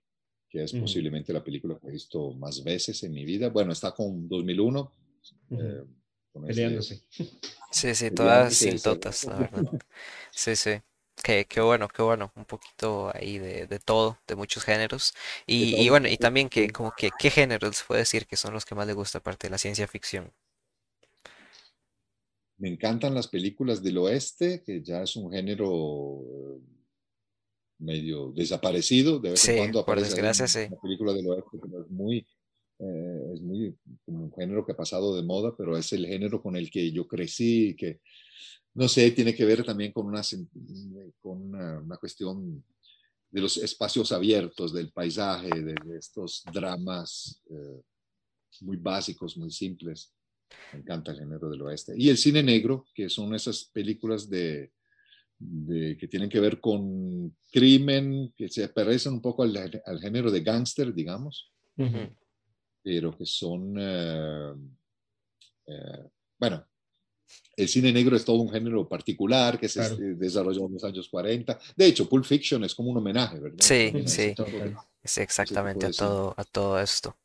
que 0.48 0.62
es 0.64 0.72
uh 0.72 0.76
-huh. 0.76 0.80
posiblemente 0.82 1.32
la 1.32 1.42
película 1.42 1.78
que 1.78 1.88
he 1.88 1.92
visto 1.92 2.32
más 2.34 2.62
veces 2.62 3.02
en 3.02 3.12
mi 3.12 3.24
vida. 3.24 3.48
Bueno, 3.48 3.72
está 3.72 3.92
con 3.92 4.28
2001. 4.28 4.92
Uh 5.50 5.56
-huh. 5.56 5.82
eh, 5.82 5.84
con 6.32 6.46
Peleándose. 6.46 6.94
Este, 6.94 7.38
sí, 7.72 7.94
sí, 7.94 8.10
todas 8.10 8.54
sin 8.54 8.80
totas, 8.80 9.24
la 9.24 9.36
verdad. 9.36 9.80
Sí, 10.30 10.56
sí. 10.56 10.80
Qué, 11.22 11.44
qué, 11.44 11.60
bueno, 11.60 11.88
qué 11.88 12.02
bueno, 12.02 12.32
un 12.34 12.46
poquito 12.46 13.12
ahí 13.14 13.38
de, 13.38 13.66
de 13.66 13.78
todo, 13.78 14.18
de 14.26 14.34
muchos 14.34 14.64
géneros. 14.64 15.12
Y, 15.46 15.76
y, 15.76 15.88
bueno, 15.90 16.08
y 16.08 16.16
también 16.16 16.48
que 16.48 16.70
como 16.70 16.90
que 16.96 17.10
qué 17.18 17.30
géneros 17.30 17.76
se 17.76 17.84
puede 17.84 18.00
decir 18.00 18.26
que 18.26 18.36
son 18.36 18.54
los 18.54 18.64
que 18.64 18.74
más 18.74 18.86
le 18.86 18.94
gusta 18.94 19.18
aparte 19.18 19.46
de 19.46 19.50
la 19.50 19.58
ciencia 19.58 19.86
ficción. 19.86 20.32
Me 22.62 22.68
encantan 22.68 23.12
las 23.12 23.26
películas 23.26 23.82
del 23.82 23.98
oeste, 23.98 24.62
que 24.64 24.80
ya 24.84 25.02
es 25.02 25.16
un 25.16 25.32
género 25.32 26.22
eh, 26.22 26.60
medio 27.80 28.30
desaparecido. 28.30 29.18
De 29.18 29.30
vez 29.30 29.40
sí, 29.40 29.50
en 29.50 29.56
cuando 29.56 29.84
por 29.84 29.94
aparece 29.98 30.10
desgracia, 30.10 30.44
una, 30.44 30.48
sí. 30.48 30.72
una 30.72 30.80
película 30.80 31.12
del 31.12 31.26
oeste, 31.26 31.58
pero 31.60 31.82
es 31.82 31.90
muy, 31.90 32.18
eh, 32.78 33.30
es 33.34 33.40
muy 33.40 33.76
como 34.04 34.26
un 34.26 34.32
género 34.32 34.64
que 34.64 34.70
ha 34.70 34.76
pasado 34.76 35.16
de 35.16 35.24
moda, 35.24 35.52
pero 35.58 35.76
es 35.76 35.92
el 35.92 36.06
género 36.06 36.40
con 36.40 36.54
el 36.54 36.70
que 36.70 36.92
yo 36.92 37.08
crecí, 37.08 37.74
que 37.74 37.98
no 38.74 38.86
sé, 38.86 39.10
tiene 39.10 39.34
que 39.34 39.44
ver 39.44 39.64
también 39.64 39.90
con 39.90 40.06
una, 40.06 40.22
con 41.20 41.42
una, 41.42 41.96
cuestión 41.96 42.64
de 43.28 43.40
los 43.40 43.56
espacios 43.56 44.12
abiertos, 44.12 44.72
del 44.72 44.92
paisaje, 44.92 45.50
de, 45.50 45.74
estos 45.98 46.44
dramas 46.52 47.42
eh, 47.50 47.82
muy 48.60 48.76
básicos, 48.76 49.36
muy 49.36 49.50
simples. 49.50 50.12
Me 50.72 50.80
encanta 50.80 51.12
el 51.12 51.18
género 51.18 51.50
del 51.50 51.62
oeste. 51.62 51.94
Y 51.96 52.08
el 52.08 52.16
cine 52.16 52.42
negro, 52.42 52.86
que 52.94 53.08
son 53.08 53.34
esas 53.34 53.64
películas 53.64 54.28
de, 54.28 54.72
que 55.98 56.08
tienen 56.08 56.28
que 56.28 56.40
ver 56.40 56.60
con 56.60 57.36
crimen, 57.50 58.32
que 58.36 58.48
se 58.48 58.68
parecen 58.68 59.14
un 59.14 59.22
poco 59.22 59.42
al, 59.42 59.82
al 59.84 60.00
género 60.00 60.30
de 60.30 60.40
gángster, 60.40 60.94
digamos, 60.94 61.52
pero 62.82 63.16
que 63.16 63.26
son, 63.26 63.76
eh, 63.78 64.54
eh, 65.66 66.08
bueno, 66.38 66.66
el 67.56 67.68
cine 67.68 67.92
negro 67.92 68.16
es 68.16 68.24
todo 68.24 68.36
un 68.36 68.50
género 68.50 68.88
particular 68.88 69.58
que 69.58 69.68
se 69.68 69.80
desarrolló 70.14 70.66
en 70.66 70.74
los 70.74 70.84
años 70.84 71.08
40. 71.08 71.58
De 71.76 71.86
hecho, 71.86 72.08
Pulp 72.08 72.24
Fiction 72.24 72.64
es 72.64 72.74
como 72.74 72.90
un 72.90 72.98
homenaje, 72.98 73.38
¿verdad? 73.38 73.58
Sí, 73.60 73.92
sí. 74.06 74.34
Sí, 75.04 75.20
exactamente 75.20 75.86
a 75.86 75.90
todo, 75.90 76.32
a 76.36 76.44
todo 76.44 76.78
esto. 76.78 77.16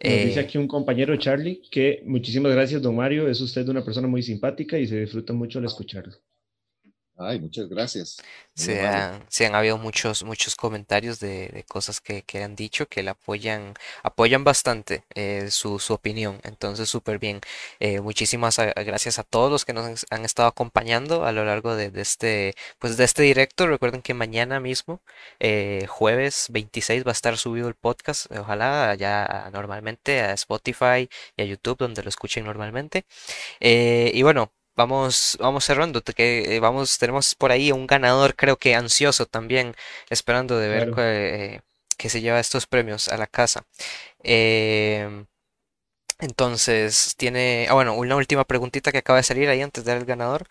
dice 0.00 0.40
eh, 0.40 0.42
aquí 0.42 0.58
un 0.58 0.66
compañero 0.66 1.16
Charlie 1.16 1.62
que 1.70 2.02
muchísimas 2.04 2.50
gracias, 2.52 2.82
don 2.82 2.96
Mario. 2.96 3.28
Es 3.28 3.40
usted 3.40 3.68
una 3.68 3.84
persona 3.84 4.08
muy 4.08 4.22
simpática 4.22 4.78
y 4.78 4.86
se 4.88 5.00
disfruta 5.00 5.32
mucho 5.32 5.60
al 5.60 5.66
escucharlo. 5.66 6.14
Ay, 7.22 7.38
muchas 7.38 7.68
gracias. 7.68 8.16
Sí, 8.54 8.72
han, 8.78 9.54
habido 9.54 9.76
muchos, 9.76 10.24
muchos 10.24 10.56
comentarios 10.56 11.20
de, 11.20 11.64
cosas 11.68 12.00
que, 12.00 12.24
han 12.42 12.56
dicho 12.56 12.86
que 12.86 13.02
le 13.02 13.10
apoyan, 13.10 13.74
apoyan 14.02 14.42
bastante 14.42 15.04
eh, 15.14 15.50
su, 15.50 15.78
opinión. 15.90 16.40
Entonces, 16.44 16.88
súper 16.88 17.18
bien. 17.18 17.40
Eh, 17.78 18.00
muchísimas 18.00 18.56
gracias 18.58 19.18
a 19.18 19.22
todos 19.24 19.50
los 19.50 19.66
que 19.66 19.74
nos 19.74 20.06
han 20.10 20.24
estado 20.24 20.48
acompañando 20.48 21.26
a 21.26 21.32
lo 21.32 21.44
largo 21.44 21.76
de, 21.76 21.92
este, 22.00 22.54
pues 22.78 22.96
de 22.96 23.04
este 23.04 23.22
directo. 23.22 23.66
Recuerden 23.66 24.00
que 24.00 24.14
mañana 24.14 24.58
mismo, 24.58 25.02
eh, 25.40 25.86
jueves 25.88 26.46
26, 26.50 27.04
va 27.04 27.10
a 27.10 27.12
estar 27.12 27.36
subido 27.36 27.68
el 27.68 27.74
podcast. 27.74 28.32
Ojalá 28.32 28.94
ya 28.94 29.50
normalmente 29.52 30.20
a 30.22 30.32
Spotify 30.32 31.08
y 31.36 31.42
a 31.42 31.44
YouTube, 31.44 31.78
donde 31.78 32.02
lo 32.02 32.08
escuchen 32.08 32.44
normalmente. 32.44 33.04
y 33.60 34.22
bueno, 34.22 34.52
vamos, 34.80 35.36
vamos 35.40 35.64
cerrando, 35.64 36.02
que 36.02 36.56
eh, 36.56 36.60
vamos, 36.60 36.98
tenemos 36.98 37.34
por 37.34 37.52
ahí 37.52 37.72
un 37.72 37.86
ganador, 37.86 38.34
creo 38.36 38.56
que 38.56 38.74
ansioso 38.74 39.26
también, 39.26 39.74
esperando 40.10 40.58
de 40.58 40.68
ver 40.68 41.62
que, 41.98 42.08
se 42.08 42.20
lleva 42.22 42.40
estos 42.40 42.66
premios 42.66 43.08
a 43.08 43.16
la 43.18 43.26
casa. 43.26 43.66
Em, 44.22 45.26
entonces, 46.20 47.14
tiene, 47.16 47.66
ah, 47.68 47.74
bueno, 47.74 47.94
una 47.94 48.16
última 48.16 48.44
preguntita 48.44 48.92
que 48.92 48.98
acaba 48.98 49.18
de 49.18 49.22
salir 49.24 49.48
ahí 49.48 49.62
antes 49.62 49.84
de 49.84 49.90
dar 49.92 50.00
el 50.00 50.06
ganador. 50.06 50.48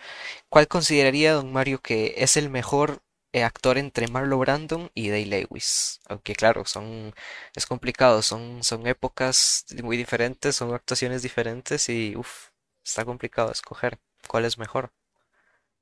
¿Cuál 0.49 0.67
consideraría, 0.67 1.33
don 1.33 1.51
Mario, 1.51 1.79
que 1.81 2.15
es 2.17 2.37
el 2.37 2.49
mejor 2.49 3.01
eh, 3.33 3.43
actor 3.43 3.77
entre 3.77 4.07
Marlon 4.07 4.39
Brandon 4.39 4.91
y 4.95 5.09
Day 5.09 5.25
Lewis? 5.25 6.01
Aunque 6.07 6.35
claro, 6.35 6.65
son, 6.65 7.13
es 7.55 7.65
complicado, 7.65 8.21
son, 8.23 8.63
son 8.63 8.87
épocas 8.87 9.65
muy 9.83 9.97
diferentes, 9.97 10.55
son 10.55 10.73
actuaciones 10.73 11.21
diferentes 11.23 11.89
y, 11.89 12.15
uff, 12.15 12.49
está 12.83 13.05
complicado 13.05 13.51
escoger. 13.51 13.99
¿Cuál 14.29 14.45
es 14.45 14.59
mejor? 14.59 14.93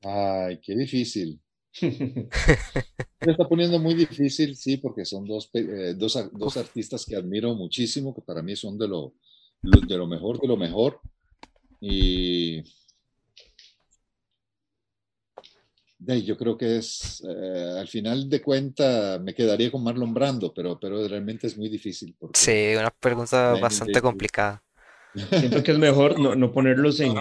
Ay, 0.01 0.61
qué 0.61 0.73
difícil. 0.73 1.41
Me 3.25 3.31
está 3.33 3.45
poniendo 3.45 3.77
muy 3.77 3.93
difícil, 3.93 4.55
sí, 4.55 4.77
porque 4.77 5.03
son 5.03 5.27
dos, 5.27 5.49
eh, 5.53 5.93
dos, 5.97 6.17
dos, 6.31 6.55
artistas 6.55 7.05
que 7.05 7.17
admiro 7.17 7.53
muchísimo, 7.55 8.15
que 8.15 8.21
para 8.21 8.41
mí 8.41 8.55
son 8.55 8.77
de 8.77 8.87
lo, 8.87 9.15
de 9.61 9.97
lo 9.97 10.07
mejor, 10.07 10.39
de 10.39 10.47
lo 10.47 10.55
mejor. 10.55 11.01
Y 11.81 12.63
yo 16.23 16.37
creo 16.37 16.57
que 16.57 16.77
es, 16.77 17.21
eh, 17.27 17.75
al 17.79 17.87
final 17.89 18.29
de 18.29 18.41
cuenta, 18.41 19.19
me 19.21 19.35
quedaría 19.35 19.69
con 19.69 19.83
Marlon 19.83 20.13
Brando, 20.13 20.53
pero, 20.53 20.79
pero 20.79 21.05
realmente 21.05 21.47
es 21.47 21.57
muy 21.57 21.67
difícil. 21.67 22.15
sí, 22.33 22.75
una 22.77 22.91
pregunta 22.91 23.55
bastante 23.59 24.01
complicada. 24.01 24.63
Siento 25.29 25.63
que 25.63 25.71
es 25.71 25.77
mejor 25.77 26.19
no, 26.19 26.51
ponerlos 26.51 26.99
en, 26.99 27.15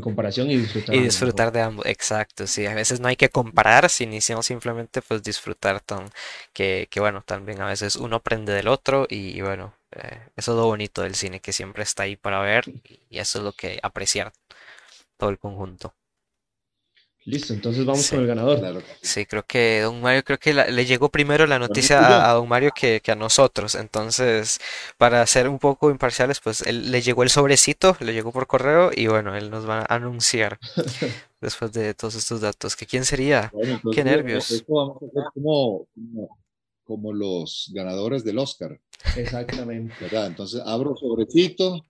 comparación 0.00 0.50
y 0.50 0.56
disfrutar. 0.56 0.94
Y 0.94 1.00
disfrutar 1.00 1.52
de 1.52 1.60
ambos, 1.60 1.86
exacto, 1.86 2.46
sí. 2.46 2.66
A 2.66 2.74
veces 2.74 3.00
no 3.00 3.08
hay 3.08 3.16
que 3.16 3.28
comparar, 3.28 3.88
sino 3.90 4.42
simplemente 4.42 5.02
pues 5.02 5.22
disfrutar 5.22 5.80
tan, 5.80 6.10
que, 6.52 6.88
bueno, 6.96 7.22
también 7.24 7.60
a 7.60 7.66
veces 7.66 7.96
uno 7.96 8.16
aprende 8.16 8.52
del 8.52 8.68
otro 8.68 9.06
y, 9.08 9.40
bueno, 9.40 9.74
eh, 9.92 10.20
eso 10.36 10.52
es 10.52 10.56
lo 10.58 10.66
bonito 10.66 11.02
del 11.02 11.14
cine, 11.14 11.40
que 11.40 11.52
siempre 11.52 11.82
está 11.82 12.04
ahí 12.04 12.16
para 12.16 12.40
ver 12.40 12.64
y 13.10 13.18
eso 13.18 13.38
es 13.38 13.44
lo 13.44 13.52
que 13.52 13.78
apreciar 13.82 14.32
todo 15.16 15.30
el 15.30 15.38
conjunto. 15.38 15.94
Listo, 17.24 17.54
entonces 17.54 17.84
vamos 17.84 18.10
con 18.10 18.20
el 18.20 18.26
ganador. 18.26 18.82
Sí, 19.00 19.26
creo 19.26 19.44
que 19.46 19.82
Don 19.82 20.00
Mario, 20.00 20.24
creo 20.24 20.38
que 20.38 20.52
le 20.52 20.84
llegó 20.84 21.08
primero 21.08 21.46
la 21.46 21.60
noticia 21.60 22.28
a, 22.28 22.32
Don 22.32 22.48
Mario 22.48 22.72
que, 22.74 23.00
a 23.06 23.14
nosotros. 23.14 23.76
Entonces, 23.76 24.58
para 24.98 25.24
ser 25.26 25.48
un 25.48 25.60
poco 25.60 25.90
imparciales, 25.90 26.40
pues 26.40 26.62
él 26.62 26.90
le 26.90 27.00
llegó 27.00 27.22
el 27.22 27.30
sobrecito, 27.30 27.96
le 28.00 28.12
llegó 28.12 28.32
por 28.32 28.48
correo 28.48 28.90
y 28.94 29.06
bueno, 29.06 29.36
él 29.36 29.50
nos 29.50 29.68
va 29.68 29.80
a 29.80 29.94
anunciar 29.94 30.58
después 31.40 31.72
de 31.72 31.94
todos 31.94 32.16
estos 32.16 32.40
datos. 32.40 32.74
¿Que 32.74 32.86
quién 32.86 33.04
sería? 33.04 33.52
Qué 33.92 34.02
nervios. 34.02 34.64
vamos 34.66 35.02
a 35.02 35.06
hacer 35.06 35.22
como, 35.32 35.86
como, 36.84 37.12
los 37.12 37.70
ganadores 37.72 38.24
del 38.24 38.38
Oscar. 38.38 38.80
Exactamente. 39.16 39.94
Entonces 40.10 40.60
abro 40.64 40.96
sobrecito 40.96 41.84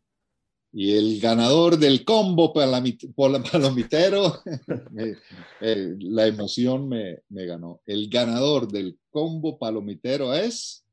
y 0.73 0.97
el 0.97 1.21
ganador 1.21 1.79
del 1.79 2.05
combo 2.05 2.53
palomitero, 2.55 4.43
eh, 5.61 5.97
la 5.99 6.27
emoción 6.27 6.89
me, 6.89 7.19
me, 7.29 7.45
ganó. 7.47 7.83
El 7.87 8.09
ganador 8.09 8.69
del 8.69 8.99
combo 9.11 9.59
palomitero 9.59 10.33
es 10.35 10.85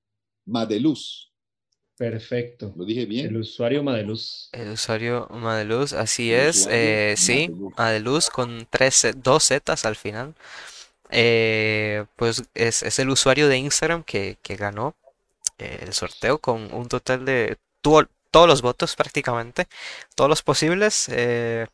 Madeluz. 0.46 1.32
Perfecto. 1.96 2.74
¿Lo 2.78 2.86
dije 2.86 3.06
bien? 3.06 3.28
El 3.28 3.38
usuario 3.38 3.84
Madeluz. 3.84 4.50
El 4.54 4.72
usuario 4.72 5.28
Madeluz, 5.32 5.94
así 5.94 6.32
es. 6.32 6.68
Eh, 6.72 7.16
sí, 7.18 7.50
Madeluz 7.78 8.30
con 8.30 8.68
tres, 8.70 9.06
dos 9.18 9.48
zetas 9.48 9.86
al 9.86 9.96
final. 9.96 10.34
Eh, 11.10 12.06
pues 12.16 12.44
es, 12.54 12.84
es, 12.84 13.00
el 13.00 13.10
usuario 13.10 13.48
de 13.50 13.58
Instagram 13.58 14.04
que, 14.04 14.38
que 14.42 14.56
ganó 14.56 14.96
el 15.58 15.92
sorteo 15.92 16.38
con 16.38 16.74
un 16.74 16.88
total 16.88 17.26
de 17.26 17.58
todos 18.32 18.48
los 18.48 18.62
votos 18.62 18.96
prácticamente, 18.96 19.68
todos 20.16 20.30
los 20.30 20.42
posibles, 20.42 21.10
eh, 21.10 21.68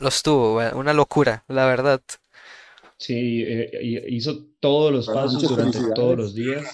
los 0.00 0.22
tuvo, 0.22 0.60
una 0.74 0.92
locura, 0.92 1.44
la 1.48 1.66
verdad. 1.66 2.00
Sí, 2.98 3.42
eh, 3.46 4.04
hizo 4.08 4.44
todos 4.60 4.92
los 4.92 5.06
pasos 5.06 5.42
durante 5.42 5.78
todos 5.94 6.16
los 6.16 6.34
días. 6.34 6.64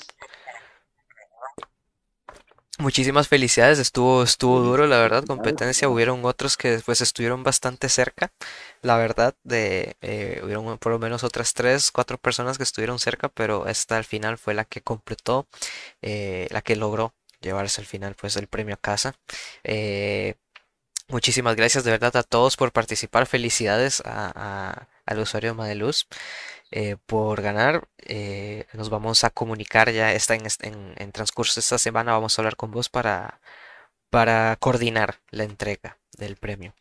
Muchísimas 2.78 3.28
felicidades, 3.28 3.78
estuvo, 3.78 4.24
estuvo 4.24 4.60
duro, 4.60 4.86
la 4.86 4.98
verdad, 4.98 5.24
competencia. 5.24 5.88
Hubieron 5.88 6.24
otros 6.24 6.56
que 6.56 6.70
después 6.70 7.00
estuvieron 7.00 7.44
bastante 7.44 7.88
cerca, 7.88 8.32
la 8.80 8.96
verdad, 8.96 9.36
de 9.44 9.94
eh, 10.00 10.40
hubieron 10.42 10.78
por 10.78 10.90
lo 10.90 10.98
menos 10.98 11.22
otras 11.22 11.54
tres, 11.54 11.92
cuatro 11.92 12.18
personas 12.18 12.56
que 12.56 12.64
estuvieron 12.64 12.98
cerca, 12.98 13.28
pero 13.28 13.68
esta 13.68 13.98
al 13.98 14.04
final 14.04 14.36
fue 14.36 14.54
la 14.54 14.64
que 14.64 14.80
completó, 14.80 15.46
la 16.00 16.62
que 16.62 16.74
logró 16.74 17.14
llevarse 17.42 17.80
al 17.80 17.86
final 17.86 18.14
pues 18.14 18.36
el 18.36 18.46
premio 18.48 18.74
a 18.74 18.78
casa. 18.78 19.14
Eh, 19.64 20.36
muchísimas 21.08 21.56
gracias 21.56 21.84
de 21.84 21.90
verdad 21.90 22.16
a 22.16 22.22
todos 22.22 22.56
por 22.56 22.72
participar. 22.72 23.26
Felicidades 23.26 24.02
al 24.04 25.18
usuario 25.18 25.54
Madeluz 25.54 26.06
eh, 26.70 26.96
por 27.06 27.42
ganar. 27.42 27.88
Eh, 27.98 28.66
nos 28.72 28.88
vamos 28.90 29.24
a 29.24 29.30
comunicar 29.30 29.90
ya 29.92 30.12
está 30.14 30.34
en, 30.34 30.46
en, 30.96 31.12
transcurso 31.12 31.60
esta 31.60 31.78
semana. 31.78 32.12
Vamos 32.12 32.38
a 32.38 32.42
hablar 32.42 32.56
con 32.56 32.70
vos 32.70 32.88
para, 32.88 33.40
para 34.10 34.56
coordinar 34.56 35.20
la 35.30 35.44
entrega 35.44 35.98
del 36.18 36.36
premio. 36.36 36.74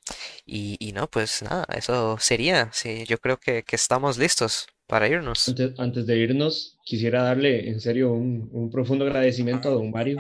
Y, 0.46 0.92
no, 0.94 1.08
pues 1.10 1.42
nada, 1.44 1.66
eso 1.76 2.18
sería. 2.20 2.70
Sí, 2.74 3.06
yo 3.06 3.20
creo 3.20 3.38
que, 3.40 3.64
estamos 3.72 4.18
listos 4.18 4.68
para 4.92 5.08
irnos. 5.08 5.48
Antes, 5.78 6.06
de 6.06 6.18
irnos, 6.18 6.78
quisiera 6.84 7.24
darle 7.24 7.70
en 7.70 7.80
serio 7.80 8.12
un, 8.12 8.50
un 8.52 8.70
profundo 8.70 9.06
agradecimiento 9.06 9.70
a 9.70 9.72
don 9.72 9.90
Mario 9.90 10.18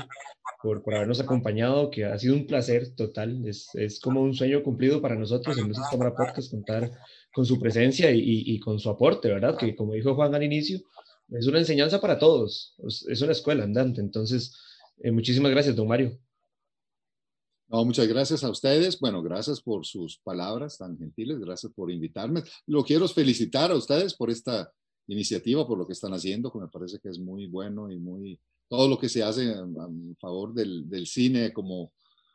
por, 0.63 0.81
por, 0.81 0.95
habernos 0.95 1.19
acompañado, 1.19 1.91
que 1.91 2.05
ha 2.05 2.17
sido 2.17 2.35
un 2.35 2.47
placer 2.47 2.95
total. 2.95 3.45
Es, 3.45 3.67
es 3.73 3.99
como 3.99 4.21
un 4.21 4.33
sueño 4.33 4.63
cumplido 4.63 5.01
para 5.01 5.15
nosotros 5.15 5.57
en 5.57 5.65
nuestra 5.65 5.89
Cámara 5.91 6.15
Podcast 6.15 6.51
contar 6.51 6.89
con 7.33 7.45
su 7.45 7.59
presencia 7.59 8.11
y, 8.11 8.21
y, 8.23 8.59
con 8.61 8.79
su 8.79 8.89
aporte, 8.89 9.27
¿verdad? 9.27 9.57
Que 9.57 9.75
como 9.75 9.91
dijo 9.91 10.15
Juan 10.15 10.33
al 10.35 10.43
inicio, 10.43 10.79
es 11.31 11.47
una 11.47 11.59
enseñanza 11.59 11.99
para 11.99 12.17
todos, 12.17 12.73
es 13.09 13.21
una 13.21 13.33
escuela 13.33 13.65
andante. 13.65 13.99
Entonces, 13.99 14.55
eh, 15.03 15.11
muchísimas 15.11 15.51
gracias, 15.51 15.75
don 15.75 15.89
Mario. 15.89 16.17
No, 17.71 17.85
muchas 17.85 18.05
gracias 18.05 18.43
a 18.43 18.49
ustedes. 18.49 18.99
Bueno, 18.99 19.23
gracias 19.23 19.61
por 19.61 19.85
sus 19.85 20.17
palabras 20.17 20.77
tan 20.77 20.97
gentiles, 20.97 21.39
gracias 21.39 21.71
por 21.71 21.89
invitarme. 21.89 22.43
Lo 22.67 22.83
quiero 22.83 23.07
felicitar 23.07 23.71
a 23.71 23.75
ustedes 23.75 24.13
por 24.13 24.29
esta 24.29 24.69
iniciativa, 25.07 25.65
por 25.65 25.77
lo 25.77 25.87
que 25.87 25.93
están 25.93 26.13
haciendo, 26.13 26.51
que 26.51 26.59
me 26.59 26.67
parece 26.67 26.99
que 26.99 27.07
es 27.07 27.17
muy 27.17 27.47
bueno 27.47 27.89
y 27.89 27.97
muy, 27.97 28.37
todo 28.67 28.89
lo 28.89 28.99
que 28.99 29.07
se 29.07 29.23
hace 29.23 29.51
a, 29.51 29.65
favor 30.19 30.53
del, 30.53 30.89
del, 30.89 31.07
cine 31.07 31.53
como, 31.53 31.93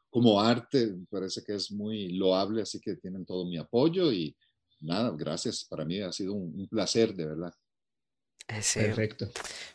como 0.09 0.41
arte, 0.41 0.87
me 0.87 1.05
parece 1.05 1.43
que 1.45 1.55
es 1.57 1.71
muy 1.71 2.17
loable, 2.17 2.63
así 2.63 2.81
que 2.81 2.97
tienen 2.97 3.27
todo 3.27 3.45
mi 3.45 3.59
apoyo 3.59 4.11
y 4.11 4.35
nada, 4.81 5.15
gracias, 5.15 5.67
para 5.69 5.85
mí 5.85 6.01
ha 6.01 6.13
sido 6.13 6.33
un, 6.33 6.61
un 6.61 6.67
placer, 6.67 7.15
de 7.15 7.27
verdad. 7.27 7.53
Sí, 8.63 8.81
Perfecto. 8.81 9.27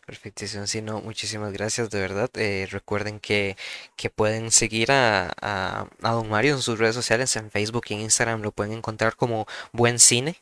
perfectísimo. 0.06 0.66
Sí, 0.68 0.82
no, 0.82 1.02
muchísimas 1.02 1.52
gracias, 1.54 1.90
de 1.90 2.00
verdad. 2.00 2.30
Eh, 2.36 2.68
recuerden 2.72 3.20
que, 3.20 3.58
que 3.98 4.10
pueden 4.10 4.52
seguir 4.52 4.92
a, 4.92 5.32
a, 5.42 5.88
a 6.02 6.12
Don 6.12 6.30
Mario 6.30 6.56
en 6.56 6.62
sus 6.62 6.80
redes 6.80 6.96
sociales, 6.96 7.36
en 7.36 7.52
Facebook 7.52 7.84
y 7.90 7.96
en 7.96 8.02
Instagram, 8.02 8.42
lo 8.42 8.52
pueden 8.52 8.74
encontrar 8.74 9.16
como 9.18 9.46
Buen 9.74 10.00
Cine, 10.00 10.38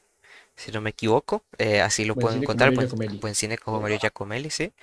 si 0.55 0.71
no 0.71 0.81
me 0.81 0.91
equivoco. 0.91 1.43
eh, 1.59 1.81
así 1.81 2.05
lo 2.05 2.15
Buen 2.15 2.21
pueden 2.23 2.39
encontrar, 2.43 2.71
Buen. 2.73 3.19
Buen 3.19 3.35
Cine 3.35 3.57
como 3.57 3.81
Mario 3.81 3.99
Giacomelli, 3.99 4.49
sí. 4.51 4.73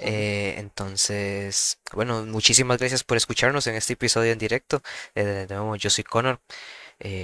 Eh, 0.00 0.56
entonces, 0.58 1.78
bueno, 1.92 2.24
muchísimas 2.26 2.78
gracias 2.78 3.04
por 3.04 3.16
escucharnos 3.16 3.66
en 3.68 3.76
este 3.76 3.94
episodio 3.94 4.32
en 4.32 4.38
directo. 4.38 4.82
De 5.14 5.46
nuevo, 5.48 5.76
yo 5.76 5.90
soy 5.90 6.04
Connor. 6.04 6.40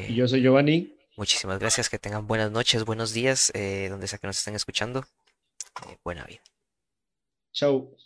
Y 0.08 0.14
yo 0.14 0.28
soy 0.28 0.42
Giovanni. 0.42 0.94
muchísimas 1.16 1.58
gracias, 1.58 1.88
que 1.90 1.98
tengan 1.98 2.26
buenas 2.26 2.50
noches, 2.50 2.84
buenos 2.84 3.12
días, 3.12 3.52
donde 3.54 4.06
sea 4.08 4.18
que 4.18 4.26
nos 4.26 4.38
estén 4.38 4.54
escuchando. 4.54 5.04
Eh, 5.82 5.98
buena 6.02 6.24
vida. 6.24 6.42
Chao. 7.52 7.96